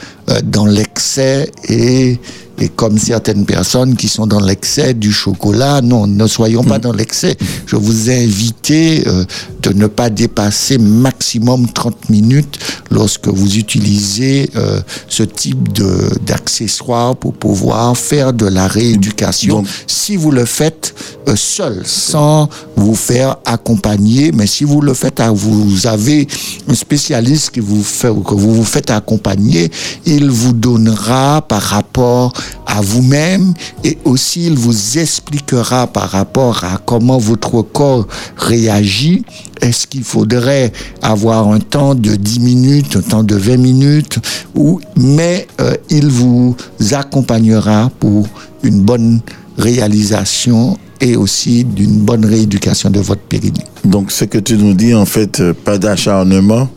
dans 0.44 0.64
l'excès 0.64 1.50
et, 1.68 2.18
et 2.62 2.68
comme 2.68 2.96
certaines 2.96 3.44
personnes 3.44 3.96
qui 3.96 4.06
sont 4.08 4.26
dans 4.26 4.38
l'excès 4.38 4.94
du 4.94 5.10
chocolat. 5.12 5.80
Non, 5.82 6.06
ne 6.06 6.26
soyons 6.28 6.62
pas 6.62 6.78
dans 6.78 6.92
l'excès. 6.92 7.36
Je 7.66 7.74
vous 7.74 8.08
ai 8.08 8.22
invité 8.24 9.02
euh, 9.08 9.24
de 9.62 9.72
ne 9.72 9.88
pas 9.88 10.10
dépasser 10.10 10.78
maximum 10.78 11.66
30 11.72 12.08
minutes 12.08 12.58
lorsque 12.90 13.26
vous 13.26 13.56
utilisez 13.56 14.48
euh, 14.54 14.80
ce 15.08 15.24
type 15.24 15.72
de 15.72 16.10
d'accessoires 16.24 17.16
pour 17.16 17.34
pouvoir 17.34 17.96
faire 17.96 18.32
de 18.32 18.46
la 18.46 18.68
rééducation. 18.68 19.56
Donc- 19.62 19.66
si 19.86 20.16
vous 20.16 20.30
le 20.30 20.44
faites 20.44 20.94
euh, 21.28 21.34
seul, 21.36 21.82
sans 21.84 22.48
vous 22.76 22.94
faire 22.94 23.36
accompagner, 23.44 24.30
mais 24.32 24.46
si 24.46 24.64
vous 24.64 24.80
le 24.80 24.94
faites, 24.94 25.20
à, 25.20 25.30
vous 25.32 25.86
avez 25.86 26.28
un 26.68 26.74
spécialiste 26.74 27.50
qui 27.50 27.60
vous 27.60 27.82
fait, 27.82 28.08
que 28.08 28.34
vous 28.34 28.54
vous 28.54 28.64
faites 28.64 28.90
accompagner, 28.90 29.70
il 30.06 30.30
vous 30.30 30.52
donnera 30.52 31.42
par 31.42 31.62
rapport 31.62 32.32
à 32.66 32.80
vous-même 32.80 33.54
et 33.84 33.98
aussi 34.04 34.46
il 34.46 34.54
vous 34.54 34.98
expliquera 34.98 35.86
par 35.86 36.10
rapport 36.10 36.64
à 36.64 36.78
comment 36.84 37.18
votre 37.18 37.62
corps 37.62 38.06
réagit. 38.36 39.24
Est-ce 39.60 39.86
qu'il 39.86 40.04
faudrait 40.04 40.72
avoir 41.02 41.48
un 41.48 41.60
temps 41.60 41.94
de 41.94 42.16
10 42.16 42.40
minutes, 42.40 42.96
un 42.96 43.02
temps 43.02 43.22
de 43.22 43.36
20 43.36 43.56
minutes, 43.56 44.18
ou, 44.54 44.80
mais 44.96 45.46
euh, 45.60 45.74
il 45.90 46.08
vous 46.08 46.56
accompagnera 46.92 47.90
pour 48.00 48.26
une 48.62 48.80
bonne 48.80 49.20
réalisation 49.58 50.78
et 51.00 51.16
aussi 51.16 51.64
d'une 51.64 51.98
bonne 52.00 52.24
rééducation 52.24 52.88
de 52.88 53.00
votre 53.00 53.22
périnée. 53.22 53.64
Donc, 53.84 54.10
ce 54.12 54.24
que 54.24 54.38
tu 54.38 54.56
nous 54.56 54.72
dis, 54.72 54.94
en 54.94 55.04
fait, 55.04 55.40
euh, 55.40 55.52
pas 55.52 55.78
d'acharnement. 55.78 56.68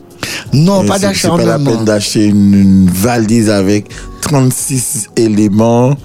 Non, 0.52 0.84
pas 0.84 0.98
c'est- 0.98 1.14
C'est 1.14 1.28
pas 1.28 1.36
la 1.38 1.44
d'acharnement. 1.44 1.70
peine 1.76 1.84
d'acheter 1.84 2.24
une, 2.26 2.54
une 2.54 2.90
valise 2.90 3.50
avec 3.50 3.86
36 4.22 5.08
éléments 5.16 5.96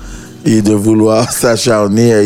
et 0.45 0.61
de 0.61 0.73
vouloir 0.73 1.31
s'acharner 1.34 2.14
à 2.14 2.22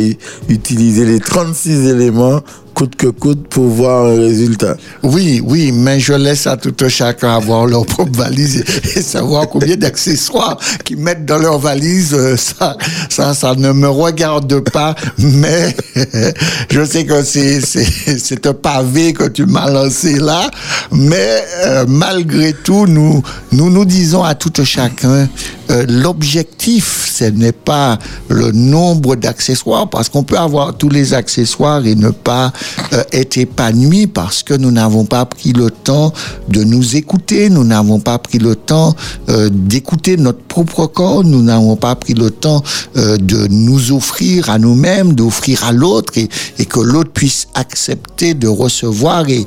utiliser 0.49 1.05
les 1.05 1.19
36 1.19 1.87
éléments 1.87 2.41
coûte 2.75 2.95
que 2.97 3.07
coûte 3.07 3.47
pour 3.47 3.67
voir 3.69 4.05
un 4.05 4.19
résultat. 4.19 4.75
Oui, 5.01 5.41
oui, 5.43 5.71
mais 5.71 5.99
je 5.99 6.13
laisse 6.13 6.45
à 6.45 6.57
tout 6.57 6.75
un 6.81 6.89
chacun 6.89 7.33
avoir 7.33 7.65
leur 7.65 7.85
propre 7.85 8.11
valise 8.17 8.63
et, 8.95 9.01
savoir 9.01 9.47
combien 9.47 9.77
d'accessoires 9.77 10.59
qu'ils 10.83 10.97
mettent 10.97 11.25
dans 11.25 11.37
leur 11.37 11.57
valise. 11.57 12.13
euh, 12.13 12.35
Ça, 12.35 12.77
ça, 13.09 13.33
ça 13.33 13.55
ne 13.55 13.71
me 13.71 13.87
regarde 13.87 14.59
pas, 14.71 14.93
mais 15.17 15.75
je 16.69 16.83
sais 16.85 17.05
que 17.05 17.23
c'est, 17.23 17.61
c'est, 17.61 18.45
un 18.45 18.53
pavé 18.53 19.13
que 19.13 19.27
tu 19.29 19.45
m'as 19.45 19.69
lancé 19.69 20.19
là. 20.19 20.51
Mais 20.91 21.43
euh, 21.63 21.85
malgré 21.87 22.51
tout, 22.53 22.87
nous, 22.87 23.23
nous 23.53 23.69
nous 23.69 23.85
disons 23.85 24.23
à 24.23 24.35
tout 24.35 24.51
un 24.57 24.65
chacun, 24.65 25.29
euh, 25.71 25.85
l'objectif, 25.87 27.09
ce 27.11 27.23
n'est 27.25 27.53
pas 27.53 27.97
le 28.27 28.51
nombre 28.51 29.15
d'accessoires, 29.15 29.89
parce 29.89 30.09
qu'on 30.09 30.23
peut 30.23 30.37
avoir 30.37 30.77
tous 30.77 30.89
les 30.89 31.13
accessoires 31.13 31.85
et 31.85 31.95
ne 31.95 32.09
pas 32.09 32.51
euh, 32.93 33.03
être 33.11 33.37
épanoui 33.37 34.07
parce 34.07 34.43
que 34.43 34.53
nous 34.53 34.71
n'avons 34.71 35.05
pas 35.05 35.25
pris 35.25 35.53
le 35.53 35.69
temps 35.69 36.13
de 36.49 36.63
nous 36.63 36.95
écouter, 36.95 37.49
nous 37.49 37.63
n'avons 37.63 37.99
pas 37.99 38.19
pris 38.19 38.37
le 38.37 38.55
temps 38.55 38.95
euh, 39.29 39.49
d'écouter 39.51 40.17
notre 40.17 40.41
propre 40.41 40.85
corps, 40.85 41.23
nous 41.23 41.41
n'avons 41.41 41.75
pas 41.75 41.95
pris 41.95 42.13
le 42.13 42.29
temps 42.31 42.63
euh, 42.97 43.17
de 43.17 43.47
nous 43.47 43.91
offrir 43.91 44.49
à 44.49 44.59
nous-mêmes, 44.59 45.13
d'offrir 45.13 45.63
à 45.63 45.71
l'autre 45.71 46.13
et, 46.17 46.29
que 46.65 46.79
l'autre 46.79 47.11
puisse 47.11 47.47
accepter 47.53 48.33
de 48.33 48.47
recevoir 48.47 49.25
et, 49.29 49.45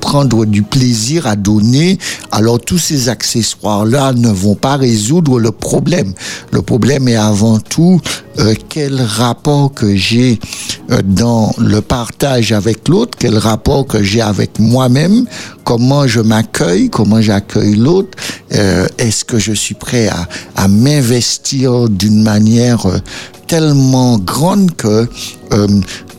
prendre 0.00 0.44
du 0.44 0.62
plaisir 0.62 1.26
à 1.26 1.36
donner. 1.36 1.98
Alors 2.32 2.60
tous 2.60 2.78
ces 2.78 3.08
accessoires-là 3.08 4.12
ne 4.12 4.28
vont 4.28 4.54
pas 4.54 4.76
résoudre 4.76 5.38
le 5.38 5.52
problème. 5.52 6.12
Le 6.50 6.62
problème 6.62 7.08
est 7.08 7.16
avant 7.16 7.58
tout 7.58 8.00
quel 8.68 9.00
rapport 9.00 9.72
que 9.72 9.96
j'ai 9.96 10.38
dans 11.04 11.52
le 11.58 11.80
partage 11.80 12.52
avec 12.56 12.88
l'autre, 12.88 13.16
quel 13.18 13.38
rapport 13.38 13.86
que 13.86 14.02
j'ai 14.02 14.20
avec 14.20 14.58
moi-même, 14.58 15.26
comment 15.64 16.06
je 16.06 16.20
m'accueille, 16.20 16.90
comment 16.90 17.20
j'accueille 17.20 17.76
l'autre, 17.76 18.18
euh, 18.54 18.86
est-ce 18.98 19.24
que 19.24 19.38
je 19.38 19.52
suis 19.52 19.74
prêt 19.74 20.08
à, 20.08 20.26
à 20.56 20.68
m'investir 20.68 21.88
d'une 21.88 22.22
manière 22.22 22.86
euh, 22.86 22.98
tellement 23.46 24.18
grande 24.18 24.74
que 24.76 25.08
euh, 25.52 25.66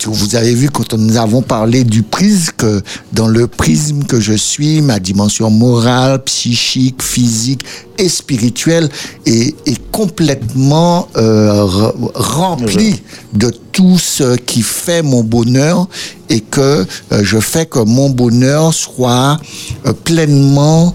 vous 0.05 0.35
avez 0.35 0.53
vu 0.53 0.69
quand 0.69 0.93
nous 0.93 1.17
avons 1.17 1.41
parlé 1.41 1.83
du 1.83 2.03
prisme 2.03 2.51
que 2.57 2.81
dans 3.13 3.27
le 3.27 3.47
prisme 3.47 4.03
que 4.03 4.19
je 4.19 4.33
suis, 4.33 4.81
ma 4.81 4.99
dimension 4.99 5.49
morale, 5.49 6.23
psychique, 6.23 7.01
physique 7.01 7.65
et 7.97 8.07
spirituelle 8.09 8.89
est, 9.25 9.55
est 9.67 9.91
complètement 9.91 11.07
euh, 11.17 11.63
re- 11.63 11.93
remplie 12.13 13.01
de 13.33 13.51
tout 13.71 13.97
ce 13.97 14.35
qui 14.35 14.61
fait 14.61 15.01
mon 15.01 15.23
bonheur 15.23 15.87
et 16.29 16.41
que 16.41 16.85
euh, 17.11 17.23
je 17.23 17.39
fais 17.39 17.65
que 17.65 17.79
mon 17.79 18.09
bonheur 18.09 18.73
soit 18.73 19.39
euh, 19.85 19.93
pleinement 19.93 20.93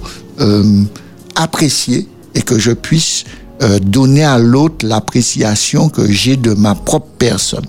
apprécié 1.34 2.08
et 2.34 2.42
que 2.42 2.58
je 2.58 2.72
puisse 2.72 3.24
euh, 3.62 3.78
donner 3.78 4.24
à 4.24 4.38
l'autre 4.38 4.84
l'appréciation 4.86 5.88
que 5.88 6.10
j'ai 6.10 6.36
de 6.36 6.52
ma 6.54 6.74
propre 6.74 7.06
personne. 7.18 7.66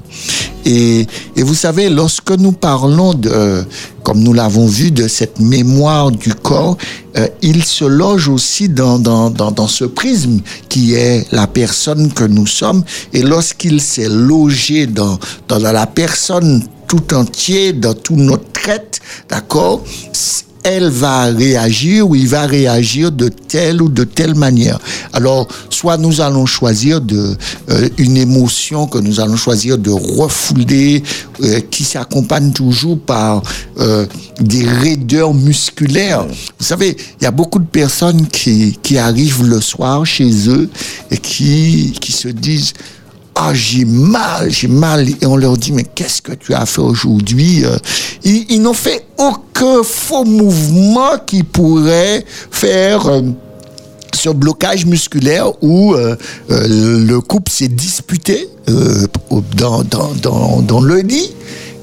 Et, 0.66 1.06
et 1.36 1.44
vous 1.44 1.54
savez, 1.56 1.90
lorsque 1.90 2.32
nous 2.32 2.52
parlons 2.52 3.14
de, 3.14 3.64
comme 4.02 4.20
nous 4.20 4.34
l'avons 4.34 4.66
vu, 4.66 4.92
de 4.92 5.08
cette 5.08 5.40
mémoire 5.40 6.12
du 6.12 6.34
corps, 6.34 6.78
euh, 7.18 7.28
il 7.42 7.64
se 7.64 7.86
loge 7.86 8.28
aussi 8.28 8.70
dans, 8.70 8.98
dans, 8.98 9.30
dans, 9.30 9.52
dans 9.52 9.68
ce 9.68 9.86
prisme 9.86 10.40
qui 10.70 10.94
est 10.94 11.32
la 11.32 11.48
personne 11.48 12.12
que 12.12 12.24
nous 12.24 12.48
sommes. 12.48 12.84
Et 13.14 13.22
lorsqu'il 13.22 13.82
s'est 13.82 14.10
logé 14.10 14.88
dans, 14.88 15.20
dans 15.48 15.60
la 15.60 15.86
personne 15.86 16.64
tout 16.88 17.14
entier, 17.14 17.74
dans 17.74 17.94
tout 17.94 18.16
notre 18.16 18.52
traite, 18.52 19.00
d'accord 19.30 19.84
elle 20.64 20.90
va 20.90 21.26
réagir 21.26 22.10
ou 22.10 22.16
il 22.16 22.28
va 22.28 22.46
réagir 22.46 23.12
de 23.12 23.28
telle 23.28 23.82
ou 23.82 23.90
de 23.90 24.04
telle 24.04 24.36
manière. 24.36 24.80
Alors, 25.12 25.48
soit 25.70 25.98
nous 25.98 26.22
allons 26.22 26.46
choisir 26.46 27.02
de 27.02 27.36
euh, 27.70 27.90
une 27.98 28.18
émotion 28.18 28.88
que 28.88 28.98
nous 28.98 29.20
allons 29.20 29.36
choisir 29.36 29.78
de 29.78 29.92
refouler, 29.92 31.04
euh, 31.42 31.60
qui 31.70 31.84
s'accompagne 31.84 32.52
toujours 32.52 33.00
par 33.00 33.44
euh, 33.80 34.06
des 34.40 34.66
raideurs 34.66 35.34
musculaires. 35.34 36.26
Vous 36.26 36.66
savez, 36.66 36.96
il 37.20 37.24
y 37.24 37.28
a 37.28 37.32
beaucoup 37.32 37.60
de 37.60 37.66
personnes 37.66 38.28
qui, 38.28 38.78
qui 38.82 38.98
arrivent 38.98 39.46
le 39.46 39.62
soir 39.62 40.06
chez 40.06 40.50
eux 40.50 40.70
et 41.12 41.18
qui, 41.18 41.94
qui 42.00 42.12
se 42.12 42.30
disent 42.30 42.74
ah 43.36 43.52
j'ai 43.54 43.86
mal, 43.86 44.50
j'ai 44.52 44.68
mal 44.68 45.08
et 45.10 45.26
on 45.26 45.36
leur 45.38 45.58
dit 45.58 45.72
mais 45.72 45.84
qu'est-ce 45.84 46.22
que 46.22 46.34
tu 46.34 46.54
as 46.54 46.66
fait 46.66 46.82
aujourd'hui 46.82 47.66
Euh, 47.66 47.78
Ils, 48.24 48.62
n'ont 48.62 48.74
fait 48.74 49.06
aucun 49.18 49.84
faux 49.84 50.24
mouvement 50.24 51.18
qui 51.26 51.44
pourrait 51.44 52.24
faire 52.52 53.08
euh, 53.08 53.22
ce 54.14 54.30
blocage 54.30 54.86
musculaire 54.86 55.52
où 55.64 55.94
euh, 55.96 56.16
le 56.50 57.20
couple 57.20 57.52
s'est 57.52 57.68
disputé 57.68 58.48
euh, 58.70 59.08
dans, 59.58 59.84
dans, 59.84 60.14
dans, 60.22 60.62
dans 60.62 60.80
le 60.82 61.00
lit. 61.00 61.34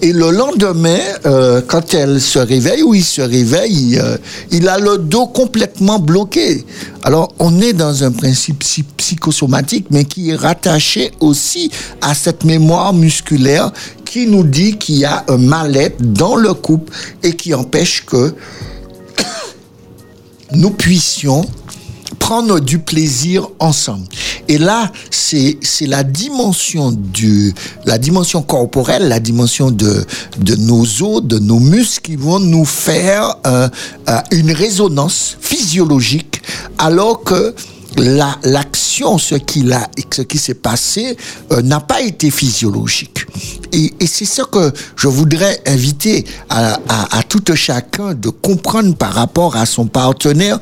Et 0.02 0.12
le 0.12 0.30
lendemain, 0.30 0.98
euh, 1.26 1.60
quand 1.66 1.92
elle 1.92 2.20
se 2.22 2.38
réveille 2.38 2.82
ou 2.82 2.94
il 2.94 3.04
se 3.04 3.20
réveille, 3.20 3.98
euh, 3.98 4.16
il 4.50 4.66
a 4.68 4.78
le 4.78 4.96
dos 4.96 5.26
complètement 5.26 5.98
bloqué. 5.98 6.64
Alors, 7.02 7.28
on 7.38 7.60
est 7.60 7.74
dans 7.74 8.02
un 8.02 8.10
principe 8.10 8.60
psy- 8.60 8.84
psychosomatique, 8.96 9.86
mais 9.90 10.04
qui 10.04 10.30
est 10.30 10.36
rattaché 10.36 11.10
aussi 11.20 11.70
à 12.00 12.14
cette 12.14 12.44
mémoire 12.44 12.94
musculaire 12.94 13.72
qui 14.06 14.26
nous 14.26 14.42
dit 14.42 14.78
qu'il 14.78 14.96
y 14.96 15.04
a 15.04 15.22
un 15.28 15.36
mal-être 15.36 16.00
dans 16.00 16.34
le 16.34 16.54
couple 16.54 16.92
et 17.22 17.36
qui 17.36 17.52
empêche 17.52 18.04
que 18.06 18.34
nous 20.52 20.70
puissions 20.70 21.44
prendre 22.30 22.60
du 22.60 22.78
plaisir 22.78 23.48
ensemble. 23.58 24.06
Et 24.46 24.56
là, 24.56 24.92
c'est 25.10 25.58
la 25.80 26.04
dimension 26.04 26.92
du 26.92 27.52
la 27.86 27.98
dimension 27.98 28.40
corporelle, 28.40 29.08
la 29.08 29.18
dimension 29.18 29.72
de 29.72 30.06
de 30.38 30.54
nos 30.54 30.84
os, 31.02 31.24
de 31.24 31.40
nos 31.40 31.58
muscles 31.58 32.02
qui 32.02 32.14
vont 32.14 32.38
nous 32.38 32.64
faire 32.64 33.34
euh, 33.48 33.68
euh, 34.08 34.18
une 34.30 34.52
résonance 34.52 35.38
physiologique, 35.40 36.40
alors 36.78 37.24
que 37.24 37.52
la 37.96 38.38
l'action 38.44 38.80
l'action, 39.00 39.18
ce 39.18 39.34
qu'il 39.36 39.72
a, 39.72 39.88
ce 40.14 40.22
qui 40.22 40.38
s'est 40.38 40.54
passé, 40.54 41.16
euh, 41.52 41.62
n'a 41.62 41.80
pas 41.80 42.00
été 42.00 42.30
physiologique. 42.30 43.26
Et, 43.72 43.92
c'est 44.06 44.24
ça 44.24 44.44
que 44.44 44.72
je 44.96 45.08
voudrais 45.08 45.60
inviter 45.66 46.24
à, 46.48 46.78
à 46.88 47.22
tout 47.22 47.42
chacun 47.54 48.14
de 48.14 48.28
comprendre 48.28 48.94
par 48.96 49.14
rapport 49.14 49.56
à 49.56 49.64
son 49.66 49.86
partenaire 49.86 50.58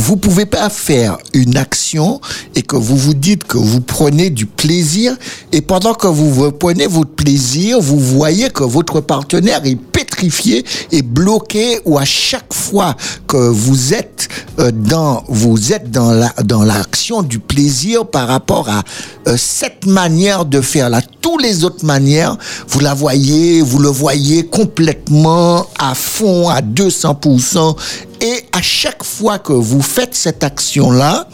vous 0.00 0.16
pouvez 0.16 0.46
pas 0.46 0.70
faire 0.70 1.18
une 1.34 1.58
action 1.58 2.22
et 2.54 2.62
que 2.62 2.74
vous 2.76 2.96
vous 2.96 3.12
dites 3.12 3.44
que 3.44 3.58
vous 3.58 3.82
prenez 3.82 4.30
du 4.30 4.46
plaisir 4.46 5.14
et 5.52 5.60
pendant 5.60 5.92
que 5.92 6.06
vous 6.06 6.50
prenez 6.52 6.86
votre 6.86 7.10
plaisir, 7.10 7.80
vous 7.80 7.98
voyez 7.98 8.48
que 8.48 8.64
votre 8.64 9.00
partenaire 9.02 9.60
est 9.66 9.76
pétrifié 9.76 10.64
et 10.90 11.02
bloqué 11.02 11.80
ou 11.84 11.98
à 11.98 12.06
chaque 12.06 12.54
fois 12.54 12.96
que 13.26 13.36
vous 13.36 13.92
êtes 13.92 14.28
euh, 14.58 14.70
dans 14.72 15.22
vous 15.28 15.72
êtes 15.74 15.90
dans 15.90 16.12
la 16.12 16.32
dans 16.44 16.62
l'action 16.62 17.22
du 17.22 17.38
plaisir 17.38 18.06
par 18.06 18.26
rapport 18.26 18.70
à 18.70 18.82
euh, 19.28 19.36
cette 19.36 19.84
manière 19.84 20.46
de 20.46 20.62
faire 20.62 20.88
là. 20.88 21.02
Toutes 21.20 21.42
les 21.42 21.64
autres 21.64 21.84
manières 21.84 22.38
vous 22.68 22.80
la 22.80 22.94
voyez 22.94 23.60
vous 23.60 23.78
le 23.78 23.90
voyez 23.90 24.46
complètement 24.46 25.66
à 25.78 25.94
fond 25.94 26.48
à 26.48 26.62
200% 26.62 27.76
et 28.20 28.44
à 28.52 28.60
chaque 28.60 29.02
fois 29.02 29.38
que 29.38 29.52
vous 29.52 29.80
faites 29.82 30.14
cette 30.14 30.44
action-là, 30.44 31.26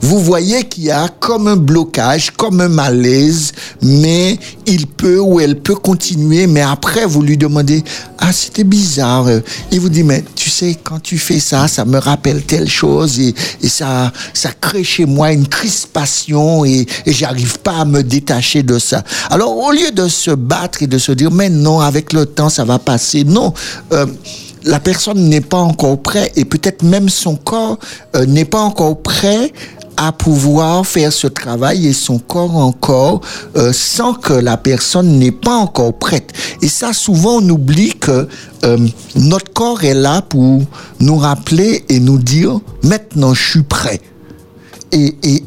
vous 0.00 0.18
voyez 0.18 0.64
qu'il 0.64 0.84
y 0.84 0.90
a 0.90 1.08
comme 1.08 1.48
un 1.48 1.56
blocage, 1.56 2.30
comme 2.30 2.60
un 2.60 2.68
malaise, 2.68 3.52
mais 3.82 4.38
il 4.66 4.86
peut 4.86 5.18
ou 5.18 5.40
elle 5.40 5.60
peut 5.60 5.74
continuer, 5.74 6.46
mais 6.46 6.62
après 6.62 7.04
vous 7.04 7.22
lui 7.22 7.36
demandez, 7.36 7.84
ah 8.18 8.32
c'était 8.32 8.64
bizarre, 8.64 9.28
il 9.70 9.80
vous 9.80 9.88
dit, 9.88 10.02
mais 10.02 10.24
tu 10.34 10.48
sais, 10.50 10.78
quand 10.82 11.00
tu 11.00 11.18
fais 11.18 11.40
ça, 11.40 11.68
ça 11.68 11.84
me 11.84 11.98
rappelle 11.98 12.42
telle 12.42 12.68
chose 12.68 13.20
et, 13.20 13.34
et 13.62 13.68
ça, 13.68 14.12
ça 14.32 14.50
crée 14.58 14.84
chez 14.84 15.04
moi 15.04 15.32
une 15.32 15.46
crispation 15.46 16.64
et, 16.64 16.86
et 17.04 17.12
j'arrive 17.12 17.58
pas 17.58 17.80
à 17.80 17.84
me 17.84 18.02
détacher 18.02 18.62
de 18.62 18.78
ça. 18.78 19.04
Alors 19.28 19.56
au 19.56 19.72
lieu 19.72 19.90
de 19.90 20.08
se 20.08 20.30
battre 20.30 20.82
et 20.82 20.86
de 20.86 20.98
se 20.98 21.12
dire, 21.12 21.30
mais 21.30 21.50
non, 21.50 21.80
avec 21.80 22.12
le 22.12 22.26
temps 22.26 22.48
ça 22.48 22.64
va 22.64 22.78
passer, 22.78 23.24
non. 23.24 23.52
Euh, 23.92 24.06
la 24.64 24.80
personne 24.80 25.28
n'est 25.28 25.40
pas 25.40 25.58
encore 25.58 26.00
prêt 26.00 26.32
et 26.36 26.44
peut-être 26.44 26.82
même 26.82 27.08
son 27.08 27.36
corps 27.36 27.78
euh, 28.16 28.26
n'est 28.26 28.44
pas 28.44 28.60
encore 28.60 29.00
prêt 29.00 29.52
à 29.96 30.12
pouvoir 30.12 30.86
faire 30.86 31.12
ce 31.12 31.26
travail 31.26 31.86
et 31.86 31.92
son 31.92 32.18
corps 32.18 32.56
encore 32.56 33.20
euh, 33.56 33.70
sans 33.72 34.14
que 34.14 34.32
la 34.32 34.56
personne 34.56 35.18
n'est 35.18 35.30
pas 35.30 35.54
encore 35.54 35.92
prête. 35.92 36.32
Et 36.62 36.68
ça, 36.68 36.94
souvent, 36.94 37.36
on 37.42 37.48
oublie 37.50 37.92
que 37.92 38.26
euh, 38.64 38.88
notre 39.14 39.52
corps 39.52 39.84
est 39.84 39.94
là 39.94 40.22
pour 40.22 40.62
nous 41.00 41.16
rappeler 41.16 41.84
et 41.90 42.00
nous 42.00 42.16
dire, 42.16 42.60
maintenant, 42.82 43.34
je 43.34 43.50
suis 43.50 43.62
prêt. 43.62 44.00
Et, 44.92 45.42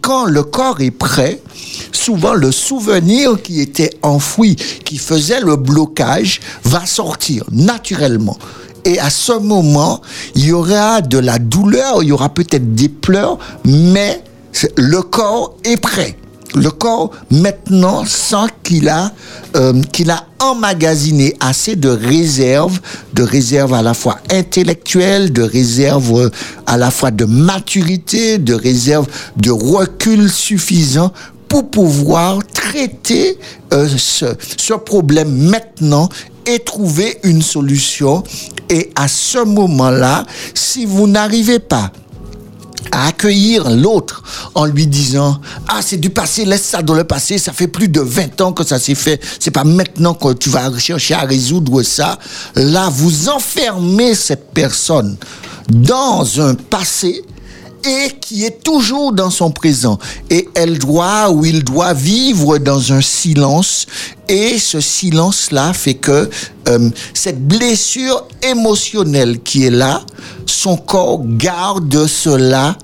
quand 0.00 0.26
le 0.26 0.42
corps 0.42 0.80
est 0.80 0.90
prêt, 0.90 1.40
souvent 1.92 2.34
le 2.34 2.52
souvenir 2.52 3.40
qui 3.40 3.60
était 3.60 3.90
enfoui, 4.02 4.56
qui 4.84 4.98
faisait 4.98 5.40
le 5.40 5.56
blocage, 5.56 6.40
va 6.64 6.84
sortir 6.84 7.44
naturellement. 7.50 8.36
Et 8.84 8.98
à 8.98 9.10
ce 9.10 9.32
moment, 9.32 10.00
il 10.34 10.46
y 10.46 10.52
aura 10.52 11.00
de 11.00 11.18
la 11.18 11.38
douleur, 11.38 12.02
il 12.02 12.08
y 12.08 12.12
aura 12.12 12.28
peut-être 12.28 12.74
des 12.74 12.88
pleurs, 12.88 13.38
mais 13.64 14.22
le 14.76 15.00
corps 15.02 15.54
est 15.64 15.76
prêt. 15.76 16.16
Le 16.54 16.70
corps 16.70 17.10
maintenant 17.30 18.04
sent 18.04 18.48
qu'il 18.62 18.88
a 18.88 19.12
euh, 19.56 19.80
qu'il 19.92 20.10
a 20.10 20.26
emmagasiné 20.38 21.34
assez 21.40 21.76
de 21.76 21.88
réserves, 21.88 22.80
de 23.14 23.22
réserves 23.22 23.74
à 23.74 23.82
la 23.82 23.94
fois 23.94 24.18
intellectuelles, 24.30 25.32
de 25.32 25.42
réserves 25.42 26.18
euh, 26.18 26.30
à 26.66 26.76
la 26.76 26.90
fois 26.90 27.10
de 27.10 27.24
maturité, 27.24 28.38
de 28.38 28.54
réserves 28.54 29.06
de 29.36 29.50
recul 29.50 30.30
suffisant 30.30 31.12
pour 31.48 31.70
pouvoir 31.70 32.38
traiter 32.52 33.38
euh, 33.72 33.88
ce, 33.96 34.26
ce 34.56 34.74
problème 34.74 35.30
maintenant 35.50 36.08
et 36.46 36.58
trouver 36.58 37.18
une 37.24 37.42
solution. 37.42 38.22
Et 38.68 38.90
à 38.96 39.06
ce 39.08 39.38
moment-là, 39.44 40.24
si 40.54 40.86
vous 40.86 41.06
n'arrivez 41.06 41.58
pas 41.58 41.92
à 42.90 43.08
accueillir 43.08 43.70
l'autre 43.70 44.22
en 44.54 44.64
lui 44.64 44.86
disant 44.86 45.40
ah 45.68 45.80
c'est 45.82 45.96
du 45.96 46.10
passé 46.10 46.44
laisse 46.44 46.64
ça 46.64 46.82
dans 46.82 46.94
le 46.94 47.04
passé 47.04 47.38
ça 47.38 47.52
fait 47.52 47.68
plus 47.68 47.88
de 47.88 48.00
20 48.00 48.40
ans 48.40 48.52
que 48.52 48.64
ça 48.64 48.78
s'est 48.78 48.94
fait. 48.94 49.20
C'est 49.38 49.50
pas 49.50 49.64
maintenant 49.64 50.14
que 50.14 50.32
tu 50.32 50.48
vas 50.50 50.76
chercher 50.78 51.14
à 51.14 51.20
résoudre 51.20 51.82
ça. 51.82 52.18
Là 52.54 52.88
vous 52.90 53.28
enfermez 53.28 54.14
cette 54.14 54.52
personne 54.52 55.16
dans 55.70 56.40
un 56.40 56.54
passé 56.54 57.24
et 57.84 58.10
qui 58.20 58.44
est 58.44 58.62
toujours 58.62 59.12
dans 59.12 59.30
son 59.30 59.50
présent. 59.50 59.98
Et 60.30 60.48
elle 60.54 60.78
doit 60.78 61.30
ou 61.30 61.44
il 61.44 61.64
doit 61.64 61.94
vivre 61.94 62.58
dans 62.58 62.92
un 62.92 63.00
silence. 63.00 63.86
Et 64.28 64.58
ce 64.58 64.80
silence-là 64.80 65.72
fait 65.72 65.94
que 65.94 66.30
euh, 66.68 66.90
cette 67.14 67.46
blessure 67.46 68.26
émotionnelle 68.42 69.40
qui 69.40 69.66
est 69.66 69.70
là, 69.70 70.02
son 70.46 70.76
corps 70.76 71.22
garde 71.24 72.06
cela 72.06 72.76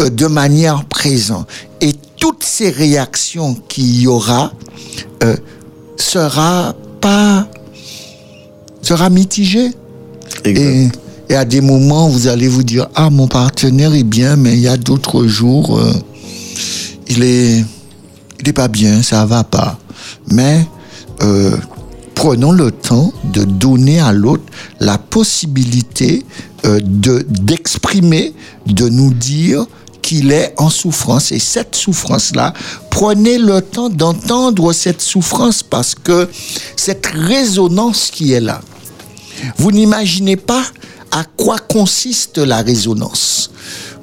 euh, 0.00 0.08
de 0.08 0.26
manière 0.26 0.84
présente. 0.84 1.48
Et 1.80 1.92
toutes 2.18 2.44
ces 2.44 2.70
réactions 2.70 3.54
qu'il 3.68 4.00
y 4.00 4.06
aura 4.06 4.52
euh, 5.22 5.36
sera 5.96 6.74
pas 7.00 7.46
sera 8.82 9.10
mitigée. 9.10 9.72
Et, 10.44 10.88
et 11.28 11.34
à 11.34 11.44
des 11.44 11.60
moments, 11.60 12.08
vous 12.08 12.28
allez 12.28 12.48
vous 12.48 12.62
dire, 12.62 12.88
ah, 12.94 13.10
mon 13.10 13.28
partenaire 13.28 13.94
est 13.94 14.04
bien, 14.04 14.36
mais 14.36 14.52
il 14.52 14.60
y 14.60 14.68
a 14.68 14.76
d'autres 14.76 15.26
jours, 15.26 15.78
euh, 15.78 15.92
il 17.08 17.22
est, 17.22 17.64
il 18.40 18.48
est 18.48 18.52
pas 18.52 18.68
bien, 18.68 19.02
ça 19.02 19.24
va 19.24 19.42
pas. 19.42 19.78
Mais 20.30 20.66
euh, 21.22 21.56
prenons 22.14 22.52
le 22.52 22.70
temps 22.70 23.12
de 23.24 23.44
donner 23.44 24.00
à 24.00 24.12
l'autre 24.12 24.44
la 24.80 24.98
possibilité 24.98 26.24
euh, 26.66 26.80
de 26.82 27.24
d'exprimer, 27.28 28.34
de 28.66 28.88
nous 28.88 29.12
dire 29.12 29.66
qu'il 30.02 30.32
est 30.32 30.52
en 30.58 30.68
souffrance. 30.68 31.32
Et 31.32 31.38
cette 31.38 31.74
souffrance-là, 31.74 32.52
prenez 32.90 33.38
le 33.38 33.62
temps 33.62 33.88
d'entendre 33.88 34.74
cette 34.74 35.00
souffrance 35.00 35.62
parce 35.62 35.94
que 35.94 36.28
cette 36.76 37.06
résonance 37.06 38.10
qui 38.12 38.32
est 38.32 38.40
là, 38.40 38.60
vous 39.56 39.72
n'imaginez 39.72 40.36
pas 40.36 40.64
à 41.14 41.22
quoi 41.24 41.58
consiste 41.58 42.38
la 42.38 42.60
résonance. 42.60 43.50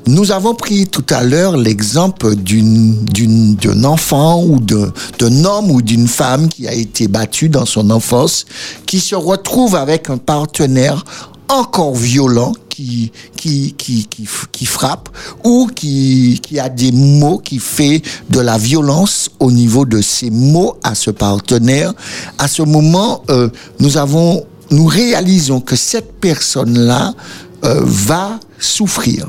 Nous 0.08 0.32
avons 0.32 0.56
pris 0.56 0.88
tout 0.88 1.06
à 1.10 1.24
l'heure 1.24 1.58
l'exemple 1.58 2.36
d'un 2.36 3.84
enfant 3.84 4.44
ou 4.44 4.60
d'un 4.60 5.46
homme 5.46 5.70
ou 5.70 5.82
d'une 5.82 6.08
femme 6.08 6.48
qui 6.48 6.68
a 6.68 6.74
été 6.74 7.08
battu 7.08 7.50
dans 7.50 7.66
son 7.66 7.92
enfance, 7.92 8.46
qui 8.86 9.00
se 9.00 9.14
retrouve 9.14 9.76
avec 9.76 10.10
un 10.10 10.18
partenaire 10.18 11.04
encore 11.50 11.96
violent 11.96 12.54
qui, 12.70 13.12
qui, 13.36 13.74
qui, 13.78 14.08
qui, 14.08 14.26
qui 14.52 14.66
frappe 14.66 15.10
ou 15.44 15.70
qui, 15.76 16.40
qui 16.42 16.60
a 16.60 16.70
des 16.70 16.94
mots 16.94 17.38
qui 17.38 17.60
fait 17.60 18.02
de 18.30 18.40
la 18.40 18.58
violence 18.58 19.30
au 19.40 19.52
niveau 19.52 19.86
de 19.86 20.02
ses 20.02 20.30
mots 20.32 20.78
à 20.82 20.96
ce 20.96 21.12
partenaire. 21.12 21.94
À 22.38 22.48
ce 22.48 22.62
moment, 22.64 23.22
euh, 23.30 23.50
nous 23.80 23.98
avons, 23.98 24.46
nous 24.72 24.86
réalisons 24.86 25.62
que 25.62 25.76
cette 25.76 26.14
personne-là 26.20 27.14
euh, 27.64 27.82
va 27.84 28.40
souffrir, 28.58 29.28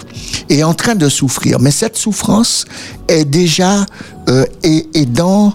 est 0.48 0.62
en 0.62 0.74
train 0.74 0.94
de 0.94 1.08
souffrir. 1.08 1.58
Mais 1.60 1.70
cette 1.70 1.96
souffrance 1.96 2.64
est 3.08 3.24
déjà 3.24 3.84
euh, 4.28 4.44
est 4.62 5.06
dans 5.06 5.52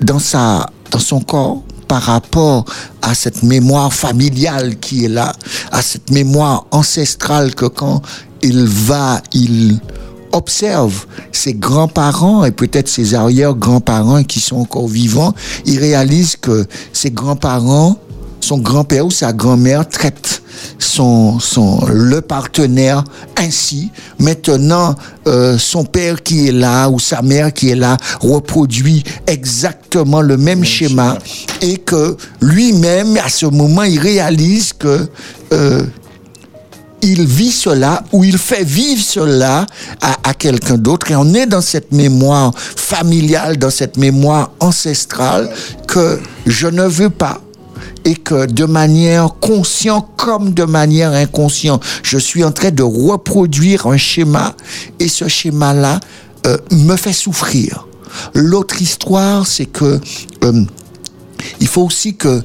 dans 0.00 0.18
sa 0.18 0.70
dans 0.90 0.98
son 0.98 1.20
corps 1.20 1.62
par 1.88 2.02
rapport 2.02 2.64
à 3.02 3.14
cette 3.14 3.42
mémoire 3.42 3.92
familiale 3.92 4.78
qui 4.78 5.04
est 5.04 5.08
là, 5.08 5.32
à 5.70 5.82
cette 5.82 6.10
mémoire 6.10 6.66
ancestrale 6.70 7.54
que 7.54 7.66
quand 7.66 8.02
il 8.42 8.64
va, 8.64 9.22
il 9.32 9.78
observe 10.32 11.06
ses 11.32 11.54
grands-parents 11.54 12.44
et 12.44 12.50
peut-être 12.50 12.88
ses 12.88 13.14
arrière-grands-parents 13.14 14.24
qui 14.24 14.40
sont 14.40 14.56
encore 14.56 14.88
vivants, 14.88 15.34
il 15.64 15.78
réalise 15.78 16.36
que 16.36 16.66
ses 16.92 17.10
grands-parents, 17.10 17.96
son 18.44 18.58
grand-père 18.58 19.06
ou 19.06 19.10
sa 19.10 19.32
grand-mère 19.32 19.88
traitent 19.88 20.42
son, 20.78 21.40
son, 21.40 21.84
le 21.86 22.20
partenaire 22.20 23.02
ainsi. 23.36 23.90
Maintenant, 24.18 24.94
euh, 25.26 25.56
son 25.58 25.84
père 25.84 26.22
qui 26.22 26.48
est 26.48 26.52
là 26.52 26.88
ou 26.90 26.98
sa 26.98 27.22
mère 27.22 27.52
qui 27.52 27.70
est 27.70 27.74
là 27.74 27.96
reproduit 28.20 29.02
exactement 29.26 30.20
le 30.20 30.36
même 30.36 30.62
schéma 30.62 31.18
et 31.62 31.78
que 31.78 32.16
lui-même, 32.40 33.16
à 33.16 33.30
ce 33.30 33.46
moment, 33.46 33.82
il 33.82 33.98
réalise 33.98 34.74
que 34.74 35.08
euh, 35.52 35.82
il 37.00 37.26
vit 37.26 37.52
cela 37.52 38.04
ou 38.12 38.24
il 38.24 38.38
fait 38.38 38.64
vivre 38.64 39.02
cela 39.02 39.66
à, 40.02 40.16
à 40.22 40.34
quelqu'un 40.34 40.76
d'autre 40.76 41.10
et 41.10 41.16
on 41.16 41.32
est 41.34 41.46
dans 41.46 41.60
cette 41.60 41.92
mémoire 41.92 42.52
familiale, 42.56 43.56
dans 43.56 43.70
cette 43.70 43.96
mémoire 43.96 44.50
ancestrale 44.60 45.50
que 45.86 46.20
je 46.46 46.66
ne 46.66 46.84
veux 46.84 47.10
pas 47.10 47.40
et 48.04 48.14
que 48.14 48.46
de 48.46 48.64
manière 48.64 49.34
consciente 49.40 50.08
comme 50.16 50.52
de 50.54 50.64
manière 50.64 51.12
inconsciente, 51.12 51.82
je 52.02 52.18
suis 52.18 52.44
en 52.44 52.52
train 52.52 52.70
de 52.70 52.82
reproduire 52.82 53.86
un 53.86 53.96
schéma 53.96 54.54
et 55.00 55.08
ce 55.08 55.28
schéma-là 55.28 56.00
euh, 56.46 56.56
me 56.70 56.96
fait 56.96 57.12
souffrir. 57.12 57.86
L'autre 58.34 58.80
histoire, 58.80 59.46
c'est 59.46 59.66
que 59.66 60.00
euh, 60.44 60.64
il 61.60 61.66
faut 61.66 61.82
aussi 61.82 62.14
que 62.14 62.42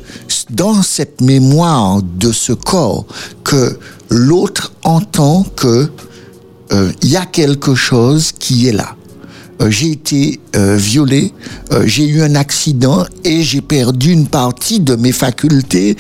dans 0.50 0.82
cette 0.82 1.22
mémoire 1.22 2.02
de 2.02 2.32
ce 2.32 2.54
corps, 2.54 3.06
que 3.44 3.78
l'autre 4.10 4.74
entend 4.84 5.44
que 5.56 5.90
euh, 6.72 6.92
il 7.02 7.10
y 7.10 7.18
a 7.18 7.26
quelque 7.26 7.76
chose 7.76 8.32
qui 8.32 8.68
est 8.68 8.72
là. 8.72 8.96
Euh, 9.62 9.70
j'ai 9.70 9.92
été 9.92 10.40
euh, 10.56 10.78
violé, 10.78 11.34
euh, 11.72 11.84
j'ai 11.86 12.08
eu 12.08 12.22
un 12.22 12.36
accident 12.36 13.06
et 13.26 13.44
j'ai 13.44 13.62
perdu 13.62 14.12
une 14.12 14.28
partie 14.28 14.80
de 14.80 14.96
mes 14.96 15.12
facultés. 15.12 15.98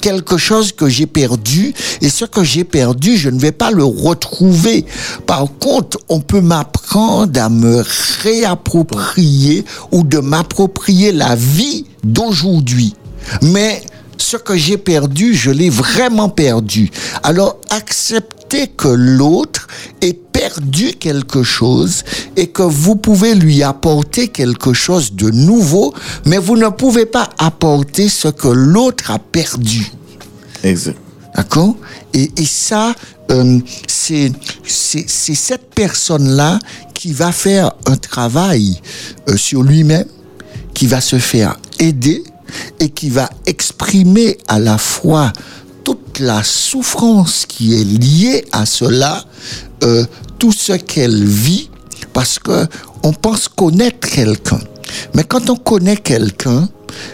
quelque 0.00 0.36
chose 0.36 0.72
que 0.72 0.88
j'ai 0.88 1.06
perdu 1.06 1.72
et 2.00 2.08
ce 2.08 2.24
que 2.24 2.42
j'ai 2.42 2.64
perdu, 2.64 3.16
je 3.16 3.30
ne 3.30 3.38
vais 3.38 3.52
pas 3.52 3.70
le 3.70 3.84
retrouver. 3.84 4.84
Par 5.26 5.46
contre, 5.60 5.96
on 6.08 6.18
peut 6.18 6.40
m'apprendre 6.40 7.40
à 7.40 7.48
me 7.48 7.84
réapproprier 8.22 9.64
ou 9.92 10.02
de 10.02 10.18
m'approprier 10.18 11.12
la 11.12 11.36
vie 11.36 11.84
d'aujourd'hui. 12.02 12.96
Mais 13.42 13.80
ce 14.18 14.36
que 14.36 14.56
j'ai 14.56 14.76
perdu, 14.76 15.34
je 15.34 15.52
l'ai 15.52 15.70
vraiment 15.70 16.28
perdu. 16.28 16.90
Alors, 17.22 17.58
acceptez 17.70 18.66
que 18.66 18.88
l'autre 18.88 19.68
ait 20.00 20.18
perdu 20.42 20.94
quelque 20.94 21.44
chose 21.44 22.02
et 22.34 22.48
que 22.48 22.64
vous 22.64 22.96
pouvez 22.96 23.36
lui 23.36 23.62
apporter 23.62 24.26
quelque 24.26 24.72
chose 24.72 25.12
de 25.12 25.30
nouveau, 25.30 25.94
mais 26.26 26.38
vous 26.38 26.56
ne 26.56 26.68
pouvez 26.68 27.06
pas 27.06 27.28
apporter 27.38 28.08
ce 28.08 28.26
que 28.26 28.48
l'autre 28.48 29.12
a 29.12 29.20
perdu. 29.20 29.92
Exact. 30.64 30.98
D'accord? 31.36 31.76
Et, 32.12 32.28
et 32.36 32.44
ça, 32.44 32.92
euh, 33.30 33.60
c'est 33.86 34.32
cette 34.66 35.70
personne-là 35.74 36.58
qui 36.92 37.12
va 37.12 37.30
faire 37.30 37.70
un 37.86 37.96
travail 37.96 38.80
euh, 39.28 39.36
sur 39.36 39.62
lui-même, 39.62 40.08
qui 40.74 40.88
va 40.88 41.00
se 41.00 41.20
faire 41.20 41.56
aider 41.78 42.24
et 42.80 42.88
qui 42.88 43.10
va 43.10 43.30
exprimer 43.46 44.38
à 44.48 44.58
la 44.58 44.76
fois 44.76 45.32
toute 45.84 46.20
la 46.20 46.42
souffrance 46.42 47.46
qui 47.46 47.80
est 47.80 47.84
liée 47.84 48.44
à 48.52 48.66
cela, 48.66 49.24
euh, 49.84 50.04
tout 50.38 50.52
ce 50.52 50.72
qu'elle 50.72 51.24
vit, 51.24 51.70
parce 52.12 52.38
que 52.38 52.66
on 53.02 53.12
pense 53.12 53.48
connaître 53.48 54.08
quelqu'un. 54.08 54.60
Mais 55.14 55.24
quand 55.24 55.50
on 55.50 55.56
connaît 55.56 55.96
quelqu'un, 55.96 56.68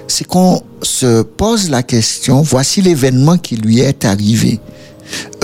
c'est 0.07 0.27
qu'on 0.27 0.63
se 0.83 1.23
pose 1.23 1.71
la 1.71 1.83
question, 1.83 2.43
voici 2.43 2.83
l'événement 2.83 3.39
qui 3.39 3.57
lui 3.57 3.81
est 3.81 4.05
arrivé. 4.05 4.61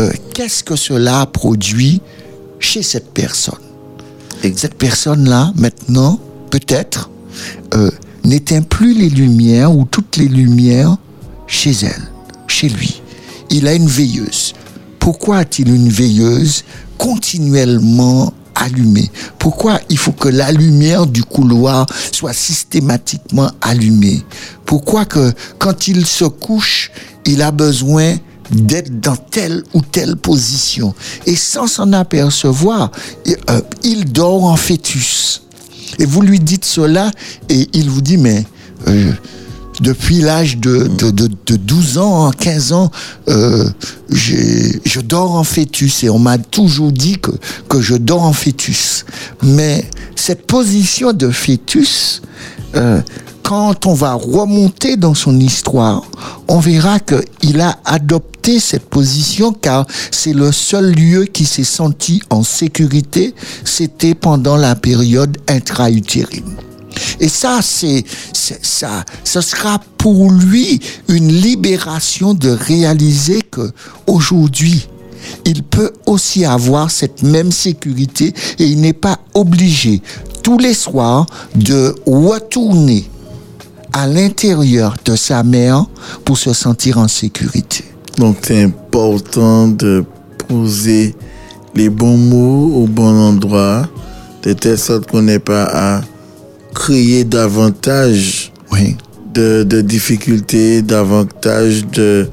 Euh, 0.01 0.13
Qu'est-ce 0.35 0.65
que 0.65 0.77
cela 0.77 1.21
a 1.21 1.27
produit 1.27 2.01
chez 2.59 2.83
cette 2.83 3.13
personne? 3.13 3.59
Et 4.43 4.53
cette 4.57 4.75
personne-là, 4.75 5.53
maintenant, 5.57 6.19
peut-être, 6.51 7.11
euh, 7.75 7.91
n'éteint 8.25 8.63
plus 8.63 8.95
les 8.95 9.09
lumières 9.09 9.75
ou 9.75 9.85
toutes 9.85 10.17
les 10.17 10.29
lumières 10.29 10.97
chez 11.47 11.73
elle, 11.83 12.11
chez 12.47 12.69
lui. 12.69 13.01
Il 13.51 13.69
a 13.69 13.75
une 13.75 13.87
veilleuse. 13.87 14.55
Pourquoi 14.99 15.39
a-t-il 15.39 15.69
une 15.69 15.89
veilleuse 15.89 16.65
continuellement 16.97 18.33
allumée? 18.55 19.11
Pourquoi 19.39 19.81
il 19.91 19.99
faut 19.99 20.13
que 20.13 20.29
la 20.29 20.51
lumière 20.53 21.07
du 21.07 21.23
couloir 21.23 21.87
soit 22.13 22.33
systématiquement 22.33 23.51
allumée? 23.61 24.23
Pourquoi 24.65 25.05
que 25.05 25.33
quand 25.59 25.89
il 25.89 26.07
se 26.07 26.25
couche, 26.25 26.91
il 27.27 27.43
a 27.43 27.51
besoin 27.51 28.15
d'être 28.51 29.01
dans 29.01 29.17
telle 29.17 29.63
ou 29.75 29.83
telle 29.83 30.17
position? 30.17 30.95
Et 31.27 31.37
sans 31.37 31.67
s'en 31.67 31.93
apercevoir, 31.93 32.91
il, 33.27 33.37
euh, 33.51 34.05
dort 34.07 34.45
en 34.45 34.57
fœtus. 34.57 35.43
Et 35.99 36.07
vous 36.07 36.23
lui 36.23 36.41
dites 36.41 36.65
cela 36.65 37.11
et 37.49 37.69
il 37.73 37.91
vous 37.91 38.01
dit 38.01 38.17
mais 38.17 38.45
euh, 38.89 39.13
depuis 39.81 40.21
l'âge 40.21 40.59
de, 40.59 40.87
de, 40.87 41.11
de, 41.11 41.29
de 41.47 41.57
12 41.57 41.99
ans, 41.99 42.31
15 42.31 42.73
ans, 42.73 42.91
euh, 43.29 43.69
je 44.11 45.01
dors 45.01 45.35
en 45.35 45.45
fœtus 45.45 46.05
et 46.05 46.11
on 46.11 46.19
m'a 46.19 46.39
toujours 46.39 46.93
dit 46.93 47.19
que, 47.19 47.33
que 47.69 47.81
je 47.81 47.95
dors 47.95 48.23
en 48.23 48.33
fœtus. 48.33 49.05
Mais 49.43 49.85
cette 50.17 50.47
position 50.47 51.13
de 51.13 51.31
fœtus, 51.31 52.23
euh, 52.77 53.01
quand 53.43 53.87
on 53.87 53.95
va 53.95 54.15
remonter 54.15 54.97
dans 54.97 55.15
son 55.15 55.39
histoire, 55.39 56.03
on 56.49 56.59
verra 56.61 56.99
qu'il 56.99 57.61
a 57.61 57.79
adopté 57.85 58.59
cette 58.59 58.89
position 58.89 59.53
car 59.53 59.87
c'est 60.11 60.33
le 60.33 60.51
seul 60.51 60.93
lieu 60.93 61.25
qui 61.27 61.45
s'est 61.45 61.63
senti 61.65 62.23
en 62.31 62.43
sécurité, 62.43 63.35
c'était 63.65 64.15
pendant 64.15 64.57
la 64.57 64.75
période 64.75 65.37
intra-utérine. 65.49 66.57
Et 67.21 67.29
ça, 67.29 67.61
c'est, 67.63 68.05
ça, 68.33 69.05
ce 69.25 69.41
sera 69.41 69.81
pour 69.99 70.31
lui 70.31 70.81
une 71.09 71.29
libération 71.29 72.35
de 72.35 72.51
réaliser 72.51 73.43
que 73.43 73.71
aujourd'hui, 74.07 74.89
il 75.45 75.63
peut 75.63 75.93
aussi 76.07 76.45
avoir 76.45 76.91
cette 76.91 77.23
même 77.23 77.53
sécurité 77.53 78.35
et 78.59 78.65
il 78.65 78.81
n'est 78.81 78.93
pas 78.93 79.19
obligé 79.35 80.03
tous 80.43 80.59
les 80.59 80.75
soirs 80.75 81.27
de 81.55 81.95
retourner 82.07 83.09
à 83.93 84.07
l'intérieur 84.07 84.95
de 85.05 85.17
sa 85.17 85.43
mère 85.43 85.87
pour 86.25 86.37
se 86.37 86.53
sentir 86.53 86.99
en 86.99 87.09
sécurité. 87.09 87.85
Donc 88.19 88.37
c'est 88.43 88.63
important 88.63 89.69
de 89.69 90.05
poser 90.49 91.15
les 91.75 91.89
bons 91.89 92.17
mots 92.17 92.83
au 92.83 92.87
bon 92.87 93.19
endroit, 93.19 93.89
de 94.43 94.53
telle 94.53 94.79
sorte 94.79 95.11
qu'on 95.11 95.23
n'ait 95.23 95.39
pas 95.39 95.65
à 95.65 96.01
créer 96.75 97.25
davantage 97.25 98.53
Oui. 98.73 98.97
de, 99.33 99.63
de 99.63 99.81
difficultés, 99.81 100.83
davantage 100.83 101.87
de 101.87 102.29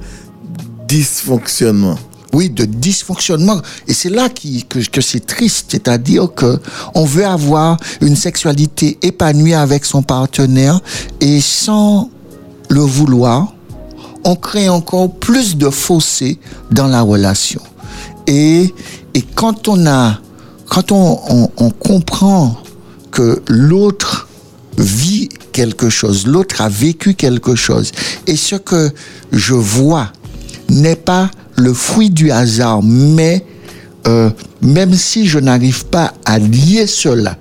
dysfonctionnement. 0.87 1.97
Oui, 2.33 2.49
de 2.49 2.63
dysfonctionnement. 2.65 3.61
Et 3.87 3.93
c'est 3.93 4.09
là 4.09 4.29
qui, 4.29 4.63
que, 4.63 4.79
que 4.79 5.01
c'est 5.01 5.25
triste, 5.25 5.67
c'est-à-dire 5.71 6.33
que 6.33 6.59
on 6.95 7.03
veut 7.05 7.25
avoir 7.25 7.77
une 7.99 8.15
sexualité 8.15 8.97
épanouie 9.01 9.53
avec 9.53 9.83
son 9.85 10.01
partenaire 10.01 10.79
et 11.19 11.41
sans 11.41 12.09
le 12.69 12.79
vouloir, 12.81 13.53
on 14.23 14.35
crée 14.35 14.69
encore 14.69 15.13
plus 15.15 15.57
de 15.57 15.69
fossé 15.69 16.39
dans 16.71 16.87
la 16.87 17.01
relation. 17.01 17.61
Et, 18.27 18.73
et 19.13 19.21
quand 19.35 19.67
on 19.67 19.85
a, 19.85 20.19
quand 20.69 20.91
on, 20.93 21.19
on, 21.27 21.49
on 21.57 21.69
comprend 21.69 22.55
que 23.11 23.41
l'autre 23.49 24.29
vit 24.81 25.29
quelque 25.51 25.89
chose, 25.89 26.27
l'autre 26.27 26.61
a 26.61 26.69
vécu 26.69 27.13
quelque 27.13 27.55
chose, 27.55 27.91
et 28.27 28.35
ce 28.35 28.55
que 28.55 28.91
je 29.31 29.53
vois 29.53 30.11
n'est 30.69 30.95
pas 30.95 31.29
le 31.55 31.73
fruit 31.73 32.09
du 32.09 32.31
hasard, 32.31 32.81
mais 32.83 33.45
euh, 34.07 34.29
même 34.61 34.93
si 34.93 35.27
je 35.27 35.39
n'arrive 35.39 35.85
pas 35.85 36.13
à 36.25 36.39
lier 36.39 36.87
cela 36.87 37.37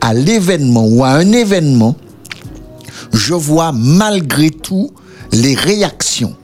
à, 0.00 0.14
l'événement 0.14 0.86
ou 0.86 1.04
à 1.04 1.10
un 1.10 1.32
événement, 1.32 1.96
je 3.12 3.34
vois 3.34 3.72
malgré 3.72 4.50
tout 4.50 4.90
les 5.32 5.54
réactions. 5.54 6.34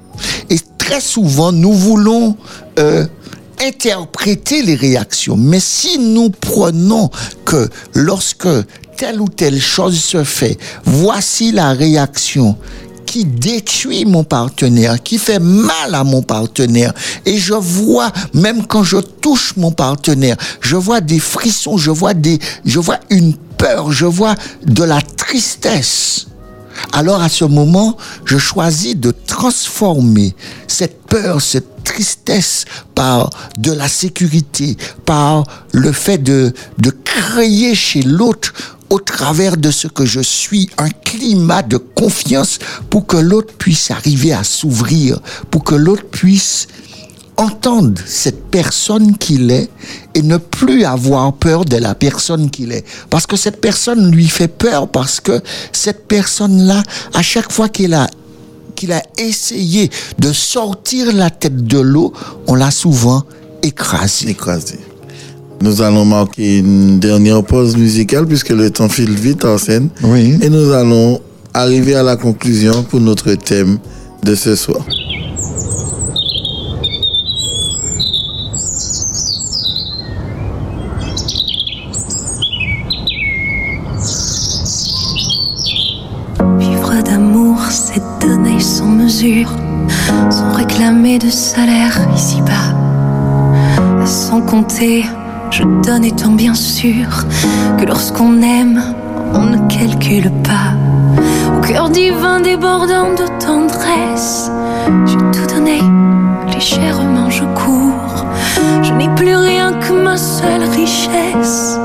Et 0.50 0.58
très 0.78 1.00
souvent, 1.00 1.50
nous 1.50 1.72
voulons 1.72 2.36
euh, 2.78 3.06
interpréter 3.62 4.62
les 4.62 4.74
réactions. 4.74 5.36
Mais 5.36 5.60
si 5.60 5.98
nous 5.98 6.30
prenons 6.30 7.10
que 7.44 7.68
lorsque 7.94 8.48
telle 8.96 9.20
ou 9.20 9.28
telle 9.28 9.60
chose 9.60 9.98
se 9.98 10.24
fait, 10.24 10.58
voici 10.84 11.52
la 11.52 11.72
réaction 11.72 12.56
qui 13.04 13.24
détruit 13.24 14.04
mon 14.04 14.24
partenaire, 14.24 15.02
qui 15.02 15.18
fait 15.18 15.38
mal 15.38 15.94
à 15.94 16.02
mon 16.02 16.22
partenaire. 16.22 16.92
Et 17.24 17.38
je 17.38 17.54
vois, 17.54 18.10
même 18.32 18.66
quand 18.66 18.82
je 18.82 18.96
touche 18.96 19.54
mon 19.56 19.70
partenaire, 19.70 20.36
je 20.60 20.74
vois 20.76 21.00
des 21.00 21.20
frissons, 21.20 21.76
je 21.76 21.90
vois 21.90 22.14
des, 22.14 22.38
je 22.64 22.80
vois 22.80 22.98
une 23.10 23.34
peur, 23.34 23.92
je 23.92 24.06
vois 24.06 24.34
de 24.66 24.82
la 24.82 25.00
tristesse. 25.00 26.26
Alors 26.92 27.22
à 27.22 27.28
ce 27.28 27.44
moment, 27.44 27.96
je 28.24 28.38
choisis 28.38 28.96
de 28.96 29.12
transformer 29.26 30.34
cette 30.66 31.02
peur, 31.02 31.40
cette 31.40 31.73
tristesse 31.84 32.64
par 32.94 33.30
de 33.58 33.72
la 33.72 33.88
sécurité, 33.88 34.76
par 35.04 35.44
le 35.72 35.92
fait 35.92 36.18
de, 36.18 36.52
de 36.78 36.90
créer 36.90 37.74
chez 37.74 38.02
l'autre 38.02 38.52
au 38.90 38.98
travers 38.98 39.56
de 39.56 39.70
ce 39.70 39.88
que 39.88 40.04
je 40.04 40.20
suis 40.20 40.68
un 40.78 40.88
climat 40.88 41.62
de 41.62 41.76
confiance 41.76 42.58
pour 42.90 43.06
que 43.06 43.16
l'autre 43.16 43.54
puisse 43.54 43.90
arriver 43.90 44.32
à 44.32 44.44
s'ouvrir, 44.44 45.20
pour 45.50 45.64
que 45.64 45.74
l'autre 45.74 46.04
puisse 46.10 46.68
entendre 47.36 48.00
cette 48.06 48.44
personne 48.50 49.16
qu'il 49.16 49.50
est 49.50 49.68
et 50.14 50.22
ne 50.22 50.36
plus 50.36 50.84
avoir 50.84 51.32
peur 51.32 51.64
de 51.64 51.76
la 51.76 51.94
personne 51.94 52.50
qu'il 52.50 52.72
est. 52.72 52.84
Parce 53.10 53.26
que 53.26 53.36
cette 53.36 53.60
personne 53.60 54.10
lui 54.10 54.28
fait 54.28 54.48
peur 54.48 54.88
parce 54.88 55.20
que 55.20 55.40
cette 55.72 56.06
personne-là, 56.06 56.82
à 57.12 57.22
chaque 57.22 57.50
fois 57.50 57.68
qu'il 57.68 57.94
a 57.94 58.08
qu'il 58.74 58.92
a 58.92 59.02
essayé 59.18 59.90
de 60.18 60.32
sortir 60.32 61.14
la 61.14 61.30
tête 61.30 61.64
de 61.64 61.78
l'eau, 61.78 62.12
on 62.46 62.54
l'a 62.54 62.70
souvent 62.70 63.22
écrasé. 63.62 64.30
Écrasé. 64.30 64.78
Nous 65.60 65.80
allons 65.82 66.04
marquer 66.04 66.58
une 66.58 66.98
dernière 66.98 67.42
pause 67.42 67.76
musicale 67.76 68.26
puisque 68.26 68.50
le 68.50 68.70
temps 68.70 68.88
file 68.88 69.14
vite 69.14 69.44
en 69.44 69.56
scène. 69.56 69.88
Oui. 70.02 70.38
Et 70.42 70.50
nous 70.50 70.72
allons 70.72 71.20
arriver 71.54 71.94
à 71.94 72.02
la 72.02 72.16
conclusion 72.16 72.82
pour 72.82 73.00
notre 73.00 73.32
thème 73.34 73.78
de 74.22 74.34
ce 74.34 74.56
soir. 74.56 74.84
C'est 87.94 88.26
donner 88.26 88.60
sans 88.60 88.86
mesure, 88.86 89.50
sans 90.30 90.52
réclamer 90.52 91.18
de 91.18 91.30
salaire 91.30 91.96
ici-bas. 92.14 92.74
Sans 94.04 94.40
compter, 94.40 95.04
je 95.50 95.62
donne 95.84 96.04
étant 96.04 96.32
bien 96.32 96.54
sûr 96.54 97.06
que 97.78 97.84
lorsqu'on 97.84 98.42
aime, 98.42 98.82
on 99.32 99.44
ne 99.44 99.58
calcule 99.68 100.30
pas. 100.42 100.74
Au 101.56 101.60
cœur 101.60 101.88
divin 101.90 102.40
débordant 102.40 103.12
de 103.12 103.26
tendresse, 103.38 104.50
j'ai 105.06 105.16
tout 105.16 105.54
donné, 105.54 105.80
légèrement 106.52 107.30
je 107.30 107.44
cours. 107.44 108.26
Je 108.82 108.92
n'ai 108.92 109.08
plus 109.14 109.36
rien 109.36 109.72
que 109.74 109.92
ma 109.92 110.16
seule 110.16 110.64
richesse. 110.64 111.78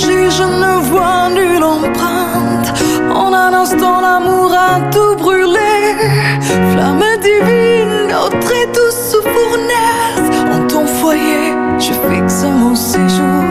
Je 0.00 0.42
ne 0.42 0.80
vois 0.90 1.28
nulle 1.28 1.62
empreinte. 1.62 2.72
En 3.14 3.32
un 3.32 3.52
instant, 3.52 4.00
l'amour 4.00 4.52
a 4.52 4.80
tout 4.90 5.16
brûlé. 5.16 5.96
Flamme 6.72 7.04
divine, 7.20 8.08
notre 8.08 8.50
et 8.52 8.66
douce 8.68 9.16
fournaise. 9.32 10.30
En 10.54 10.66
ton 10.66 10.86
foyer, 10.86 11.52
je 11.78 11.92
fixe 12.08 12.44
mon 12.44 12.74
séjour. 12.74 13.44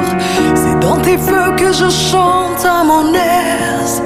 C'est 0.56 0.80
dans 0.80 0.98
tes 0.98 1.18
feux 1.18 1.52
que 1.58 1.72
je 1.72 1.90
chante 1.90 2.66
à 2.66 2.84
mon 2.84 3.14
aise. 3.14 4.02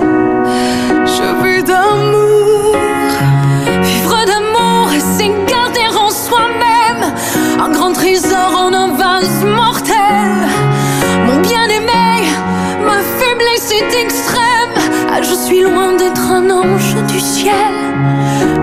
Je 1.06 1.44
un 16.31 16.49
ange 16.49 16.95
du 17.07 17.19
ciel. 17.19 17.76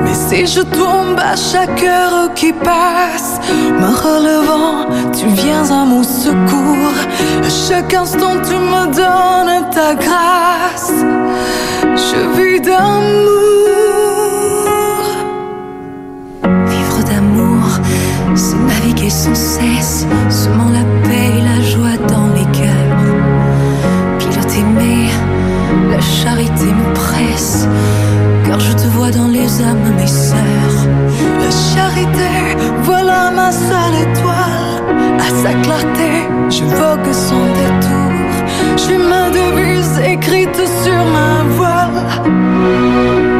Mais 0.05 0.15
si 0.15 0.47
je 0.47 0.63
tombe 0.63 1.19
à 1.19 1.37
chaque 1.37 1.83
heure 1.83 2.33
qui 2.35 2.53
passe, 2.53 3.41
me 3.81 3.91
relevant, 4.07 4.87
tu 5.13 5.27
viens 5.29 5.71
à 5.71 5.85
mon 5.85 6.03
secours. 6.03 6.99
À 7.45 7.51
chaque 7.69 7.95
instant, 7.95 8.37
tu 8.47 8.55
me 8.55 8.85
donnes 8.87 9.71
ta 9.71 9.95
grâce. 9.95 10.93
Je 11.83 12.19
vis 12.37 12.61
d'amour. 12.61 13.43
Vivre 16.43 17.03
d'amour, 17.05 17.65
c'est 18.35 18.57
naviguer 18.57 19.11
sans 19.11 19.35
cesse, 19.35 20.07
semant 20.29 20.71
la 20.71 20.85
paix 21.03 21.12
âmes, 29.61 29.95
mes 29.97 30.07
sœurs. 30.07 30.89
La 31.41 31.51
charité, 31.51 32.31
voilà 32.83 33.31
ma 33.31 33.51
seule 33.53 33.97
étoile. 34.07 34.73
À 35.19 35.29
sa 35.43 35.53
clarté, 35.65 36.11
je 36.49 36.65
vogue 36.65 37.13
sans 37.13 37.47
détour. 37.61 38.13
J'ai 38.77 38.99
ma 38.99 39.31
devise 39.31 39.99
écrite 40.05 40.61
sur 40.83 41.05
ma 41.17 41.43
voile. 41.57 43.32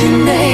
today 0.00 0.49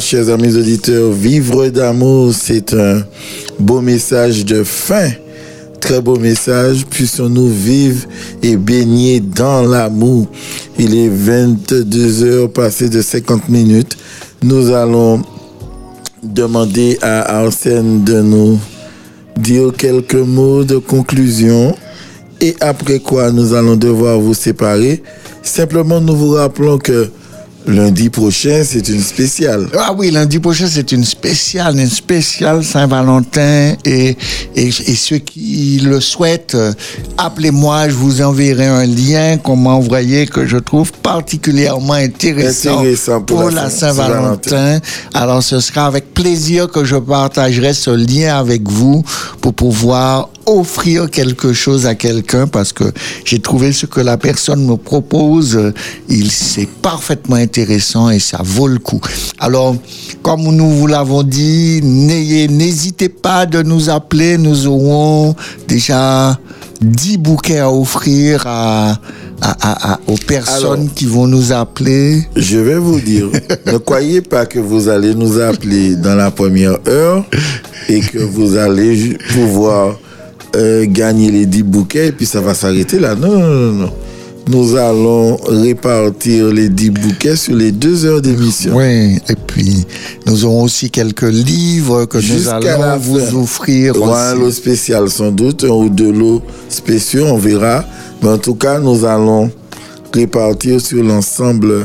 Chers 0.00 0.28
amis 0.28 0.56
auditeurs, 0.56 1.10
vivre 1.10 1.68
d'amour, 1.68 2.32
c'est 2.32 2.72
un 2.72 3.02
beau 3.58 3.80
message 3.80 4.44
de 4.44 4.62
fin. 4.62 5.10
Très 5.80 6.00
beau 6.00 6.16
message. 6.16 6.86
Puissions-nous 6.86 7.48
vivre 7.48 8.06
et 8.42 8.56
baigner 8.56 9.18
dans 9.18 9.62
l'amour. 9.62 10.26
Il 10.78 10.94
est 10.96 11.08
22 11.08 12.24
heures 12.24 12.52
passées 12.52 12.88
de 12.88 13.02
50 13.02 13.48
minutes. 13.48 13.96
Nous 14.42 14.70
allons 14.70 15.22
demander 16.22 16.98
à 17.02 17.40
Arsène 17.40 18.04
de 18.04 18.20
nous 18.20 18.58
dire 19.36 19.72
quelques 19.76 20.14
mots 20.14 20.62
de 20.62 20.76
conclusion. 20.76 21.74
Et 22.40 22.54
après 22.60 23.00
quoi, 23.00 23.32
nous 23.32 23.52
allons 23.52 23.76
devoir 23.76 24.20
vous 24.20 24.34
séparer. 24.34 25.02
Simplement, 25.42 26.00
nous 26.00 26.14
vous 26.14 26.30
rappelons 26.30 26.78
que 26.78 27.08
lundi 27.68 28.08
prochain, 28.08 28.62
c'est 28.64 28.88
une 28.88 29.00
spéciale. 29.02 29.68
Ah 29.78 29.92
oui, 29.96 30.10
lundi 30.10 30.38
prochain, 30.38 30.66
c'est 30.70 30.90
une 30.92 31.04
spéciale, 31.04 31.78
une 31.78 31.88
spéciale 31.88 32.64
Saint-Valentin. 32.64 33.74
Et, 33.84 34.16
et, 34.56 34.68
et 34.68 34.94
ceux 34.94 35.18
qui 35.18 35.80
le 35.84 36.00
souhaitent, 36.00 36.54
euh, 36.54 36.72
appelez-moi, 37.18 37.88
je 37.90 37.94
vous 37.94 38.22
enverrai 38.22 38.66
un 38.66 38.86
lien 38.86 39.36
qu'on 39.36 39.56
m'a 39.56 39.70
envoyé 39.70 40.26
que 40.26 40.46
je 40.46 40.56
trouve 40.56 40.92
particulièrement 40.92 41.92
intéressant, 41.94 42.78
Intéressant 42.80 43.20
pour 43.22 43.50
la 43.50 43.62
la 43.64 43.70
Saint- 43.70 43.92
Saint-Valentin. 43.92 44.80
Alors, 45.14 45.42
ce 45.42 45.60
sera 45.60 45.86
avec 45.86 46.14
plaisir 46.14 46.68
que 46.68 46.84
je 46.84 46.96
partagerai 46.96 47.74
ce 47.74 47.90
lien 47.90 48.38
avec 48.38 48.68
vous 48.68 49.04
pour 49.40 49.52
pouvoir 49.54 50.30
offrir 50.48 51.10
quelque 51.10 51.52
chose 51.52 51.86
à 51.86 51.94
quelqu'un 51.94 52.46
parce 52.46 52.72
que 52.72 52.84
j'ai 53.24 53.38
trouvé 53.38 53.72
ce 53.72 53.86
que 53.86 54.00
la 54.00 54.16
personne 54.16 54.64
me 54.66 54.76
propose, 54.76 55.72
il 56.08 56.30
c'est 56.30 56.68
parfaitement 56.68 57.36
intéressant 57.36 58.10
et 58.10 58.18
ça 58.18 58.40
vaut 58.42 58.66
le 58.68 58.78
coup. 58.78 59.00
Alors, 59.38 59.76
comme 60.22 60.42
nous 60.42 60.70
vous 60.70 60.86
l'avons 60.86 61.22
dit, 61.22 61.80
n'ayez, 61.82 62.48
n'hésitez 62.48 63.08
pas 63.08 63.46
de 63.46 63.62
nous 63.62 63.90
appeler, 63.90 64.38
nous 64.38 64.66
aurons 64.66 65.34
déjà 65.66 66.38
10 66.80 67.18
bouquets 67.18 67.58
à 67.58 67.70
offrir 67.70 68.44
à, 68.46 68.92
à- 68.92 68.96
à- 69.42 69.92
à- 69.94 70.00
aux 70.06 70.16
personnes 70.16 70.80
Alors. 70.82 70.94
qui 70.94 71.06
vont 71.06 71.26
nous 71.26 71.52
appeler. 71.52 72.22
Je 72.36 72.58
vais 72.58 72.78
vous 72.78 73.00
dire, 73.00 73.26
ne 73.66 73.78
croyez 73.78 74.20
pas 74.22 74.46
que 74.46 74.58
vous 74.60 74.88
allez 74.88 75.14
nous 75.14 75.38
appeler 75.40 75.96
dans 75.96 76.14
la 76.14 76.30
première 76.30 76.78
heure 76.86 77.24
et 77.88 78.00
que 78.00 78.18
vous 78.18 78.56
allez 78.56 79.18
pouvoir 79.34 79.98
euh, 80.58 80.86
gagner 80.86 81.30
les 81.30 81.46
10 81.46 81.62
bouquets 81.62 82.08
et 82.08 82.12
puis 82.12 82.26
ça 82.26 82.40
va 82.40 82.52
s'arrêter 82.54 82.98
là. 82.98 83.14
Non, 83.14 83.38
non, 83.38 83.48
non, 83.48 83.72
non. 83.72 83.92
Nous 84.48 84.76
allons 84.76 85.36
répartir 85.46 86.48
les 86.48 86.68
10 86.68 86.90
bouquets 86.90 87.36
sur 87.36 87.54
les 87.54 87.70
deux 87.70 88.06
heures 88.06 88.22
d'émission. 88.22 88.74
Oui, 88.76 89.16
et 89.28 89.36
puis 89.46 89.86
nous 90.26 90.44
aurons 90.46 90.62
aussi 90.62 90.90
quelques 90.90 91.22
livres 91.22 92.06
que 92.06 92.16
nous 92.16 92.48
allons 92.48 92.98
vous 92.98 93.36
offrir 93.42 93.94
un 94.02 94.34
lot 94.34 94.50
spécial 94.50 95.10
sans 95.10 95.30
doute, 95.30 95.64
un 95.64 95.68
ou 95.68 95.88
deux 95.90 96.12
lots 96.12 96.42
spéciaux, 96.70 97.26
on 97.26 97.36
verra. 97.36 97.84
Mais 98.22 98.30
en 98.30 98.38
tout 98.38 98.54
cas, 98.54 98.80
nous 98.80 99.04
allons 99.04 99.50
répartir 100.14 100.80
sur 100.80 101.04
l'ensemble 101.04 101.84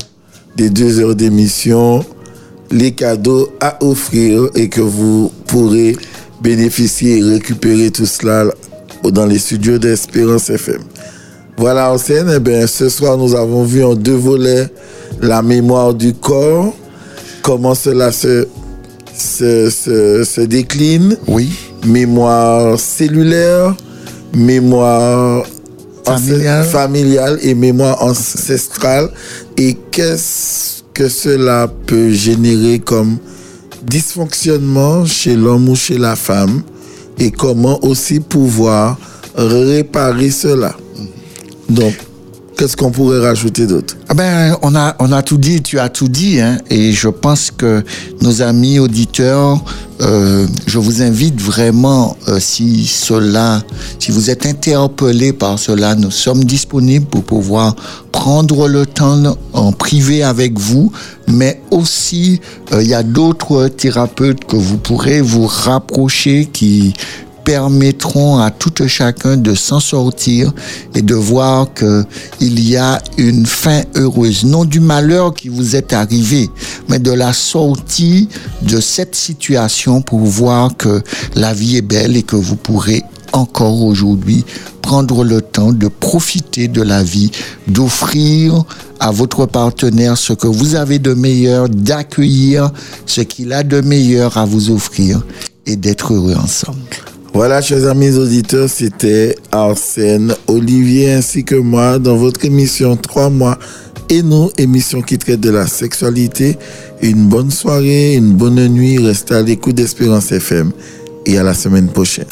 des 0.56 0.70
deux 0.70 1.00
heures 1.00 1.16
d'émission 1.16 2.04
les 2.72 2.92
cadeaux 2.92 3.50
à 3.60 3.78
offrir 3.84 4.50
et 4.56 4.68
que 4.68 4.82
vous 4.82 5.32
pourrez 5.48 5.96
bénéficier 6.42 7.20
et 7.20 7.24
récupérer 7.24 7.92
tout 7.92 8.06
cela 8.06 8.46
dans 9.12 9.26
les 9.26 9.40
studios 9.40 9.78
d'Espérance 9.78 10.50
FM. 10.50 10.82
Voilà 11.58 11.92
en 11.92 11.98
scène, 11.98 12.32
eh 12.36 12.40
bien, 12.40 12.66
ce 12.68 12.90
soir 12.90 13.18
nous 13.18 13.36
avons 13.36 13.64
vu 13.64 13.84
en 13.84 13.94
deux 13.96 14.16
volets 14.16 14.70
la 15.22 15.42
mémoire 15.42 15.94
du 15.94 16.14
corps, 16.14 16.74
comment 17.42 17.76
cela 17.76 18.12
se, 18.12 18.48
se, 19.16 19.70
se, 19.70 20.24
se 20.24 20.42
décline, 20.42 21.18
Oui, 21.28 21.52
mémoire 21.86 22.80
cellulaire, 22.80 23.76
mémoire 24.34 25.46
familiale 26.66 27.40
et 27.42 27.54
mémoire 27.54 28.04
ancestrale. 28.04 29.10
Et 29.58 29.78
qu'est-ce 29.92 30.84
que 30.94 31.08
cela 31.08 31.72
peut 31.88 32.12
générer 32.12 32.80
comme 32.80 33.18
dysfonctionnement 33.86 35.06
chez 35.06 35.36
l'homme 35.36 35.70
ou 35.70 35.76
chez 35.76 35.98
la 35.98 36.16
femme? 36.16 36.62
Et 37.20 37.32
comment 37.32 37.84
aussi 37.84 38.20
pouvoir 38.20 38.98
réparer 39.36 40.30
cela. 40.32 40.76
Donc, 41.70 41.94
qu'est-ce 42.64 42.78
qu'on 42.78 42.92
pourrait 42.92 43.20
rajouter 43.20 43.68
d'autre? 43.68 43.98
Ah 44.08 44.14
ben, 44.14 44.56
on 44.62 44.74
a, 44.74 44.96
on 45.00 45.12
a 45.12 45.22
tout 45.22 45.38
dit, 45.38 45.62
tu 45.62 45.80
as 45.80 45.90
tout 45.90 46.08
dit, 46.08 46.40
hein, 46.40 46.60
et 46.70 46.94
je 46.94 47.10
pense 47.10 47.52
que 47.52 47.84
nos 48.22 48.42
amis 48.42 48.80
auditeurs, 48.80 49.62
euh, 50.00 50.48
je 50.66 50.80
vous 50.80 51.02
invite 51.02 51.42
vraiment, 51.42 52.16
euh, 52.30 52.40
si 52.40 52.88
cela, 52.88 53.62
si 54.00 54.12
vous 54.12 54.30
êtes 54.30 54.46
interpellés 54.46 55.34
par 55.34 55.60
cela, 55.60 55.94
nous 55.96 56.10
sommes 56.10 56.46
disponibles 56.46 57.06
pour 57.06 57.26
pouvoir 57.26 57.76
prendre 58.14 58.70
le 58.70 58.86
temps 58.86 59.36
en 59.52 59.74
privé 59.74 60.24
avec 60.24 60.58
vous, 60.58 60.90
mais 61.28 61.62
aussi, 61.70 62.40
euh, 62.72 62.82
il 62.82 62.88
y 62.88 62.94
a 62.94 63.04
d'autres 63.04 63.68
thérapeutes 63.68 64.46
que 64.46 64.56
vous 64.56 64.78
pourrez 64.78 65.20
vous 65.20 65.48
rapprocher 65.48 66.46
qui 66.46 66.94
permettront 67.44 68.40
à 68.40 68.52
tout 68.52 68.84
un 68.84 68.88
chacun 68.88 69.38
de 69.38 69.54
s'en 69.56 69.80
sortir 69.80 70.52
et 70.96 71.02
de 71.02 71.16
voir 71.16 71.74
que 71.74 72.06
il 72.40 72.68
y 72.68 72.78
a 72.78 73.02
une 73.18 73.46
fin 73.46 73.82
heureuse, 73.96 74.46
non 74.46 74.66
du 74.66 74.80
malheur 74.80 75.34
qui 75.34 75.50
vous 75.50 75.76
est 75.76 75.94
arrivé, 75.94 76.50
mais 76.90 77.00
de 77.00 77.12
la 77.12 77.34
sortie 77.34 78.30
de 78.62 78.80
cette 78.80 79.16
situation 79.16 80.02
pour 80.02 80.20
voir 80.20 80.76
que 80.78 81.02
la 81.36 81.54
vie 81.54 81.78
est 81.78 81.82
belle 81.82 82.16
et 82.18 82.24
que 82.24 82.36
vous 82.36 82.56
pourrez 82.56 83.04
encore 83.34 83.82
aujourd'hui 83.82 84.46
prendre 84.82 85.24
le 85.24 85.42
temps 85.42 85.74
de 85.74 85.88
profiter 85.88 86.68
de 86.68 86.82
la 86.82 87.04
vie, 87.04 87.32
d'offrir 87.68 88.64
à 89.00 89.12
votre 89.12 89.46
partenaire 89.46 90.18
ce 90.18 90.34
que 90.34 90.48
vous 90.48 90.76
avez 90.76 91.00
de 91.00 91.14
meilleur, 91.14 91.68
d'accueillir 91.68 92.72
ce 93.06 93.22
qu'il 93.22 93.52
a 93.54 93.64
de 93.64 93.82
meilleur 93.82 94.38
à 94.38 94.46
vous 94.46 94.70
offrir 94.70 95.24
et 95.66 95.76
d'être 95.76 96.14
heureux 96.14 96.36
ensemble. 96.36 97.13
Voilà, 97.34 97.62
chers 97.62 97.88
amis 97.88 98.16
auditeurs, 98.16 98.70
c'était 98.70 99.36
Arsène, 99.52 100.36
Olivier 100.48 101.14
ainsi 101.14 101.44
que 101.44 101.56
moi 101.56 101.98
dans 101.98 102.16
votre 102.16 102.46
émission 102.46 102.96
3 102.96 103.32
mois 103.32 103.58
et 104.08 104.22
nous, 104.22 104.52
émission 104.60 105.02
qui 105.02 105.18
traite 105.18 105.40
de 105.40 105.50
la 105.50 105.66
sexualité. 105.66 106.58
Une 107.02 107.28
bonne 107.28 107.50
soirée, 107.50 108.14
une 108.14 108.34
bonne 108.34 108.68
nuit, 108.68 109.00
restez 109.00 109.34
à 109.34 109.42
l'écoute 109.42 109.76
d'Espérance 109.76 110.32
FM 110.32 110.72
et 111.26 111.38
à 111.40 111.44
la 111.44 111.56
semaine 111.56 111.88
prochaine. 111.88 112.28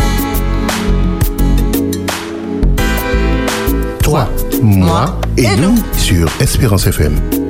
Toi, 4.04 4.30
moi 4.62 5.20
et 5.36 5.48
nous 5.60 5.76
sur 5.98 6.30
Espérance 6.40 6.86
FM. 6.86 7.41